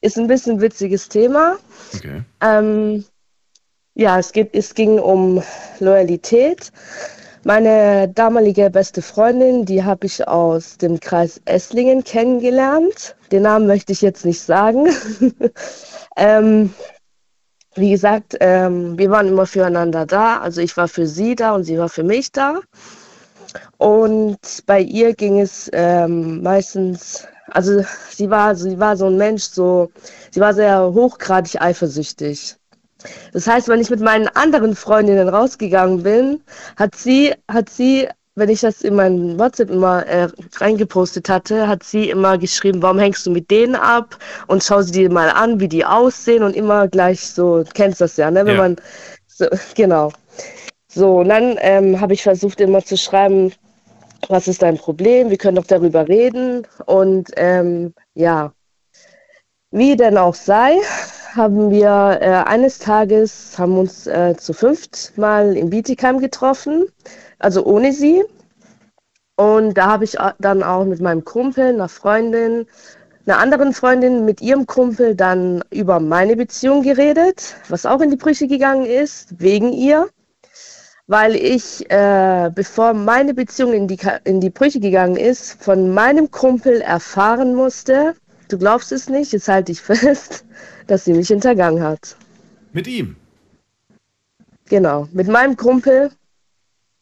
Ist 0.00 0.18
ein 0.18 0.26
bisschen 0.26 0.60
witziges 0.60 1.08
Thema. 1.08 1.56
Okay. 1.94 2.22
Ähm, 2.40 3.04
ja, 3.94 4.18
es, 4.18 4.32
geht, 4.32 4.50
es 4.54 4.74
ging 4.74 4.98
um 4.98 5.42
Loyalität. 5.78 6.72
Meine 7.42 8.06
damalige 8.06 8.68
beste 8.68 9.00
Freundin, 9.00 9.64
die 9.64 9.82
habe 9.82 10.04
ich 10.04 10.28
aus 10.28 10.76
dem 10.76 11.00
Kreis 11.00 11.40
Esslingen 11.46 12.04
kennengelernt. 12.04 13.16
Den 13.32 13.44
Namen 13.44 13.66
möchte 13.66 13.92
ich 13.92 14.02
jetzt 14.02 14.26
nicht 14.26 14.42
sagen. 14.42 14.88
ähm, 16.16 16.74
wie 17.76 17.92
gesagt, 17.92 18.36
ähm, 18.40 18.98
wir 18.98 19.10
waren 19.10 19.28
immer 19.28 19.46
füreinander 19.46 20.04
da. 20.04 20.38
Also 20.40 20.60
ich 20.60 20.76
war 20.76 20.86
für 20.86 21.06
sie 21.06 21.34
da 21.34 21.54
und 21.54 21.64
sie 21.64 21.78
war 21.78 21.88
für 21.88 22.02
mich 22.02 22.30
da. 22.30 22.60
Und 23.78 24.38
bei 24.66 24.80
ihr 24.80 25.14
ging 25.14 25.40
es 25.40 25.70
ähm, 25.72 26.42
meistens, 26.42 27.26
also 27.50 27.82
sie 28.10 28.28
war, 28.28 28.54
sie 28.54 28.78
war 28.78 28.98
so 28.98 29.06
ein 29.06 29.16
Mensch, 29.16 29.44
so, 29.44 29.90
sie 30.30 30.40
war 30.40 30.52
sehr 30.52 30.92
hochgradig 30.92 31.58
eifersüchtig. 31.58 32.59
Das 33.32 33.46
heißt, 33.46 33.68
wenn 33.68 33.80
ich 33.80 33.90
mit 33.90 34.00
meinen 34.00 34.28
anderen 34.28 34.74
Freundinnen 34.76 35.28
rausgegangen 35.28 36.02
bin, 36.02 36.40
hat 36.76 36.94
sie, 36.94 37.34
hat 37.50 37.68
sie, 37.70 38.08
wenn 38.34 38.48
ich 38.48 38.60
das 38.60 38.82
in 38.82 38.94
meinen 38.94 39.38
WhatsApp 39.38 39.70
immer 39.70 40.06
äh, 40.06 40.28
reingepostet 40.56 41.28
hatte, 41.28 41.68
hat 41.68 41.82
sie 41.82 42.10
immer 42.10 42.38
geschrieben, 42.38 42.82
warum 42.82 42.98
hängst 42.98 43.26
du 43.26 43.30
mit 43.30 43.50
denen 43.50 43.74
ab? 43.76 44.16
Und 44.46 44.62
schau 44.64 44.82
sie 44.82 44.92
dir 44.92 45.10
mal 45.10 45.30
an, 45.30 45.60
wie 45.60 45.68
die 45.68 45.84
aussehen 45.84 46.42
und 46.42 46.56
immer 46.56 46.88
gleich 46.88 47.20
so, 47.20 47.62
du 47.62 47.70
kennst 47.74 48.00
das 48.00 48.16
ja, 48.16 48.30
ne? 48.30 48.46
Wenn 48.46 48.56
Ja. 48.56 48.62
man 48.62 48.76
so, 49.26 49.46
genau. 49.74 50.12
So, 50.92 51.20
und 51.20 51.28
dann 51.28 51.56
ähm, 51.60 52.00
habe 52.00 52.14
ich 52.14 52.22
versucht 52.22 52.60
immer 52.60 52.84
zu 52.84 52.96
schreiben, 52.96 53.52
was 54.28 54.48
ist 54.48 54.62
dein 54.62 54.78
Problem? 54.78 55.30
Wir 55.30 55.38
können 55.38 55.56
doch 55.56 55.66
darüber 55.66 56.08
reden. 56.08 56.66
Und 56.86 57.30
ähm, 57.36 57.94
ja, 58.14 58.52
wie 59.70 59.96
denn 59.96 60.16
auch 60.18 60.34
sei, 60.34 60.76
haben 61.34 61.70
wir 61.70 62.18
äh, 62.20 62.48
eines 62.48 62.78
Tages, 62.78 63.56
haben 63.58 63.78
uns 63.78 64.06
äh, 64.06 64.34
zu 64.36 64.52
fünft 64.52 65.16
mal 65.16 65.56
in 65.56 65.70
Bietigheim 65.70 66.18
getroffen, 66.18 66.86
also 67.38 67.64
ohne 67.64 67.92
sie. 67.92 68.24
Und 69.36 69.74
da 69.74 69.86
habe 69.86 70.04
ich 70.04 70.20
a- 70.20 70.34
dann 70.38 70.62
auch 70.62 70.84
mit 70.84 71.00
meinem 71.00 71.24
Kumpel, 71.24 71.68
einer 71.68 71.88
Freundin, 71.88 72.66
einer 73.26 73.38
anderen 73.38 73.72
Freundin 73.72 74.24
mit 74.24 74.40
ihrem 74.40 74.66
Kumpel 74.66 75.14
dann 75.14 75.62
über 75.70 76.00
meine 76.00 76.36
Beziehung 76.36 76.82
geredet, 76.82 77.54
was 77.68 77.86
auch 77.86 78.00
in 78.00 78.10
die 78.10 78.16
Brüche 78.16 78.48
gegangen 78.48 78.86
ist, 78.86 79.40
wegen 79.40 79.72
ihr. 79.72 80.08
Weil 81.06 81.34
ich, 81.36 81.90
äh, 81.90 82.50
bevor 82.54 82.92
meine 82.92 83.34
Beziehung 83.34 83.72
in 83.72 83.88
die, 83.88 83.98
in 84.24 84.40
die 84.40 84.50
Brüche 84.50 84.80
gegangen 84.80 85.16
ist, 85.16 85.62
von 85.62 85.92
meinem 85.92 86.30
Kumpel 86.30 86.80
erfahren 86.80 87.54
musste, 87.54 88.14
du 88.52 88.58
glaubst 88.58 88.92
es 88.92 89.08
nicht, 89.08 89.32
jetzt 89.32 89.48
halte 89.48 89.72
ich 89.72 89.80
fest, 89.82 90.44
dass 90.86 91.04
sie 91.04 91.12
mich 91.12 91.28
hintergangen 91.28 91.82
hat. 91.82 92.16
Mit 92.72 92.86
ihm. 92.86 93.16
Genau, 94.68 95.08
mit 95.12 95.26
meinem 95.26 95.56
Kumpel, 95.56 96.10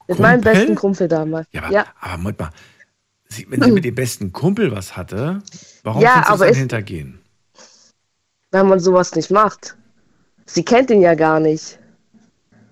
mit 0.07 0.19
meinem 0.19 0.41
besten 0.41 0.75
Kumpel 0.75 1.07
damals. 1.09 1.47
Ja, 1.53 1.65
aber, 1.65 1.73
ja. 1.73 1.87
aber 2.01 2.17
Moment 2.17 2.39
mal. 2.39 2.51
Sie, 3.31 3.47
wenn 3.51 3.63
sie 3.63 3.71
mit 3.73 3.85
dem 3.85 3.95
besten 3.95 4.33
Kumpel 4.33 4.73
was 4.73 4.97
hatte, 4.97 5.43
warum 5.83 6.01
Ja, 6.01 6.23
sie 6.25 6.33
aber 6.33 6.47
dann 6.47 6.55
hintergehen? 6.55 7.21
wenn 8.51 8.67
man 8.67 8.81
sowas 8.81 9.15
nicht 9.15 9.31
macht. 9.31 9.77
Sie 10.47 10.65
kennt 10.65 10.91
ihn 10.91 11.03
ja 11.03 11.15
gar 11.15 11.41
nicht. 11.41 11.79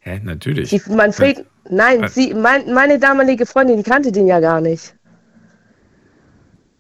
Hä, 0.01 0.21
natürlich. 0.23 0.71
Die, 0.71 0.81
man 0.91 1.13
fragt, 1.13 1.45
nein, 1.69 2.09
sie, 2.09 2.33
mein, 2.33 2.73
meine 2.73 2.99
damalige 2.99 3.45
Freundin, 3.45 3.77
die 3.77 3.83
kannte 3.83 4.13
den 4.13 4.27
ja 4.27 4.41
gar 4.41 4.61
nicht. 4.61 4.95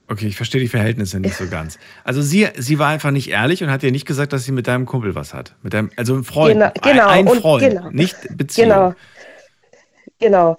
Okay, 0.08 0.26
ich 0.26 0.36
verstehe 0.36 0.60
die 0.60 0.68
Verhältnisse 0.68 1.18
nicht 1.18 1.36
so 1.36 1.46
ganz. 1.50 1.78
Also 2.04 2.22
sie, 2.22 2.48
sie 2.56 2.78
war 2.78 2.88
einfach 2.88 3.10
nicht 3.10 3.30
ehrlich 3.30 3.62
und 3.62 3.70
hat 3.70 3.82
dir 3.82 3.90
nicht 3.90 4.06
gesagt, 4.06 4.32
dass 4.32 4.44
sie 4.44 4.52
mit 4.52 4.66
deinem 4.66 4.86
Kumpel 4.86 5.14
was 5.14 5.34
hat. 5.34 5.54
Mit 5.62 5.74
deinem, 5.74 5.90
also 5.96 6.14
ein 6.14 6.24
Freund. 6.24 6.54
Genau, 6.54 6.70
genau, 6.82 7.08
Ein 7.08 7.26
und 7.26 7.40
Freund, 7.40 7.68
genau. 7.68 7.90
nicht 7.90 8.16
Beziehung. 8.36 8.68
Genau. 8.68 8.94
Genau. 10.18 10.56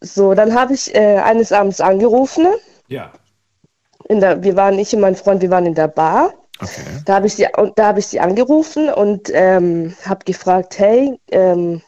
So, 0.00 0.34
dann 0.34 0.54
habe 0.54 0.74
ich 0.74 0.94
äh, 0.94 1.18
eines 1.18 1.52
Abends 1.52 1.80
angerufen. 1.80 2.46
Ja. 2.88 3.12
In 4.08 4.20
der, 4.20 4.42
wir 4.42 4.56
waren, 4.56 4.78
ich 4.78 4.92
und 4.94 5.00
mein 5.00 5.14
Freund, 5.14 5.42
wir 5.42 5.50
waren 5.50 5.66
in 5.66 5.74
der 5.74 5.88
Bar. 5.88 6.34
Okay. 6.60 6.80
Da 7.04 7.16
habe 7.16 7.26
ich 7.26 7.34
sie, 7.34 7.46
und 7.56 7.78
da 7.78 7.88
habe 7.88 8.00
ich 8.00 8.06
sie 8.06 8.18
angerufen 8.18 8.88
und 8.88 9.30
ähm, 9.32 9.94
habe 10.04 10.24
gefragt, 10.24 10.78
hey, 10.78 11.18
ähm, 11.30 11.82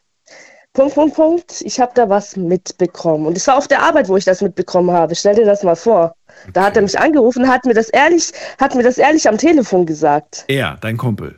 Punkt, 0.78 0.94
Punkt, 0.94 1.16
Punkt, 1.16 1.60
ich 1.62 1.80
habe 1.80 1.90
da 1.96 2.08
was 2.08 2.36
mitbekommen. 2.36 3.26
Und 3.26 3.36
es 3.36 3.48
war 3.48 3.56
auf 3.56 3.66
der 3.66 3.82
Arbeit, 3.82 4.08
wo 4.08 4.16
ich 4.16 4.24
das 4.24 4.40
mitbekommen 4.40 4.92
habe. 4.92 5.16
Stell 5.16 5.34
dir 5.34 5.44
das 5.44 5.64
mal 5.64 5.74
vor. 5.74 6.14
Da 6.52 6.62
hat 6.62 6.76
er 6.76 6.82
mich 6.82 6.96
angerufen, 6.96 7.48
hat 7.48 7.64
mir 7.64 7.74
das 7.74 7.88
ehrlich, 7.88 8.30
hat 8.60 8.76
mir 8.76 8.84
das 8.84 8.96
ehrlich 8.96 9.28
am 9.28 9.38
Telefon 9.38 9.86
gesagt. 9.86 10.44
Er, 10.46 10.78
dein 10.80 10.96
Kumpel. 10.96 11.36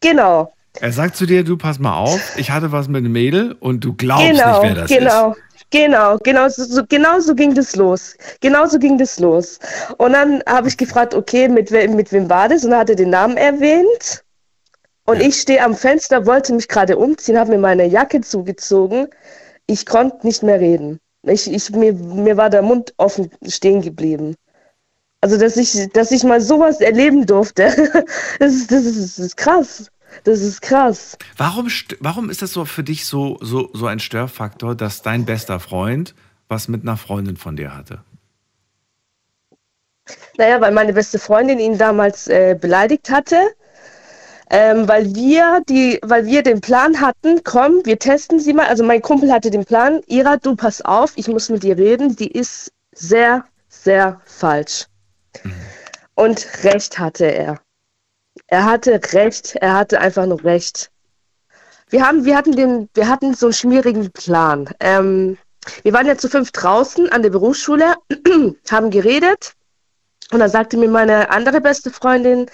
Genau. 0.00 0.50
Er 0.80 0.92
sagt 0.92 1.14
zu 1.14 1.26
dir, 1.26 1.44
du 1.44 1.58
pass 1.58 1.78
mal 1.78 1.94
auf, 1.94 2.38
ich 2.38 2.50
hatte 2.50 2.72
was 2.72 2.88
mit 2.88 3.00
einem 3.00 3.12
Mädel 3.12 3.52
und 3.60 3.84
du 3.84 3.92
glaubst 3.92 4.30
genau, 4.30 4.62
nicht, 4.62 4.70
wer 4.70 4.74
das 4.80 4.90
genau, 4.90 5.32
ist. 5.32 5.70
Genau, 5.70 6.16
genau 6.22 6.48
so, 6.48 6.64
so, 6.64 6.82
genau 6.88 7.20
so 7.20 7.34
ging 7.34 7.54
das 7.54 7.76
los. 7.76 8.16
Genau 8.40 8.64
so 8.64 8.78
ging 8.78 8.96
das 8.96 9.18
los. 9.18 9.58
Und 9.98 10.14
dann 10.14 10.42
habe 10.48 10.68
ich 10.68 10.78
gefragt, 10.78 11.14
okay, 11.14 11.48
mit, 11.48 11.70
we 11.70 11.86
mit 11.86 12.10
wem 12.12 12.30
war 12.30 12.48
das? 12.48 12.64
Und 12.64 12.70
dann 12.70 12.80
hat 12.80 12.88
er 12.88 12.96
den 12.96 13.10
Namen 13.10 13.36
erwähnt. 13.36 14.24
Und 15.06 15.20
ich 15.20 15.40
stehe 15.40 15.62
am 15.62 15.74
Fenster, 15.74 16.26
wollte 16.26 16.54
mich 16.54 16.68
gerade 16.68 16.96
umziehen, 16.96 17.38
habe 17.38 17.50
mir 17.50 17.58
meine 17.58 17.86
Jacke 17.86 18.20
zugezogen. 18.22 19.08
Ich 19.66 19.84
konnte 19.86 20.26
nicht 20.26 20.42
mehr 20.42 20.60
reden. 20.60 20.98
Ich, 21.22 21.50
ich, 21.50 21.70
mir, 21.70 21.92
mir 21.92 22.36
war 22.36 22.50
der 22.50 22.62
Mund 22.62 22.94
offen 22.96 23.30
stehen 23.46 23.82
geblieben. 23.82 24.34
Also, 25.20 25.38
dass 25.38 25.56
ich, 25.56 25.90
dass 25.92 26.10
ich 26.10 26.22
mal 26.22 26.40
sowas 26.40 26.80
erleben 26.80 27.24
durfte, 27.24 27.64
das 28.38 28.54
ist, 28.54 28.70
das 28.70 28.84
ist, 28.84 29.18
das 29.18 29.18
ist 29.18 29.36
krass. 29.36 29.90
Das 30.22 30.40
ist 30.40 30.62
krass. 30.62 31.16
Warum, 31.36 31.68
warum 31.98 32.30
ist 32.30 32.40
das 32.40 32.52
so 32.52 32.64
für 32.64 32.84
dich 32.84 33.04
so, 33.04 33.36
so, 33.40 33.70
so 33.72 33.86
ein 33.86 33.98
Störfaktor, 33.98 34.76
dass 34.76 35.02
dein 35.02 35.24
bester 35.24 35.58
Freund 35.58 36.14
was 36.46 36.68
mit 36.68 36.82
einer 36.82 36.96
Freundin 36.96 37.36
von 37.36 37.56
dir 37.56 37.74
hatte? 37.74 38.04
Naja, 40.36 40.60
weil 40.60 40.72
meine 40.72 40.92
beste 40.92 41.18
Freundin 41.18 41.58
ihn 41.58 41.78
damals 41.78 42.28
äh, 42.28 42.56
beleidigt 42.58 43.10
hatte. 43.10 43.38
Ähm, 44.56 44.86
weil 44.86 45.12
wir 45.16 45.62
die, 45.68 45.98
weil 46.02 46.26
wir 46.26 46.44
den 46.44 46.60
Plan 46.60 47.00
hatten, 47.00 47.42
komm, 47.42 47.84
wir 47.84 47.98
testen 47.98 48.38
sie 48.38 48.52
mal. 48.52 48.68
Also 48.68 48.84
mein 48.84 49.02
Kumpel 49.02 49.32
hatte 49.32 49.50
den 49.50 49.64
Plan, 49.64 50.00
Ira, 50.06 50.36
du 50.36 50.54
pass 50.54 50.80
auf, 50.80 51.12
ich 51.16 51.26
muss 51.26 51.48
mit 51.48 51.64
ihr 51.64 51.76
reden. 51.76 52.14
Die 52.14 52.30
ist 52.30 52.70
sehr, 52.92 53.44
sehr 53.68 54.20
falsch. 54.24 54.86
Und 56.14 56.46
recht 56.62 57.00
hatte 57.00 57.24
er. 57.24 57.58
Er 58.46 58.64
hatte 58.64 59.00
recht, 59.12 59.56
er 59.56 59.74
hatte 59.74 60.00
einfach 60.00 60.24
nur 60.24 60.44
recht. 60.44 60.92
Wir 61.88 62.06
haben, 62.06 62.24
wir 62.24 62.36
hatten 62.36 62.54
den, 62.54 62.88
wir 62.94 63.08
hatten 63.08 63.34
so 63.34 63.46
einen 63.46 63.54
schmierigen 63.54 64.12
Plan. 64.12 64.72
Ähm, 64.78 65.36
wir 65.82 65.92
waren 65.92 66.06
ja 66.06 66.16
zu 66.16 66.28
fünf 66.28 66.52
draußen 66.52 67.08
an 67.10 67.22
der 67.22 67.30
Berufsschule, 67.30 67.96
haben 68.70 68.90
geredet 68.90 69.54
und 70.30 70.38
dann 70.38 70.50
sagte 70.50 70.76
mir 70.76 70.88
meine 70.88 71.30
andere 71.30 71.60
beste 71.60 71.90
Freundin, 71.90 72.46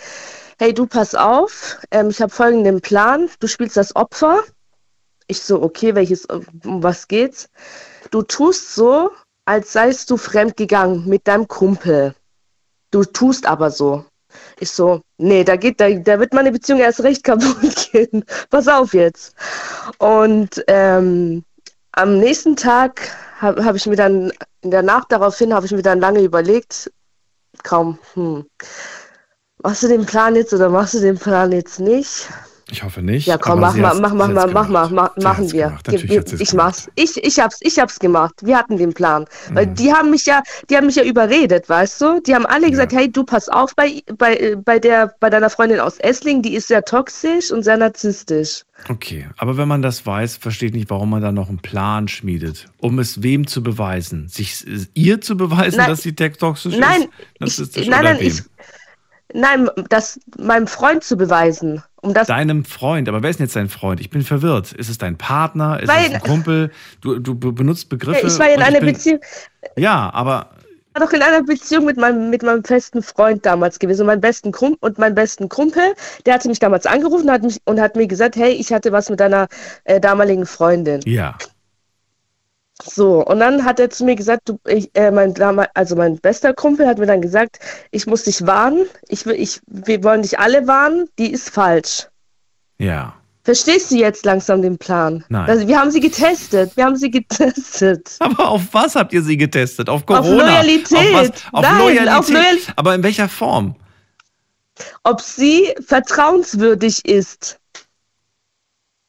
hey 0.60 0.74
du 0.74 0.86
pass 0.86 1.14
auf, 1.14 1.78
ähm, 1.90 2.10
ich 2.10 2.20
habe 2.20 2.30
folgenden 2.30 2.82
Plan, 2.82 3.30
du 3.40 3.46
spielst 3.46 3.78
das 3.78 3.96
Opfer. 3.96 4.42
Ich 5.26 5.40
so, 5.40 5.62
okay, 5.62 5.94
welches, 5.94 6.26
um 6.26 6.44
was 6.82 7.08
geht's? 7.08 7.48
Du 8.10 8.20
tust 8.20 8.74
so, 8.74 9.10
als 9.46 9.72
seist 9.72 10.10
du 10.10 10.18
fremdgegangen 10.18 11.08
mit 11.08 11.26
deinem 11.26 11.48
Kumpel. 11.48 12.14
Du 12.90 13.04
tust 13.04 13.46
aber 13.46 13.70
so. 13.70 14.04
Ich 14.58 14.70
so, 14.70 15.00
nee, 15.16 15.44
da 15.44 15.56
geht, 15.56 15.80
da, 15.80 15.88
da 15.88 16.20
wird 16.20 16.34
meine 16.34 16.52
Beziehung 16.52 16.80
erst 16.80 17.02
recht 17.04 17.24
kaputt 17.24 17.88
gehen. 17.92 18.22
Pass 18.50 18.68
auf 18.68 18.92
jetzt. 18.92 19.34
Und 19.96 20.62
ähm, 20.66 21.42
am 21.92 22.18
nächsten 22.18 22.54
Tag 22.56 23.16
habe 23.38 23.64
hab 23.64 23.76
ich 23.76 23.86
mir 23.86 23.96
dann, 23.96 24.30
in 24.60 24.70
der 24.70 24.82
Nacht 24.82 25.10
daraufhin, 25.10 25.54
habe 25.54 25.64
ich 25.64 25.72
mir 25.72 25.80
dann 25.80 26.00
lange 26.00 26.20
überlegt, 26.20 26.90
kaum, 27.62 27.98
hm, 28.12 28.44
machst 29.62 29.82
du 29.82 29.88
den 29.88 30.06
Plan 30.06 30.36
jetzt 30.36 30.52
oder 30.52 30.68
machst 30.68 30.94
du 30.94 31.00
den 31.00 31.18
Plan 31.18 31.52
jetzt 31.52 31.80
nicht? 31.80 32.28
Ich 32.72 32.82
hoffe 32.84 33.02
nicht. 33.02 33.26
Ja, 33.26 33.36
komm, 33.36 33.60
mach 33.60 33.74
mal, 33.74 33.94
mach 34.00 34.14
mal, 34.14 34.28
mach 34.28 34.48
mal, 34.48 34.68
mach 34.68 34.90
mal, 34.90 35.10
machen 35.22 35.50
wir. 35.52 35.76
es 35.86 36.40
ich 36.40 36.52
mach's. 36.52 36.88
Ich, 36.94 37.16
ich 37.22 37.38
hab's, 37.40 37.58
ich 37.60 37.78
hab's 37.78 37.98
gemacht. 37.98 38.34
Wir 38.42 38.56
hatten 38.56 38.76
den 38.76 38.94
Plan. 38.94 39.26
Weil 39.52 39.66
die 39.66 39.92
haben 39.92 40.10
mich 40.10 40.26
ja, 40.26 40.42
die 40.68 40.76
haben 40.76 40.86
mich 40.86 40.96
ja 40.96 41.02
überredet, 41.02 41.68
weißt 41.68 42.00
du? 42.00 42.20
Die 42.20 42.34
haben 42.34 42.46
alle 42.46 42.70
gesagt, 42.70 42.92
hey, 42.92 43.10
du 43.10 43.24
pass 43.24 43.48
auf 43.48 43.74
bei, 43.74 44.02
bei, 44.16 44.56
bei 44.56 44.78
der, 44.78 45.14
bei 45.20 45.30
deiner 45.30 45.50
Freundin 45.50 45.80
aus 45.80 45.98
Essling, 45.98 46.42
die 46.42 46.54
ist 46.54 46.68
sehr 46.68 46.84
toxisch 46.84 47.50
und 47.50 47.64
sehr 47.64 47.76
narzisstisch. 47.76 48.62
Okay, 48.88 49.26
aber 49.36 49.56
wenn 49.56 49.68
man 49.68 49.82
das 49.82 50.06
weiß, 50.06 50.36
versteht 50.36 50.74
nicht, 50.74 50.90
warum 50.90 51.10
man 51.10 51.22
da 51.22 51.32
noch 51.32 51.48
einen 51.48 51.58
Plan 51.58 52.08
schmiedet. 52.08 52.68
Um 52.78 52.98
es 52.98 53.22
wem 53.22 53.46
zu 53.46 53.62
beweisen? 53.62 54.28
Sich 54.28 54.64
ihr 54.94 55.20
zu 55.20 55.36
beweisen, 55.36 55.78
Nein. 55.78 55.90
dass 55.90 56.02
sie 56.02 56.14
toxisch 56.14 56.76
Nein, 56.76 57.02
ist? 57.02 57.10
Narzisstisch 57.40 57.82
ich, 57.82 57.88
nein, 57.88 58.04
nein, 58.04 58.20
wem? 58.20 58.26
ich, 58.28 58.42
nein, 59.34 59.68
das 59.88 60.20
meinem 60.38 60.66
Freund 60.66 61.04
zu 61.04 61.16
beweisen. 61.16 61.82
Um 62.02 62.14
das, 62.14 62.28
Deinem 62.28 62.64
Freund, 62.64 63.08
aber 63.10 63.22
wer 63.22 63.28
ist 63.28 63.38
denn 63.40 63.46
jetzt 63.46 63.56
dein 63.56 63.68
Freund? 63.68 64.00
Ich 64.00 64.08
bin 64.08 64.22
verwirrt. 64.22 64.72
Ist 64.72 64.88
es 64.88 64.96
dein 64.96 65.18
Partner? 65.18 65.80
Ist 65.80 65.88
Weil- 65.88 66.06
es 66.06 66.14
ein 66.14 66.20
Kumpel? 66.22 66.70
Du, 67.02 67.18
du 67.18 67.34
be- 67.34 67.52
benutzt 67.52 67.90
Begriffe. 67.90 68.26
ich 68.26 68.38
war 68.38 68.48
ja 68.48 68.54
in 68.54 68.62
einer 68.62 68.80
bin, 68.80 68.94
Beziehung, 68.94 69.20
Ja, 69.76 70.08
aber 70.14 70.50
war 70.94 71.06
doch 71.06 71.12
in 71.12 71.20
einer 71.22 71.42
Beziehung 71.42 71.84
mit 71.84 71.98
meinem, 71.98 72.30
mit 72.30 72.42
meinem 72.42 72.64
festen 72.64 73.02
Freund 73.02 73.44
damals 73.46 73.78
gewesen 73.78 74.00
und 74.00 74.06
meinem 74.06 74.20
besten 74.22 74.50
Kumpel 74.50 74.78
und 74.80 74.98
meinem 74.98 75.14
besten 75.14 75.48
Kumpel, 75.50 75.82
der 76.26 76.34
hatte 76.34 76.48
mich 76.48 76.58
damals 76.58 76.86
angerufen 76.86 77.24
und 77.26 77.30
hat, 77.30 77.42
mich, 77.42 77.58
und 77.66 77.78
hat 77.80 77.94
mir 77.96 78.06
gesagt, 78.06 78.34
hey, 78.36 78.52
ich 78.52 78.72
hatte 78.72 78.90
was 78.92 79.10
mit 79.10 79.20
deiner 79.20 79.46
äh, 79.84 80.00
damaligen 80.00 80.46
Freundin. 80.46 81.00
ja. 81.04 81.36
So, 82.82 83.24
und 83.24 83.40
dann 83.40 83.64
hat 83.64 83.78
er 83.80 83.90
zu 83.90 84.04
mir 84.04 84.14
gesagt, 84.16 84.48
du, 84.48 84.58
ich, 84.66 84.90
äh, 84.94 85.10
mein, 85.10 85.34
also 85.74 85.96
mein 85.96 86.16
bester 86.18 86.54
Kumpel 86.54 86.86
hat 86.86 86.98
mir 86.98 87.06
dann 87.06 87.20
gesagt, 87.20 87.58
ich 87.90 88.06
muss 88.06 88.24
dich 88.24 88.46
warnen, 88.46 88.86
ich, 89.08 89.26
ich, 89.26 89.60
wir 89.66 90.02
wollen 90.04 90.22
dich 90.22 90.38
alle 90.38 90.66
warnen, 90.66 91.08
die 91.18 91.30
ist 91.30 91.50
falsch. 91.50 92.08
Ja. 92.78 93.14
Verstehst 93.44 93.90
du 93.90 93.96
jetzt 93.96 94.24
langsam 94.26 94.60
den 94.62 94.76
Plan? 94.78 95.24
Nein. 95.28 95.48
Also, 95.48 95.66
wir 95.66 95.78
haben 95.78 95.90
sie 95.90 96.00
getestet, 96.00 96.76
wir 96.76 96.84
haben 96.84 96.96
sie 96.96 97.10
getestet. 97.10 98.16
Aber 98.18 98.48
auf 98.48 98.62
was 98.72 98.94
habt 98.96 99.12
ihr 99.12 99.22
sie 99.22 99.36
getestet? 99.36 99.88
Auf 99.88 100.02
Auf 100.02 100.06
Corona? 100.06 100.44
Loyalität. 100.44 101.14
Auf, 101.14 101.30
auf 101.52 101.62
Nein, 101.62 101.78
Loyalität. 101.78 102.14
auf 102.18 102.28
Loyal- 102.28 102.58
Aber 102.76 102.94
in 102.94 103.02
welcher 103.02 103.28
Form? 103.28 103.76
Ob 105.04 105.20
sie 105.20 105.74
vertrauenswürdig 105.86 107.04
ist. 107.06 107.59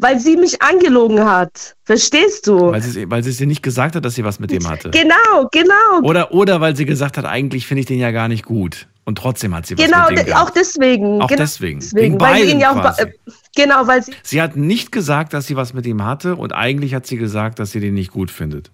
Weil 0.03 0.19
sie 0.19 0.35
mich 0.35 0.61
angelogen 0.63 1.23
hat. 1.25 1.75
Verstehst 1.85 2.47
du? 2.47 2.71
Weil 2.71 2.81
sie, 2.81 3.09
weil 3.09 3.23
sie 3.23 3.29
es 3.29 3.37
dir 3.37 3.45
nicht 3.45 3.61
gesagt 3.61 3.95
hat, 3.95 4.03
dass 4.03 4.15
sie 4.15 4.23
was 4.23 4.39
mit 4.39 4.49
dem 4.51 4.67
hatte. 4.67 4.89
Genau, 4.89 5.47
genau. 5.51 6.01
Oder, 6.01 6.33
oder 6.33 6.59
weil 6.59 6.75
sie 6.75 6.85
gesagt 6.85 7.17
hat, 7.17 7.25
eigentlich 7.25 7.67
finde 7.67 7.81
ich 7.81 7.85
den 7.85 7.99
ja 7.99 8.09
gar 8.11 8.27
nicht 8.27 8.43
gut. 8.43 8.87
Und 9.03 9.17
trotzdem 9.19 9.53
hat 9.55 9.67
sie 9.67 9.77
was 9.77 9.85
Genau, 9.85 9.99
mit 10.01 10.09
dem 10.09 10.15
de- 10.17 10.25
gehabt. 10.25 10.47
auch 10.47 10.49
deswegen. 10.49 11.21
Auch 11.21 11.27
genau 11.27 11.41
deswegen. 11.41 11.81
Wegen 11.93 12.19
weil 12.19 12.43
sie 12.45 12.51
ihn 12.51 12.59
ja 12.59 12.71
auch, 12.71 12.97
äh, 12.97 13.11
genau, 13.55 13.85
weil 13.85 14.01
sie, 14.03 14.11
Sie 14.23 14.41
hat 14.41 14.55
nicht 14.55 14.91
gesagt, 14.91 15.33
dass 15.33 15.45
sie 15.47 15.55
was 15.55 15.73
mit 15.73 15.85
ihm 15.85 16.03
hatte 16.03 16.35
und 16.35 16.51
eigentlich 16.51 16.93
hat 16.95 17.05
sie 17.05 17.17
gesagt, 17.17 17.59
dass 17.59 17.71
sie 17.71 17.79
den 17.79 17.93
nicht 17.93 18.11
gut 18.11 18.31
findet. 18.31 18.71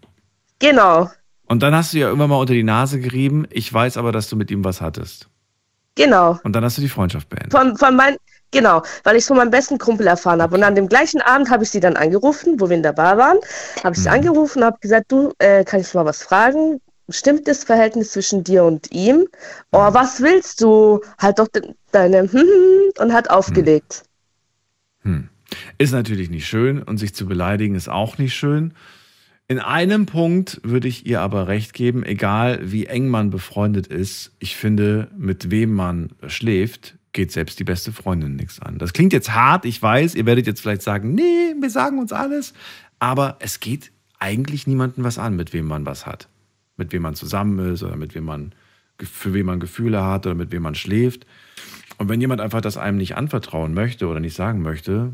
genau, 0.59 1.09
Und 1.45 1.61
dann 1.63 1.75
hast 1.75 1.93
du 1.93 1.97
ja 1.99 2.11
immer 2.11 2.27
mal 2.27 2.37
unter 2.37 2.53
die 2.53 2.63
Nase 2.63 2.99
gerieben, 2.99 3.45
ich 3.51 3.71
weiß 3.73 3.97
aber, 3.97 4.11
dass 4.11 4.29
du 4.29 4.35
mit 4.37 4.49
ihm 4.51 4.63
was 4.63 4.79
hattest. 4.81 5.27
genau. 5.95 6.39
Und 6.43 6.53
dann 6.55 6.63
hast 6.63 6.77
du 6.77 6.81
die 6.81 6.89
Freundschaft 6.89 7.29
beendet. 7.29 7.51
Von, 7.51 7.75
von 7.77 7.95
mein, 7.95 8.15
genau, 8.51 8.81
weil 9.03 9.15
ich 9.15 9.21
es 9.21 9.27
von 9.27 9.37
meinem 9.37 9.51
besten 9.51 9.77
Kumpel 9.77 10.07
erfahren 10.07 10.41
habe. 10.41 10.55
Und 10.55 10.63
an 10.63 10.75
dem 10.75 10.87
gleichen 10.87 11.21
Abend 11.21 11.49
habe 11.49 11.63
ich 11.63 11.69
sie 11.69 11.79
dann 11.79 11.97
angerufen, 11.97 12.59
wo 12.59 12.69
wir 12.69 12.75
in 12.75 12.83
der 12.83 12.93
Bar 12.93 13.17
waren, 13.17 13.37
habe 13.83 13.95
ich 13.95 14.01
sie 14.03 14.09
angerufen 14.09 14.59
und 14.59 14.65
habe 14.65 14.77
gesagt, 14.79 15.11
du, 15.11 15.31
äh, 15.39 15.63
kann 15.63 15.81
ich 15.81 15.93
mal 15.93 16.05
was 16.05 16.23
fragen? 16.23 16.81
Stimmt 17.09 17.47
das 17.47 17.63
Verhältnis 17.63 18.11
zwischen 18.11 18.43
dir 18.43 18.63
und 18.65 18.91
ihm? 18.91 19.27
Oh, 19.71 19.93
was 19.93 20.21
willst 20.21 20.61
du? 20.61 21.01
Halt 21.17 21.39
doch 21.39 21.47
de 21.47 21.73
deine 21.91 22.23
und 22.99 23.13
hat 23.13 23.29
aufgelegt. 23.29 24.03
Hm. 25.03 25.29
Ist 25.77 25.93
natürlich 25.93 26.29
nicht 26.29 26.47
schön 26.47 26.83
und 26.83 26.97
sich 26.97 27.15
zu 27.15 27.25
beleidigen 27.25 27.75
ist 27.75 27.87
auch 27.87 28.17
nicht 28.17 28.35
schön. 28.35 28.73
In 29.47 29.59
einem 29.59 30.05
Punkt 30.05 30.59
würde 30.63 30.89
ich 30.89 31.05
ihr 31.05 31.21
aber 31.21 31.47
recht 31.47 31.73
geben, 31.73 32.03
egal 32.03 32.59
wie 32.63 32.87
eng 32.87 33.07
man 33.07 33.29
befreundet 33.29 33.87
ist, 33.87 34.33
ich 34.39 34.57
finde, 34.57 35.09
mit 35.17 35.49
wem 35.49 35.73
man 35.73 36.09
schläft, 36.27 36.97
geht 37.17 37.31
selbst 37.31 37.59
die 37.59 37.63
beste 37.63 37.91
Freundin 37.91 38.35
nichts 38.35 38.61
an. 38.61 38.77
Das 38.77 38.93
klingt 38.93 39.11
jetzt 39.11 39.33
hart, 39.33 39.65
ich 39.65 39.81
weiß, 39.81 40.13
ihr 40.13 40.27
werdet 40.27 40.45
jetzt 40.45 40.61
vielleicht 40.61 40.83
sagen, 40.83 41.15
nee, 41.15 41.55
wir 41.59 41.71
sagen 41.71 41.97
uns 41.97 42.13
alles, 42.13 42.53
aber 42.99 43.37
es 43.39 43.59
geht 43.59 43.91
eigentlich 44.19 44.67
niemandem 44.67 45.03
was 45.03 45.17
an, 45.17 45.35
mit 45.35 45.51
wem 45.51 45.65
man 45.65 45.83
was 45.87 46.05
hat. 46.05 46.27
Mit 46.77 46.93
wem 46.93 47.01
man 47.01 47.15
zusammen 47.15 47.73
ist 47.73 47.81
oder 47.81 47.95
mit 47.95 48.13
wem 48.13 48.23
man, 48.25 48.51
für 48.99 49.33
wen 49.33 49.47
man 49.47 49.59
Gefühle 49.59 50.03
hat 50.03 50.27
oder 50.27 50.35
mit 50.35 50.51
wem 50.51 50.61
man 50.61 50.75
schläft. 50.75 51.25
Und 51.97 52.07
wenn 52.07 52.21
jemand 52.21 52.39
einfach 52.39 52.61
das 52.61 52.77
einem 52.77 52.99
nicht 52.99 53.15
anvertrauen 53.15 53.73
möchte 53.73 54.05
oder 54.07 54.19
nicht 54.19 54.35
sagen 54.35 54.61
möchte, 54.61 55.13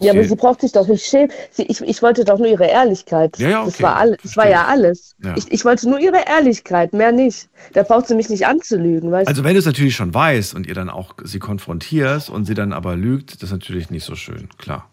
Ja, 0.00 0.12
aber 0.12 0.24
Sie- 0.24 0.34
braucht 0.34 0.60
sich 0.60 0.72
doch 0.72 0.86
nicht 0.88 1.04
schämen. 1.06 1.30
Sie, 1.50 1.62
ich, 1.64 1.80
ich 1.80 2.02
wollte 2.02 2.24
doch 2.24 2.38
nur 2.38 2.48
ihre 2.48 2.66
Ehrlichkeit. 2.66 3.38
Ja, 3.38 3.48
ja, 3.48 3.64
Das 3.64 3.74
okay, 3.74 3.82
war, 3.84 3.96
all, 3.96 4.16
das 4.22 4.36
war 4.36 4.48
ja 4.48 4.64
alles. 4.66 5.14
Ja. 5.22 5.34
Ich, 5.36 5.50
ich 5.52 5.64
wollte 5.64 5.88
nur 5.88 5.98
ihre 6.00 6.24
Ehrlichkeit, 6.26 6.92
mehr 6.92 7.12
nicht. 7.12 7.48
Da 7.74 7.82
braucht 7.84 8.08
sie 8.08 8.14
mich 8.14 8.28
nicht 8.28 8.46
anzulügen, 8.46 9.10
weißt 9.12 9.28
Also 9.28 9.44
wenn 9.44 9.52
du 9.54 9.60
es 9.60 9.66
natürlich 9.66 9.94
schon 9.94 10.12
weißt 10.12 10.54
und 10.54 10.66
ihr 10.66 10.74
dann 10.74 10.90
auch 10.90 11.14
sie 11.22 11.38
konfrontierst 11.38 12.28
und 12.30 12.44
sie 12.44 12.54
dann 12.54 12.72
aber 12.72 12.96
lügt, 12.96 13.34
das 13.36 13.44
ist 13.44 13.52
natürlich 13.52 13.90
nicht 13.90 14.04
so 14.04 14.14
schön, 14.16 14.48
klar. 14.58 14.90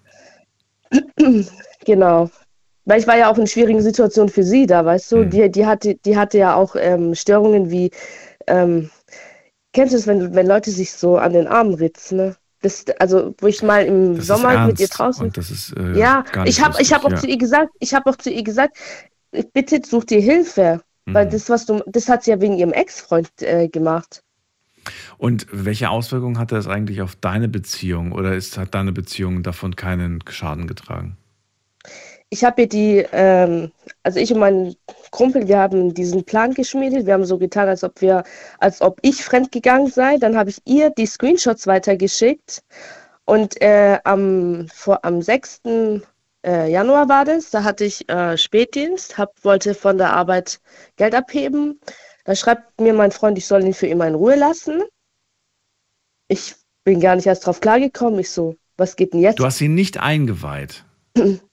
Genau. 1.86 2.30
Weil 2.86 3.00
ich 3.00 3.08
war 3.08 3.18
ja 3.18 3.32
auch 3.32 3.38
in 3.38 3.48
schwierigen 3.48 3.82
Situationen 3.82 4.30
für 4.30 4.44
sie 4.44 4.66
da, 4.66 4.84
weißt 4.86 5.12
du? 5.12 5.26
Die, 5.26 5.50
die, 5.52 5.66
hatte, 5.66 5.96
die 5.96 6.18
hatte 6.18 6.38
ja 6.38 6.56
auch 6.56 6.76
ähm, 6.78 7.16
Störungen 7.16 7.70
wie, 7.70 7.92
ähm, 8.48 8.90
kennst 9.74 9.94
du 9.94 9.98
es, 9.98 10.08
wenn, 10.08 10.34
wenn 10.36 10.48
Leute 10.48 10.72
sich 10.72 10.92
so 10.92 11.18
an 11.18 11.34
den 11.34 11.48
Armen 11.48 11.74
ritzen, 11.76 12.18
ne? 12.18 12.36
Das, 12.62 12.86
also, 13.00 13.34
wo 13.40 13.48
ich 13.48 13.64
mal 13.64 13.86
im 13.86 14.18
Das 14.18 14.28
Sommer 14.28 14.68
mit 14.68 14.80
ihr 14.80 14.88
draußen. 14.88 15.26
und 15.26 15.38
das 15.38 15.50
ist 15.50 15.76
äh, 15.78 15.98
ja, 15.98 16.24
ich 16.46 16.62
habe 16.62 16.80
ich 16.82 16.94
hab 16.94 17.04
auch 17.04 17.10
lustig, 17.10 17.22
zu 17.22 17.28
ja. 17.28 17.34
ihr 17.34 17.38
gesagt, 17.40 17.72
ich 17.80 17.94
habe 17.94 18.10
auch 18.10 18.16
zu 18.18 18.30
ihr 18.30 18.44
gesagt, 18.44 18.78
bitte 19.54 19.82
such 19.86 20.06
dir 20.06 20.22
Hilfe. 20.22 20.82
Weil 21.06 21.26
Mhm. 21.26 21.32
das, 21.32 21.50
was 21.50 21.66
du, 21.66 21.82
das 21.88 22.08
hat 22.10 22.24
sie 22.24 22.32
ja 22.32 22.40
wegen 22.40 22.58
ihrem 22.58 22.74
Ex-Freund 22.74 23.30
äh, 23.42 23.68
gemacht. 23.68 24.22
Und 25.18 25.48
welche 25.52 25.90
Auswirkungen 25.90 26.38
hatte 26.38 26.56
das 26.56 26.68
eigentlich 26.68 27.02
auf 27.02 27.16
deine 27.16 27.48
Beziehung 27.48 28.12
oder 28.12 28.36
ist, 28.36 28.58
hat 28.58 28.74
deine 28.76 28.92
Beziehung 28.92 29.44
davon 29.44 29.76
keinen 29.76 30.24
Schaden 30.30 30.68
getragen? 30.68 31.18
Ich 32.34 32.46
habe 32.46 32.62
ihr 32.62 32.70
die, 32.70 33.06
ähm, 33.12 33.72
also 34.04 34.18
ich 34.20 34.32
und 34.32 34.40
mein 34.40 34.76
Kumpel, 35.12 35.50
wir 35.50 35.60
haben 35.60 35.94
diesen 35.94 36.24
Plan 36.24 36.54
geschmiedet. 36.54 37.06
Wir 37.06 37.14
haben 37.14 37.26
so 37.26 37.38
getan, 37.38 37.68
als 37.68 37.84
ob 37.84 38.00
wir, 38.00 38.24
als 38.60 38.82
ob 38.82 39.00
ich 39.02 39.24
fremdgegangen 39.24 39.92
sei. 39.92 40.18
Dann 40.18 40.38
habe 40.38 40.50
ich 40.50 40.62
ihr 40.64 40.92
die 40.92 41.06
Screenshots 41.06 41.68
weitergeschickt. 41.68 42.64
Und 43.26 43.62
äh, 43.62 44.00
am, 44.06 44.68
vor, 44.74 45.04
am 45.04 45.22
6. 45.22 45.62
Äh, 46.46 46.72
Januar 46.72 47.10
war 47.10 47.26
das, 47.26 47.52
da 47.52 47.64
hatte 47.64 47.84
ich 47.84 48.10
äh, 48.10 48.38
Spätdienst, 48.38 49.18
hab, 49.18 49.44
wollte 49.44 49.76
von 49.76 49.98
der 49.98 50.14
Arbeit 50.14 50.62
Geld 50.96 51.14
abheben. 51.14 51.82
Da 52.24 52.36
schreibt 52.36 52.80
mir 52.80 52.94
mein 52.94 53.12
Freund, 53.12 53.38
ich 53.38 53.46
soll 53.46 53.64
ihn 53.64 53.74
für 53.74 53.88
immer 53.88 54.08
in 54.08 54.16
Ruhe 54.16 54.36
lassen. 54.36 54.82
Ich 56.30 56.56
bin 56.86 57.02
gar 57.02 57.16
nicht 57.18 57.28
erst 57.28 57.46
drauf 57.46 57.60
klargekommen. 57.60 58.20
Ich 58.20 58.32
so, 58.32 58.56
was 58.78 58.96
geht 58.96 59.14
denn 59.14 59.20
jetzt? 59.20 59.40
Du 59.40 59.46
hast 59.46 59.60
ihn 59.62 59.76
nicht 59.76 60.00
eingeweiht. 60.00 60.86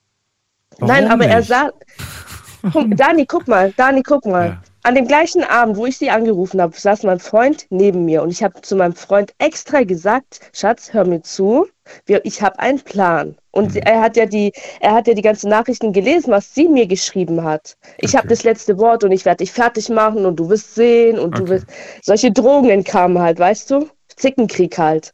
Nein, 0.79 1.11
aber 1.11 1.27
er 1.27 1.39
nicht? 1.39 1.49
sah. 1.49 1.71
Guck, 2.73 2.97
Dani, 2.97 3.25
guck 3.25 3.47
mal, 3.47 3.73
Dani, 3.77 4.03
guck 4.03 4.27
mal. 4.27 4.59
an 4.83 4.95
dem 4.95 5.07
gleichen 5.07 5.45
Abend, 5.45 5.77
wo 5.77 5.87
ich 5.87 5.99
sie 5.99 6.11
angerufen 6.11 6.61
habe, 6.61 6.79
saß 6.79 7.03
mein 7.03 7.21
Freund 7.21 7.67
neben 7.71 8.05
mir 8.05 8.23
und 8.23 8.31
ich 8.31 8.43
habe 8.43 8.61
zu 8.63 8.75
meinem 8.75 8.95
Freund 8.95 9.33
extra 9.39 9.83
gesagt, 9.83 10.41
Schatz, 10.53 10.93
hör 10.93 11.05
mir 11.05 11.23
zu, 11.23 11.67
ich 12.07 12.43
habe 12.43 12.59
einen 12.59 12.81
Plan. 12.81 13.37
Und 13.51 13.73
sie, 13.73 13.81
er 13.81 14.01
hat 14.01 14.17
ja 14.17 14.27
die, 14.27 14.53
er 14.81 14.93
hat 14.93 15.07
ja 15.07 15.15
die 15.15 15.23
ganzen 15.23 15.51
Nachrichten 15.51 15.93
gelesen, 15.93 16.31
was 16.31 16.55
sie 16.55 16.69
mir 16.69 16.87
geschrieben 16.87 17.45
hat. 17.45 17.77
Ich 17.99 18.17
habe 18.17 18.29
das 18.29 18.45
letzte 18.45 18.79
Wort 18.79 19.05
und 19.05 19.13
ich 19.13 19.25
werde 19.25 19.45
dich 19.45 19.53
fertig 19.53 19.89
machen 19.89 20.25
und 20.25 20.37
du 20.37 20.49
wirst 20.49 20.75
sehen 20.75 21.19
und 21.19 21.39
du 21.39 21.49
wirst. 21.49 21.67
Solche 22.03 22.31
Drohungen 22.33 22.83
kamen 22.83 23.19
halt, 23.19 23.39
weißt 23.39 23.71
du? 23.71 23.89
Zickenkrieg 24.17 24.79
halt. 24.79 25.13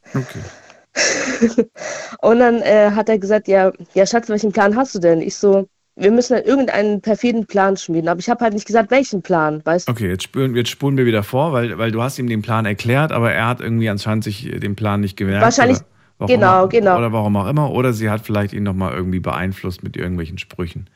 und 2.21 2.39
dann 2.39 2.63
äh, 2.63 2.91
hat 2.93 3.09
er 3.09 3.19
gesagt, 3.19 3.49
ja, 3.49 3.73
ja, 3.95 4.07
Schatz, 4.07 4.29
welchen 4.29 4.53
Plan 4.53 4.77
hast 4.77 4.95
du 4.95 4.99
denn? 4.99 5.21
Ich 5.21 5.37
so, 5.37 5.69
wir 5.97 6.11
müssen 6.11 6.35
halt 6.35 6.47
irgendeinen 6.47 7.01
perfiden 7.01 7.47
Plan 7.47 7.77
schmieden. 7.77 8.09
Aber 8.09 8.21
ich 8.21 8.29
habe 8.29 8.45
halt 8.45 8.55
nicht 8.55 8.67
gesagt, 8.67 8.91
welchen 8.91 9.23
Plan, 9.23 9.61
weißt 9.65 9.89
du? 9.89 9.93
Okay, 9.93 10.09
jetzt 10.09 10.25
spulen, 10.25 10.55
jetzt 10.57 10.71
spulen 10.71 10.97
wir 10.97 11.07
wieder 11.07 11.23
vor, 11.23 11.53
weil, 11.53 11.79
weil 11.79 11.91
du 11.93 12.03
hast 12.03 12.19
ihm 12.19 12.29
den 12.29 12.43
Plan 12.43 12.67
erklärt, 12.67 13.13
aber 13.13 13.33
er 13.33 13.47
hat 13.47 13.61
irgendwie 13.61 13.89
anscheinend 13.89 14.25
sich 14.25 14.51
den 14.51 14.77
Plan 14.77 15.01
nicht 15.01 15.17
gemerkt. 15.17 15.45
Wahrscheinlich, 15.45 15.79
genau, 16.27 16.65
auch, 16.65 16.69
genau. 16.69 16.99
Oder 16.99 17.13
warum 17.13 17.37
auch 17.37 17.47
immer. 17.47 17.71
Oder 17.71 17.93
sie 17.93 18.11
hat 18.11 18.23
vielleicht 18.23 18.53
ihn 18.53 18.65
nochmal 18.65 18.93
irgendwie 18.93 19.21
beeinflusst 19.21 19.83
mit 19.83 19.97
irgendwelchen 19.97 20.39
Sprüchen. 20.39 20.89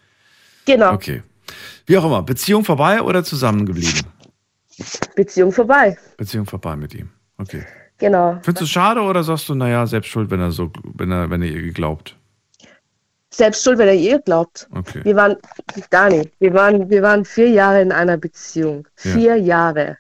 Genau. 0.65 0.93
Okay. 0.93 1.23
Wie 1.87 1.97
auch 1.97 2.05
immer, 2.05 2.23
Beziehung 2.23 2.65
vorbei 2.65 3.01
oder 3.01 3.25
zusammengeblieben? 3.25 4.03
Beziehung 5.17 5.53
vorbei. 5.53 5.97
Beziehung 6.17 6.47
vorbei 6.47 6.77
mit 6.77 6.95
ihm. 6.95 7.09
Okay. 7.39 7.65
Genau. 7.99 8.39
Findest 8.43 8.61
du 8.61 8.65
es 8.65 8.71
schade 8.71 9.01
oder 9.01 9.23
sagst 9.25 9.49
du, 9.49 9.55
naja, 9.55 9.87
selbst 9.87 10.09
schuld, 10.09 10.31
wenn 10.31 10.41
er 10.41 10.51
so, 10.53 10.71
wenn 10.95 11.11
er, 11.11 11.31
wenn 11.31 11.43
er 11.43 11.49
ihr 11.49 11.63
geglaubt? 11.63 12.17
Selbst 13.31 13.63
schuld, 13.63 13.79
wenn 13.79 13.89
er 13.89 13.95
ihr 13.95 14.19
glaubt. 14.21 14.69
Okay. 14.75 15.01
Wir 15.05 15.15
waren, 15.17 15.37
Dani, 15.91 16.31
wir 16.39 16.55
waren, 16.55 16.89
wir 16.89 17.03
waren 17.03 17.25
vier 17.25 17.51
Jahre 17.51 17.83
in 17.83 17.93
einer 17.93 18.17
Beziehung. 18.17 18.87
Ja. 19.03 19.13
Vier 19.13 19.37
Jahre. 19.37 19.99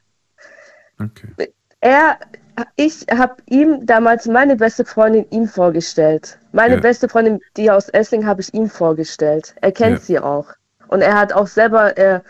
Okay. 1.01 1.53
Er, 1.81 2.19
ich 2.77 3.05
habe 3.13 3.37
ihm 3.47 3.85
damals 3.87 4.27
meine 4.27 4.57
beste 4.57 4.85
Freundin 4.85 5.27
ihm 5.31 5.47
vorgestellt. 5.47 6.39
Meine 6.53 6.77
Ja. 6.77 6.81
beste 6.81 7.09
Freundin, 7.09 7.41
die 7.57 7.71
aus 7.71 7.89
Essling, 7.91 8.25
habe 8.27 8.41
ich 8.41 8.53
ihm 8.55 8.69
vorgestellt. 8.69 9.55
Er 9.61 9.73
kennt 9.73 9.99
Ja. 9.99 10.05
sie 10.05 10.19
auch. 10.19 10.47
Und 10.89 11.03
er 11.03 11.15
hat 11.19 11.33
auch 11.33 11.47
selber 11.47 11.97
äh, 11.99 12.21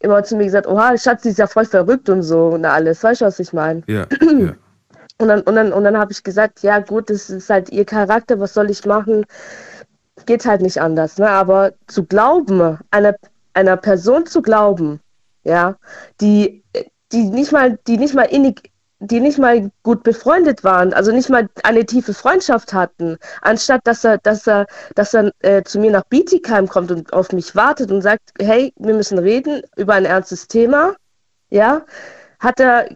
immer 0.00 0.22
zu 0.22 0.36
mir 0.36 0.44
gesagt, 0.44 0.66
oha, 0.66 0.96
Schatz, 0.98 1.22
sie 1.22 1.30
ist 1.30 1.38
ja 1.38 1.46
voll 1.46 1.64
verrückt 1.64 2.08
und 2.10 2.22
so 2.22 2.48
und 2.48 2.64
alles. 2.64 3.02
Weißt 3.02 3.22
du, 3.22 3.24
was 3.24 3.38
ich 3.40 3.52
meine? 3.52 3.82
Ja, 3.86 4.06
ja. 4.20 4.54
Und 5.22 5.28
dann, 5.28 5.42
und 5.42 5.54
dann, 5.54 5.72
und 5.72 5.84
dann 5.84 5.96
habe 5.96 6.10
ich 6.10 6.24
gesagt, 6.24 6.62
ja 6.62 6.80
gut, 6.80 7.08
das 7.08 7.30
ist 7.30 7.48
halt 7.48 7.70
ihr 7.70 7.84
Charakter, 7.84 8.40
was 8.40 8.54
soll 8.54 8.70
ich 8.72 8.84
machen? 8.84 9.24
Geht 10.26 10.44
halt 10.44 10.62
nicht 10.62 10.80
anders. 10.80 11.16
Ne? 11.18 11.30
Aber 11.30 11.74
zu 11.86 12.04
glauben, 12.04 12.80
einer, 12.90 13.14
einer 13.54 13.76
Person 13.76 14.26
zu 14.26 14.42
glauben, 14.42 14.98
ja, 15.44 15.76
die, 16.20 16.64
die 17.12 17.22
nicht 17.22 17.52
mal, 17.52 17.78
die 17.86 17.98
nicht 17.98 18.14
mal 18.14 18.24
innig, 18.24 18.72
die 18.98 19.20
nicht 19.20 19.38
mal 19.38 19.70
gut 19.84 20.02
befreundet 20.02 20.64
waren, 20.64 20.92
also 20.92 21.12
nicht 21.12 21.28
mal 21.28 21.48
eine 21.62 21.86
tiefe 21.86 22.14
Freundschaft 22.14 22.72
hatten, 22.72 23.16
anstatt 23.42 23.82
dass 23.84 24.02
er, 24.02 24.18
dass 24.18 24.48
er, 24.48 24.66
dass 24.96 25.14
er 25.14 25.30
äh, 25.38 25.62
zu 25.62 25.78
mir 25.78 25.92
nach 25.92 26.04
Bietigheim 26.06 26.66
kommt 26.66 26.90
und 26.90 27.12
auf 27.12 27.30
mich 27.30 27.54
wartet 27.54 27.92
und 27.92 28.02
sagt, 28.02 28.30
hey, 28.40 28.72
wir 28.76 28.94
müssen 28.94 29.18
reden 29.18 29.62
über 29.76 29.94
ein 29.94 30.04
ernstes 30.04 30.48
Thema, 30.48 30.96
ja, 31.50 31.82
hat 32.40 32.58
er, 32.58 32.88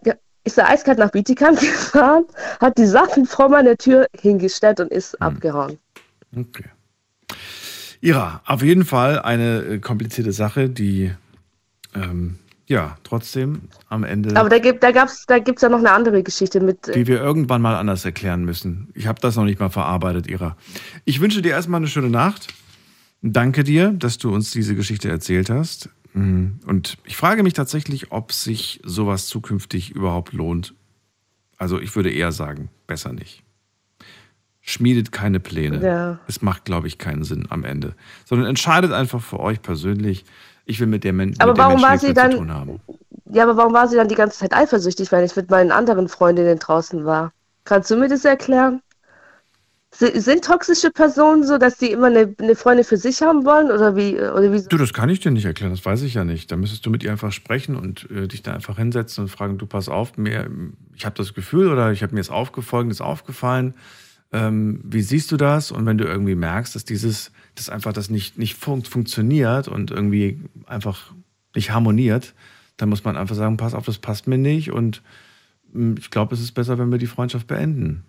ist 0.47 0.57
er 0.59 0.69
eiskalt 0.69 0.99
nach 0.99 1.11
Bietigheim 1.11 1.55
gefahren, 1.61 2.25
hat 2.61 2.79
die 2.79 2.87
Sachen 2.87 3.27
vor 3.27 3.49
meiner 3.49 3.77
Tür 3.77 4.07
hingestellt 4.19 4.81
und 4.81 4.91
ist 4.91 5.21
abgehauen. 5.21 5.79
Okay. 6.35 6.65
Ira, 8.01 8.41
auf 8.47 8.63
jeden 8.63 8.85
Fall 8.85 9.21
eine 9.21 9.59
äh, 9.63 9.79
komplizierte 9.79 10.33
Sache, 10.33 10.69
die 10.69 11.13
ähm, 11.95 12.39
ja 12.67 12.97
trotzdem 13.05 13.63
am 13.89 14.05
Ende, 14.05 14.37
Aber 14.39 14.49
da 14.49 14.59
gibt 14.59 14.83
da 14.83 14.93
gab's, 14.93 15.25
da 15.27 15.39
gibt's 15.39 15.63
ja 15.63 15.69
noch 15.69 15.79
eine 15.79 15.93
andere 15.93 16.23
Geschichte 16.23 16.61
mit. 16.61 16.89
äh, 16.89 16.93
die 16.93 17.07
wir 17.07 17.21
irgendwann 17.21 17.63
mal 17.63 17.77
anders 17.77 18.05
erklären 18.05 18.45
müssen. 18.45 18.89
Ich 18.95 19.07
habe 19.07 19.21
das 19.21 19.37
noch 19.37 19.45
nicht 19.45 19.59
mal 19.59 19.71
verarbeitet, 19.71 20.29
Ira. 20.29 20.57
Ich 21.05 21.21
wünsche 21.21 21.43
dir 21.43 21.51
erstmal 21.51 21.81
eine 21.81 21.89
schöne 21.89 22.11
Nacht. 22.11 22.49
Danke 23.23 23.65
dir, 23.65 23.91
dass 23.93 24.19
du 24.19 24.33
uns 24.33 24.51
diese 24.51 24.75
Geschichte 24.77 25.09
erzählt 25.09 25.51
hast. 25.51 25.89
Mm, 26.17 26.61
Und 26.67 26.97
ich 27.05 27.17
frage 27.17 27.43
mich 27.43 27.53
tatsächlich, 27.53 28.11
ob 28.11 28.33
sich 28.33 28.81
sowas 28.85 29.27
zukünftig 29.27 29.91
überhaupt 29.91 30.33
lohnt. 30.33 30.75
Also 31.59 31.79
ich 31.79 31.95
würde 31.95 32.11
eher 32.11 32.33
sagen, 32.33 32.71
besser 32.87 33.13
nicht. 33.13 33.43
Schmiedet 34.63 35.13
keine 35.13 35.41
Pläne. 35.41 35.81
Ja. 35.81 36.19
Es 36.27 36.43
macht, 36.43 36.65
glaube 36.65 36.89
ich, 36.89 36.99
keinen 36.99 37.23
Sinn 37.23 37.47
am 37.51 37.65
Ende. 37.65 37.95
Sondern 38.25 38.49
entscheidet 38.49 38.93
einfach 38.93 39.21
für 39.23 39.39
euch 39.39 39.61
persönlich, 39.63 40.25
ich 40.65 40.81
will 40.81 40.87
mit 40.87 41.05
der, 41.05 41.13
Men 41.13 41.35
Aber 41.39 41.53
mit 41.53 41.59
der 41.59 41.65
warum 41.65 41.81
Menschen 41.81 42.15
war 42.17 42.29
sie 42.29 42.33
zu 42.33 42.39
tun 42.39 42.53
haben. 42.53 42.81
Ja, 43.31 43.43
aber 43.45 43.57
warum 43.57 43.75
war 43.75 43.87
sie 43.87 43.97
dann 43.97 44.09
die 44.09 44.15
ganze 44.15 44.39
Zeit 44.39 44.55
eifersüchtig, 44.55 45.13
wenn 45.13 45.25
ich 45.25 45.37
mit 45.37 45.51
meinen 45.51 45.71
anderen 45.71 46.09
Freundinnen 46.09 46.59
draußen 46.59 47.05
war? 47.05 47.33
Kannst 47.65 47.91
du 47.91 47.97
mir 47.97 48.09
das 48.09 48.25
erklären? 48.25 48.81
Si- 49.99 50.21
Sind 50.21 50.45
toxische 50.45 50.91
Personen 50.91 51.45
so, 51.45 51.59
dass 51.59 51.79
sie 51.79 51.91
immer 51.91 52.09
eine, 52.09 52.35
eine 52.39 52.55
Freundin 52.55 52.85
für 52.85 52.97
sich 52.97 53.23
haben 53.23 53.45
wollen? 53.45 53.71
Oder 53.71 53.97
wie? 53.97 54.15
Oder 54.17 54.53
wie? 54.53 54.63
Du, 54.69 54.77
das 54.77 54.93
kann 54.93 55.09
ich 55.09 55.21
dir 55.21 55.31
nicht 55.31 55.45
erklären, 55.45 55.71
das 55.73 55.85
weiß 55.85 56.03
ich 56.03 56.15
ja 56.15 56.25
nicht. 56.25 56.51
Da 56.53 56.57
müsstest 56.57 56.85
du 56.85 56.91
mit 56.91 57.03
ihr 57.03 57.11
einfach 57.13 57.33
sprechen 57.33 57.77
und 57.77 58.11
äh, 58.11 58.29
dich 58.29 58.43
da 58.43 58.53
einfach 58.53 58.77
hinsetzen 58.77 59.25
und 59.25 59.29
fragen, 59.29 59.59
du 59.59 59.67
pass 59.67 59.89
auf, 59.89 60.17
mir, 60.17 60.51
ich 60.95 61.07
habe 61.07 61.17
das 61.17 61.35
Gefühl 61.35 61.69
oder 61.69 61.93
ich 61.93 62.03
habe 62.03 62.15
mir 62.15 62.21
jetzt 62.21 62.31
aufgefolgt, 62.31 62.91
ist 62.91 63.01
aufgefallen. 63.01 63.75
Ähm, 64.33 64.81
wie 64.85 65.03
siehst 65.03 65.31
du 65.33 65.37
das? 65.37 65.71
Und 65.73 65.87
wenn 65.87 65.99
du 65.99 66.05
irgendwie 66.05 66.35
merkst, 66.35 66.75
dass 66.75 66.85
dieses, 66.85 67.31
dass 67.55 67.71
einfach 67.71 67.93
das 67.93 68.11
nicht, 68.11 68.39
nicht 68.39 68.55
fun 68.57 68.83
funktioniert 68.85 69.69
und 69.69 69.91
irgendwie 69.93 70.41
einfach 70.67 71.13
nicht 71.55 71.71
harmoniert, 71.71 72.35
dann 72.77 72.89
muss 72.91 73.05
man 73.05 73.17
einfach 73.17 73.37
sagen, 73.37 73.57
pass 73.57 73.73
auf, 73.73 73.87
das 73.87 73.99
passt 73.99 74.27
mir 74.27 74.37
nicht 74.37 74.73
und 74.73 75.03
mh, 75.73 75.95
ich 75.99 76.11
glaube, 76.11 76.35
es 76.35 76.41
ist 76.43 76.53
besser, 76.53 76.77
wenn 76.79 76.91
wir 76.91 76.99
die 76.99 77.07
Freundschaft 77.07 77.47
beenden. 77.47 78.05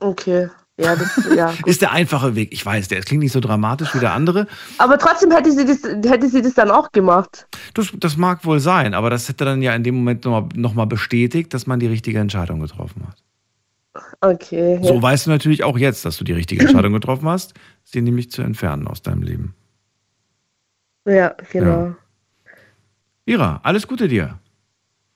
Okay. 0.00 0.48
Ja, 0.78 0.96
das, 0.96 1.28
ja. 1.36 1.52
Ist 1.66 1.82
der 1.82 1.92
einfache 1.92 2.34
Weg. 2.34 2.52
Ich 2.52 2.64
weiß, 2.64 2.88
der 2.88 3.02
klingt 3.02 3.22
nicht 3.22 3.32
so 3.32 3.40
dramatisch 3.40 3.94
wie 3.94 4.00
der 4.00 4.14
andere. 4.14 4.46
Aber 4.78 4.98
trotzdem 4.98 5.30
hätte 5.30 5.52
sie 5.52 5.66
das, 5.66 5.82
hätte 6.10 6.28
sie 6.28 6.40
das 6.40 6.54
dann 6.54 6.70
auch 6.70 6.90
gemacht. 6.92 7.46
Das, 7.74 7.92
das 7.98 8.16
mag 8.16 8.44
wohl 8.46 8.60
sein, 8.60 8.94
aber 8.94 9.10
das 9.10 9.28
hätte 9.28 9.44
dann 9.44 9.60
ja 9.60 9.74
in 9.74 9.84
dem 9.84 9.96
Moment 9.96 10.24
nochmal 10.24 10.48
noch 10.54 10.74
mal 10.74 10.86
bestätigt, 10.86 11.52
dass 11.52 11.66
man 11.66 11.80
die 11.80 11.86
richtige 11.86 12.18
Entscheidung 12.18 12.60
getroffen 12.60 13.06
hat. 13.06 13.22
Okay. 14.20 14.78
Ja. 14.80 14.88
So 14.88 15.02
weißt 15.02 15.26
du 15.26 15.30
natürlich 15.30 15.64
auch 15.64 15.76
jetzt, 15.76 16.04
dass 16.04 16.16
du 16.16 16.24
die 16.24 16.32
richtige 16.32 16.62
Entscheidung 16.62 16.92
getroffen 16.94 17.28
hast, 17.28 17.54
sie 17.84 18.00
nämlich 18.00 18.30
zu 18.30 18.40
entfernen 18.42 18.86
aus 18.88 19.02
deinem 19.02 19.22
Leben. 19.22 19.54
ja, 21.06 21.34
genau. 21.50 21.94
Ira, 23.26 23.60
alles 23.62 23.86
Gute 23.86 24.08
dir. 24.08 24.38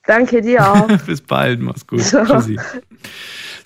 Danke 0.07 0.43
dir 0.43 0.71
auch. 0.71 0.89
Bis 1.07 1.23
bald, 1.23 1.61
mach's 1.61 1.87
gut. 1.87 2.03
Ciao. 2.03 2.27
Tschüssi. 2.27 2.59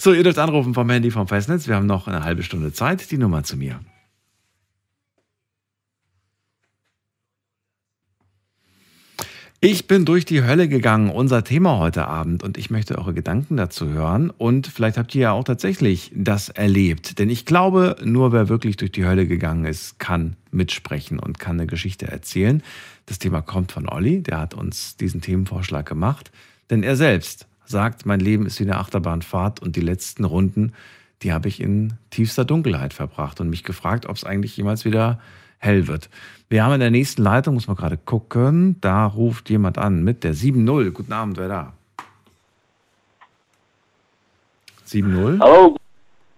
So, 0.00 0.12
ihr 0.12 0.22
dürft 0.22 0.38
anrufen 0.38 0.74
vom 0.74 0.88
Handy 0.88 1.10
vom 1.10 1.26
Festnetz. 1.26 1.66
Wir 1.66 1.74
haben 1.74 1.86
noch 1.86 2.06
eine 2.06 2.22
halbe 2.22 2.44
Stunde 2.44 2.72
Zeit. 2.72 3.10
Die 3.10 3.18
Nummer 3.18 3.42
zu 3.42 3.56
mir. 3.56 3.80
Ich 9.60 9.88
bin 9.88 10.04
durch 10.04 10.24
die 10.24 10.44
Hölle 10.44 10.68
gegangen, 10.68 11.10
unser 11.10 11.42
Thema 11.42 11.80
heute 11.80 12.06
Abend, 12.06 12.44
und 12.44 12.56
ich 12.58 12.70
möchte 12.70 12.96
eure 12.96 13.12
Gedanken 13.12 13.56
dazu 13.56 13.88
hören. 13.88 14.30
Und 14.30 14.68
vielleicht 14.68 14.98
habt 14.98 15.16
ihr 15.16 15.22
ja 15.22 15.32
auch 15.32 15.42
tatsächlich 15.42 16.12
das 16.14 16.48
erlebt. 16.48 17.18
Denn 17.18 17.28
ich 17.28 17.44
glaube, 17.44 17.96
nur 18.04 18.30
wer 18.30 18.48
wirklich 18.48 18.76
durch 18.76 18.92
die 18.92 19.04
Hölle 19.04 19.26
gegangen 19.26 19.64
ist, 19.64 19.98
kann 19.98 20.36
mitsprechen 20.52 21.18
und 21.18 21.40
kann 21.40 21.58
eine 21.58 21.66
Geschichte 21.66 22.06
erzählen. 22.06 22.62
Das 23.06 23.18
Thema 23.18 23.42
kommt 23.42 23.72
von 23.72 23.88
Olli, 23.88 24.22
der 24.22 24.38
hat 24.38 24.54
uns 24.54 24.96
diesen 24.96 25.22
Themenvorschlag 25.22 25.86
gemacht. 25.86 26.30
Denn 26.70 26.84
er 26.84 26.94
selbst 26.94 27.48
sagt, 27.69 28.07
mein 28.07 28.20
Leben 28.20 28.47
ist 28.47 28.59
wie 28.61 28.65
eine 28.65 28.78
Achterbahnfahrt 28.78 29.61
und 29.61 29.77
die 29.77 29.81
letzten 29.81 30.24
Runden, 30.24 30.73
die 31.23 31.32
habe 31.32 31.49
ich 31.49 31.61
in 31.61 31.95
tiefster 32.11 32.45
Dunkelheit 32.45 32.95
verbracht 32.95 33.40
und 33.40 33.51
mich 33.51 33.65
gefragt, 33.65 34.07
ob 34.07 34.16
es 34.16 34.24
eigentlich 34.24 34.57
jemals 34.57 34.85
wieder 34.85 35.20
hell 35.59 35.86
wird. 35.86 36.09
Wir 36.49 36.65
haben 36.65 36.74
in 36.74 36.81
der 36.81 36.90
nächsten 36.90 37.23
Leitung, 37.23 37.55
muss 37.55 37.66
man 37.66 37.77
gerade 37.77 37.99
gucken, 37.99 38.81
da 38.81 39.05
ruft 39.05 39.51
jemand 39.51 39.77
an 39.77 40.03
mit 40.05 40.24
der 40.24 40.35
7-0. 40.35 40.90
Guten 40.93 41.12
Abend, 41.12 41.36
wer 41.36 41.49
da? 41.49 41.73
7-0? 44.86 45.40
Hallo, 45.40 45.77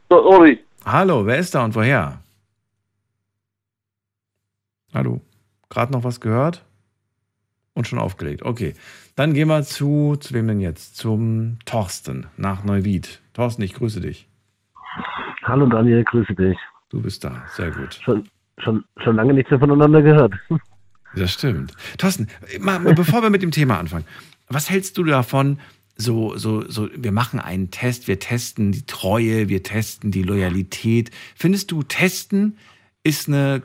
Uri. 0.09 0.59
Hallo, 0.85 1.27
wer 1.27 1.39
ist 1.39 1.55
da 1.55 1.65
und 1.65 1.75
woher? 1.75 2.21
Hallo, 4.93 5.21
gerade 5.69 5.93
noch 5.93 6.03
was 6.03 6.21
gehört? 6.21 6.65
Und 7.75 7.87
schon 7.87 8.01
aufgelegt. 8.01 8.43
Okay, 8.43 8.75
dann 9.21 9.35
gehen 9.35 9.49
wir 9.49 9.63
zu, 9.65 10.17
zu 10.19 10.33
wem 10.33 10.49
denn 10.49 10.61
jetzt? 10.61 10.97
Zum 10.97 11.59
Thorsten 11.67 12.29
nach 12.39 12.65
Neuwied. 12.65 13.21
Thorsten, 13.35 13.61
ich 13.61 13.75
grüße 13.75 14.01
dich. 14.01 14.27
Hallo 15.43 15.67
Daniel, 15.67 16.05
grüße 16.05 16.35
dich. 16.35 16.57
Du 16.89 17.03
bist 17.03 17.23
da, 17.23 17.45
sehr 17.49 17.71
gut. 17.71 18.01
Schon, 18.03 18.27
schon, 18.57 18.83
schon 19.05 19.17
lange 19.17 19.35
nichts 19.35 19.51
mehr 19.51 19.61
voneinander 19.61 20.03
gehört. 20.03 20.35
Das 21.17 21.33
stimmt. 21.33 21.75
Thorsten, 21.99 22.29
mal, 22.61 22.79
bevor 22.95 23.21
wir 23.21 23.31
mit 23.31 23.43
dem 23.43 23.51
Thema 23.51 23.81
anfangen, 23.81 24.05
was 24.47 24.71
hältst 24.71 24.97
du 24.97 25.03
davon, 25.03 25.59
so, 25.97 26.37
so, 26.37 26.63
so, 26.69 26.89
wir 26.95 27.11
machen 27.11 27.41
einen 27.41 27.73
Test, 27.73 28.07
wir 28.07 28.21
testen 28.21 28.71
die 28.71 28.87
Treue, 28.87 29.49
wir 29.49 29.65
testen 29.65 30.13
die 30.13 30.23
Loyalität. 30.23 31.11
Findest 31.35 31.73
du, 31.73 31.83
testen 31.83 32.57
ist 33.03 33.27
eine 33.27 33.63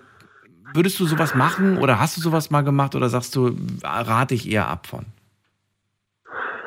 Würdest 0.73 0.99
du 0.99 1.05
sowas 1.05 1.35
machen 1.35 1.77
oder 1.77 1.99
hast 1.99 2.17
du 2.17 2.21
sowas 2.21 2.49
mal 2.49 2.63
gemacht 2.63 2.95
oder 2.95 3.09
sagst 3.09 3.35
du, 3.35 3.55
rate 3.83 4.33
ich 4.33 4.49
eher 4.49 4.67
ab 4.67 4.87
von? 4.87 5.05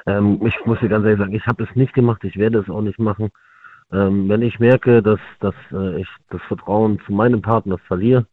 Ähm, 0.09 0.41
ich 0.47 0.55
muss 0.65 0.81
dir 0.81 0.89
ganz 0.89 1.05
ehrlich 1.05 1.19
sagen, 1.19 1.35
ich 1.35 1.47
habe 1.47 1.65
es 1.65 1.77
nicht 1.77 1.93
gemacht, 1.93 2.25
ich 2.25 2.37
werde 2.37 2.59
es 2.59 2.71
auch 2.71 2.81
nicht 2.81 2.99
machen. 2.99 3.31
Ähm, 3.93 4.29
wenn 4.29 4.43
ich 4.43 4.59
merke, 4.59 5.03
dass, 5.03 5.21
dass 5.41 5.55
äh, 5.71 6.01
ich 6.01 6.09
das 6.31 6.41
Vertrauen 6.49 6.99
zu 7.05 7.13
meinem 7.13 7.43
Partner 7.43 7.77
verliere, 7.79 8.27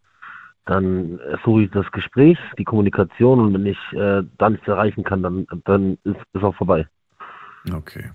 dann 0.66 1.20
suche 1.44 1.64
ich 1.64 1.72
das 1.72 1.86
Gespräch, 1.92 2.40
die 2.58 2.64
Kommunikation 2.64 3.40
und 3.40 3.54
wenn 3.54 3.66
ich 3.66 3.78
äh, 3.92 4.24
da 4.38 4.50
nichts 4.50 4.68
erreichen 4.68 5.04
kann, 5.04 5.22
dann, 5.22 5.46
dann 5.66 5.98
ist 6.04 6.18
es 6.34 6.44
auch 6.44 6.56
vorbei. 6.56 6.88
Okay. 7.72 8.12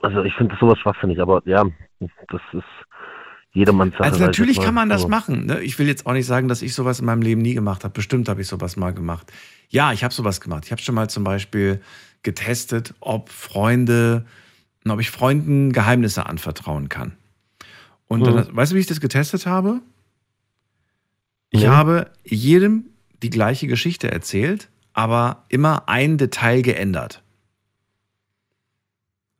Also 0.00 0.22
ich 0.24 0.34
finde 0.34 0.56
sowas 0.60 0.78
schwachsinnig, 0.78 1.20
aber 1.20 1.42
ja, 1.46 1.64
das 2.28 2.42
ist 2.52 2.64
jedermanns 3.52 3.92
Sache. 3.92 4.04
Also 4.04 4.22
natürlich 4.24 4.60
kann 4.60 4.74
man 4.74 4.88
das 4.88 5.08
machen. 5.08 5.46
Ne? 5.46 5.60
Ich 5.60 5.78
will 5.78 5.86
jetzt 5.86 6.06
auch 6.06 6.12
nicht 6.12 6.26
sagen, 6.26 6.48
dass 6.48 6.60
ich 6.60 6.74
sowas 6.74 7.00
in 7.00 7.06
meinem 7.06 7.22
Leben 7.22 7.40
nie 7.40 7.54
gemacht 7.54 7.84
habe. 7.84 7.94
Bestimmt 7.94 8.28
habe 8.28 8.40
ich 8.42 8.48
sowas 8.48 8.76
mal 8.76 8.92
gemacht. 8.92 9.32
Ja, 9.68 9.92
ich 9.92 10.04
habe 10.04 10.14
sowas 10.14 10.40
gemacht. 10.40 10.64
Ich 10.66 10.72
habe 10.72 10.80
schon 10.82 10.94
mal 10.94 11.08
zum 11.10 11.24
Beispiel 11.24 11.80
getestet, 12.22 12.94
ob 13.00 13.28
Freunde, 13.30 14.24
ob 14.88 15.00
ich 15.00 15.10
Freunden 15.10 15.72
Geheimnisse 15.72 16.26
anvertrauen 16.26 16.88
kann. 16.88 17.12
Und 18.06 18.26
dann, 18.26 18.36
Mhm. 18.36 18.56
weißt 18.56 18.72
du, 18.72 18.76
wie 18.76 18.80
ich 18.80 18.86
das 18.86 19.00
getestet 19.00 19.46
habe? 19.46 19.80
Ich 21.50 21.62
Nee. 21.62 21.68
habe 21.68 22.10
jedem 22.24 22.86
die 23.22 23.30
gleiche 23.30 23.66
Geschichte 23.66 24.10
erzählt, 24.10 24.68
aber 24.92 25.44
immer 25.48 25.88
ein 25.88 26.18
Detail 26.18 26.62
geändert. 26.62 27.22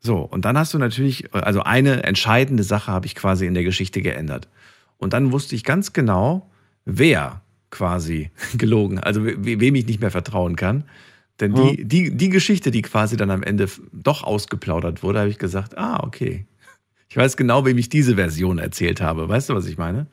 So, 0.01 0.18
und 0.18 0.44
dann 0.44 0.59
hast 0.59 0.74
du 0.74 0.78
natürlich, 0.78 1.32
also 1.34 1.62
eine 1.62 2.02
entscheidende 2.02 2.62
Sache 2.62 2.92
habe 2.92 3.06
ich 3.06 3.14
quasi 3.14 3.46
in 3.46 3.55
der 3.55 3.64
Geschichte 3.64 4.02
geändert. 4.02 4.48
Und 4.98 5.12
dann 5.12 5.32
wusste 5.32 5.55
ich 5.55 5.64
ganz 5.64 5.92
genau, 5.92 6.51
wer 6.84 7.40
quasi 7.74 8.30
gelogen, 8.56 8.98
also 8.98 9.24
we 9.24 9.60
wem 9.60 9.74
ich 9.74 9.86
nicht 9.86 10.01
mehr 10.01 10.10
vertrauen 10.10 10.56
kann. 10.56 10.84
Denn 11.40 11.52
die, 11.52 11.84
die, 11.84 12.16
die 12.16 12.28
Geschichte, 12.28 12.70
die 12.70 12.82
quasi 12.82 13.16
dann 13.16 13.32
am 13.32 13.42
Ende 13.42 13.68
doch 13.92 14.22
ausgeplaudert 14.22 15.02
wurde, 15.02 15.18
habe 15.18 15.30
ich 15.30 15.38
gesagt, 15.38 15.76
ah, 15.76 16.01
okay. 16.05 16.46
Ich 17.09 17.16
weiß 17.16 17.36
genau, 17.36 17.64
wem 17.64 17.76
ich 17.76 17.88
diese 17.88 18.14
Version 18.14 18.59
erzählt 18.59 19.01
habe. 19.01 19.28
Weißt 19.28 19.51
du, 19.51 19.55
was 19.55 19.66
ich 19.66 19.76
meine? 19.76 20.06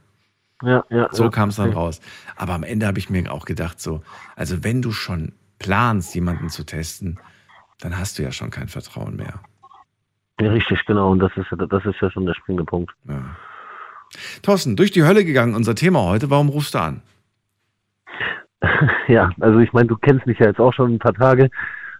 Ja, 0.63 0.83
ja. 0.89 1.07
So 1.11 1.23
ja, 1.25 1.29
kam 1.29 1.49
es 1.49 1.57
dann 1.57 1.69
okay. 1.69 1.77
raus. 1.77 2.01
Aber 2.35 2.53
am 2.53 2.63
Ende 2.63 2.87
habe 2.87 2.97
ich 2.97 3.11
mir 3.11 3.31
auch 3.31 3.45
gedacht, 3.45 3.79
so, 3.79 4.01
also 4.35 4.63
wenn 4.63 4.81
du 4.81 4.91
schon 4.91 5.33
planst, 5.59 6.15
jemanden 6.15 6.49
zu 6.49 6.63
testen, 6.63 7.19
dann 7.79 7.97
hast 7.97 8.17
du 8.17 8.23
ja 8.23 8.31
schon 8.31 8.49
kein 8.49 8.67
Vertrauen 8.67 9.15
mehr. 9.15 9.41
Ja, 10.39 10.49
richtig, 10.51 10.83
genau. 10.87 11.11
Und 11.11 11.19
das 11.19 11.31
ist, 11.35 11.47
ja- 11.51 11.65
das 11.65 11.85
ist 11.85 12.01
ja 12.01 12.09
schon 12.09 12.25
der 12.25 12.33
springende 12.33 12.65
Punkt. 12.65 12.91
Ja. 13.07 13.37
Thorsten, 14.41 14.75
durch 14.75 14.91
die 14.91 15.03
Hölle 15.03 15.23
gegangen, 15.23 15.53
unser 15.55 15.75
Thema 15.75 16.01
heute. 16.01 16.29
Warum 16.31 16.49
rufst 16.49 16.73
du 16.73 16.79
an? 16.79 17.01
Ja, 19.07 19.31
also 19.39 19.59
ich 19.59 19.73
meine, 19.73 19.87
du 19.87 19.97
kennst 19.97 20.25
mich 20.25 20.39
ja 20.39 20.47
jetzt 20.47 20.59
auch 20.59 20.73
schon 20.73 20.93
ein 20.93 20.99
paar 20.99 21.13
Tage. 21.13 21.49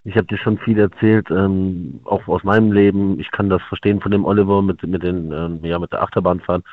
Ich 0.03 0.15
habe 0.15 0.25
dir 0.25 0.37
schon 0.37 0.57
viel 0.59 0.79
erzählt, 0.79 1.29
ähm, 1.29 1.99
auch 2.05 2.27
aus 2.27 2.43
meinem 2.43 2.71
Leben. 2.71 3.19
Ich 3.19 3.29
kann 3.31 3.49
das 3.49 3.61
verstehen 3.63 4.01
von 4.01 4.11
dem 4.11 4.25
Oliver 4.25 4.61
mit, 4.61 4.81
mit 4.83 5.03
den, 5.03 5.31
ähm, 5.31 5.59
ja, 5.63 5.77
mit 5.77 5.91
der 5.91 6.01
Achterbahnfahrt. 6.01 6.63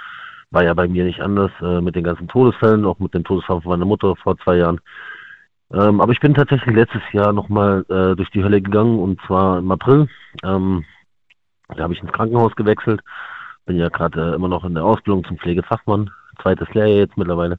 War 0.51 0.65
ja 0.65 0.73
bei 0.73 0.89
mir 0.89 1.05
nicht 1.05 1.21
anders, 1.21 1.51
äh, 1.61 1.83
mit 1.83 1.95
den 1.95 2.05
ganzen 2.05 2.29
Todesfällen, 2.29 2.87
auch 2.87 2.99
mit 2.99 3.13
dem 3.13 3.25
Todesfall 3.25 3.61
von 3.61 3.71
meiner 3.71 3.85
Mutter 3.85 4.17
vor 4.17 4.39
zwei 4.39 4.57
Jahren. 4.57 4.81
Ähm, 5.71 6.01
aber 6.01 6.13
ich 6.13 6.21
bin 6.21 6.33
tatsächlich 6.33 6.75
letztes 6.75 7.03
Jahr 7.13 7.35
nochmal 7.35 7.85
äh, 7.91 8.17
durch 8.17 8.31
die 8.31 8.43
Hölle 8.43 8.63
gegangen 8.63 8.99
und 8.99 9.21
zwar 9.27 9.59
im 9.59 9.71
April. 9.71 10.09
Ähm, 10.43 10.85
da 11.69 11.83
habe 11.83 11.93
ich 11.93 12.03
ins 12.03 12.13
Krankenhaus 12.13 12.57
gewechselt. 12.57 13.03
Bin 13.67 13.77
ja 13.77 13.91
gerade 13.91 14.33
äh, 14.33 14.35
immer 14.35 14.49
noch 14.49 14.65
in 14.65 14.75
der 14.75 14.85
Ausbildung 14.85 15.25
zum 15.25 15.37
Pflegefachmann, 15.37 16.11
zweites 16.41 16.73
Lehrjahr 16.73 17.01
jetzt 17.01 17.19
mittlerweile. 17.19 17.59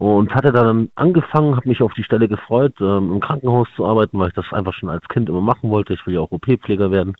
Und 0.00 0.34
hatte 0.34 0.50
dann 0.50 0.90
angefangen, 0.94 1.56
habe 1.56 1.68
mich 1.68 1.82
auf 1.82 1.92
die 1.92 2.04
Stelle 2.04 2.26
gefreut, 2.26 2.72
ähm, 2.80 3.12
im 3.12 3.20
Krankenhaus 3.20 3.68
zu 3.76 3.84
arbeiten, 3.84 4.18
weil 4.18 4.28
ich 4.28 4.34
das 4.34 4.50
einfach 4.50 4.72
schon 4.72 4.88
als 4.88 5.06
Kind 5.08 5.28
immer 5.28 5.42
machen 5.42 5.68
wollte. 5.68 5.92
Ich 5.92 6.06
will 6.06 6.14
ja 6.14 6.20
auch 6.20 6.30
OP-Pfleger 6.30 6.90
werden. 6.90 7.14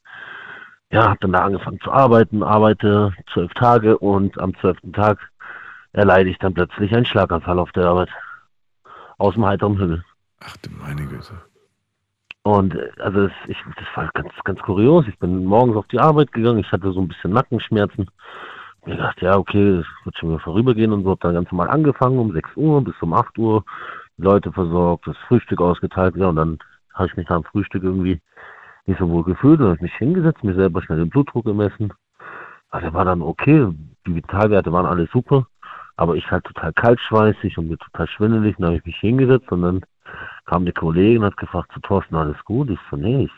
Ja, 0.90 1.10
habe 1.10 1.18
dann 1.20 1.32
da 1.32 1.44
angefangen 1.44 1.78
zu 1.84 1.92
arbeiten, 1.92 2.42
arbeite 2.42 3.12
zwölf 3.34 3.52
Tage 3.52 3.98
und 3.98 4.40
am 4.40 4.56
zwölften 4.60 4.94
Tag 4.94 5.18
erleide 5.92 6.30
ich 6.30 6.38
dann 6.38 6.54
plötzlich 6.54 6.96
einen 6.96 7.04
Schlaganfall 7.04 7.58
auf 7.58 7.70
der 7.72 7.84
Arbeit. 7.84 8.08
Aus 9.18 9.34
dem 9.34 9.44
heiteren 9.44 9.78
Himmel. 9.78 10.02
Ach 10.40 10.56
du 10.62 10.70
meine 10.70 11.04
Güte. 11.04 11.34
Und 12.44 12.76
äh, 12.76 12.92
also 12.96 13.26
es, 13.26 13.32
ich, 13.46 13.58
das 13.76 13.88
war 13.94 14.10
ganz, 14.14 14.32
ganz 14.44 14.58
kurios. 14.60 15.04
Ich 15.06 15.18
bin 15.18 15.44
morgens 15.44 15.76
auf 15.76 15.86
die 15.88 16.00
Arbeit 16.00 16.32
gegangen, 16.32 16.60
ich 16.60 16.72
hatte 16.72 16.90
so 16.92 17.00
ein 17.02 17.08
bisschen 17.08 17.32
Nackenschmerzen. 17.32 18.10
Mir 18.86 18.96
gedacht, 18.96 19.20
ja, 19.20 19.36
okay, 19.36 19.78
das 19.78 19.86
wird 20.04 20.16
schon 20.16 20.30
wieder 20.30 20.40
vorübergehen 20.40 20.92
und 20.92 21.04
so. 21.04 21.10
Hab 21.10 21.20
dann 21.20 21.34
ganz 21.34 21.50
normal 21.52 21.68
angefangen 21.68 22.18
um 22.18 22.32
6 22.32 22.56
Uhr 22.56 22.82
bis 22.82 22.94
um 23.02 23.12
8 23.12 23.38
Uhr. 23.38 23.64
Die 24.16 24.22
Leute 24.22 24.52
versorgt, 24.52 25.06
das 25.06 25.16
Frühstück 25.28 25.60
ausgeteilt, 25.60 26.16
ja, 26.16 26.28
und 26.28 26.36
dann 26.36 26.58
habe 26.94 27.08
ich 27.08 27.16
mich 27.16 27.28
nach 27.28 27.36
dem 27.36 27.44
Frühstück 27.44 27.82
irgendwie 27.82 28.20
nicht 28.86 28.98
so 28.98 29.08
wohl 29.08 29.24
gefühlt. 29.24 29.60
Dann 29.60 29.68
habe 29.68 29.76
ich 29.76 29.82
mich 29.82 29.94
hingesetzt, 29.94 30.42
mir 30.44 30.54
selber 30.54 30.82
schnell 30.82 30.98
den 30.98 31.10
Blutdruck 31.10 31.44
gemessen. 31.44 31.92
Also 32.70 32.92
war 32.92 33.04
dann 33.04 33.22
okay, 33.22 33.68
die 34.06 34.14
Vitalwerte 34.14 34.72
waren 34.72 34.86
alle 34.86 35.08
super, 35.12 35.46
aber 35.96 36.16
ich 36.16 36.30
halt 36.30 36.44
total 36.44 36.72
kaltschweißig 36.72 37.58
und 37.58 37.68
mir 37.68 37.78
total 37.78 38.06
schwindelig. 38.08 38.56
Dann 38.58 38.66
habe 38.68 38.76
ich 38.76 38.84
mich 38.84 38.96
hingesetzt 38.96 39.50
und 39.52 39.62
dann 39.62 39.84
kam 40.46 40.64
die 40.64 40.72
Kollegin 40.72 41.18
und 41.18 41.26
hat 41.26 41.36
gefragt, 41.36 41.72
zu 41.72 41.80
Thorsten, 41.80 42.16
alles 42.16 42.42
gut? 42.44 42.70
Ich 42.70 42.78
so, 42.90 42.96
nee, 42.96 43.24
ich, 43.24 43.32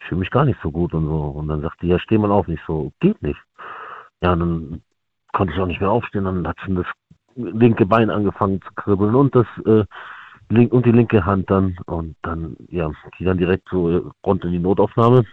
ich 0.00 0.06
fühle 0.06 0.20
mich 0.20 0.30
gar 0.30 0.44
nicht 0.44 0.60
so 0.62 0.70
gut 0.70 0.94
und 0.94 1.06
so. 1.06 1.16
Und 1.16 1.48
dann 1.48 1.62
sagte 1.62 1.86
die, 1.86 1.88
ja, 1.88 1.98
steh 1.98 2.18
mal 2.18 2.30
auf. 2.30 2.48
Nicht 2.48 2.62
so, 2.66 2.92
geht 3.00 3.20
nicht. 3.22 3.40
Ja, 4.22 4.36
dann 4.36 4.82
konnte 5.32 5.54
ich 5.54 5.60
auch 5.60 5.66
nicht 5.66 5.80
mehr 5.80 5.90
aufstehen. 5.90 6.24
Dann 6.24 6.46
hat 6.46 6.60
schon 6.60 6.76
das 6.76 6.86
linke 7.36 7.86
Bein 7.86 8.10
angefangen 8.10 8.60
zu 8.62 8.72
kribbeln 8.74 9.14
und 9.14 9.34
das 9.34 9.46
äh, 9.64 9.84
link 10.48 10.72
und 10.72 10.84
die 10.84 10.92
linke 10.92 11.24
Hand 11.24 11.50
dann. 11.50 11.76
Und 11.86 12.16
dann, 12.22 12.56
ja, 12.68 12.90
die 13.18 13.24
dann 13.24 13.38
direkt 13.38 13.68
so 13.70 13.90
äh, 13.90 14.02
rund 14.24 14.44
in 14.44 14.52
die 14.52 14.58
Notaufnahme. 14.58 15.24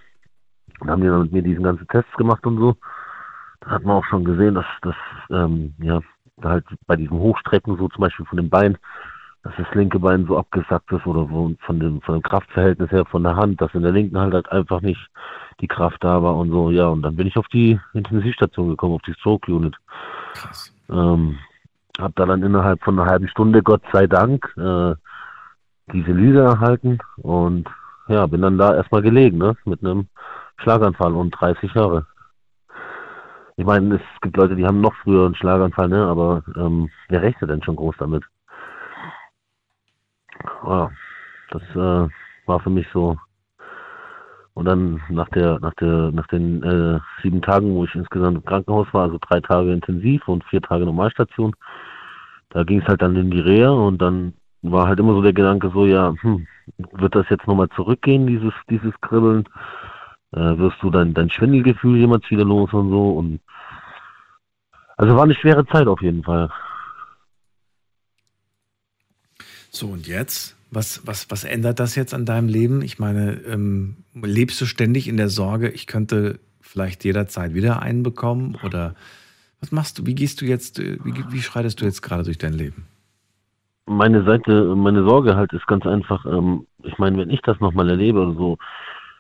Und 0.79 0.89
haben 0.89 1.01
die 1.01 1.07
dann 1.07 1.23
mit 1.23 1.31
mir 1.31 1.41
diesen 1.41 1.63
ganzen 1.63 1.87
Tests 1.87 2.13
gemacht 2.13 2.45
und 2.45 2.57
so. 2.57 2.75
Da 3.61 3.71
hat 3.71 3.83
man 3.83 3.97
auch 3.97 4.05
schon 4.05 4.23
gesehen, 4.23 4.55
dass 4.55 4.65
das, 4.81 4.95
ähm, 5.31 5.73
ja, 5.79 6.01
halt 6.43 6.65
bei 6.85 6.95
diesem 6.95 7.17
Hochstrecken, 7.17 7.77
so 7.77 7.87
zum 7.89 8.01
Beispiel 8.01 8.25
von 8.27 8.37
dem 8.37 8.49
Bein, 8.49 8.77
dass 9.43 9.53
das 9.57 9.73
linke 9.73 9.99
Bein 9.99 10.25
so 10.27 10.37
abgesackt 10.37 10.91
ist 10.91 11.05
oder 11.07 11.29
wo 11.29 11.53
von 11.61 11.79
dem, 11.79 12.01
von 12.01 12.15
dem 12.15 12.21
Kraftverhältnis 12.21 12.91
her 12.91 13.05
von 13.05 13.23
der 13.23 13.35
Hand, 13.35 13.61
dass 13.61 13.73
in 13.73 13.81
der 13.81 13.91
linken 13.91 14.17
Hand 14.17 14.33
halt 14.33 14.51
einfach 14.51 14.81
nicht 14.81 15.09
die 15.59 15.67
Kraft 15.67 16.03
da 16.03 16.21
war 16.21 16.35
und 16.35 16.51
so, 16.51 16.69
ja, 16.69 16.87
und 16.87 17.01
dann 17.01 17.15
bin 17.15 17.27
ich 17.27 17.37
auf 17.37 17.47
die 17.47 17.79
Intensivstation 17.93 18.69
gekommen, 18.69 18.95
auf 18.95 19.01
die 19.01 19.13
Stroke 19.13 19.51
Unit. 19.51 19.75
Krass. 20.33 20.73
Ähm, 20.89 21.37
hab 21.99 22.15
da 22.15 22.25
dann 22.25 22.43
innerhalb 22.43 22.83
von 22.83 22.99
einer 22.99 23.09
halben 23.09 23.27
Stunde, 23.27 23.63
Gott 23.63 23.81
sei 23.91 24.07
Dank, 24.07 24.53
äh, 24.57 24.93
diese 25.93 26.11
Lyse 26.11 26.41
erhalten 26.41 26.99
und 27.17 27.67
ja, 28.07 28.25
bin 28.27 28.41
dann 28.41 28.57
da 28.57 28.75
erstmal 28.75 29.01
gelegen, 29.01 29.37
ne, 29.37 29.55
mit 29.65 29.83
einem 29.83 30.07
Schlaganfall 30.57 31.13
und 31.13 31.31
30 31.31 31.73
Jahre. 31.73 32.05
Ich 33.55 33.65
meine, 33.65 33.95
es 33.95 34.01
gibt 34.21 34.37
Leute, 34.37 34.55
die 34.55 34.65
haben 34.65 34.81
noch 34.81 34.93
früher 34.95 35.25
einen 35.25 35.35
Schlaganfall, 35.35 35.89
ne, 35.89 36.05
aber 36.05 36.43
ähm, 36.55 36.89
wer 37.09 37.21
rechnet 37.21 37.49
denn 37.49 37.63
schon 37.63 37.75
groß 37.75 37.95
damit? 37.97 38.23
Ja, 40.63 40.91
das 41.49 41.63
äh, 41.71 42.09
war 42.45 42.59
für 42.59 42.69
mich 42.69 42.87
so. 42.93 43.17
Und 44.57 44.65
dann 44.65 44.99
nach 45.09 45.29
der, 45.29 45.59
nach 45.59 45.75
der, 45.75 46.11
nach 46.11 46.25
den 46.25 46.63
äh, 46.63 46.99
sieben 47.21 47.43
Tagen, 47.43 47.75
wo 47.75 47.83
ich 47.83 47.93
insgesamt 47.93 48.37
im 48.37 48.43
Krankenhaus 48.43 48.87
war, 48.91 49.03
also 49.03 49.19
drei 49.21 49.39
Tage 49.39 49.71
intensiv 49.71 50.27
und 50.27 50.43
vier 50.45 50.63
Tage 50.63 50.83
Normalstation, 50.83 51.55
da 52.49 52.63
ging 52.63 52.81
es 52.81 52.87
halt 52.87 53.03
dann 53.03 53.15
in 53.15 53.29
die 53.29 53.39
Reha 53.39 53.69
und 53.69 54.01
dann 54.01 54.33
war 54.63 54.87
halt 54.87 54.99
immer 54.99 55.13
so 55.13 55.21
der 55.21 55.33
Gedanke 55.33 55.69
so, 55.69 55.85
ja, 55.85 56.11
hm, 56.21 56.47
wird 56.93 57.13
das 57.13 57.29
jetzt 57.29 57.45
nochmal 57.45 57.69
zurückgehen, 57.75 58.25
dieses, 58.25 58.51
dieses 58.67 58.99
Kribbeln? 59.01 59.47
Äh, 60.31 60.57
wirst 60.57 60.77
du 60.81 60.89
dein, 60.89 61.13
dein 61.13 61.29
Schwindelgefühl 61.29 61.97
jemals 61.99 62.27
wieder 62.31 62.43
los 62.43 62.73
und 62.73 62.89
so 62.89 63.11
und 63.11 63.39
also 64.97 65.15
war 65.15 65.25
eine 65.25 65.35
schwere 65.35 65.67
Zeit 65.67 65.85
auf 65.85 66.01
jeden 66.01 66.23
Fall. 66.23 66.49
So, 69.69 69.89
und 69.89 70.07
jetzt? 70.07 70.56
Was, 70.69 71.05
was, 71.05 71.31
was 71.31 71.43
ändert 71.43 71.79
das 71.79 71.95
jetzt 71.95 72.13
an 72.13 72.25
deinem 72.25 72.49
Leben? 72.49 72.81
Ich 72.81 72.99
meine, 72.99 73.33
ähm, 73.45 74.03
lebst 74.13 74.59
du 74.59 74.65
ständig 74.65 75.07
in 75.07 75.17
der 75.17 75.29
Sorge, 75.29 75.69
ich 75.69 75.87
könnte 75.87 76.39
vielleicht 76.59 77.05
jederzeit 77.05 77.53
wieder 77.53 77.81
einen 77.81 78.03
bekommen? 78.03 78.57
Oder 78.63 78.95
was 79.61 79.71
machst 79.71 79.97
du? 79.99 80.05
Wie 80.05 80.15
gehst 80.15 80.41
du 80.41 80.45
jetzt, 80.45 80.79
äh, 80.79 80.97
wie, 81.03 81.13
wie 81.31 81.41
schreitest 81.41 81.79
du 81.81 81.85
jetzt 81.85 82.01
gerade 82.01 82.23
durch 82.23 82.37
dein 82.37 82.53
Leben? 82.53 82.85
meine 83.87 84.23
Seite, 84.23 84.75
meine 84.75 85.03
Sorge 85.03 85.35
halt 85.35 85.53
ist 85.53 85.65
ganz 85.65 85.85
einfach, 85.85 86.25
ähm, 86.25 86.67
ich 86.83 86.97
meine, 86.97 87.17
wenn 87.17 87.29
ich 87.29 87.41
das 87.41 87.59
nochmal 87.59 87.89
erlebe 87.89 88.19
oder 88.19 88.33
so, 88.33 88.57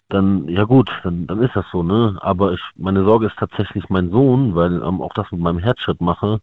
dann, 0.09 0.47
ja 0.47 0.63
gut, 0.63 0.89
dann, 1.03 1.27
dann 1.27 1.41
ist 1.41 1.55
das 1.55 1.65
so, 1.71 1.83
ne? 1.83 2.17
Aber 2.21 2.53
ich, 2.53 2.61
meine 2.75 3.03
Sorge 3.03 3.27
ist 3.27 3.37
tatsächlich 3.37 3.89
mein 3.89 4.09
Sohn, 4.09 4.55
weil 4.55 4.81
ähm, 4.81 5.01
auch 5.01 5.13
das 5.13 5.29
mit 5.31 5.41
meinem 5.41 5.59
Herzschritt 5.59 5.99
mache. 5.99 6.39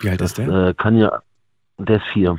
Wie 0.00 0.10
alt 0.10 0.20
das, 0.20 0.30
ist 0.30 0.38
der? 0.38 0.48
Äh, 0.48 0.74
kann 0.74 0.96
ja, 0.96 1.22
der 1.78 1.96
ist 1.96 2.06
vier. 2.12 2.38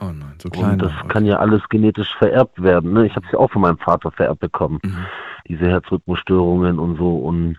Oh 0.00 0.06
nein, 0.06 0.34
so 0.42 0.50
klein. 0.50 0.72
Und 0.72 0.82
das 0.82 0.92
noch. 0.92 1.08
kann 1.08 1.24
ja 1.24 1.36
alles 1.38 1.62
genetisch 1.68 2.14
vererbt 2.18 2.62
werden, 2.62 2.92
ne? 2.92 3.06
Ich 3.06 3.16
habe 3.16 3.24
es 3.26 3.32
ja 3.32 3.38
auch 3.38 3.50
von 3.50 3.62
meinem 3.62 3.78
Vater 3.78 4.10
vererbt 4.10 4.40
bekommen. 4.40 4.78
Mhm. 4.84 5.06
Diese 5.48 5.66
Herzrhythmusstörungen 5.66 6.78
und 6.78 6.96
so. 6.98 7.16
Und 7.16 7.56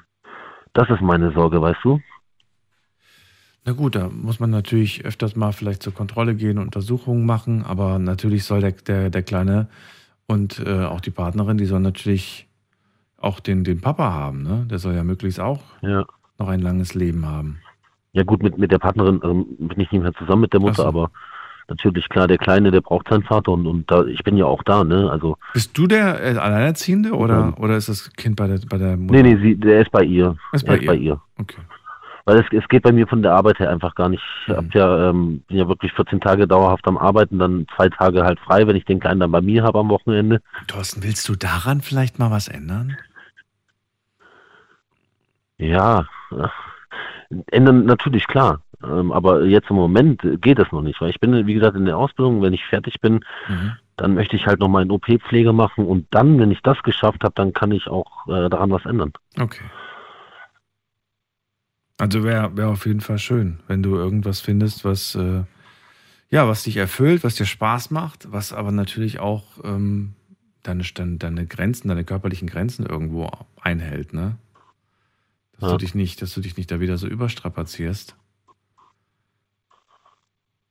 das 0.73 0.89
ist 0.89 1.01
meine 1.01 1.31
Sorge, 1.31 1.61
weißt 1.61 1.79
du? 1.83 1.99
Na 3.65 3.73
gut, 3.73 3.95
da 3.95 4.07
muss 4.09 4.39
man 4.39 4.49
natürlich 4.49 5.03
öfters 5.03 5.35
mal 5.35 5.51
vielleicht 5.51 5.83
zur 5.83 5.93
Kontrolle 5.93 6.35
gehen, 6.35 6.57
Untersuchungen 6.57 7.25
machen, 7.25 7.63
aber 7.65 7.99
natürlich 7.99 8.45
soll 8.45 8.61
der, 8.61 8.71
der, 8.71 9.09
der 9.09 9.23
Kleine 9.23 9.67
und 10.25 10.59
äh, 10.65 10.85
auch 10.85 11.01
die 11.01 11.11
Partnerin, 11.11 11.57
die 11.57 11.65
soll 11.65 11.79
natürlich 11.81 12.47
auch 13.17 13.39
den, 13.39 13.63
den 13.63 13.81
Papa 13.81 14.13
haben, 14.13 14.43
ne? 14.43 14.65
Der 14.69 14.77
soll 14.79 14.93
ja 14.93 15.03
möglichst 15.03 15.39
auch 15.39 15.61
Ja. 15.81 16.05
noch 16.37 16.47
ein 16.47 16.61
langes 16.61 16.93
Leben 16.93 17.25
haben. 17.25 17.57
Ja 18.13 18.23
gut, 18.23 18.41
mit, 18.41 18.57
mit 18.57 18.71
der 18.71 18.79
Partnerin 18.79 19.19
ähm, 19.23 19.45
bin 19.57 19.79
ich 19.79 19.91
nicht 19.91 20.01
mehr 20.01 20.13
zusammen 20.13 20.43
mit 20.43 20.53
der 20.53 20.59
Mutter, 20.59 20.83
so. 20.83 20.85
aber 20.85 21.11
natürlich 21.69 22.09
klar, 22.09 22.27
der 22.27 22.37
Kleine, 22.37 22.71
der 22.71 22.81
braucht 22.81 23.09
seinen 23.09 23.23
Vater 23.23 23.51
und, 23.51 23.67
und 23.67 23.89
da, 23.91 24.05
ich 24.05 24.23
bin 24.23 24.37
ja 24.37 24.45
auch 24.45 24.63
da, 24.63 24.83
ne? 24.83 25.09
Also 25.11 25.37
Bist 25.53 25.77
du 25.77 25.87
der 25.87 26.23
äh, 26.23 26.37
Alleinerziehende 26.37 27.13
oder, 27.13 27.53
oder 27.57 27.77
ist 27.77 27.89
das 27.89 28.11
Kind 28.13 28.35
bei 28.35 28.47
der, 28.47 28.59
bei 28.69 28.77
der 28.77 28.97
Mutter? 28.97 29.21
nee, 29.21 29.35
nee, 29.35 29.41
sie, 29.41 29.55
der 29.55 29.81
ist 29.81 29.91
bei 29.91 30.03
ihr. 30.03 30.37
Ist 30.53 30.63
er 30.63 30.67
bei 30.67 30.75
ist 30.75 30.81
ihr. 30.81 30.87
bei 30.87 30.95
ihr. 30.95 31.21
Okay. 31.37 31.61
Weil 32.25 32.39
es, 32.39 32.45
es 32.51 32.67
geht 32.67 32.83
bei 32.83 32.91
mir 32.91 33.07
von 33.07 33.21
der 33.21 33.33
Arbeit 33.33 33.59
her 33.59 33.69
einfach 33.69 33.95
gar 33.95 34.09
nicht. 34.09 34.21
Ich 34.47 34.53
hab 34.53 34.73
ja, 34.73 35.09
ähm, 35.09 35.43
bin 35.47 35.57
ja 35.57 35.67
wirklich 35.69 35.93
14 35.93 36.19
Tage 36.19 36.45
dauerhaft 36.45 36.85
am 36.85 36.97
Arbeiten, 36.97 37.39
dann 37.39 37.65
zwei 37.75 37.87
Tage 37.87 38.25
halt 38.25 38.37
frei, 38.41 38.67
wenn 38.67 38.75
ich 38.75 38.83
den 38.83 38.99
Kleinen 38.99 39.21
dann 39.21 39.31
bei 39.31 39.39
mir 39.39 39.63
habe 39.63 39.79
am 39.79 39.87
Wochenende. 39.87 40.41
Thorsten, 40.67 41.03
willst 41.03 41.29
du 41.29 41.35
daran 41.35 41.79
vielleicht 41.79 42.19
mal 42.19 42.29
was 42.29 42.49
ändern? 42.49 42.97
Ja, 45.57 46.05
äh, 46.31 46.47
ändern 47.51 47.85
natürlich 47.85 48.27
klar. 48.27 48.61
Ähm, 48.83 49.11
aber 49.11 49.45
jetzt 49.45 49.69
im 49.69 49.75
Moment 49.75 50.21
geht 50.41 50.59
es 50.59 50.71
noch 50.71 50.81
nicht, 50.81 51.01
weil 51.01 51.09
ich 51.09 51.19
bin, 51.19 51.47
wie 51.47 51.53
gesagt, 51.53 51.75
in 51.75 51.85
der 51.85 51.97
Ausbildung. 51.97 52.41
Wenn 52.41 52.53
ich 52.53 52.65
fertig 52.65 53.01
bin, 53.01 53.21
dann 53.97 54.13
möchte 54.13 54.35
ich 54.35 54.45
halt 54.45 54.59
noch 54.59 54.67
mal 54.67 54.83
eine 54.83 54.93
OP-Pflege 54.93 55.53
machen 55.53 55.85
und 55.85 56.07
dann, 56.11 56.39
wenn 56.39 56.51
ich 56.51 56.61
das 56.61 56.81
geschafft 56.83 57.23
habe, 57.23 57.33
dann 57.35 57.53
kann 57.53 57.71
ich 57.71 57.87
auch 57.87 58.27
äh, 58.27 58.49
daran 58.49 58.69
was 58.71 58.85
ändern. 58.85 59.11
Okay. 59.39 59.65
Also 61.97 62.23
wäre 62.23 62.55
wär 62.55 62.69
auf 62.69 62.85
jeden 62.85 63.01
Fall 63.01 63.17
schön, 63.17 63.59
wenn 63.67 63.81
du 63.81 63.95
irgendwas 63.95 64.39
findest, 64.39 64.85
was 64.85 65.15
äh, 65.15 65.43
ja, 66.29 66.47
was 66.47 66.63
dich 66.63 66.77
erfüllt, 66.77 67.23
was 67.23 67.35
dir 67.35 67.45
Spaß 67.45 67.89
macht, 67.89 68.31
was 68.31 68.53
aber 68.53 68.71
natürlich 68.71 69.19
auch 69.19 69.43
ähm, 69.63 70.13
deine, 70.61 70.83
deine, 70.83 71.17
deine 71.17 71.47
Grenzen, 71.47 71.87
deine 71.87 72.03
körperlichen 72.03 72.47
Grenzen 72.47 72.85
irgendwo 72.85 73.29
einhält, 73.61 74.13
ne? 74.13 74.37
Dass 75.53 75.69
Ja. 75.69 75.71
du 75.71 75.77
dich 75.77 75.95
nicht, 75.95 76.21
dass 76.21 76.33
du 76.33 76.41
dich 76.41 76.55
nicht 76.57 76.69
da 76.69 76.79
wieder 76.79 76.97
so 76.97 77.07
überstrapazierst. 77.07 78.15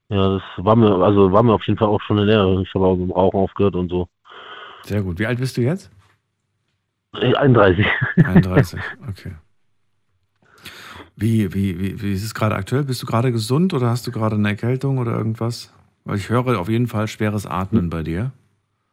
Ja, 0.08 0.34
das 0.34 0.42
war 0.58 0.76
mir, 0.76 0.94
also 1.02 1.32
war 1.32 1.42
mir 1.42 1.52
auf 1.52 1.66
jeden 1.66 1.78
Fall 1.78 1.88
auch 1.88 2.00
schon 2.02 2.18
eine 2.18 2.26
Lehre. 2.26 2.62
Ich 2.62 2.72
habe 2.74 2.86
auch 2.86 2.96
mit 2.96 3.08
dem 3.08 3.12
Rauchen 3.12 3.38
aufgehört 3.38 3.74
und 3.74 3.88
so. 3.88 4.08
Sehr 4.82 5.02
gut. 5.02 5.18
Wie 5.18 5.26
alt 5.26 5.38
bist 5.38 5.56
du 5.56 5.62
jetzt? 5.62 5.90
Äh, 7.14 7.34
31. 7.34 7.86
31, 8.16 8.80
okay. 9.08 9.32
Wie, 11.16 11.52
wie, 11.54 11.78
wie, 11.78 12.02
wie 12.02 12.12
ist 12.12 12.24
es 12.24 12.34
gerade 12.34 12.54
aktuell? 12.54 12.84
Bist 12.84 13.02
du 13.02 13.06
gerade 13.06 13.32
gesund 13.32 13.72
oder 13.74 13.88
hast 13.88 14.06
du 14.06 14.12
gerade 14.12 14.36
eine 14.36 14.48
Erkältung 14.48 14.98
oder 14.98 15.16
irgendwas? 15.16 15.74
Weil 16.04 16.18
ich 16.18 16.28
höre 16.28 16.60
auf 16.60 16.68
jeden 16.68 16.86
Fall 16.86 17.08
schweres 17.08 17.46
Atmen 17.46 17.90
bei 17.90 18.02
dir. 18.02 18.32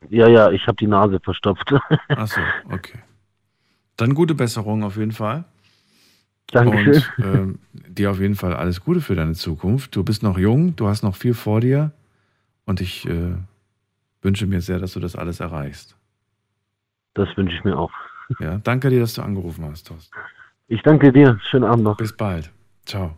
Ja, 0.10 0.28
ja, 0.28 0.50
ich 0.52 0.66
habe 0.68 0.78
die 0.78 0.88
Nase 0.88 1.20
verstopft. 1.20 1.74
Ach 2.10 2.28
so, 2.28 2.42
okay. 2.72 3.00
Dann 3.98 4.16
gute 4.16 4.36
Besserung 4.36 4.84
auf 4.84 4.98
jeden 4.98 5.12
Fall. 5.12 5.46
Dankeschön. 6.48 7.04
Und 7.18 7.26
ähm, 7.26 7.60
dir 7.72 8.12
auf 8.12 8.20
jeden 8.20 8.36
Fall 8.36 8.54
alles 8.54 8.82
Gute 8.82 9.02
für 9.02 9.16
deine 9.16 9.34
Zukunft. 9.34 9.96
Du 9.96 10.04
bist 10.04 10.24
noch 10.24 10.38
jung, 10.38 10.76
du 10.76 10.88
hast 10.88 11.04
noch 11.04 11.16
viel 11.16 11.34
vor 11.34 11.62
dir 11.62 11.92
und 12.66 12.82
ich 12.82 13.08
äh, 13.08 13.36
wünsche 14.22 14.46
mir 14.46 14.62
sehr, 14.62 14.80
dass 14.80 14.94
du 14.94 15.00
das 15.00 15.16
alles 15.16 15.40
erreichst. 15.40 15.96
Das 17.14 17.30
wünsche 17.36 17.56
ich 17.56 17.64
mir 17.64 17.78
auch. 17.78 17.92
Ja, 18.40 18.58
danke 18.58 18.90
dir, 18.90 19.00
dass 19.00 19.14
du 19.14 19.22
angerufen 19.22 19.66
hast, 19.66 19.88
Thorsten. 19.88 20.16
Ich 20.68 20.82
danke 20.82 21.12
dir. 21.12 21.40
Schönen 21.50 21.66
Abend 21.66 21.84
noch. 21.84 21.98
Bis 21.98 22.16
bald. 22.16 22.52
Ciao. 22.86 23.16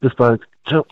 Bis 0.00 0.14
bald. 0.14 0.42
Ciao. 0.66 0.86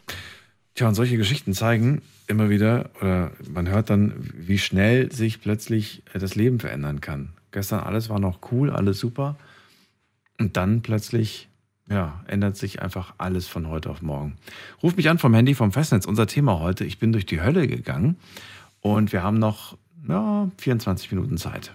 Tja, 0.74 0.88
und 0.88 0.94
solche 0.94 1.16
Geschichten 1.16 1.52
zeigen 1.52 2.02
immer 2.26 2.50
wieder, 2.50 2.90
oder 3.00 3.32
man 3.52 3.68
hört 3.68 3.90
dann, 3.90 4.14
wie 4.34 4.58
schnell 4.58 5.12
sich 5.12 5.40
plötzlich 5.40 6.02
äh, 6.12 6.18
das 6.18 6.34
Leben 6.34 6.58
verändern 6.58 7.00
kann. 7.00 7.30
Gestern 7.52 7.80
alles 7.80 8.08
war 8.08 8.18
noch 8.18 8.38
cool, 8.50 8.70
alles 8.70 8.98
super. 8.98 9.36
Und 10.38 10.56
dann 10.56 10.82
plötzlich, 10.82 11.48
ja, 11.88 12.22
ändert 12.26 12.56
sich 12.56 12.82
einfach 12.82 13.14
alles 13.18 13.46
von 13.46 13.68
heute 13.68 13.90
auf 13.90 14.02
morgen. 14.02 14.36
Ruf 14.82 14.96
mich 14.96 15.08
an 15.08 15.18
vom 15.18 15.34
Handy 15.34 15.54
vom 15.54 15.72
Festnetz. 15.72 16.06
Unser 16.06 16.26
Thema 16.26 16.60
heute, 16.60 16.84
ich 16.84 16.98
bin 16.98 17.12
durch 17.12 17.26
die 17.26 17.40
Hölle 17.40 17.66
gegangen 17.66 18.16
und 18.80 19.12
wir 19.12 19.22
haben 19.22 19.38
noch 19.38 19.76
ja, 20.08 20.50
24 20.58 21.12
Minuten 21.12 21.36
Zeit. 21.36 21.74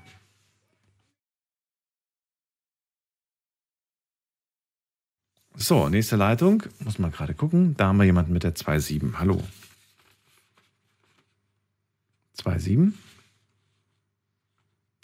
So, 5.55 5.89
nächste 5.89 6.15
Leitung. 6.15 6.63
Muss 6.79 6.99
man 6.99 7.11
gerade 7.11 7.33
gucken. 7.33 7.75
Da 7.75 7.87
haben 7.87 7.97
wir 7.97 8.05
jemanden 8.05 8.31
mit 8.31 8.43
der 8.43 8.55
2.7. 8.55 9.15
Hallo. 9.19 9.43
2.7? 12.41 12.93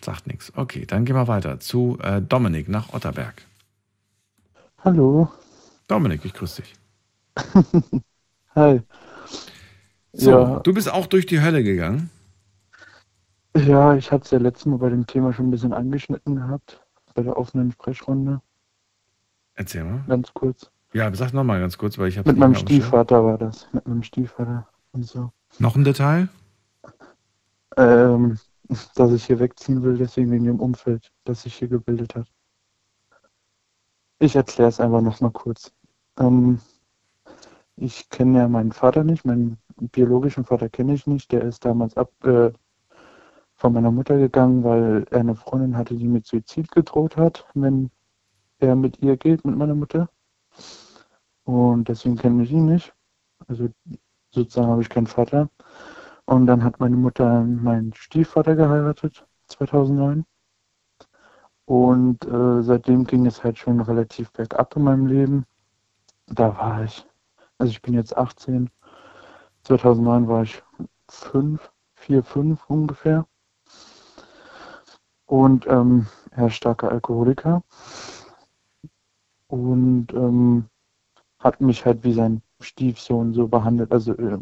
Sagt 0.01 0.27
nichts. 0.27 0.53
Okay, 0.55 0.85
dann 0.85 1.03
gehen 1.03 1.15
wir 1.15 1.27
weiter 1.27 1.59
zu 1.59 1.99
äh, 2.01 2.21
Dominik 2.21 2.69
nach 2.69 2.93
Otterberg. 2.93 3.43
Hallo. 4.85 5.27
Dominik, 5.87 6.23
ich 6.25 6.33
grüße 6.33 6.61
dich. 6.61 6.75
Hi. 8.55 8.81
So, 10.13 10.29
Ja. 10.31 10.59
du 10.59 10.73
bist 10.73 10.91
auch 10.91 11.07
durch 11.07 11.25
die 11.25 11.41
Hölle 11.41 11.63
gegangen. 11.63 12.11
Ja, 13.57 13.95
ich 13.95 14.11
hatte 14.11 14.25
es 14.25 14.31
ja 14.31 14.37
letztes 14.37 14.67
Mal 14.67 14.77
bei 14.77 14.89
dem 14.89 15.07
Thema 15.07 15.33
schon 15.33 15.47
ein 15.47 15.51
bisschen 15.51 15.73
angeschnitten 15.73 16.35
gehabt, 16.35 16.81
bei 17.15 17.23
der 17.23 17.35
offenen 17.35 17.71
Sprechrunde, 17.71 18.41
Erzähl 19.55 19.85
mal. 19.85 20.03
ganz 20.07 20.33
kurz. 20.33 20.69
Ja, 20.93 21.13
sag 21.15 21.33
nochmal 21.33 21.59
ganz 21.59 21.77
kurz, 21.77 21.97
weil 21.97 22.09
ich 22.09 22.17
habe 22.19 22.29
Mit 22.29 22.37
meinem 22.39 22.53
Stiefvater 22.55 23.23
war 23.25 23.37
das, 23.39 23.67
mit 23.73 23.87
meinem 23.87 24.03
Stiefvater 24.03 24.67
und 24.91 25.03
so. 25.05 25.31
Noch 25.57 25.75
ein 25.75 25.83
Detail? 25.83 26.27
Ähm, 27.77 28.37
dass 28.95 29.11
ich 29.13 29.25
hier 29.25 29.39
wegziehen 29.39 29.81
will, 29.83 29.97
deswegen 29.97 30.31
wegen 30.31 30.45
dem 30.45 30.59
Umfeld, 30.59 31.11
das 31.23 31.41
sich 31.43 31.55
hier 31.55 31.69
gebildet 31.69 32.13
hat. 32.15 32.27
Ich 34.25 34.35
erkläre 34.35 34.69
es 34.69 34.79
einfach 34.79 35.01
nochmal 35.01 35.29
kurz. 35.29 35.71
Ähm, 36.17 36.59
ich 37.75 38.09
kenne 38.09 38.39
ja 38.39 38.47
meinen 38.47 38.71
Vater 38.71 39.03
nicht, 39.03 39.23
meinen 39.23 39.59
biologischen 39.77 40.45
Vater 40.45 40.67
kenne 40.67 40.95
ich 40.95 41.05
nicht. 41.05 41.31
Der 41.31 41.43
ist 41.43 41.63
damals 41.63 41.95
ab, 41.95 42.11
äh, 42.23 42.51
von 43.53 43.73
meiner 43.73 43.91
Mutter 43.91 44.17
gegangen, 44.17 44.63
weil 44.63 45.05
er 45.11 45.19
eine 45.19 45.35
Freundin 45.35 45.77
hatte, 45.77 45.95
die 45.95 46.07
mit 46.07 46.25
Suizid 46.25 46.71
gedroht 46.71 47.17
hat, 47.17 47.45
wenn 47.53 47.91
er 48.57 48.75
mit 48.75 48.99
ihr 49.03 49.15
geht, 49.15 49.45
mit 49.45 49.57
meiner 49.57 49.75
Mutter. 49.75 50.09
Und 51.43 51.87
deswegen 51.87 52.15
kenne 52.15 52.41
ich 52.41 52.51
ihn 52.51 52.65
nicht. 52.65 52.95
Also 53.47 53.69
sozusagen 54.31 54.71
habe 54.71 54.81
ich 54.81 54.89
keinen 54.89 55.05
Vater. 55.05 55.51
Und 56.25 56.47
dann 56.47 56.63
hat 56.63 56.79
meine 56.79 56.97
Mutter 56.97 57.43
meinen 57.43 57.93
Stiefvater 57.93 58.55
geheiratet, 58.55 59.27
2009. 59.49 60.25
Und 61.65 62.25
äh, 62.25 62.61
seitdem 62.61 63.05
ging 63.05 63.25
es 63.25 63.43
halt 63.43 63.57
schon 63.57 63.81
relativ 63.81 64.31
bergab 64.31 64.75
in 64.75 64.83
meinem 64.83 65.07
Leben. 65.07 65.45
Da 66.27 66.55
war 66.57 66.83
ich, 66.83 67.05
also 67.57 67.71
ich 67.71 67.81
bin 67.81 67.95
jetzt 67.95 68.15
18. 68.15 68.69
2009 69.63 70.27
war 70.27 70.43
ich 70.43 70.61
5, 71.09 71.71
4, 71.95 72.23
5 72.23 72.69
ungefähr. 72.69 73.25
Und 75.25 75.65
ähm, 75.67 76.07
er 76.31 76.47
ist 76.47 76.55
starker 76.55 76.91
Alkoholiker. 76.91 77.63
Und 79.47 80.13
ähm, 80.13 80.65
hat 81.39 81.61
mich 81.61 81.85
halt 81.85 82.03
wie 82.03 82.13
sein 82.13 82.41
Stiefsohn 82.59 83.33
so 83.33 83.47
behandelt. 83.47 83.91
Also 83.91 84.13
äh, 84.13 84.39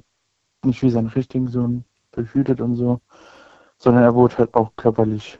nicht 0.66 0.82
wie 0.82 0.90
seinen 0.90 1.08
richtigen 1.08 1.48
Sohn 1.48 1.86
behütet 2.12 2.62
und 2.62 2.76
so, 2.76 3.02
sondern 3.78 4.04
er 4.04 4.16
wurde 4.16 4.38
halt 4.40 4.54
auch 4.56 4.72
körperlich 4.76 5.40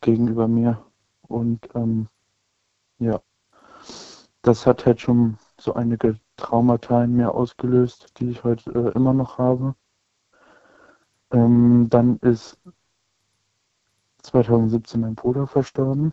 gegenüber 0.00 0.48
mir. 0.48 0.84
Und 1.22 1.68
ähm, 1.74 2.08
ja, 2.98 3.20
das 4.42 4.66
hat 4.66 4.86
halt 4.86 5.00
schon 5.00 5.38
so 5.58 5.74
einige 5.74 6.18
Traumata 6.36 7.04
in 7.04 7.16
mir 7.16 7.34
ausgelöst, 7.34 8.18
die 8.18 8.30
ich 8.30 8.44
heute 8.44 8.70
äh, 8.72 8.96
immer 8.96 9.12
noch 9.14 9.38
habe. 9.38 9.74
Ähm, 11.32 11.88
dann 11.90 12.18
ist 12.18 12.58
2017 14.22 15.00
mein 15.00 15.14
Bruder 15.14 15.46
verstorben. 15.46 16.12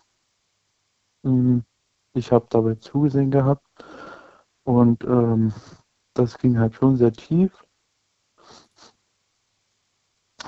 Ähm, 1.23 1.63
ich 2.13 2.31
habe 2.31 2.47
dabei 2.49 2.75
zugesehen 2.75 3.31
gehabt 3.31 3.65
und 4.63 5.03
ähm, 5.03 5.53
das 6.13 6.37
ging 6.37 6.57
halt 6.59 6.75
schon 6.75 6.97
sehr 6.97 7.13
tief. 7.13 7.63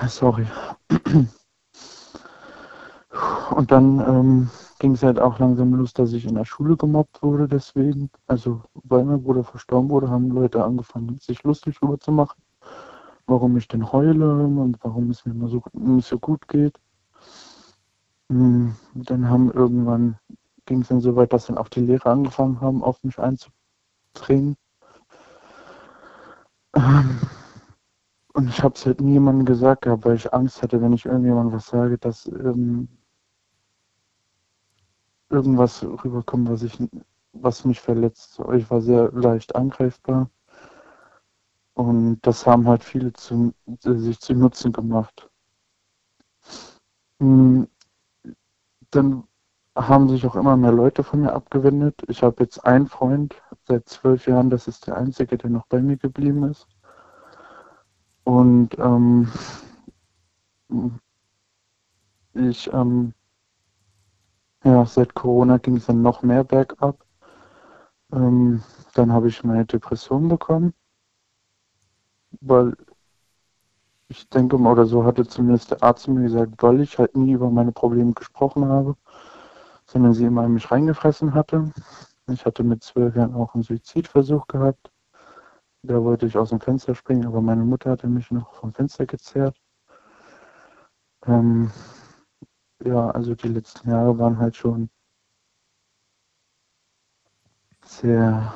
Sorry. 0.08 0.46
Und 3.56 3.72
dann 3.72 4.00
ähm, 4.00 4.50
ging 4.80 4.94
es 4.94 5.04
halt 5.04 5.20
auch 5.20 5.40
langsam 5.40 5.74
los, 5.74 5.94
dass 5.94 6.14
ich 6.14 6.26
in 6.26 6.36
der 6.36 6.46
Schule 6.46 6.78
gemobbt 6.78 7.22
wurde 7.24 7.48
deswegen. 7.48 8.10
Also 8.28 8.62
weil 8.74 9.04
mein 9.06 9.24
Bruder 9.24 9.44
verstorben 9.44 9.90
wurde, 9.90 10.10
haben 10.10 10.30
Leute 10.32 10.64
angefangen, 10.64 11.18
sich 11.20 11.44
lustig 11.44 11.80
drüber 11.80 12.00
zu 12.00 12.12
machen, 12.12 12.42
warum 13.28 13.58
ich 13.58 13.68
denn 13.68 13.92
heule 13.92 14.34
und 14.46 14.78
warum 14.84 15.10
es 15.12 15.26
mir 15.26 15.34
immer 15.34 15.50
so 15.50 15.64
nicht 15.74 16.08
so 16.08 16.20
gut 16.20 16.48
geht. 16.48 16.80
Mm, 18.32 18.70
Dann 18.96 19.30
haben 19.30 19.52
irgendwann 19.52 20.18
ging 20.66 20.82
es 20.82 20.88
dann 20.90 21.02
so 21.02 21.16
weit, 21.16 21.34
dass 21.34 21.48
dann 21.48 21.58
auch 21.58 21.68
die 21.70 21.82
Lehrer 21.82 22.08
angefangen 22.12 22.62
haben, 22.62 22.84
auf 22.84 23.04
mich 23.04 23.18
einzudringen. 23.20 24.56
Ähm, 26.76 27.20
und 28.34 28.50
ich 28.50 28.64
habe 28.64 28.74
es 28.76 28.86
halt 28.86 29.02
niemandem 29.02 29.46
gesagt 29.46 29.84
gehabt, 29.84 30.06
weil 30.06 30.16
ich 30.16 30.34
Angst 30.34 30.62
hatte, 30.64 30.82
wenn 30.82 30.94
ich 30.94 31.06
irgendjemandem 31.06 31.54
was 31.54 31.68
sage, 31.68 31.98
dass 31.98 32.26
ähm, 32.28 32.88
irgendwas 35.30 35.84
rüberkommt, 35.84 36.50
was 36.50 36.64
ich, 36.64 36.78
was 37.34 37.66
mich 37.66 37.80
verletzt. 37.82 38.40
Ich 38.56 38.70
war 38.70 38.82
sehr 38.82 39.12
leicht 39.12 39.56
angreifbar. 39.56 40.30
Und 41.74 42.20
das 42.22 42.46
haben 42.46 42.68
halt 42.68 42.84
viele 42.84 43.12
zu, 43.14 43.54
sich 43.82 44.20
zu 44.20 44.36
Nutzen 44.36 44.72
gemacht. 44.72 45.32
Hm, 47.20 47.68
Dann 48.92 49.24
haben 49.76 50.10
sich 50.10 50.28
auch 50.28 50.36
immer 50.36 50.56
mehr 50.56 50.72
Leute 50.72 51.04
von 51.04 51.22
mir 51.22 51.34
abgewendet. 51.34 52.04
Ich 52.08 52.22
habe 52.22 52.44
jetzt 52.44 52.64
einen 52.66 52.88
Freund 52.88 53.42
seit 53.68 53.90
zwölf 53.90 54.28
Jahren, 54.28 54.52
das 54.52 54.68
ist 54.68 54.86
der 54.86 54.96
einzige, 54.98 55.38
der 55.40 55.50
noch 55.50 55.66
bei 55.66 55.82
mir 55.82 55.98
geblieben 55.98 56.44
ist. 56.44 56.68
Und 58.24 58.78
ähm, 58.80 59.28
ich, 62.34 62.72
ähm, 62.74 63.14
ja, 64.64 64.86
seit 64.86 65.14
Corona 65.14 65.58
ging 65.58 65.78
es 65.78 65.86
dann 65.86 66.02
noch 66.02 66.22
mehr 66.22 66.44
bergab. 66.44 67.06
Ähm, 68.12 68.64
dann 68.94 69.12
habe 69.14 69.28
ich 69.28 69.44
meine 69.44 69.66
Depression 69.66 70.28
bekommen, 70.28 70.74
weil 72.42 72.76
ich 74.10 74.28
denke 74.30 74.58
mal, 74.58 74.72
oder 74.72 74.86
so 74.86 75.06
hatte 75.06 75.28
zumindest 75.28 75.72
der 75.72 75.84
Arzt 75.84 76.08
mir 76.08 76.24
gesagt, 76.24 76.62
weil 76.64 76.82
ich 76.82 76.98
halt 76.98 77.16
nie 77.16 77.34
über 77.34 77.52
meine 77.52 77.72
Probleme 77.72 78.14
gesprochen 78.14 78.66
habe, 78.68 78.96
sondern 79.86 80.14
sie 80.14 80.26
immer 80.26 80.46
in 80.46 80.54
mich 80.54 80.72
reingefressen 80.72 81.34
hatte. 81.36 81.72
Ich 82.28 82.46
hatte 82.46 82.64
mit 82.64 82.84
zwölf 82.84 83.16
Jahren 83.16 83.36
auch 83.36 83.54
einen 83.54 83.64
Suizidversuch 83.64 84.48
gehabt. 84.48 84.92
Da 85.84 86.04
wollte 86.04 86.26
ich 86.26 86.38
aus 86.38 86.50
dem 86.50 86.60
Fenster 86.60 86.96
springen, 86.96 87.26
aber 87.26 87.42
meine 87.42 87.64
Mutter 87.64 87.92
hatte 87.92 88.08
mich 88.08 88.32
noch 88.32 88.54
vom 88.56 88.74
Fenster 88.74 89.06
gezerrt. 89.06 89.56
Ähm, 91.26 91.72
ja, 92.84 93.12
also 93.12 93.36
die 93.36 93.50
letzten 93.50 93.90
Jahre 93.90 94.18
waren 94.18 94.38
halt 94.38 94.56
schon 94.56 94.90
sehr 97.86 98.54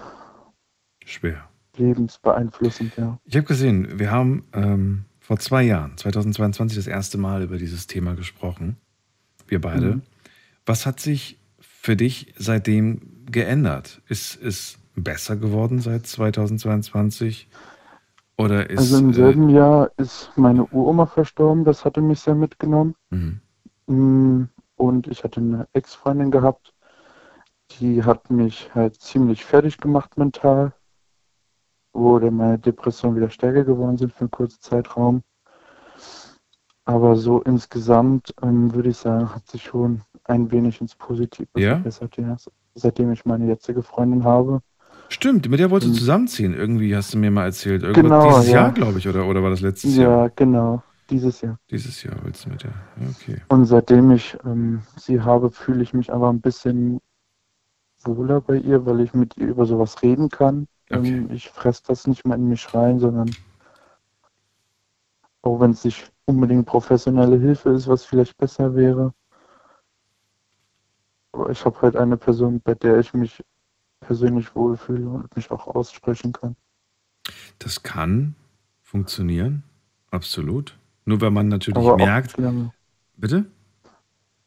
Schwer. 1.05 1.49
lebensbeeinflussend, 1.77 2.95
ja. 2.97 3.19
Ich 3.25 3.35
habe 3.35 3.45
gesehen, 3.45 3.99
wir 3.99 4.11
haben 4.11 4.45
ähm, 4.53 5.05
vor 5.19 5.39
zwei 5.39 5.63
Jahren, 5.63 5.97
2022, 5.97 6.77
das 6.77 6.87
erste 6.87 7.17
Mal 7.17 7.43
über 7.43 7.57
dieses 7.57 7.87
Thema 7.87 8.15
gesprochen. 8.15 8.77
Wir 9.47 9.59
beide. 9.59 9.95
Mhm. 9.95 10.01
Was 10.65 10.85
hat 10.85 10.99
sich 10.99 11.39
für 11.59 11.95
dich 11.95 12.33
seitdem 12.37 13.25
geändert? 13.25 14.01
Ist 14.07 14.41
es 14.41 14.77
besser 14.95 15.35
geworden 15.35 15.79
seit 15.79 16.07
2022? 16.07 17.47
Oder 18.37 18.69
ist. 18.69 18.79
Also 18.79 18.97
im 18.99 19.11
äh, 19.11 19.13
selben 19.13 19.49
Jahr 19.49 19.91
ist 19.97 20.31
meine 20.35 20.65
Uroma 20.65 21.05
verstorben, 21.05 21.65
das 21.65 21.85
hatte 21.85 22.01
mich 22.01 22.19
sehr 22.19 22.35
mitgenommen. 22.35 22.95
Mhm. 23.09 23.41
Mm, 23.87 24.43
Und 24.75 25.07
ich 25.07 25.23
hatte 25.23 25.39
eine 25.39 25.67
Ex-Freundin 25.73 26.31
gehabt, 26.31 26.73
die 27.79 28.03
hat 28.03 28.29
mich 28.29 28.73
halt 28.75 28.99
ziemlich 29.01 29.43
fertig 29.45 29.77
gemacht 29.77 30.17
mental, 30.17 30.73
wo 31.93 32.19
dann 32.19 32.35
meine 32.35 32.59
Depressionen 32.59 33.15
wieder 33.17 33.29
stärker 33.29 33.63
geworden 33.63 33.97
sind 33.97 34.13
für 34.13 34.21
einen 34.21 34.31
kurzen 34.31 34.61
Zeitraum. 34.61 35.23
Aber 36.85 37.15
so 37.15 37.41
insgesamt 37.41 38.33
ähm, 38.41 38.73
würde 38.73 38.89
ich 38.89 38.97
sagen, 38.97 39.33
hat 39.33 39.47
sich 39.47 39.63
schon 39.63 40.01
ein 40.25 40.51
wenig 40.51 40.81
ins 40.81 40.95
Positive 40.95 41.47
Ja? 41.55 41.75
verbessert, 41.75 42.17
ja. 42.17 42.35
seitdem 42.75 43.11
ich 43.11 43.25
meine 43.25 43.45
jetzige 43.47 43.83
Freundin 43.83 44.23
habe. 44.23 44.61
Stimmt, 45.09 45.47
mit 45.47 45.59
der 45.59 45.69
wolltest 45.69 45.93
du 45.93 45.97
zusammenziehen. 45.99 46.53
Irgendwie 46.53 46.95
hast 46.95 47.13
du 47.13 47.17
mir 47.17 47.31
mal 47.31 47.45
erzählt. 47.45 47.83
Irgendwas 47.83 48.03
Genau, 48.03 48.27
dieses 48.39 48.51
ja. 48.51 48.61
Jahr, 48.61 48.71
glaube 48.71 48.99
ich, 48.99 49.07
oder, 49.07 49.27
oder 49.27 49.43
war 49.43 49.49
das 49.49 49.61
letztes 49.61 49.95
Jahr? 49.95 50.25
Ja, 50.25 50.31
genau, 50.35 50.81
dieses 51.13 51.41
Jahr. 51.41 51.59
Dieses 51.69 52.01
Jahr 52.03 52.15
willst 52.23 52.45
du 52.45 52.49
mit 52.49 52.63
der. 52.63 52.73
Okay. 53.09 53.41
Und 53.47 53.65
seitdem 53.65 54.11
ich 54.11 54.35
ähm, 54.43 54.81
sie 54.97 55.21
habe, 55.21 55.51
fühle 55.51 55.83
ich 55.83 55.93
mich 55.93 56.11
aber 56.11 56.29
ein 56.29 56.41
bisschen 56.41 56.99
wohler 58.03 58.41
bei 58.41 58.57
ihr, 58.57 58.85
weil 58.85 59.01
ich 59.01 59.13
mit 59.13 59.37
ihr 59.37 59.47
über 59.47 59.65
sowas 59.65 60.01
reden 60.01 60.29
kann. 60.29 60.67
Ähm, 60.89 61.29
ich 61.31 61.49
fresse 61.49 61.83
das 61.87 62.07
nicht 62.07 62.25
mehr 62.25 62.35
in 62.35 62.49
mich 62.49 62.73
rein, 62.73 62.99
sondern 62.99 63.29
auch 65.43 65.59
wenn 65.59 65.71
es 65.71 65.83
nicht 65.85 66.11
unbedingt 66.25 66.65
professionelle 66.65 67.37
Hilfe 67.37 67.69
ist, 67.69 67.87
was 67.87 68.03
vielleicht 68.03 68.35
besser 68.37 68.75
wäre. 68.75 69.13
Aber 71.31 71.49
ich 71.49 71.63
habe 71.63 71.81
halt 71.81 71.95
eine 71.95 72.17
Person, 72.17 72.59
bei 72.61 72.73
der 72.73 72.99
ich 72.99 73.13
mich 73.13 73.43
persönlich 73.99 74.55
wohlfühle 74.55 75.07
und 75.07 75.35
mich 75.35 75.51
auch 75.51 75.67
aussprechen 75.67 76.33
kann. 76.33 76.55
Das 77.59 77.83
kann 77.83 78.35
funktionieren, 78.81 79.63
absolut. 80.11 80.77
Nur 81.05 81.21
wenn 81.21 81.33
man 81.33 81.47
natürlich 81.47 81.77
Aber 81.77 81.97
merkt. 81.97 82.35
Bitte? 83.17 83.45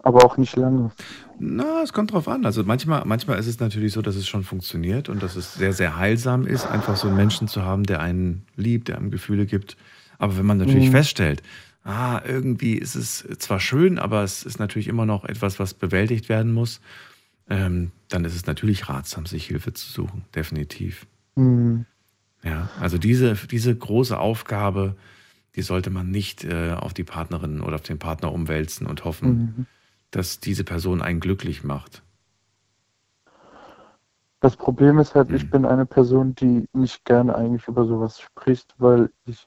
Aber 0.02 0.24
auch 0.24 0.36
nicht 0.36 0.56
lange. 0.56 0.92
Na, 1.38 1.82
es 1.82 1.92
kommt 1.92 2.12
drauf 2.12 2.28
an. 2.28 2.46
Also 2.46 2.62
manchmal, 2.64 3.04
manchmal 3.04 3.38
ist 3.38 3.46
es 3.46 3.60
natürlich 3.60 3.92
so, 3.92 4.02
dass 4.02 4.16
es 4.16 4.26
schon 4.28 4.44
funktioniert 4.44 5.08
und 5.08 5.22
dass 5.22 5.36
es 5.36 5.54
sehr, 5.54 5.72
sehr 5.72 5.96
heilsam 5.96 6.46
ist, 6.46 6.66
einfach 6.66 6.96
so 6.96 7.08
einen 7.08 7.16
Menschen 7.16 7.48
zu 7.48 7.62
haben, 7.62 7.84
der 7.84 8.00
einen 8.00 8.46
liebt, 8.56 8.88
der 8.88 8.96
einem 8.98 9.10
Gefühle 9.10 9.46
gibt. 9.46 9.76
Aber 10.18 10.38
wenn 10.38 10.46
man 10.46 10.58
natürlich 10.58 10.86
Mhm. 10.86 10.92
feststellt, 10.92 11.42
ah, 11.84 12.20
irgendwie 12.24 12.74
ist 12.74 12.94
es 12.94 13.26
zwar 13.38 13.60
schön, 13.60 13.98
aber 13.98 14.22
es 14.22 14.44
ist 14.44 14.58
natürlich 14.58 14.88
immer 14.88 15.06
noch 15.06 15.24
etwas, 15.24 15.58
was 15.58 15.74
bewältigt 15.74 16.28
werden 16.28 16.52
muss, 16.52 16.80
ähm, 17.50 17.90
dann 18.08 18.24
ist 18.24 18.34
es 18.34 18.46
natürlich 18.46 18.88
ratsam, 18.88 19.26
sich 19.26 19.46
Hilfe 19.46 19.72
zu 19.72 19.90
suchen. 19.90 20.24
Definitiv. 20.34 21.06
Mhm. 21.34 21.84
Ja, 22.42 22.70
also 22.80 22.96
diese, 22.96 23.34
diese 23.50 23.74
große 23.74 24.18
Aufgabe, 24.18 24.96
die 25.56 25.62
sollte 25.62 25.90
man 25.90 26.10
nicht 26.10 26.44
äh, 26.44 26.74
auf 26.74 26.94
die 26.94 27.04
Partnerin 27.04 27.60
oder 27.60 27.76
auf 27.76 27.82
den 27.82 27.98
Partner 27.98 28.32
umwälzen 28.32 28.86
und 28.86 29.04
hoffen, 29.04 29.42
Mhm. 29.56 29.66
dass 30.12 30.40
diese 30.40 30.64
Person 30.64 31.02
einen 31.02 31.20
glücklich 31.20 31.64
macht. 31.64 32.02
Das 34.40 34.56
Problem 34.56 34.98
ist 34.98 35.14
halt, 35.14 35.28
Mhm. 35.28 35.36
ich 35.36 35.50
bin 35.50 35.66
eine 35.66 35.84
Person, 35.84 36.34
die 36.34 36.66
nicht 36.72 37.04
gerne 37.04 37.34
eigentlich 37.34 37.68
über 37.68 37.84
sowas 37.84 38.18
spricht, 38.18 38.74
weil 38.78 39.10
ich 39.26 39.46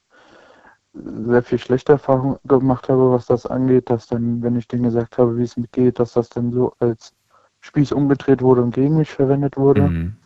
sehr 0.94 1.44
viel 1.44 1.60
schlechte 1.60 1.94
Erfahrungen 1.94 2.38
gemacht 2.46 2.90
habe, 2.90 3.12
was 3.12 3.26
das 3.26 3.46
angeht, 3.46 3.90
dass 3.90 4.08
dann, 4.08 4.42
wenn 4.44 4.56
ich 4.56 4.68
denen 4.68 4.84
gesagt 4.84 5.18
habe, 5.18 5.38
wie 5.38 5.44
es 5.44 5.58
mir 5.58 5.68
geht, 5.72 6.00
dass 6.00 6.14
das 6.14 6.30
dann 6.30 6.52
so 6.52 6.74
als 6.80 7.14
Spieß 7.62 7.92
umgedreht 7.92 8.42
wurde 8.42 8.62
und 8.64 8.74
gegen 8.76 8.98
mich 8.98 9.10
verwendet 9.12 9.58
wurde. 9.58 9.82
Mhm. 9.90 10.18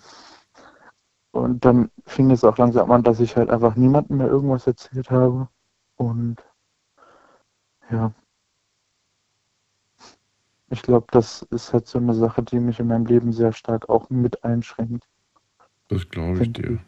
Und 1.33 1.65
dann 1.65 1.89
fing 2.05 2.31
es 2.31 2.45
auch 2.45 2.57
langsam 2.57 2.89
an, 2.91 3.03
dass 3.03 3.19
ich 3.19 3.35
halt 3.35 3.49
einfach 3.49 3.75
niemandem 3.75 4.17
mehr 4.17 4.27
irgendwas 4.27 4.67
erzählt 4.67 5.11
habe. 5.11 5.49
Und 5.95 6.37
ja, 7.91 8.13
ich 10.69 10.81
glaube, 10.81 11.07
das 11.11 11.43
ist 11.51 11.71
halt 11.73 11.87
so 11.87 11.99
eine 11.99 12.15
Sache, 12.15 12.41
die 12.41 12.59
mich 12.59 12.79
in 12.79 12.87
meinem 12.87 13.05
Leben 13.05 13.31
sehr 13.31 13.53
stark 13.53 13.89
auch 13.89 14.09
mit 14.09 14.43
einschränkt. 14.43 15.07
Das 15.87 16.09
glaube 16.09 16.41
ich 16.41 16.53
dir. 16.53 16.79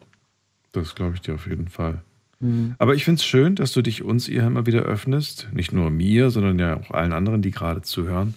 Das 0.72 0.94
glaube 0.94 1.14
ich 1.14 1.20
dir 1.20 1.34
auf 1.34 1.46
jeden 1.46 1.68
Fall. 1.68 2.02
Mhm. 2.40 2.74
Aber 2.78 2.94
ich 2.94 3.04
finde 3.04 3.20
es 3.20 3.24
schön, 3.24 3.54
dass 3.54 3.72
du 3.72 3.82
dich 3.82 4.02
uns 4.02 4.26
hier 4.26 4.42
immer 4.42 4.66
wieder 4.66 4.82
öffnest. 4.82 5.48
Nicht 5.52 5.72
nur 5.72 5.90
mir, 5.90 6.30
sondern 6.30 6.58
ja 6.58 6.76
auch 6.76 6.90
allen 6.90 7.12
anderen, 7.12 7.42
die 7.42 7.52
gerade 7.52 7.82
zuhören. 7.82 8.34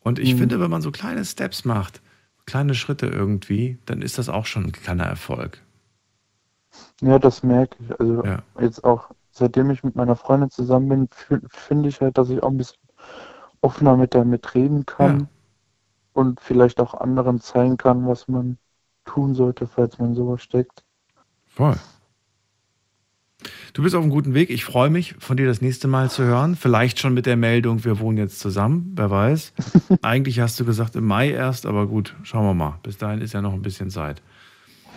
Und 0.00 0.18
ich 0.18 0.34
Mhm. 0.34 0.38
finde, 0.38 0.60
wenn 0.60 0.70
man 0.70 0.82
so 0.82 0.90
kleine 0.90 1.24
Steps 1.24 1.64
macht, 1.64 2.02
kleine 2.44 2.74
Schritte 2.74 3.06
irgendwie, 3.06 3.78
dann 3.86 4.02
ist 4.02 4.18
das 4.18 4.28
auch 4.28 4.46
schon 4.46 4.64
ein 4.64 4.72
kleiner 4.72 5.04
Erfolg. 5.04 5.62
Ja, 7.00 7.18
das 7.18 7.42
merke 7.42 7.76
ich. 7.82 8.00
Also 8.00 8.24
Ja. 8.24 8.42
jetzt 8.60 8.82
auch, 8.84 9.10
seitdem 9.32 9.70
ich 9.70 9.82
mit 9.82 9.96
meiner 9.96 10.16
Freundin 10.16 10.50
zusammen 10.50 10.88
bin, 10.88 11.08
finde 11.50 11.88
ich 11.88 12.00
halt, 12.00 12.18
dass 12.18 12.30
ich 12.30 12.42
auch 12.42 12.50
ein 12.50 12.58
bisschen 12.58 12.78
offener 13.60 13.96
mit 13.96 14.14
damit 14.14 14.54
reden 14.54 14.86
kann 14.86 15.20
Ja. 15.20 15.26
und 16.14 16.40
vielleicht 16.40 16.80
auch 16.80 16.94
anderen 16.94 17.40
zeigen 17.40 17.76
kann, 17.76 18.06
was 18.06 18.28
man 18.28 18.58
tun 19.04 19.34
sollte, 19.34 19.66
falls 19.66 19.98
man 19.98 20.14
sowas 20.14 20.42
steckt. 20.42 20.84
Voll. 21.46 21.76
Du 23.72 23.82
bist 23.82 23.94
auf 23.94 24.02
einem 24.02 24.10
guten 24.12 24.34
Weg. 24.34 24.50
Ich 24.50 24.64
freue 24.64 24.90
mich, 24.90 25.14
von 25.18 25.36
dir 25.36 25.46
das 25.46 25.62
nächste 25.62 25.88
Mal 25.88 26.10
zu 26.10 26.24
hören. 26.24 26.56
Vielleicht 26.56 26.98
schon 27.00 27.14
mit 27.14 27.26
der 27.26 27.36
Meldung, 27.36 27.84
wir 27.84 27.98
wohnen 27.98 28.18
jetzt 28.18 28.38
zusammen. 28.38 28.92
Wer 28.96 29.10
weiß. 29.10 29.52
Eigentlich 30.02 30.40
hast 30.40 30.60
du 30.60 30.64
gesagt 30.64 30.94
im 30.94 31.06
Mai 31.06 31.30
erst, 31.30 31.64
aber 31.66 31.86
gut, 31.86 32.14
schauen 32.22 32.44
wir 32.44 32.54
mal. 32.54 32.78
Bis 32.82 32.98
dahin 32.98 33.20
ist 33.22 33.32
ja 33.32 33.40
noch 33.40 33.54
ein 33.54 33.62
bisschen 33.62 33.90
Zeit. 33.90 34.22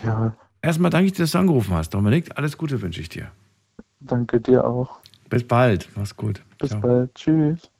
Ja, 0.04 0.36
Erstmal 0.62 0.90
danke 0.90 1.06
ich 1.06 1.12
dir, 1.12 1.22
dass 1.22 1.30
du 1.32 1.38
angerufen 1.38 1.74
hast, 1.74 1.90
Dominik. 1.90 2.36
Alles 2.36 2.58
Gute 2.58 2.82
wünsche 2.82 3.00
ich 3.00 3.08
dir. 3.08 3.30
Danke 4.06 4.40
dir 4.40 4.64
auch. 4.64 5.00
Bis 5.28 5.46
bald. 5.46 5.88
Mach's 5.96 6.16
gut. 6.16 6.42
Bis 6.58 6.70
Ciao. 6.70 6.80
bald. 6.80 7.14
Tschüss. 7.14 7.70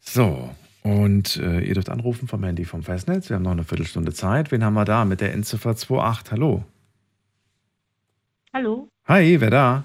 So, 0.00 0.50
und 0.82 1.36
äh, 1.36 1.60
ihr 1.60 1.74
dürft 1.74 1.88
anrufen 1.88 2.28
vom 2.28 2.44
Handy 2.44 2.64
vom 2.64 2.82
Festnetz. 2.82 3.28
Wir 3.30 3.36
haben 3.36 3.42
noch 3.42 3.52
eine 3.52 3.64
Viertelstunde 3.64 4.12
Zeit. 4.12 4.52
Wen 4.52 4.62
haben 4.62 4.74
wir 4.74 4.84
da 4.84 5.04
mit 5.04 5.20
der 5.20 5.32
Endziffer 5.32 5.70
28? 5.70 6.30
Hallo. 6.32 6.64
Hallo. 8.52 8.88
Hi, 9.06 9.40
wer 9.40 9.50
da? 9.50 9.84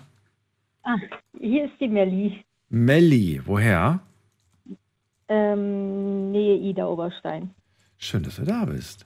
Ah, 0.84 0.98
hier 1.40 1.66
ist 1.66 1.74
die 1.80 1.88
Melli. 1.88 2.44
Melli. 2.70 3.42
Woher? 3.46 4.00
Ähm, 5.28 6.32
Nähe 6.32 6.58
Ida 6.58 6.86
Oberstein. 6.86 7.52
Schön, 7.98 8.24
dass 8.24 8.36
du 8.36 8.44
da 8.44 8.66
bist. 8.66 9.06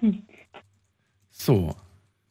So, 1.34 1.74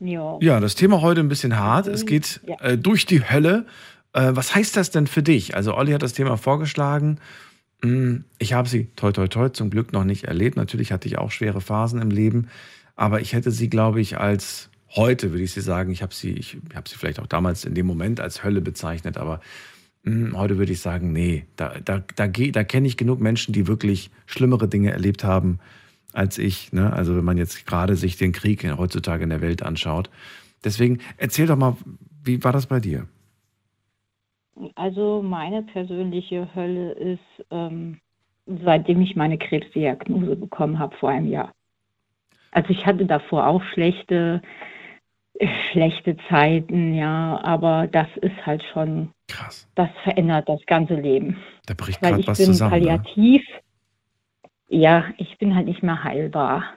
Ja. 0.04 0.38
Ja, 0.42 0.60
das 0.60 0.76
Thema 0.76 1.02
heute 1.02 1.22
ein 1.22 1.30
bisschen 1.30 1.58
hart. 1.58 1.88
Es 1.88 2.06
geht 2.06 2.42
Ja. 2.48 2.60
äh, 2.62 2.78
durch 2.78 3.06
die 3.06 3.22
Hölle. 3.24 3.66
Äh, 4.14 4.32
was 4.34 4.54
heißt 4.56 4.76
das 4.76 4.90
denn 4.92 5.06
für 5.08 5.22
dich? 5.24 5.56
Also 5.56 5.76
Olli 5.78 5.92
hat 5.92 6.02
das 6.02 6.14
Thema 6.14 6.38
vorgeschlagen. 6.38 7.20
Hm, 7.84 8.26
Ich 8.40 8.54
habe 8.54 8.68
sie 8.68 8.88
toi 8.96 9.12
toi 9.12 9.28
toi 9.28 9.50
zum 9.50 9.70
Glück 9.70 9.94
noch 9.94 10.04
nicht 10.04 10.26
erlebt. 10.26 10.58
Natürlich 10.58 10.92
hatte 10.92 11.08
ich 11.08 11.18
auch 11.18 11.32
schwere 11.32 11.62
Phasen 11.62 12.02
im 12.02 12.10
Leben, 12.12 12.48
aber 12.96 13.22
ich 13.22 13.34
hätte 13.34 13.52
sie, 13.52 13.70
glaube 13.70 14.02
ich, 14.02 14.18
als 14.18 14.70
heute 14.96 15.32
würde 15.32 15.44
ich 15.44 15.52
sie 15.54 15.62
sagen. 15.62 15.92
Ich 15.92 16.02
habe 16.02 16.14
sie, 16.14 16.32
ich 16.32 16.58
habe 16.76 16.90
sie 16.90 16.96
vielleicht 16.98 17.20
auch 17.20 17.28
damals 17.28 17.64
in 17.64 17.76
dem 17.76 17.86
Moment 17.86 18.20
als 18.20 18.44
Hölle 18.44 18.62
bezeichnet, 18.62 19.18
aber 19.18 19.40
hm, 20.04 20.36
heute 20.36 20.58
würde 20.58 20.72
ich 20.74 20.80
sagen, 20.82 21.14
nee, 21.14 21.46
da, 21.56 21.76
da, 21.86 22.04
da, 22.16 22.28
da 22.28 22.64
kenne 22.64 22.88
ich 22.88 22.98
genug 22.98 23.20
Menschen, 23.22 23.54
die 23.54 23.68
wirklich 23.68 24.10
schlimmere 24.26 24.68
Dinge 24.68 24.92
erlebt 24.92 25.24
haben 25.24 25.60
als 26.14 26.38
ich. 26.38 26.74
Ne? 26.74 26.92
Also 26.94 27.16
wenn 27.16 27.26
man 27.26 27.38
jetzt 27.38 27.66
gerade 27.66 27.96
sich 27.96 28.18
den 28.18 28.32
Krieg 28.32 28.64
heutzutage 28.78 29.24
in 29.24 29.30
der 29.30 29.42
Welt 29.42 29.64
anschaut. 29.64 30.10
Deswegen 30.64 31.00
erzähl 31.18 31.48
doch 31.48 31.58
mal, 31.58 31.76
wie 32.24 32.44
war 32.44 32.52
das 32.52 32.68
bei 32.68 32.80
dir? 32.80 33.08
Also 34.76 35.22
meine 35.24 35.64
persönliche 35.64 36.48
Hölle 36.54 36.92
ist, 36.92 37.46
ähm, 37.50 38.00
seitdem 38.46 39.02
ich 39.02 39.16
meine 39.16 39.38
Krebsdiagnose 39.38 40.36
bekommen 40.36 40.78
habe 40.78 40.96
vor 40.98 41.10
einem 41.10 41.28
Jahr. 41.28 41.52
Also 42.52 42.70
ich 42.70 42.86
hatte 42.86 43.06
davor 43.06 43.48
auch 43.48 43.64
schlechte, 43.74 44.42
schlechte 45.72 46.18
Zeiten, 46.30 46.94
ja, 46.94 47.40
aber 47.44 47.88
das 47.88 48.08
ist 48.22 48.46
halt 48.46 48.62
schon, 48.74 49.10
Krass. 49.28 49.70
das 49.76 49.90
verändert 50.04 50.50
das 50.50 50.60
ganze 50.68 50.96
Leben. 50.96 51.38
Da 51.66 51.74
bricht 51.74 52.02
gerade 52.02 52.20
ich 52.20 52.28
was 52.28 52.38
bin 52.38 52.48
zusammen. 52.48 52.82
Ne? 52.84 53.02
Ja, 54.72 55.06
ich 55.18 55.38
bin 55.38 55.56
halt 55.56 55.68
nicht 55.68 55.84
mehr 55.84 56.04
heilbar. 56.04 56.76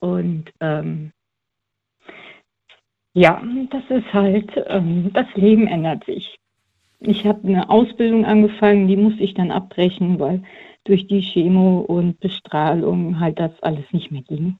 Und 0.00 0.46
ähm, 0.60 1.12
ja, 3.12 3.42
das 3.70 3.82
ist 3.90 4.12
halt, 4.14 4.50
ähm, 4.66 5.12
das 5.12 5.26
Leben 5.34 5.66
ändert 5.66 6.04
sich. 6.04 6.38
Ich 7.00 7.26
habe 7.26 7.46
eine 7.46 7.68
Ausbildung 7.68 8.24
angefangen, 8.24 8.88
die 8.88 8.96
musste 8.96 9.22
ich 9.22 9.34
dann 9.34 9.50
abbrechen, 9.50 10.18
weil 10.18 10.42
durch 10.84 11.06
die 11.06 11.20
Chemo 11.20 11.80
und 11.80 12.18
Bestrahlung 12.20 13.20
halt 13.20 13.38
das 13.38 13.52
alles 13.62 13.84
nicht 13.92 14.10
mehr 14.10 14.22
ging. 14.22 14.58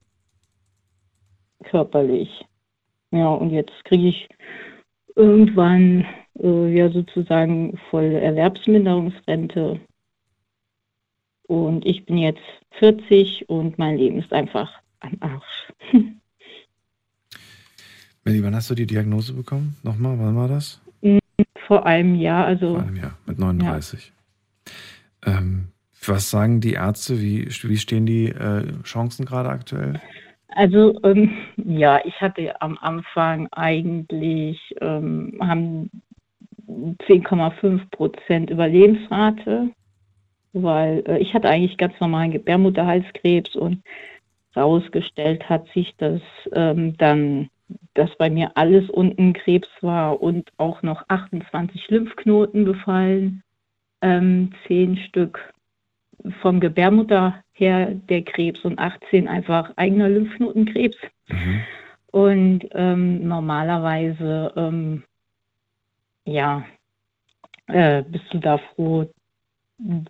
Körperlich. 1.65 2.45
Ja, 3.11 3.29
und 3.29 3.51
jetzt 3.51 3.85
kriege 3.85 4.09
ich 4.09 4.29
irgendwann 5.17 6.07
äh, 6.39 6.75
ja 6.75 6.91
sozusagen 6.91 7.79
voll 7.91 8.13
Erwerbsminderungsrente. 8.13 9.81
Und 11.51 11.85
ich 11.85 12.07
bin 12.07 12.17
jetzt 12.17 12.39
40 12.79 13.49
und 13.49 13.77
mein 13.77 13.97
Leben 13.97 14.21
ist 14.21 14.33
einfach 14.33 14.71
am 15.01 15.17
Arsch. 15.19 15.73
Melli, 18.25 18.45
wann 18.45 18.55
hast 18.55 18.71
du 18.71 18.77
die 18.77 18.87
Diagnose 18.87 19.33
bekommen? 19.33 19.75
Nochmal, 19.83 20.17
wann 20.21 20.37
war 20.37 20.47
das? 20.47 20.81
Vor 21.67 21.85
einem 21.87 22.15
Jahr, 22.15 22.47
also 22.47 22.75
Vor 22.77 22.85
einem 22.85 22.95
Jahr, 22.95 23.19
mit 23.27 23.41
39. 23.41 24.13
Ähm, 25.27 25.73
was 26.07 26.31
sagen 26.31 26.61
die 26.61 26.75
Ärzte? 26.75 27.21
Wie, 27.21 27.47
wie 27.47 27.79
stehen 27.79 28.07
die 28.07 28.27
äh, 28.27 28.81
Chancen 28.85 29.27
gerade 29.27 29.49
aktuell? 29.49 30.01
Also 30.51 31.03
ähm, 31.03 31.33
ja, 31.57 32.01
ich 32.05 32.21
hatte 32.21 32.63
am 32.63 32.79
Anfang 32.81 33.49
eigentlich 33.51 34.73
ähm, 34.81 35.37
haben 35.41 35.91
10,5 36.69 37.91
Prozent 37.91 38.51
Überlebensrate, 38.51 39.71
weil 40.53 41.03
äh, 41.07 41.19
ich 41.19 41.35
hatte 41.35 41.49
eigentlich 41.49 41.77
ganz 41.77 41.99
normalen 42.01 42.33
Gebärmutterhalskrebs 42.33 43.57
und 43.57 43.83
rausgestellt 44.57 45.49
hat 45.49 45.67
sich, 45.75 45.95
dass 45.97 46.21
ähm, 46.53 46.97
dann, 46.99 47.51
dass 47.95 48.15
bei 48.17 48.31
mir 48.31 48.57
alles 48.57 48.89
unten 48.91 49.33
Krebs 49.33 49.69
war 49.81 50.21
und 50.21 50.51
auch 50.57 50.83
noch 50.83 51.05
28 51.09 51.89
Lymphknoten 51.89 52.65
befallen, 52.65 53.43
ähm, 54.03 54.53
10 54.67 54.97
Stück 54.97 55.53
vom 56.43 56.61
Gebärmutter 56.61 57.43
her 57.53 57.93
der 57.95 58.23
Krebs 58.23 58.65
und 58.65 58.79
18 58.79 59.29
einfach 59.29 59.73
eigener 59.77 60.09
Lymphknotenkrebs. 60.09 60.97
Und 62.11 62.69
ähm, 62.73 63.27
normalerweise, 63.27 64.53
ähm, 64.57 65.05
ja, 66.25 66.65
äh, 67.69 68.03
bist 68.03 68.25
du 68.33 68.39
da 68.39 68.59
froh, 68.59 69.09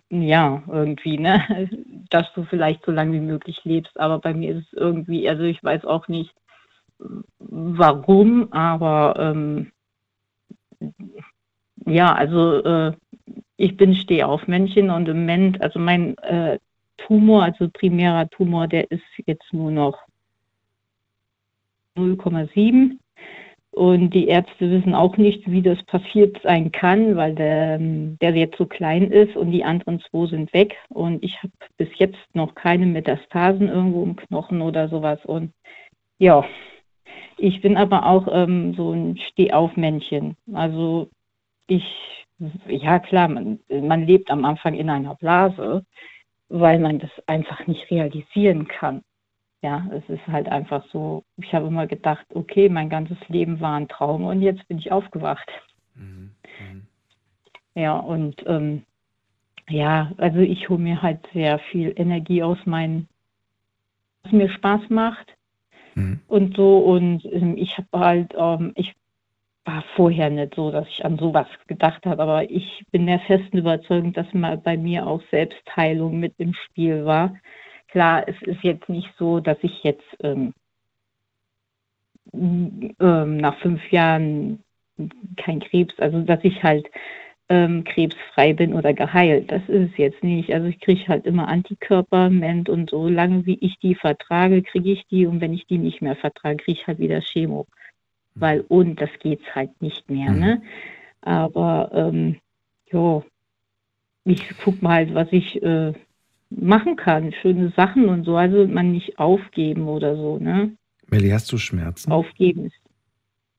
ja, 0.09 0.63
irgendwie, 0.67 1.17
ne, 1.17 1.69
dass 2.09 2.31
du 2.33 2.43
vielleicht 2.43 2.85
so 2.85 2.91
lange 2.91 3.13
wie 3.13 3.25
möglich 3.25 3.61
lebst. 3.63 3.99
Aber 3.99 4.19
bei 4.19 4.33
mir 4.33 4.55
ist 4.55 4.67
es 4.67 4.73
irgendwie, 4.73 5.29
also 5.29 5.43
ich 5.43 5.63
weiß 5.63 5.85
auch 5.85 6.07
nicht, 6.07 6.33
warum, 7.39 8.51
aber 8.51 9.15
ähm, 9.17 9.71
ja, 11.85 12.13
also 12.13 12.63
äh, 12.63 12.93
ich 13.57 13.77
bin 13.77 13.95
Stehaufmännchen 13.95 14.89
und 14.89 15.07
im 15.07 15.21
Moment, 15.21 15.61
also 15.61 15.79
mein 15.79 16.17
äh, 16.19 16.59
Tumor, 16.97 17.43
also 17.43 17.69
primärer 17.69 18.29
Tumor, 18.29 18.67
der 18.67 18.89
ist 18.91 19.03
jetzt 19.25 19.51
nur 19.51 19.71
noch 19.71 19.97
0,7. 21.95 22.97
Und 23.73 24.09
die 24.09 24.27
Ärzte 24.27 24.69
wissen 24.69 24.93
auch 24.93 25.15
nicht, 25.15 25.49
wie 25.49 25.61
das 25.61 25.81
passiert 25.83 26.37
sein 26.43 26.73
kann, 26.73 27.15
weil 27.15 27.33
der, 27.35 27.77
der 27.79 28.35
jetzt 28.35 28.57
so 28.57 28.65
klein 28.65 29.09
ist 29.11 29.37
und 29.37 29.51
die 29.51 29.63
anderen 29.63 30.01
zwei 30.01 30.27
sind 30.27 30.53
weg. 30.53 30.75
Und 30.89 31.23
ich 31.23 31.37
habe 31.41 31.53
bis 31.77 31.87
jetzt 31.95 32.19
noch 32.33 32.53
keine 32.53 32.85
Metastasen 32.85 33.69
irgendwo 33.69 34.03
im 34.03 34.17
Knochen 34.17 34.61
oder 34.61 34.89
sowas. 34.89 35.19
Und 35.25 35.53
ja, 36.17 36.43
ich 37.37 37.61
bin 37.61 37.77
aber 37.77 38.05
auch 38.05 38.27
ähm, 38.29 38.73
so 38.75 38.91
ein 38.91 39.17
Stehaufmännchen. 39.17 40.35
Also 40.53 41.09
ich, 41.67 41.85
ja 42.67 42.99
klar, 42.99 43.29
man, 43.29 43.59
man 43.69 44.05
lebt 44.05 44.29
am 44.31 44.43
Anfang 44.43 44.73
in 44.73 44.89
einer 44.89 45.15
Blase, 45.15 45.85
weil 46.49 46.79
man 46.79 46.99
das 46.99 47.11
einfach 47.25 47.65
nicht 47.67 47.89
realisieren 47.89 48.67
kann. 48.67 49.01
Ja, 49.63 49.87
es 49.91 50.07
ist 50.09 50.25
halt 50.27 50.49
einfach 50.49 50.83
so, 50.91 51.23
ich 51.37 51.53
habe 51.53 51.67
immer 51.67 51.85
gedacht, 51.85 52.25
okay, 52.33 52.67
mein 52.67 52.89
ganzes 52.89 53.17
Leben 53.27 53.59
war 53.59 53.75
ein 53.75 53.87
Traum 53.87 54.25
und 54.25 54.41
jetzt 54.41 54.67
bin 54.67 54.79
ich 54.79 54.91
aufgewacht. 54.91 55.49
Ja, 57.75 57.97
und 57.97 58.43
ähm, 58.47 58.83
ja, 59.69 60.11
also 60.17 60.39
ich 60.39 60.67
hole 60.69 60.79
mir 60.79 61.01
halt 61.01 61.19
sehr 61.33 61.59
viel 61.59 61.93
Energie 61.95 62.43
aus 62.43 62.57
meinen, 62.65 63.07
was 64.23 64.31
mir 64.31 64.49
Spaß 64.49 64.89
macht 64.89 65.33
und 66.27 66.55
so. 66.55 66.79
Und 66.79 67.23
ähm, 67.25 67.55
ich 67.57 67.77
habe 67.77 67.87
halt, 67.93 68.33
ähm, 68.37 68.71
ich 68.75 68.93
war 69.63 69.83
vorher 69.95 70.29
nicht 70.29 70.55
so, 70.55 70.71
dass 70.71 70.87
ich 70.87 71.05
an 71.05 71.17
sowas 71.17 71.47
gedacht 71.67 72.05
habe, 72.05 72.21
aber 72.21 72.49
ich 72.49 72.83
bin 72.91 73.05
der 73.05 73.19
festen 73.19 73.57
Überzeugung, 73.57 74.11
dass 74.13 74.33
mal 74.33 74.57
bei 74.57 74.75
mir 74.75 75.05
auch 75.05 75.21
Selbstheilung 75.29 76.19
mit 76.19 76.33
im 76.39 76.53
Spiel 76.53 77.05
war. 77.05 77.35
Klar, 77.91 78.23
es 78.27 78.41
ist 78.43 78.63
jetzt 78.63 78.87
nicht 78.89 79.09
so, 79.17 79.39
dass 79.39 79.57
ich 79.61 79.83
jetzt 79.83 80.05
ähm, 80.23 80.53
ähm, 82.33 83.37
nach 83.37 83.57
fünf 83.59 83.91
Jahren 83.91 84.63
kein 85.37 85.59
Krebs, 85.59 85.99
also 85.99 86.21
dass 86.21 86.39
ich 86.43 86.63
halt 86.63 86.89
ähm, 87.49 87.83
krebsfrei 87.83 88.53
bin 88.53 88.73
oder 88.73 88.93
geheilt. 88.93 89.51
Das 89.51 89.61
ist 89.67 89.91
es 89.91 89.97
jetzt 89.97 90.23
nicht. 90.23 90.53
Also 90.53 90.67
ich 90.67 90.79
kriege 90.79 91.05
halt 91.09 91.25
immer 91.25 91.49
Antikörper 91.49 92.27
im 92.27 92.35
Moment 92.35 92.69
und 92.69 92.89
so 92.89 93.09
lange 93.09 93.45
wie 93.45 93.57
ich 93.59 93.77
die 93.79 93.95
vertrage, 93.95 94.61
kriege 94.63 94.91
ich 94.91 95.05
die 95.07 95.25
und 95.25 95.41
wenn 95.41 95.53
ich 95.53 95.67
die 95.67 95.77
nicht 95.77 96.01
mehr 96.01 96.15
vertrage, 96.15 96.63
kriege 96.63 96.79
ich 96.79 96.87
halt 96.87 96.99
wieder 96.99 97.19
Chemo. 97.19 97.67
Weil 98.35 98.61
und 98.61 99.01
das 99.01 99.09
geht's 99.19 99.53
halt 99.53 99.81
nicht 99.81 100.09
mehr, 100.09 100.31
ne? 100.31 100.61
Aber 101.19 101.91
ähm, 101.93 102.37
ja, 102.89 103.21
ich 104.23 104.49
guck 104.63 104.81
mal 104.81 104.93
halt, 104.93 105.13
was 105.13 105.27
ich 105.31 105.61
äh, 105.61 105.91
machen 106.51 106.95
kann, 106.95 107.33
schöne 107.41 107.71
Sachen 107.75 108.09
und 108.09 108.25
so. 108.25 108.35
Also 108.35 108.67
man 108.67 108.91
nicht 108.91 109.17
aufgeben 109.19 109.87
oder 109.87 110.15
so, 110.15 110.37
ne? 110.37 110.75
Melli, 111.07 111.29
hast 111.29 111.51
du 111.51 111.57
Schmerzen? 111.57 112.11
Aufgeben 112.11 112.65
ist. 112.65 112.79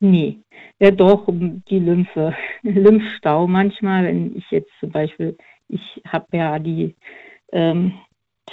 Nee. 0.01 0.39
Ja 0.79 0.91
doch, 0.91 1.29
um 1.29 1.63
die 1.69 1.79
Lymphe. 1.79 2.35
Lymphstau 2.63 3.47
manchmal, 3.47 4.05
wenn 4.05 4.37
ich 4.37 4.51
jetzt 4.51 4.71
zum 4.81 4.91
Beispiel, 4.91 5.37
ich 5.69 6.03
habe 6.07 6.27
ja 6.37 6.59
die 6.59 6.95
ähm, 7.53 7.93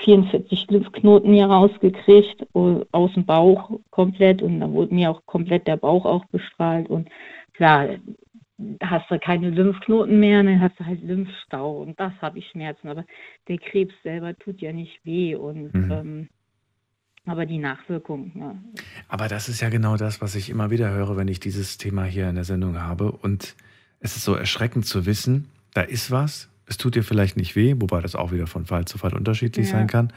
44 0.03 0.67
Lymphknoten 0.69 1.33
hier 1.33 1.47
rausgekriegt, 1.47 2.45
aus 2.53 3.13
dem 3.13 3.25
Bauch 3.25 3.71
komplett 3.89 4.41
und 4.41 4.59
dann 4.59 4.73
wurde 4.73 4.93
mir 4.93 5.11
auch 5.11 5.25
komplett 5.25 5.67
der 5.67 5.77
Bauch 5.77 6.05
auch 6.05 6.25
bestrahlt 6.25 6.89
und 6.89 7.09
klar, 7.53 7.87
hast 8.81 9.09
du 9.09 9.19
keine 9.19 9.49
Lymphknoten 9.49 10.19
mehr, 10.19 10.43
dann 10.43 10.59
hast 10.59 10.79
du 10.79 10.85
halt 10.85 11.01
Lymphstau 11.01 11.81
und 11.81 11.99
das 11.99 12.13
habe 12.21 12.39
ich 12.39 12.47
Schmerzen, 12.49 12.89
aber 12.89 13.05
der 13.47 13.57
Krebs 13.57 13.93
selber 14.03 14.35
tut 14.37 14.61
ja 14.61 14.73
nicht 14.73 14.99
weh 15.05 15.35
und 15.35 15.73
Mhm. 15.73 15.91
ähm, 15.91 16.29
aber 17.25 17.45
die 17.45 17.59
Nachwirkung, 17.59 18.31
ja, 18.35 18.55
Aber 19.07 19.27
das 19.27 19.49
ist 19.49 19.61
ja 19.61 19.69
genau 19.69 19.97
das, 19.97 20.21
was 20.21 20.35
ich 20.35 20.49
immer 20.49 20.71
wieder 20.71 20.89
höre, 20.91 21.15
wenn 21.17 21.27
ich 21.27 21.39
dieses 21.39 21.77
Thema 21.77 22.03
hier 22.05 22.27
in 22.29 22.35
der 22.35 22.43
Sendung 22.43 22.79
habe. 22.79 23.11
Und 23.11 23.55
es 23.99 24.15
ist 24.15 24.23
so 24.23 24.33
erschreckend 24.35 24.85
zu 24.85 25.05
wissen, 25.05 25.47
da 25.73 25.81
ist 25.81 26.11
was, 26.11 26.49
es 26.65 26.77
tut 26.77 26.95
dir 26.95 27.03
vielleicht 27.03 27.37
nicht 27.37 27.55
weh, 27.55 27.75
wobei 27.77 28.01
das 28.01 28.15
auch 28.15 28.31
wieder 28.31 28.47
von 28.47 28.65
Fall 28.65 28.85
zu 28.85 28.97
Fall 28.97 29.13
unterschiedlich 29.13 29.67
Ja. 29.67 29.73
sein 29.77 29.87
kann. 29.87 30.11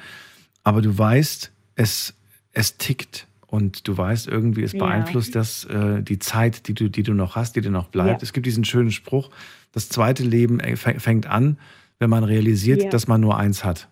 Aber 0.65 0.81
du 0.81 0.97
weißt, 0.97 1.53
es, 1.75 2.15
es 2.53 2.79
tickt 2.79 3.27
und 3.53 3.87
du 3.87 3.97
weißt 3.99 4.29
irgendwie, 4.29 4.63
es 4.63 4.73
Ja. 4.73 4.79
beeinflusst 4.87 5.35
das 5.37 5.65
äh, 5.67 6.03
die 6.03 6.19
Zeit, 6.19 6.67
die 6.69 6.75
du, 6.75 6.89
die 6.89 7.03
du 7.03 7.13
noch 7.13 7.37
hast, 7.37 7.55
die 7.55 7.61
dir 7.61 7.71
noch 7.71 7.89
bleibt. 7.89 8.23
Ja. 8.23 8.25
Es 8.25 8.33
gibt 8.33 8.47
diesen 8.47 8.65
schönen 8.65 8.91
Spruch, 8.91 9.29
das 9.73 9.91
zweite 9.91 10.23
Leben 10.25 10.59
äh, 10.59 10.73
fäng- 10.73 11.01
fängt 11.01 11.27
an, 11.27 11.59
wenn 11.99 12.09
man 12.09 12.25
realisiert, 12.25 12.83
Ja. 12.83 12.89
dass 12.89 13.07
man 13.09 13.21
nur 13.21 13.37
eins 13.37 13.63
hat. 13.63 13.89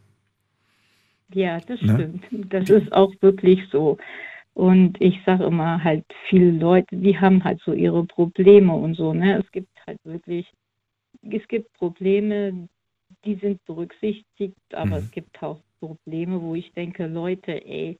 Ja, 1.34 1.60
das 1.60 1.80
Ne? 1.82 1.94
stimmt. 1.94 2.52
Das 2.52 2.68
ist 2.70 2.90
auch 2.92 3.12
wirklich 3.20 3.60
so. 3.70 3.98
Und 4.54 5.00
ich 5.00 5.20
sage 5.26 5.44
immer 5.44 5.84
halt, 5.84 6.04
viele 6.28 6.50
Leute, 6.52 6.96
die 6.96 7.18
haben 7.18 7.44
halt 7.44 7.60
so 7.64 7.72
ihre 7.72 8.04
Probleme 8.04 8.72
und 8.74 8.94
so, 8.96 9.12
ne? 9.12 9.38
Es 9.38 9.50
gibt 9.52 9.68
halt 9.86 9.98
wirklich, 10.04 10.46
es 11.30 11.46
gibt 11.48 11.72
Probleme, 11.74 12.66
die 13.24 13.34
sind 13.36 13.64
berücksichtigt, 13.66 14.56
aber 14.72 14.86
Mhm. 14.98 15.04
es 15.04 15.10
gibt 15.12 15.42
auch 15.42 15.60
Probleme, 15.80 16.40
wo 16.40 16.54
ich 16.54 16.72
denke, 16.72 17.06
Leute, 17.06 17.52
ey, 17.64 17.98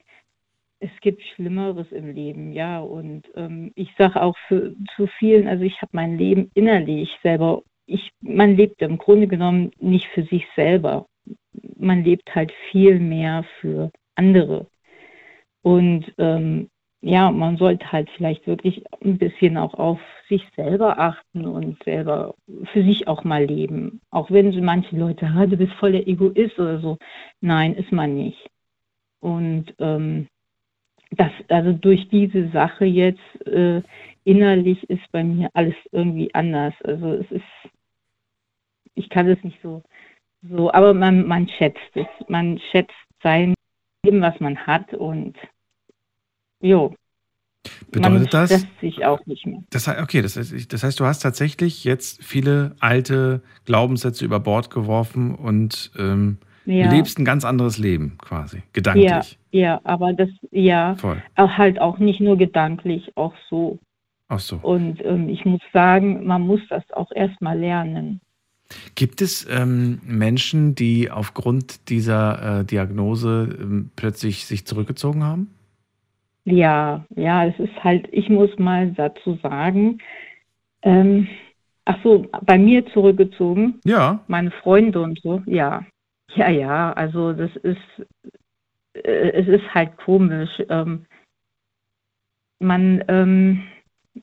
es 0.81 0.89
gibt 1.01 1.21
Schlimmeres 1.21 1.91
im 1.91 2.13
Leben, 2.13 2.51
ja. 2.51 2.79
Und 2.79 3.23
ähm, 3.35 3.71
ich 3.75 3.89
sage 3.97 4.21
auch 4.21 4.35
für, 4.47 4.75
zu 4.95 5.07
vielen, 5.07 5.47
also 5.47 5.63
ich 5.63 5.81
habe 5.81 5.91
mein 5.93 6.17
Leben 6.17 6.51
innerlich 6.55 7.09
selber, 7.23 7.61
ich, 7.85 8.11
man 8.21 8.55
lebt 8.55 8.81
im 8.81 8.97
Grunde 8.97 9.27
genommen 9.27 9.71
nicht 9.79 10.07
für 10.07 10.23
sich 10.23 10.45
selber. 10.55 11.05
Man 11.77 12.03
lebt 12.03 12.33
halt 12.35 12.51
viel 12.71 12.99
mehr 12.99 13.45
für 13.59 13.91
andere. 14.15 14.67
Und 15.61 16.11
ähm, 16.17 16.69
ja, 17.01 17.31
man 17.31 17.57
sollte 17.57 17.91
halt 17.91 18.09
vielleicht 18.15 18.47
wirklich 18.47 18.83
ein 19.03 19.17
bisschen 19.17 19.57
auch 19.57 19.73
auf 19.75 19.99
sich 20.29 20.43
selber 20.55 20.99
achten 20.99 21.45
und 21.45 21.83
selber 21.83 22.35
für 22.71 22.83
sich 22.83 23.07
auch 23.07 23.23
mal 23.23 23.45
leben. 23.45 24.01
Auch 24.11 24.31
wenn 24.31 24.51
so 24.51 24.61
manche 24.61 24.95
Leute, 24.95 25.27
ah, 25.27 25.45
du 25.45 25.57
bist 25.57 25.73
voll 25.73 25.91
der 25.93 26.07
Egoist 26.07 26.57
oder 26.59 26.79
so. 26.79 26.97
Nein, 27.41 27.73
ist 27.75 27.91
man 27.91 28.15
nicht. 28.15 28.49
Und 29.19 29.73
ähm, 29.79 30.27
das, 31.11 31.31
also 31.49 31.73
durch 31.73 32.07
diese 32.09 32.49
Sache 32.49 32.85
jetzt 32.85 33.19
äh, 33.45 33.81
innerlich 34.23 34.81
ist 34.89 35.11
bei 35.11 35.23
mir 35.23 35.49
alles 35.53 35.75
irgendwie 35.91 36.33
anders. 36.33 36.73
Also 36.83 37.13
es 37.13 37.31
ist, 37.31 37.71
ich 38.95 39.09
kann 39.09 39.27
es 39.27 39.43
nicht 39.43 39.59
so, 39.61 39.83
so, 40.49 40.71
aber 40.71 40.93
man, 40.93 41.27
man 41.27 41.47
schätzt 41.47 41.79
es. 41.93 42.07
Man 42.27 42.59
schätzt 42.71 42.95
sein 43.21 43.53
Leben, 44.03 44.21
was 44.21 44.39
man 44.39 44.57
hat 44.57 44.93
und 44.93 45.35
jo. 46.61 46.95
man 47.93 48.13
Bedeutet 48.13 48.33
das? 48.33 48.49
stresst 48.49 48.79
sich 48.79 49.05
auch 49.05 49.23
nicht 49.27 49.45
mehr. 49.45 49.61
Das, 49.69 49.87
okay, 49.87 50.21
das 50.21 50.37
heißt, 50.37 50.73
das 50.73 50.83
heißt, 50.83 50.99
du 50.99 51.05
hast 51.05 51.19
tatsächlich 51.19 51.83
jetzt 51.83 52.23
viele 52.23 52.75
alte 52.79 53.43
Glaubenssätze 53.65 54.25
über 54.25 54.39
Bord 54.39 54.71
geworfen 54.71 55.35
und 55.35 55.91
ähm, 55.97 56.39
Ja. 56.65 56.91
lebst 56.91 57.17
ein 57.17 57.25
ganz 57.25 57.43
anderes 57.43 57.77
Leben 57.77 58.17
quasi, 58.19 58.61
gedanklich. 58.73 59.05
Ja, 59.51 59.59
ja, 59.59 59.81
aber 59.83 60.13
das, 60.13 60.29
ja, 60.51 60.95
Voll. 60.95 61.21
auch 61.35 61.57
halt 61.57 61.79
auch 61.79 61.97
nicht 61.97 62.19
nur 62.19 62.37
gedanklich, 62.37 63.11
auch 63.15 63.33
so. 63.49 63.79
Ach 64.27 64.39
so. 64.39 64.57
Und 64.57 65.03
ähm, 65.03 65.27
ich 65.27 65.43
muss 65.43 65.61
sagen, 65.73 66.25
man 66.25 66.41
muss 66.41 66.61
das 66.69 66.83
auch 66.91 67.11
erstmal 67.11 67.59
lernen. 67.59 68.21
Gibt 68.95 69.21
es 69.21 69.45
ähm, 69.49 69.99
Menschen, 70.05 70.75
die 70.75 71.11
aufgrund 71.11 71.89
dieser 71.89 72.61
äh, 72.61 72.65
Diagnose 72.65 73.57
ähm, 73.59 73.91
plötzlich 73.95 74.45
sich 74.45 74.65
zurückgezogen 74.65 75.23
haben? 75.23 75.53
Ja, 76.45 77.05
ja, 77.15 77.45
es 77.45 77.59
ist 77.59 77.83
halt, 77.83 78.07
ich 78.11 78.29
muss 78.29 78.49
mal 78.57 78.91
dazu 78.91 79.37
sagen, 79.43 79.99
ähm, 80.81 81.27
ach 81.85 81.97
so, 82.03 82.25
bei 82.45 82.57
mir 82.57 82.85
zurückgezogen. 82.87 83.79
Ja. 83.83 84.23
Meine 84.27 84.51
Freunde 84.51 85.01
und 85.01 85.19
so, 85.21 85.41
ja. 85.45 85.85
Ja, 86.35 86.49
ja, 86.49 86.93
also 86.93 87.33
das 87.33 87.55
ist, 87.57 87.77
äh, 88.93 89.31
es 89.31 89.47
ist 89.47 89.73
halt 89.73 89.97
komisch. 89.97 90.49
Ähm, 90.69 91.05
man, 92.59 93.03
ähm, 93.07 93.63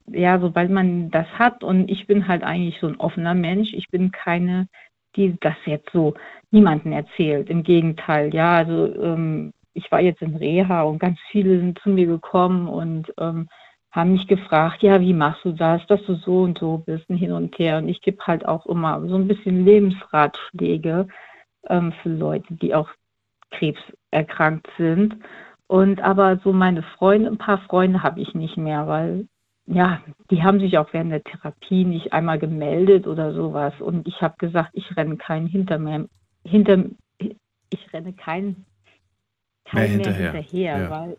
ja, 0.07 0.39
sobald 0.41 0.71
man 0.71 1.11
das 1.11 1.27
hat 1.39 1.65
und 1.65 1.91
ich 1.91 2.07
bin 2.07 2.29
halt 2.29 2.43
eigentlich 2.43 2.79
so 2.81 2.87
ein 2.89 3.01
offener 3.01 3.35
Mensch, 3.35 3.73
ich 3.73 3.89
bin 3.91 4.11
keine, 4.13 4.69
die 5.17 5.37
das 5.41 5.57
jetzt 5.67 5.91
so 5.93 6.15
niemandem 6.51 6.93
erzählt. 6.93 7.51
Im 7.51 7.63
Gegenteil, 7.63 8.35
ja, 8.35 8.57
also 8.57 8.95
ähm, 9.03 9.53
ich 9.75 9.91
war 9.91 10.01
jetzt 10.01 10.23
in 10.23 10.37
Reha 10.37 10.83
und 10.83 10.99
ganz 10.99 11.19
viele 11.31 11.59
sind 11.61 11.79
zu 11.81 11.91
mir 11.91 12.07
gekommen 12.07 12.69
und 12.69 13.13
ähm, 13.19 13.49
haben 13.91 14.13
mich 14.13 14.27
gefragt, 14.27 14.83
ja, 14.83 15.01
wie 15.01 15.15
machst 15.15 15.45
du 15.45 15.53
das, 15.53 15.85
dass 15.87 16.03
du 16.05 16.15
so 16.17 16.43
und 16.43 16.59
so 16.59 16.79
bist 16.79 17.09
und 17.09 17.17
hin 17.17 17.33
und 17.33 17.59
her. 17.59 17.79
Und 17.79 17.89
ich 17.89 18.01
gebe 18.03 18.25
halt 18.27 18.47
auch 18.47 18.67
immer 18.67 19.01
so 19.09 19.17
ein 19.17 19.29
bisschen 19.29 19.65
Lebensratschläge 19.65 21.09
ähm, 21.69 21.93
für 22.03 22.11
Leute, 22.11 22.55
die 22.55 22.75
auch 22.75 22.89
krebserkrankt 23.51 24.69
sind. 24.77 25.17
Und 25.67 26.01
aber 26.01 26.39
so 26.39 26.53
meine 26.53 26.83
Freunde, 26.83 27.31
ein 27.31 27.39
paar 27.39 27.59
Freunde 27.59 28.03
habe 28.03 28.21
ich 28.21 28.35
nicht 28.35 28.57
mehr, 28.57 28.87
weil 28.87 29.29
ja, 29.67 30.01
die 30.31 30.43
haben 30.43 30.61
sich 30.61 30.79
auch 30.79 30.93
während 30.93 31.13
der 31.13 31.23
Therapie 31.23 31.85
nicht 31.85 32.15
einmal 32.15 32.39
gemeldet 32.39 33.07
oder 33.07 33.35
sowas. 33.35 33.75
Und 33.81 34.09
ich 34.09 34.23
habe 34.23 34.35
gesagt, 34.39 34.71
ich 34.73 34.97
renne 34.97 35.19
keinen 35.19 35.47
hinter 35.47 35.79
mir, 35.79 36.09
hinter, 36.45 36.87
ich 37.19 37.93
renne 37.93 38.15
keinen 38.15 38.65
Mehr 39.73 39.85
kein 39.85 39.97
mehr 39.99 40.07
hinterher. 40.07 40.33
hinterher, 40.33 40.79
Ja. 40.79 40.91
weil 40.91 41.17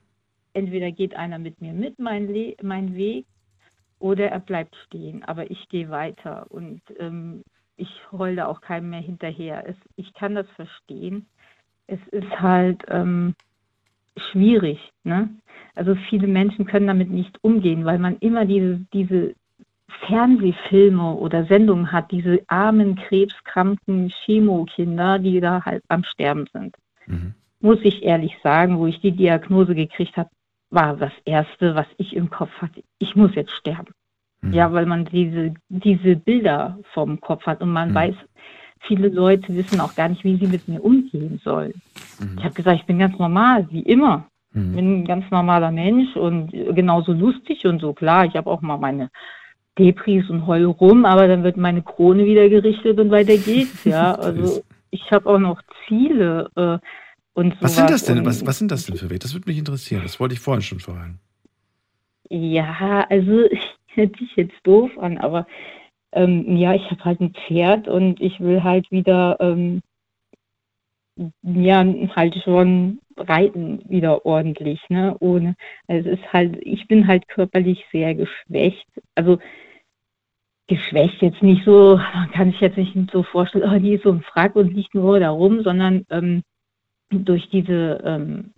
entweder 0.53 0.91
geht 0.91 1.15
einer 1.15 1.37
mit 1.37 1.61
mir 1.61 1.73
mit 1.73 1.99
meinen 1.99 2.33
Le 2.33 2.55
mein 2.61 2.95
Weg 2.95 3.27
oder 3.99 4.29
er 4.29 4.39
bleibt 4.39 4.75
stehen, 4.87 5.23
aber 5.23 5.51
ich 5.51 5.69
gehe 5.69 5.89
weiter 5.89 6.47
und 6.49 6.81
ähm, 6.97 7.43
ich 7.79 7.89
heule 8.11 8.47
auch 8.47 8.61
keinem 8.61 8.89
mehr 8.89 9.01
hinterher. 9.01 9.67
Es, 9.67 9.75
ich 9.95 10.13
kann 10.13 10.35
das 10.35 10.47
verstehen. 10.51 11.25
Es 11.87 11.99
ist 12.11 12.39
halt 12.39 12.83
ähm, 12.89 13.35
schwierig. 14.17 14.79
Ne? 15.03 15.29
Also 15.75 15.95
viele 16.09 16.27
Menschen 16.27 16.65
können 16.65 16.87
damit 16.87 17.09
nicht 17.09 17.37
umgehen, 17.41 17.85
weil 17.85 17.99
man 17.99 18.17
immer 18.19 18.45
diese, 18.45 18.85
diese 18.93 19.33
Fernsehfilme 20.07 21.13
oder 21.15 21.45
Sendungen 21.45 21.91
hat, 21.91 22.11
diese 22.11 22.41
armen, 22.47 22.95
krebskranken 22.95 24.09
Chemokinder, 24.09 25.19
die 25.19 25.39
da 25.39 25.63
halt 25.65 25.83
am 25.87 26.03
Sterben 26.03 26.45
sind. 26.53 26.75
Muss 27.61 27.79
ich 27.83 28.03
ehrlich 28.03 28.37
sagen, 28.43 28.77
wo 28.77 28.87
ich 28.87 29.01
die 29.01 29.11
Diagnose 29.11 29.75
gekriegt 29.75 30.15
habe, 30.15 30.29
war 30.69 30.95
das 30.95 31.11
Erste, 31.25 31.75
was 31.75 31.87
ich 31.97 32.15
im 32.15 32.29
Kopf 32.29 32.51
hatte. 32.61 32.83
Ich 32.99 33.15
muss 33.15 33.33
jetzt 33.35 33.51
sterben. 33.51 33.93
Ja, 34.41 34.71
weil 34.71 34.85
man 34.85 35.05
diese, 35.05 35.53
diese 35.67 36.15
Bilder 36.15 36.79
vom 36.93 37.19
Kopf 37.19 37.45
hat 37.45 37.61
und 37.61 37.71
man 37.71 37.93
weiß, 37.93 38.15
viele 38.87 39.09
Leute 39.09 39.53
wissen 39.53 39.81
auch 39.81 39.95
gar 39.95 40.07
nicht, 40.07 40.23
wie 40.23 40.37
sie 40.37 40.47
mit 40.47 40.67
mir 40.67 40.83
umgehen 40.83 41.41
sollen. 41.43 41.73
Ich 42.37 42.43
habe 42.43 42.53
gesagt, 42.53 42.79
ich 42.79 42.85
bin 42.85 42.99
ganz 42.99 43.17
normal, 43.19 43.67
wie 43.69 43.81
immer. 43.81 44.27
Ich 44.53 44.75
bin 44.75 45.01
ein 45.01 45.05
ganz 45.05 45.29
normaler 45.29 45.71
Mensch 45.71 46.15
und 46.15 46.51
genauso 46.51 47.13
lustig 47.13 47.65
und 47.65 47.79
so. 47.79 47.93
Klar, 47.93 48.25
ich 48.25 48.35
habe 48.35 48.49
auch 48.49 48.61
mal 48.61 48.77
meine 48.77 49.09
Depris 49.77 50.29
und 50.29 50.47
heul 50.47 50.65
rum, 50.65 51.05
aber 51.05 51.27
dann 51.27 51.43
wird 51.43 51.57
meine 51.57 51.81
Krone 51.81 52.25
wieder 52.25 52.49
gerichtet 52.49 52.99
und 52.99 53.11
weiter 53.11 53.37
geht's. 53.37 53.83
Ja, 53.85 54.15
also 54.15 54.63
ich 54.91 55.11
habe 55.11 55.29
auch 55.29 55.39
noch 55.39 55.61
Ziele 55.87 56.49
äh, 56.55 56.79
und 57.33 57.53
sowas. 57.55 57.61
Was 57.61 57.75
sind 57.75 57.89
das 57.89 58.03
denn? 58.05 58.25
Was, 58.25 58.45
was 58.45 58.57
sind 58.57 58.71
das 58.71 58.85
denn 58.85 58.97
für 58.97 59.09
Wege? 59.09 59.19
Das 59.19 59.33
würde 59.33 59.47
mich 59.47 59.57
interessieren. 59.57 60.01
Das 60.03 60.19
wollte 60.19 60.33
ich 60.33 60.39
vorhin 60.39 60.61
schon 60.61 60.79
fragen. 60.79 61.19
Ja, 62.29 63.05
also 63.09 63.43
hört 63.95 64.17
sich 64.17 64.35
jetzt 64.35 64.55
doof 64.63 64.91
an, 64.97 65.17
aber 65.17 65.47
ähm, 66.11 66.57
ja, 66.57 66.73
ich 66.73 66.89
habe 66.89 67.05
halt 67.05 67.21
ein 67.21 67.33
Pferd 67.33 67.87
und 67.87 68.19
ich 68.21 68.39
will 68.39 68.63
halt 68.63 68.89
wieder, 68.91 69.37
ähm, 69.39 69.81
ja, 71.43 71.85
halt 72.15 72.35
schon 72.43 72.99
reiten 73.17 73.81
wieder 73.89 74.25
ordentlich, 74.25 74.81
ne, 74.89 75.15
ohne, 75.19 75.55
also 75.87 76.09
es 76.09 76.19
ist 76.19 76.33
halt, 76.33 76.57
ich 76.61 76.87
bin 76.87 77.07
halt 77.07 77.27
körperlich 77.27 77.85
sehr 77.91 78.15
geschwächt, 78.15 78.87
also 79.15 79.37
geschwächt 80.67 81.21
jetzt 81.21 81.41
nicht 81.41 81.65
so, 81.65 81.97
man 82.13 82.31
kann 82.31 82.51
sich 82.51 82.61
jetzt 82.61 82.77
nicht 82.77 83.11
so 83.11 83.23
vorstellen, 83.23 83.69
oh, 83.69 83.79
die 83.79 83.95
ist 83.95 84.03
so 84.03 84.11
ein 84.11 84.21
Frack 84.21 84.55
und 84.55 84.73
liegt 84.73 84.95
nur 84.95 85.19
da 85.19 85.29
rum, 85.29 85.63
sondern 85.63 86.05
ähm, 86.09 86.43
durch 87.09 87.49
diese 87.49 88.01
ähm, 88.05 88.53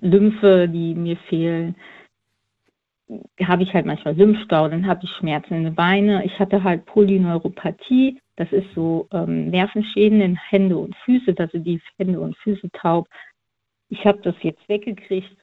Lymphe, 0.00 0.68
die 0.68 0.94
mir 0.94 1.16
fehlen, 1.28 1.74
habe 3.42 3.62
ich 3.62 3.74
halt 3.74 3.86
manchmal 3.86 4.14
Lymphstau, 4.14 4.68
dann 4.68 4.86
habe 4.86 5.04
ich 5.04 5.10
Schmerzen 5.10 5.54
in 5.54 5.64
den 5.64 5.74
Beinen. 5.74 6.22
Ich 6.22 6.38
hatte 6.38 6.62
halt 6.62 6.84
Polyneuropathie, 6.86 8.20
das 8.36 8.52
ist 8.52 8.72
so 8.74 9.08
ähm, 9.12 9.50
Nervenschäden 9.50 10.20
in 10.20 10.36
Hände 10.36 10.76
und 10.76 10.94
Füße, 11.04 11.34
dass 11.34 11.50
sind 11.52 11.64
die 11.64 11.80
Hände 11.96 12.20
und 12.20 12.36
Füße 12.38 12.70
taub. 12.72 13.08
Ich 13.88 14.04
habe 14.04 14.20
das 14.22 14.34
jetzt 14.42 14.68
weggekriegt. 14.68 15.36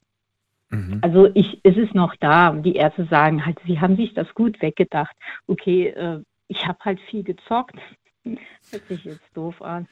Also 1.02 1.30
ich, 1.34 1.60
es 1.64 1.78
ist 1.78 1.94
noch 1.94 2.16
da. 2.16 2.52
Die 2.52 2.76
Ärzte 2.76 3.06
sagen 3.06 3.46
halt, 3.46 3.58
sie 3.66 3.80
haben 3.80 3.96
sich 3.96 4.14
das 4.14 4.34
gut 4.34 4.62
weggedacht. 4.62 5.16
Okay, 5.48 5.88
äh, 5.88 6.22
ich 6.48 6.66
habe 6.68 6.80
halt 6.82 7.00
viel 7.02 7.24
gezockt. 7.24 7.78
Hört 8.24 8.88
sich 8.88 9.06
jetzt 9.06 9.26
doof 9.36 9.62
an. 9.62 9.88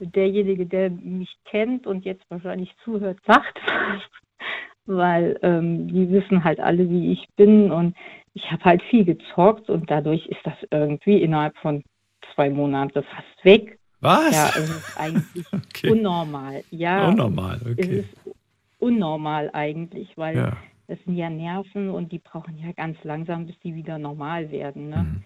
Derjenige, 0.00 0.66
der 0.66 0.90
mich 0.90 1.36
kennt 1.44 1.86
und 1.86 2.04
jetzt 2.04 2.24
wahrscheinlich 2.30 2.74
zuhört, 2.82 3.18
sagt 3.26 3.60
weil 4.88 5.38
ähm, 5.42 5.88
die 5.88 6.10
wissen 6.10 6.42
halt 6.44 6.60
alle, 6.60 6.88
wie 6.90 7.12
ich 7.12 7.26
bin 7.36 7.70
und 7.70 7.94
ich 8.34 8.50
habe 8.50 8.64
halt 8.64 8.82
viel 8.84 9.04
gezockt 9.04 9.68
und 9.70 9.90
dadurch 9.90 10.26
ist 10.26 10.40
das 10.44 10.54
irgendwie 10.70 11.22
innerhalb 11.22 11.56
von 11.58 11.82
zwei 12.34 12.50
Monaten 12.50 13.02
fast 13.02 13.44
weg. 13.44 13.78
Was? 14.00 14.32
Ja, 14.32 14.48
es 14.62 14.70
ist 14.70 14.96
eigentlich 14.96 15.46
unnormal. 15.90 16.62
Ja, 16.70 17.08
Unnormal, 17.08 17.56
Es 17.64 17.72
okay. 17.72 17.98
ist 18.00 18.34
unnormal 18.78 19.50
eigentlich, 19.52 20.16
weil 20.16 20.36
Ja. 20.36 20.56
Das 20.88 20.98
sind 21.04 21.16
ja 21.16 21.28
Nerven 21.28 21.90
und 21.90 22.12
die 22.12 22.18
brauchen 22.18 22.56
ja 22.56 22.72
ganz 22.72 22.96
langsam, 23.04 23.46
bis 23.46 23.58
die 23.60 23.74
wieder 23.74 23.98
normal 23.98 24.50
werden. 24.50 24.88
Ne? 24.88 24.96
Mhm. 24.96 25.24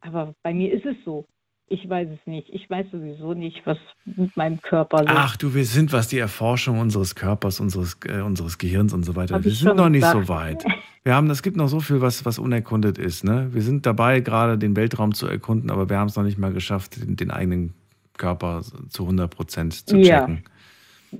Aber 0.00 0.34
bei 0.42 0.52
mir 0.52 0.72
ist 0.72 0.84
es 0.84 0.96
so. 1.04 1.24
Ich 1.66 1.88
weiß 1.88 2.08
es 2.10 2.26
nicht. 2.26 2.48
Ich 2.50 2.68
weiß 2.68 2.86
sowieso 2.92 3.32
nicht, 3.32 3.62
was 3.64 3.78
mit 4.04 4.36
meinem 4.36 4.60
Körper 4.60 4.98
so 4.98 5.04
Ach 5.08 5.36
du, 5.36 5.54
wir 5.54 5.64
sind, 5.64 5.92
was 5.92 6.08
die 6.08 6.18
Erforschung 6.18 6.78
unseres 6.78 7.14
Körpers, 7.14 7.58
unseres, 7.58 7.96
äh, 8.06 8.20
unseres 8.20 8.58
Gehirns 8.58 8.92
und 8.92 9.04
so 9.04 9.16
weiter, 9.16 9.36
Hab 9.36 9.44
wir 9.44 9.50
sind 9.50 9.76
noch 9.76 9.88
nicht 9.88 10.02
gesagt. 10.02 10.26
so 10.26 10.28
weit. 10.28 10.64
Wir 11.04 11.14
haben, 11.14 11.30
es 11.30 11.42
gibt 11.42 11.56
noch 11.56 11.68
so 11.68 11.80
viel, 11.80 12.00
was, 12.00 12.24
was 12.24 12.38
unerkundet 12.38 12.98
ist. 12.98 13.24
Ne? 13.24 13.48
Wir 13.52 13.62
sind 13.62 13.86
dabei, 13.86 14.20
gerade 14.20 14.58
den 14.58 14.76
Weltraum 14.76 15.14
zu 15.14 15.26
erkunden, 15.26 15.70
aber 15.70 15.88
wir 15.88 15.98
haben 15.98 16.08
es 16.08 16.16
noch 16.16 16.22
nicht 16.22 16.38
mal 16.38 16.52
geschafft, 16.52 17.02
den, 17.02 17.16
den 17.16 17.30
eigenen 17.30 17.72
Körper 18.16 18.62
zu 18.88 19.02
100 19.02 19.30
Prozent 19.30 19.72
zu 19.74 20.00
checken. 20.00 20.44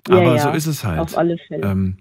Ja, 0.09 0.16
aber 0.16 0.37
ja, 0.37 0.39
so 0.39 0.51
ist 0.51 0.66
es 0.66 0.85
halt. 0.85 1.01
auf 1.01 1.16
alle 1.16 1.39
Fälle. 1.39 1.66
Ähm, 1.66 1.97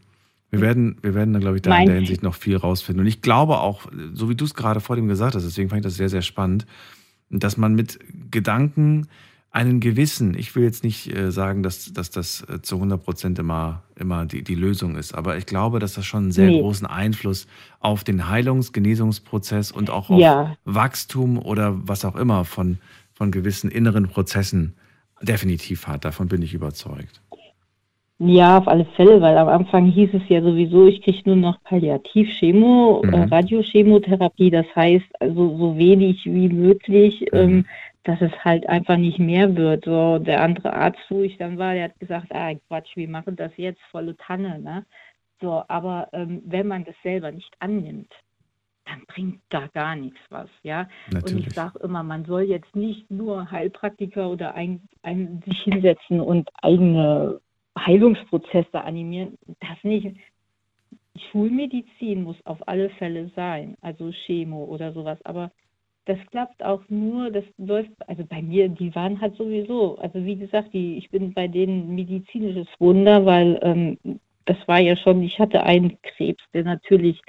wir 0.51 0.61
werden, 0.61 0.97
wir 1.01 1.15
werden 1.15 1.33
da, 1.33 1.39
glaube 1.39 1.55
ich, 1.55 1.61
da 1.63 1.75
in 1.79 1.87
der 1.87 1.95
Hinsicht 1.95 2.21
noch 2.21 2.35
viel 2.35 2.57
rausfinden. 2.57 3.01
Und 3.01 3.07
ich 3.07 3.21
glaube 3.21 3.57
auch, 3.59 3.87
so 4.13 4.29
wie 4.29 4.35
du 4.35 4.45
es 4.45 4.53
gerade 4.53 4.81
vor 4.81 4.95
dem 4.95 5.07
gesagt 5.07 5.33
hast, 5.33 5.45
deswegen 5.45 5.69
fand 5.69 5.79
ich 5.79 5.85
das 5.85 5.95
sehr, 5.95 6.09
sehr 6.09 6.21
spannend, 6.21 6.67
dass 7.39 7.57
man 7.57 7.75
mit 7.75 7.99
Gedanken 8.31 9.07
einen 9.51 9.79
gewissen, 9.79 10.35
ich 10.35 10.55
will 10.55 10.63
jetzt 10.63 10.83
nicht 10.83 11.15
äh, 11.15 11.31
sagen, 11.31 11.61
dass, 11.61 11.93
dass 11.93 12.09
das 12.09 12.41
äh, 12.49 12.61
zu 12.63 12.75
100 12.75 13.03
Prozent 13.03 13.37
immer, 13.37 13.83
immer 13.95 14.25
die, 14.25 14.43
die 14.43 14.55
Lösung 14.55 14.95
ist, 14.95 15.13
aber 15.13 15.37
ich 15.37 15.45
glaube, 15.45 15.77
dass 15.77 15.93
das 15.93 16.07
schon 16.07 16.23
einen 16.23 16.31
sehr 16.31 16.49
Nee. 16.49 16.59
großen 16.59 16.87
Einfluss 16.87 17.45
auf 17.79 18.03
den 18.03 18.27
Heilungs-, 18.29 18.71
Genesungsprozess 18.73 19.71
und 19.71 19.91
auch 19.91 20.09
auf 20.09 20.19
Ja. 20.19 20.57
Wachstum 20.65 21.37
oder 21.37 21.75
was 21.87 22.03
auch 22.03 22.15
immer 22.15 22.45
von, 22.45 22.79
von 23.13 23.29
gewissen 23.31 23.69
inneren 23.69 24.07
Prozessen 24.07 24.73
definitiv 25.21 25.85
hat. 25.87 26.03
Davon 26.03 26.27
bin 26.27 26.41
ich 26.41 26.55
überzeugt. 26.55 27.21
Ja, 28.25 28.57
auf 28.57 28.69
alle 28.69 28.85
Fälle, 28.85 29.19
weil 29.21 29.37
am 29.37 29.49
Anfang 29.49 29.85
hieß 29.85 30.13
es 30.13 30.29
ja 30.29 30.41
sowieso, 30.41 30.87
ich 30.87 31.01
kriege 31.01 31.21
nur 31.25 31.35
noch 31.35 31.61
Palliativchemo, 31.63 33.01
Mhm. 33.03 33.13
äh, 33.13 33.23
Radiochemotherapie, 33.23 34.49
das 34.49 34.65
heißt 34.73 35.05
also 35.19 35.57
so 35.57 35.77
wenig 35.77 36.23
wie 36.23 36.47
möglich, 36.47 37.25
ähm, 37.33 37.65
dass 38.05 38.21
es 38.21 38.31
halt 38.45 38.69
einfach 38.69 38.95
nicht 38.95 39.19
mehr 39.19 39.53
wird. 39.57 39.83
So, 39.83 40.19
der 40.19 40.41
andere 40.41 40.71
Arzt, 40.71 41.01
wo 41.09 41.21
ich 41.21 41.37
dann 41.37 41.57
war, 41.57 41.73
der 41.73 41.85
hat 41.85 41.99
gesagt, 41.99 42.27
ah 42.33 42.53
Quatsch, 42.69 42.95
wir 42.95 43.09
machen 43.09 43.35
das 43.35 43.51
jetzt, 43.57 43.81
volle 43.91 44.15
Tanne, 44.15 44.57
ne? 44.59 44.85
So, 45.41 45.61
aber 45.67 46.07
ähm, 46.13 46.41
wenn 46.45 46.67
man 46.67 46.85
das 46.85 46.95
selber 47.03 47.29
nicht 47.29 47.53
annimmt, 47.59 48.13
dann 48.85 49.03
bringt 49.07 49.41
da 49.49 49.67
gar 49.73 49.97
nichts 49.97 50.19
was, 50.29 50.49
ja. 50.61 50.87
Und 51.07 51.13
Natürlich. 51.15 51.47
ich 51.47 51.53
sage 51.53 51.79
immer, 51.79 52.03
man 52.03 52.23
soll 52.23 52.43
jetzt 52.43 52.73
nicht 52.73 53.11
nur 53.11 53.51
Heilpraktiker 53.51 54.29
oder 54.29 54.55
ein, 54.55 54.81
ein, 55.01 55.41
sich 55.45 55.61
hinsetzen 55.63 56.21
und 56.21 56.49
eigene 56.61 57.41
Heilungsprozesse 57.77 58.81
animieren. 58.83 59.37
Das 59.59 59.83
nicht. 59.83 60.15
Schulmedizin 61.31 62.23
muss 62.23 62.37
auf 62.45 62.67
alle 62.67 62.89
Fälle 62.91 63.31
sein, 63.35 63.75
also 63.81 64.11
Chemo 64.11 64.63
oder 64.65 64.93
sowas. 64.93 65.19
Aber 65.25 65.51
das 66.05 66.17
klappt 66.31 66.63
auch 66.63 66.81
nur, 66.89 67.31
das 67.31 67.45
läuft, 67.57 67.91
also 68.07 68.25
bei 68.25 68.41
mir, 68.41 68.67
die 68.67 68.93
waren 68.95 69.21
halt 69.21 69.35
sowieso, 69.37 69.97
also 69.97 70.25
wie 70.25 70.35
gesagt, 70.35 70.73
die, 70.73 70.97
ich 70.97 71.09
bin 71.11 71.33
bei 71.33 71.47
denen 71.47 71.95
medizinisches 71.95 72.67
Wunder, 72.79 73.25
weil 73.25 73.59
ähm, 73.61 74.19
das 74.45 74.57
war 74.67 74.79
ja 74.79 74.97
schon, 74.97 75.23
ich 75.23 75.39
hatte 75.39 75.63
einen 75.63 76.01
Krebs, 76.01 76.43
der 76.53 76.63
natürlich 76.63 77.21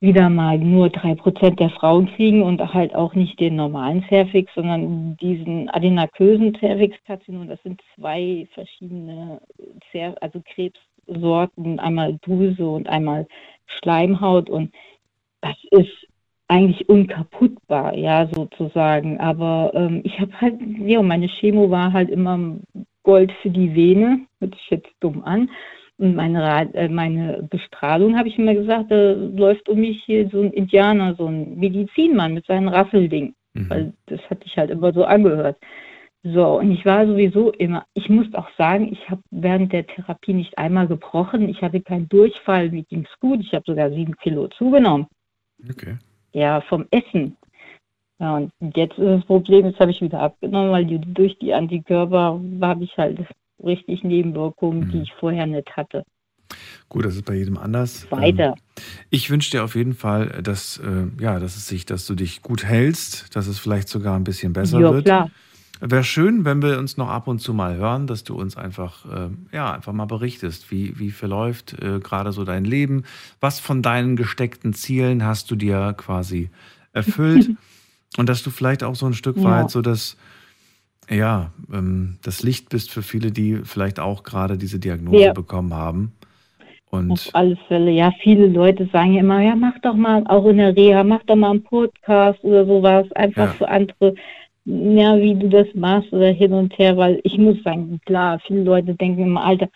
wieder 0.00 0.30
mal 0.30 0.58
nur 0.58 0.90
drei 0.90 1.14
Prozent 1.14 1.58
der 1.58 1.70
Frauen 1.70 2.06
kriegen 2.14 2.42
und 2.42 2.60
halt 2.72 2.94
auch 2.94 3.14
nicht 3.14 3.40
den 3.40 3.56
normalen 3.56 4.04
Cervix, 4.08 4.52
sondern 4.54 5.16
diesen 5.16 5.68
adenokösen 5.70 6.54
Cervix-Karzinom. 6.54 7.48
Das 7.48 7.60
sind 7.62 7.80
zwei 7.94 8.46
verschiedene 8.54 9.40
Cer 9.90 10.14
also 10.20 10.40
Krebssorten, 10.54 11.80
einmal 11.80 12.18
Drüse 12.22 12.66
und 12.66 12.88
einmal 12.88 13.26
Schleimhaut 13.66 14.48
und 14.48 14.72
das 15.40 15.56
ist 15.70 16.06
eigentlich 16.48 16.88
unkaputtbar, 16.88 17.94
ja, 17.94 18.26
sozusagen. 18.32 19.20
Aber 19.20 19.72
ähm, 19.74 20.00
ich 20.04 20.18
habe 20.18 20.32
halt, 20.40 20.54
ja, 20.78 21.02
meine 21.02 21.28
Chemo 21.28 21.70
war 21.70 21.92
halt 21.92 22.08
immer 22.08 22.56
Gold 23.02 23.32
für 23.42 23.50
die 23.50 23.74
Vene, 23.74 24.26
hört 24.40 24.54
sich 24.54 24.70
jetzt 24.70 24.90
dumm 25.00 25.22
an. 25.24 25.50
Und 25.98 26.14
meine, 26.14 26.74
äh, 26.74 26.88
meine 26.88 27.42
Bestrahlung, 27.50 28.16
habe 28.16 28.28
ich 28.28 28.38
immer 28.38 28.54
gesagt, 28.54 28.90
da 28.90 29.12
läuft 29.12 29.68
um 29.68 29.80
mich 29.80 30.02
hier 30.04 30.28
so 30.30 30.40
ein 30.40 30.52
Indianer, 30.52 31.14
so 31.16 31.26
ein 31.26 31.56
Medizinmann 31.58 32.34
mit 32.34 32.46
seinem 32.46 32.68
Rasselding. 32.68 33.34
Weil 33.68 33.92
das 34.06 34.20
hat 34.30 34.44
sich 34.44 34.56
halt 34.56 34.70
immer 34.70 34.92
so 34.92 35.04
angehört. 35.04 35.56
So, 36.22 36.58
und 36.58 36.70
ich 36.72 36.84
war 36.84 37.06
sowieso 37.06 37.52
immer, 37.52 37.84
ich 37.94 38.08
muss 38.08 38.32
auch 38.34 38.48
sagen, 38.56 38.92
ich 38.92 39.08
habe 39.08 39.22
während 39.30 39.72
der 39.72 39.86
Therapie 39.86 40.34
nicht 40.34 40.58
einmal 40.58 40.86
gebrochen. 40.86 41.48
Ich 41.48 41.62
hatte 41.62 41.80
keinen 41.80 42.08
Durchfall, 42.08 42.70
mir 42.70 42.82
ging's 42.84 43.10
gut. 43.20 43.40
Ich 43.40 43.52
habe 43.52 43.64
sogar 43.66 43.90
sieben 43.90 44.16
Kilo 44.16 44.48
zugenommen. 44.48 45.06
Okay. 45.68 45.96
Ja, 46.32 46.60
vom 46.60 46.86
Essen. 46.90 47.36
Ja, 48.20 48.36
und 48.36 48.52
jetzt 48.74 48.98
ist 48.98 49.06
das 49.06 49.24
Problem, 49.24 49.66
jetzt 49.66 49.78
habe 49.78 49.92
ich 49.92 50.00
wieder 50.00 50.20
abgenommen, 50.20 50.72
weil 50.72 50.84
die, 50.84 50.98
durch 50.98 51.38
die 51.38 51.54
Antikörper 51.54 52.40
habe 52.60 52.84
ich 52.84 52.96
halt 52.98 53.20
richtig 53.62 54.04
Nebenwirkungen, 54.04 54.88
die 54.88 55.02
ich 55.02 55.12
vorher 55.18 55.46
nicht 55.46 55.76
hatte. 55.76 56.04
Gut, 56.88 57.04
das 57.04 57.16
ist 57.16 57.24
bei 57.24 57.34
jedem 57.34 57.58
anders. 57.58 58.06
Weiter. 58.10 58.54
Ähm, 58.54 58.82
Ich 59.10 59.28
wünsche 59.30 59.50
dir 59.50 59.64
auf 59.64 59.74
jeden 59.74 59.94
Fall, 59.94 60.40
dass, 60.42 60.78
äh, 60.78 61.06
ja, 61.22 61.38
dass 61.40 61.56
es 61.56 61.66
sich, 61.66 61.84
dass 61.86 62.06
du 62.06 62.14
dich 62.14 62.42
gut 62.42 62.64
hältst, 62.64 63.34
dass 63.36 63.46
es 63.46 63.58
vielleicht 63.58 63.88
sogar 63.88 64.16
ein 64.16 64.24
bisschen 64.24 64.52
besser 64.52 64.80
Ja, 64.80 64.90
wird. 64.92 65.04
klar. 65.04 65.30
Wäre 65.80 66.02
schön, 66.04 66.44
wenn 66.44 66.60
wir 66.62 66.78
uns 66.78 66.96
noch 66.96 67.08
ab 67.08 67.28
und 67.28 67.38
zu 67.40 67.54
mal 67.54 67.76
hören, 67.76 68.06
dass 68.08 68.24
du 68.24 68.34
uns 68.34 68.56
einfach, 68.56 69.04
äh, 69.06 69.28
ja, 69.52 69.72
einfach 69.72 69.92
mal 69.92 70.06
berichtest, 70.06 70.70
wie, 70.72 70.98
wie 70.98 71.10
verläuft 71.12 71.74
äh, 71.80 72.00
gerade 72.00 72.32
so 72.32 72.44
dein 72.44 72.64
Leben, 72.64 73.04
was 73.40 73.60
von 73.60 73.80
deinen 73.82 74.16
gesteckten 74.16 74.72
Zielen 74.74 75.24
hast 75.24 75.50
du 75.50 75.56
dir 75.56 75.94
quasi 75.96 76.50
erfüllt 76.92 77.50
und 78.16 78.28
dass 78.28 78.42
du 78.42 78.50
vielleicht 78.50 78.82
auch 78.82 78.96
so 78.96 79.06
ein 79.06 79.14
Stück 79.14 79.36
Ja. 79.36 79.44
weit 79.44 79.70
so 79.70 79.80
das, 79.82 80.16
ja, 81.08 81.52
ähm, 81.72 82.18
das 82.22 82.42
Licht 82.42 82.68
bist 82.70 82.90
für 82.90 83.02
viele, 83.02 83.30
die 83.30 83.60
vielleicht 83.64 84.00
auch 84.00 84.22
gerade 84.22 84.58
diese 84.58 84.78
Diagnose 84.78 85.18
Ja. 85.18 85.32
bekommen 85.32 85.74
haben. 85.74 86.12
Und 86.90 87.10
Auf 87.12 87.34
alle 87.34 87.56
Fälle, 87.68 87.90
ja, 87.90 88.10
viele 88.22 88.46
Leute 88.46 88.88
sagen 88.92 89.14
ja 89.14 89.20
immer, 89.20 89.40
ja, 89.42 89.54
mach 89.54 89.78
doch 89.80 89.94
mal 89.94 90.24
auch 90.26 90.46
in 90.46 90.56
der 90.58 90.74
Reha, 90.74 91.04
mach 91.04 91.22
doch 91.24 91.36
mal 91.36 91.50
einen 91.50 91.62
Podcast 91.62 92.42
oder 92.42 92.64
sowas, 92.66 93.10
einfach 93.12 93.46
Ja. 93.48 93.54
für 93.54 93.68
andere, 93.68 94.14
ja, 94.64 95.18
wie 95.18 95.34
du 95.34 95.48
das 95.48 95.66
machst 95.74 96.12
oder 96.12 96.28
hin 96.28 96.52
und 96.52 96.76
her, 96.78 96.96
weil 96.96 97.20
ich 97.24 97.36
muss 97.38 97.62
sagen, 97.62 98.00
klar, 98.06 98.38
viele 98.46 98.62
Leute 98.62 98.94
denken 98.94 99.22
immer, 99.22 99.44
Alter, 99.44 99.68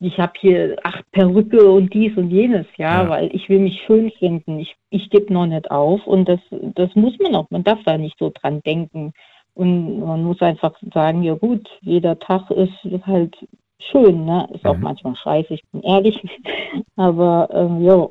ich 0.00 0.18
habe 0.18 0.32
hier 0.40 0.76
acht 0.82 1.04
Perücke 1.12 1.70
und 1.70 1.92
dies 1.92 2.16
und 2.16 2.30
jenes, 2.30 2.66
ja, 2.78 3.02
Ja. 3.04 3.08
weil 3.08 3.30
ich 3.34 3.48
will 3.50 3.58
mich 3.58 3.82
schön 3.86 4.10
finden. 4.18 4.58
Ich, 4.58 4.74
ich 4.88 5.10
gebe 5.10 5.32
noch 5.32 5.46
nicht 5.46 5.70
auf 5.70 6.06
und 6.06 6.26
das, 6.26 6.40
das 6.50 6.94
muss 6.94 7.18
man 7.18 7.34
auch, 7.34 7.46
man 7.50 7.64
darf 7.64 7.80
da 7.84 7.98
nicht 7.98 8.18
so 8.18 8.30
dran 8.34 8.62
denken. 8.62 9.12
Und 9.54 10.00
man 10.00 10.24
muss 10.24 10.40
einfach 10.40 10.72
sagen, 10.92 11.22
ja 11.22 11.34
gut, 11.34 11.68
jeder 11.80 12.18
Tag 12.18 12.50
ist 12.50 12.72
halt 13.06 13.36
schön, 13.78 14.24
ne? 14.24 14.48
Ist 14.52 14.64
auch 14.64 14.76
manchmal 14.76 15.16
scheiße, 15.16 15.54
ich 15.54 15.62
bin 15.70 15.82
ehrlich. 15.82 16.20
Aber 16.96 17.48
ähm, 17.52 17.82
ja, 17.82 18.08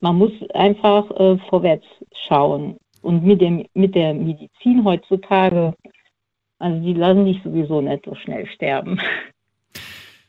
man 0.00 0.18
muss 0.18 0.32
einfach 0.54 1.10
äh, 1.12 1.38
vorwärts 1.48 1.86
schauen. 2.12 2.76
Und 3.02 3.24
mit 3.24 3.40
dem 3.40 3.66
mit 3.74 3.94
der 3.94 4.14
Medizin 4.14 4.84
heutzutage, 4.84 5.74
also 6.58 6.80
die 6.80 6.94
lassen 6.94 7.24
dich 7.24 7.42
sowieso 7.42 7.80
nicht 7.80 8.04
so 8.04 8.14
schnell 8.14 8.46
sterben. 8.46 9.00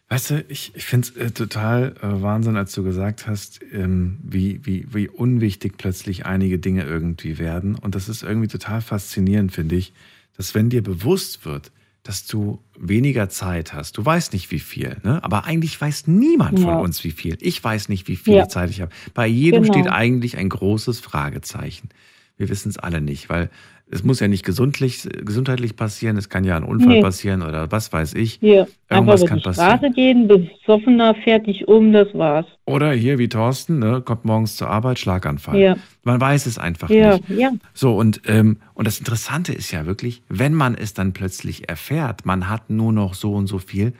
Weißt 0.09 0.29
du, 0.29 0.45
ich, 0.47 0.71
ich 0.73 0.85
finde 0.85 1.07
es 1.09 1.15
äh, 1.17 1.31
total 1.31 1.93
äh, 2.01 2.21
Wahnsinn, 2.21 2.55
als 2.55 2.71
du 2.71 2.83
gesagt 2.83 3.27
hast, 3.27 3.59
ähm, 3.73 4.19
wie, 4.23 4.61
wie, 4.65 4.87
wie 4.93 5.09
unwichtig 5.09 5.73
plötzlich 5.77 6.25
einige 6.25 6.59
Dinge 6.59 6.83
irgendwie 6.85 7.37
werden. 7.39 7.75
Und 7.75 7.93
das 7.93 8.07
ist 8.07 8.23
irgendwie 8.23 8.47
total 8.47 8.79
faszinierend, 8.81 9.51
finde 9.51 9.75
ich, 9.75 9.91
dass 10.37 10.55
wenn 10.55 10.69
dir 10.69 10.81
bewusst 10.81 11.45
wird, 11.45 11.71
dass 12.03 12.25
du 12.25 12.59
weniger 12.79 13.27
Zeit 13.27 13.73
hast, 13.73 13.97
du 13.97 14.05
weißt 14.05 14.31
nicht 14.31 14.49
wie 14.49 14.59
viel, 14.61 14.95
ne? 15.03 15.21
aber 15.25 15.43
eigentlich 15.43 15.79
weiß 15.81 16.07
niemand 16.07 16.57
von 16.61 16.69
Ja. 16.69 16.79
uns 16.79 17.03
wie 17.03 17.11
viel. 17.11 17.37
Ich 17.41 17.61
weiß 17.61 17.89
nicht, 17.89 18.07
wie 18.07 18.15
viel 18.15 18.35
Ja. 18.35 18.47
Zeit 18.47 18.69
ich 18.69 18.79
habe. 18.79 18.91
Bei 19.13 19.27
jedem 19.27 19.63
Genau. 19.63 19.73
steht 19.73 19.91
eigentlich 19.91 20.37
ein 20.37 20.47
großes 20.47 21.01
Fragezeichen. 21.01 21.89
Wir 22.37 22.47
wissen 22.47 22.69
es 22.69 22.77
alle 22.77 23.01
nicht, 23.01 23.27
weil 23.29 23.49
es 23.89 24.03
muss 24.03 24.19
ja 24.19 24.27
nicht 24.27 24.43
gesundlich, 24.43 25.07
gesundheitlich 25.23 25.75
passieren, 25.77 26.17
es 26.17 26.27
kann 26.27 26.43
ja 26.43 26.57
ein 26.57 26.63
Unfall 26.63 26.95
Nee. 26.95 27.01
passieren 27.01 27.41
oder 27.41 27.71
was 27.71 27.93
weiß 27.93 28.15
ich. 28.15 28.33
Hier, 28.41 28.61
einfach 28.89 28.97
Irgendwas 28.97 29.21
über 29.21 29.29
kann 29.29 29.37
die 29.39 29.43
passieren. 29.45 29.69
Straße 29.77 29.93
gehen, 29.93 30.27
besoffener, 30.27 31.15
fertig 31.23 31.67
um, 31.69 31.93
das 31.93 32.07
war's. 32.13 32.45
Oder 32.65 32.91
hier 32.91 33.17
wie 33.17 33.29
Thorsten, 33.29 33.79
ne, 33.79 34.01
kommt 34.01 34.25
morgens 34.25 34.57
zur 34.57 34.69
Arbeit, 34.69 34.99
Schlaganfall. 34.99 35.57
Ja. 35.57 35.75
Man 36.03 36.19
weiß 36.19 36.47
es 36.47 36.57
einfach 36.57 36.89
Ja, 36.89 37.13
nicht. 37.17 37.29
ja. 37.29 37.51
So, 37.73 37.95
und, 37.95 38.21
ähm, 38.25 38.57
und 38.73 38.85
das 38.87 38.99
Interessante 38.99 39.53
ist 39.53 39.71
ja 39.71 39.85
wirklich, 39.85 40.21
wenn 40.27 40.53
man 40.53 40.75
es 40.75 40.93
dann 40.93 41.13
plötzlich 41.13 41.69
erfährt, 41.69 42.25
man 42.25 42.49
hat 42.49 42.69
nur 42.69 42.91
noch 42.91 43.13
so 43.13 43.33
und 43.35 43.47
so 43.47 43.57
viel, 43.57 43.93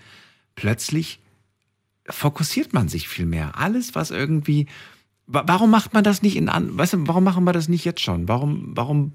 plötzlich 0.56 1.20
fokussiert 2.10 2.74
man 2.74 2.88
sich 2.90 3.08
viel 3.08 3.26
mehr. 3.26 3.52
Alles, 3.58 3.96
was 3.96 4.12
irgendwie. 4.12 4.68
wa- 5.28 5.44
Warum 5.48 5.72
macht 5.72 5.94
man 5.94 6.04
das 6.04 6.22
nicht 6.22 6.36
in 6.38 6.50
an, 6.50 6.78
weißt 6.78 6.94
du, 6.94 7.08
warum 7.08 7.24
machen 7.24 7.44
wir 7.44 7.54
das 7.54 7.68
nicht 7.70 7.86
jetzt 7.86 8.02
schon? 8.02 8.28
Warum, 8.28 8.72
warum 8.76 9.12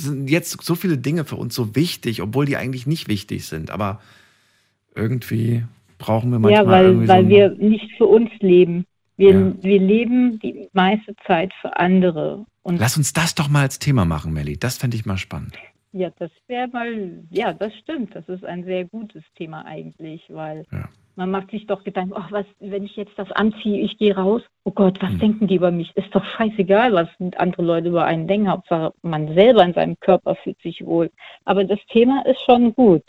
sind 0.00 0.28
jetzt 0.30 0.62
so 0.62 0.74
viele 0.74 0.98
Dinge 0.98 1.24
für 1.24 1.36
uns 1.36 1.54
so 1.54 1.74
wichtig, 1.76 2.22
obwohl 2.22 2.46
die 2.46 2.56
eigentlich 2.56 2.86
nicht 2.86 3.08
wichtig 3.08 3.46
sind? 3.46 3.70
Aber 3.70 4.00
irgendwie 4.94 5.64
brauchen 5.98 6.30
wir 6.30 6.38
manchmal 6.38 6.64
Ja, 6.64 6.70
weil, 6.70 6.84
irgendwie 6.86 7.08
weil 7.08 7.24
so. 7.24 7.28
wir 7.30 7.50
nicht 7.50 7.90
für 7.96 8.06
uns 8.06 8.30
leben. 8.40 8.84
Wir, 9.16 9.32
Ja. 9.32 9.52
wir 9.62 9.78
leben 9.80 10.38
die 10.40 10.68
meiste 10.72 11.14
Zeit 11.26 11.52
für 11.60 11.78
andere. 11.78 12.46
Und 12.62 12.78
Lass 12.78 12.96
uns 12.96 13.12
das 13.12 13.34
doch 13.34 13.48
mal 13.48 13.62
als 13.62 13.78
Thema 13.78 14.04
machen, 14.04 14.32
Melli. 14.32 14.58
Das 14.58 14.78
fände 14.78 14.96
ich 14.96 15.04
mal 15.06 15.18
spannend. 15.18 15.54
Ja, 15.92 16.10
das 16.18 16.30
wäre 16.46 16.68
mal, 16.68 17.24
ja, 17.30 17.52
das 17.52 17.74
stimmt. 17.76 18.14
Das 18.14 18.28
ist 18.28 18.44
ein 18.44 18.64
sehr 18.64 18.84
gutes 18.84 19.24
Thema 19.36 19.64
eigentlich, 19.64 20.24
weil 20.28 20.64
man 21.16 21.30
macht 21.30 21.50
sich 21.50 21.66
doch 21.66 21.84
Gedanken, 21.84 22.14
ach, 22.16 22.30
was, 22.32 22.46
wenn 22.60 22.84
ich 22.84 22.96
jetzt 22.96 23.12
das 23.16 23.30
anziehe, 23.32 23.80
ich 23.80 23.98
gehe 23.98 24.14
raus, 24.16 24.42
oh 24.64 24.70
Gott, 24.70 24.98
was 25.02 25.16
denken 25.18 25.48
die 25.48 25.56
über 25.56 25.70
mich? 25.70 25.94
Ist 25.96 26.14
doch 26.14 26.24
scheißegal, 26.24 26.92
was 26.92 27.08
andere 27.36 27.62
Leute 27.62 27.88
über 27.88 28.04
einen 28.04 28.26
denken. 28.26 28.48
Hauptsache, 28.48 28.94
man 29.02 29.34
selber 29.34 29.64
in 29.64 29.74
seinem 29.74 29.98
Körper 30.00 30.36
fühlt 30.36 30.60
sich 30.62 30.84
wohl. 30.84 31.10
Aber 31.44 31.64
das 31.64 31.80
Thema 31.92 32.24
ist 32.26 32.40
schon 32.42 32.74
gut. 32.74 33.02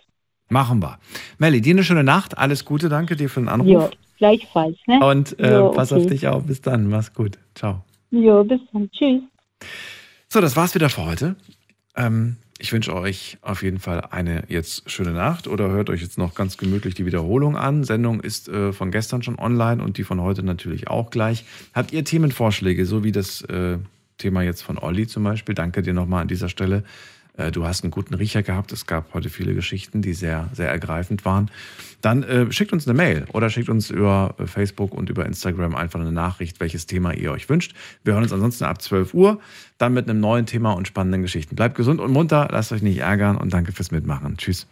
Machen 0.49 0.81
wir. 0.81 0.97
Melli, 1.37 1.61
dir 1.61 1.73
eine 1.73 1.83
schöne 1.83 2.03
Nacht. 2.03 2.37
Alles 2.37 2.65
Gute. 2.65 2.89
Danke 2.89 3.15
dir 3.15 3.29
für 3.29 3.39
den 3.39 3.47
Anruf. 3.47 3.69
Ja, 3.69 3.89
gleichfalls, 4.17 4.77
ne? 4.87 4.99
Und 5.05 5.39
äh, 5.39 5.51
Ja, 5.51 5.69
pass 5.69 5.93
okay. 5.93 6.01
auf 6.01 6.07
dich 6.07 6.27
auf. 6.27 6.45
Bis 6.45 6.61
dann. 6.61 6.89
Mach's 6.89 7.13
gut. 7.13 7.37
Ciao. 7.55 7.85
Ja, 8.09 8.43
bis 8.43 8.59
dann. 8.73 8.91
Tschüss. 8.91 9.21
So, 10.27 10.41
das 10.41 10.57
war's 10.57 10.75
wieder 10.75 10.89
für 10.89 11.05
heute. 11.05 11.37
Ähm, 11.95 12.35
ich 12.61 12.71
wünsche 12.71 12.93
euch 12.95 13.39
auf 13.41 13.63
jeden 13.63 13.79
Fall 13.79 14.01
eine 14.11 14.43
jetzt 14.47 14.89
schöne 14.89 15.13
Nacht 15.13 15.47
oder 15.47 15.69
hört 15.69 15.89
euch 15.89 16.01
jetzt 16.01 16.19
noch 16.19 16.35
ganz 16.35 16.57
gemütlich 16.57 16.93
die 16.93 17.07
Wiederholung 17.07 17.57
an. 17.57 17.83
Sendung 17.83 18.21
ist 18.21 18.49
äh, 18.49 18.71
von 18.71 18.91
gestern 18.91 19.23
schon 19.23 19.39
online 19.39 19.83
und 19.83 19.97
die 19.97 20.03
von 20.03 20.21
heute 20.21 20.43
natürlich 20.43 20.87
auch 20.87 21.09
gleich. 21.09 21.43
Habt 21.73 21.91
ihr 21.91 22.05
Themenvorschläge, 22.05 22.85
so 22.85 23.03
wie 23.03 23.11
das 23.11 23.41
äh, 23.41 23.79
Thema 24.19 24.43
jetzt 24.43 24.61
von 24.61 24.77
Olli 24.77 25.07
zum 25.07 25.23
Beispiel? 25.23 25.55
Danke 25.55 25.81
dir 25.81 25.95
nochmal 25.95 26.21
an 26.21 26.27
dieser 26.27 26.49
Stelle. 26.49 26.83
Äh, 27.41 27.51
du 27.51 27.65
hast 27.65 27.83
einen 27.83 27.91
guten 27.91 28.13
Riecher 28.13 28.43
gehabt. 28.43 28.71
Es 28.71 28.85
gab 28.85 29.13
heute 29.13 29.29
viele 29.29 29.53
Geschichten, 29.53 30.01
die 30.01 30.13
sehr, 30.13 30.49
sehr 30.53 30.69
ergreifend 30.69 31.25
waren. 31.25 31.49
Dann 32.01 32.23
äh, 32.23 32.51
schickt 32.51 32.73
uns 32.73 32.87
eine 32.87 32.95
Mail 32.95 33.25
oder 33.33 33.49
schickt 33.49 33.69
uns 33.69 33.89
über 33.89 34.35
äh, 34.37 34.47
Facebook 34.47 34.93
und 34.93 35.09
über 35.09 35.25
Instagram 35.25 35.75
einfach 35.75 35.99
eine 35.99 36.11
Nachricht, 36.11 36.59
welches 36.59 36.87
Thema 36.87 37.13
ihr 37.13 37.31
euch 37.31 37.49
wünscht. 37.49 37.75
Wir 38.03 38.13
hören 38.13 38.23
uns 38.23 38.33
ansonsten 38.33 38.63
ab 38.63 38.81
12 38.81 39.13
Uhr, 39.13 39.39
dann 39.77 39.93
mit 39.93 40.09
einem 40.09 40.19
neuen 40.19 40.45
Thema 40.45 40.71
und 40.71 40.87
spannenden 40.87 41.21
Geschichten. 41.21 41.55
Bleibt 41.55 41.75
gesund 41.75 41.99
und 41.99 42.11
munter, 42.11 42.47
lasst 42.51 42.71
euch 42.71 42.81
nicht 42.81 42.99
ärgern 42.99 43.37
und 43.37 43.53
danke 43.53 43.71
fürs 43.71 43.91
Mitmachen. 43.91 44.37
Tschüss. 44.37 44.67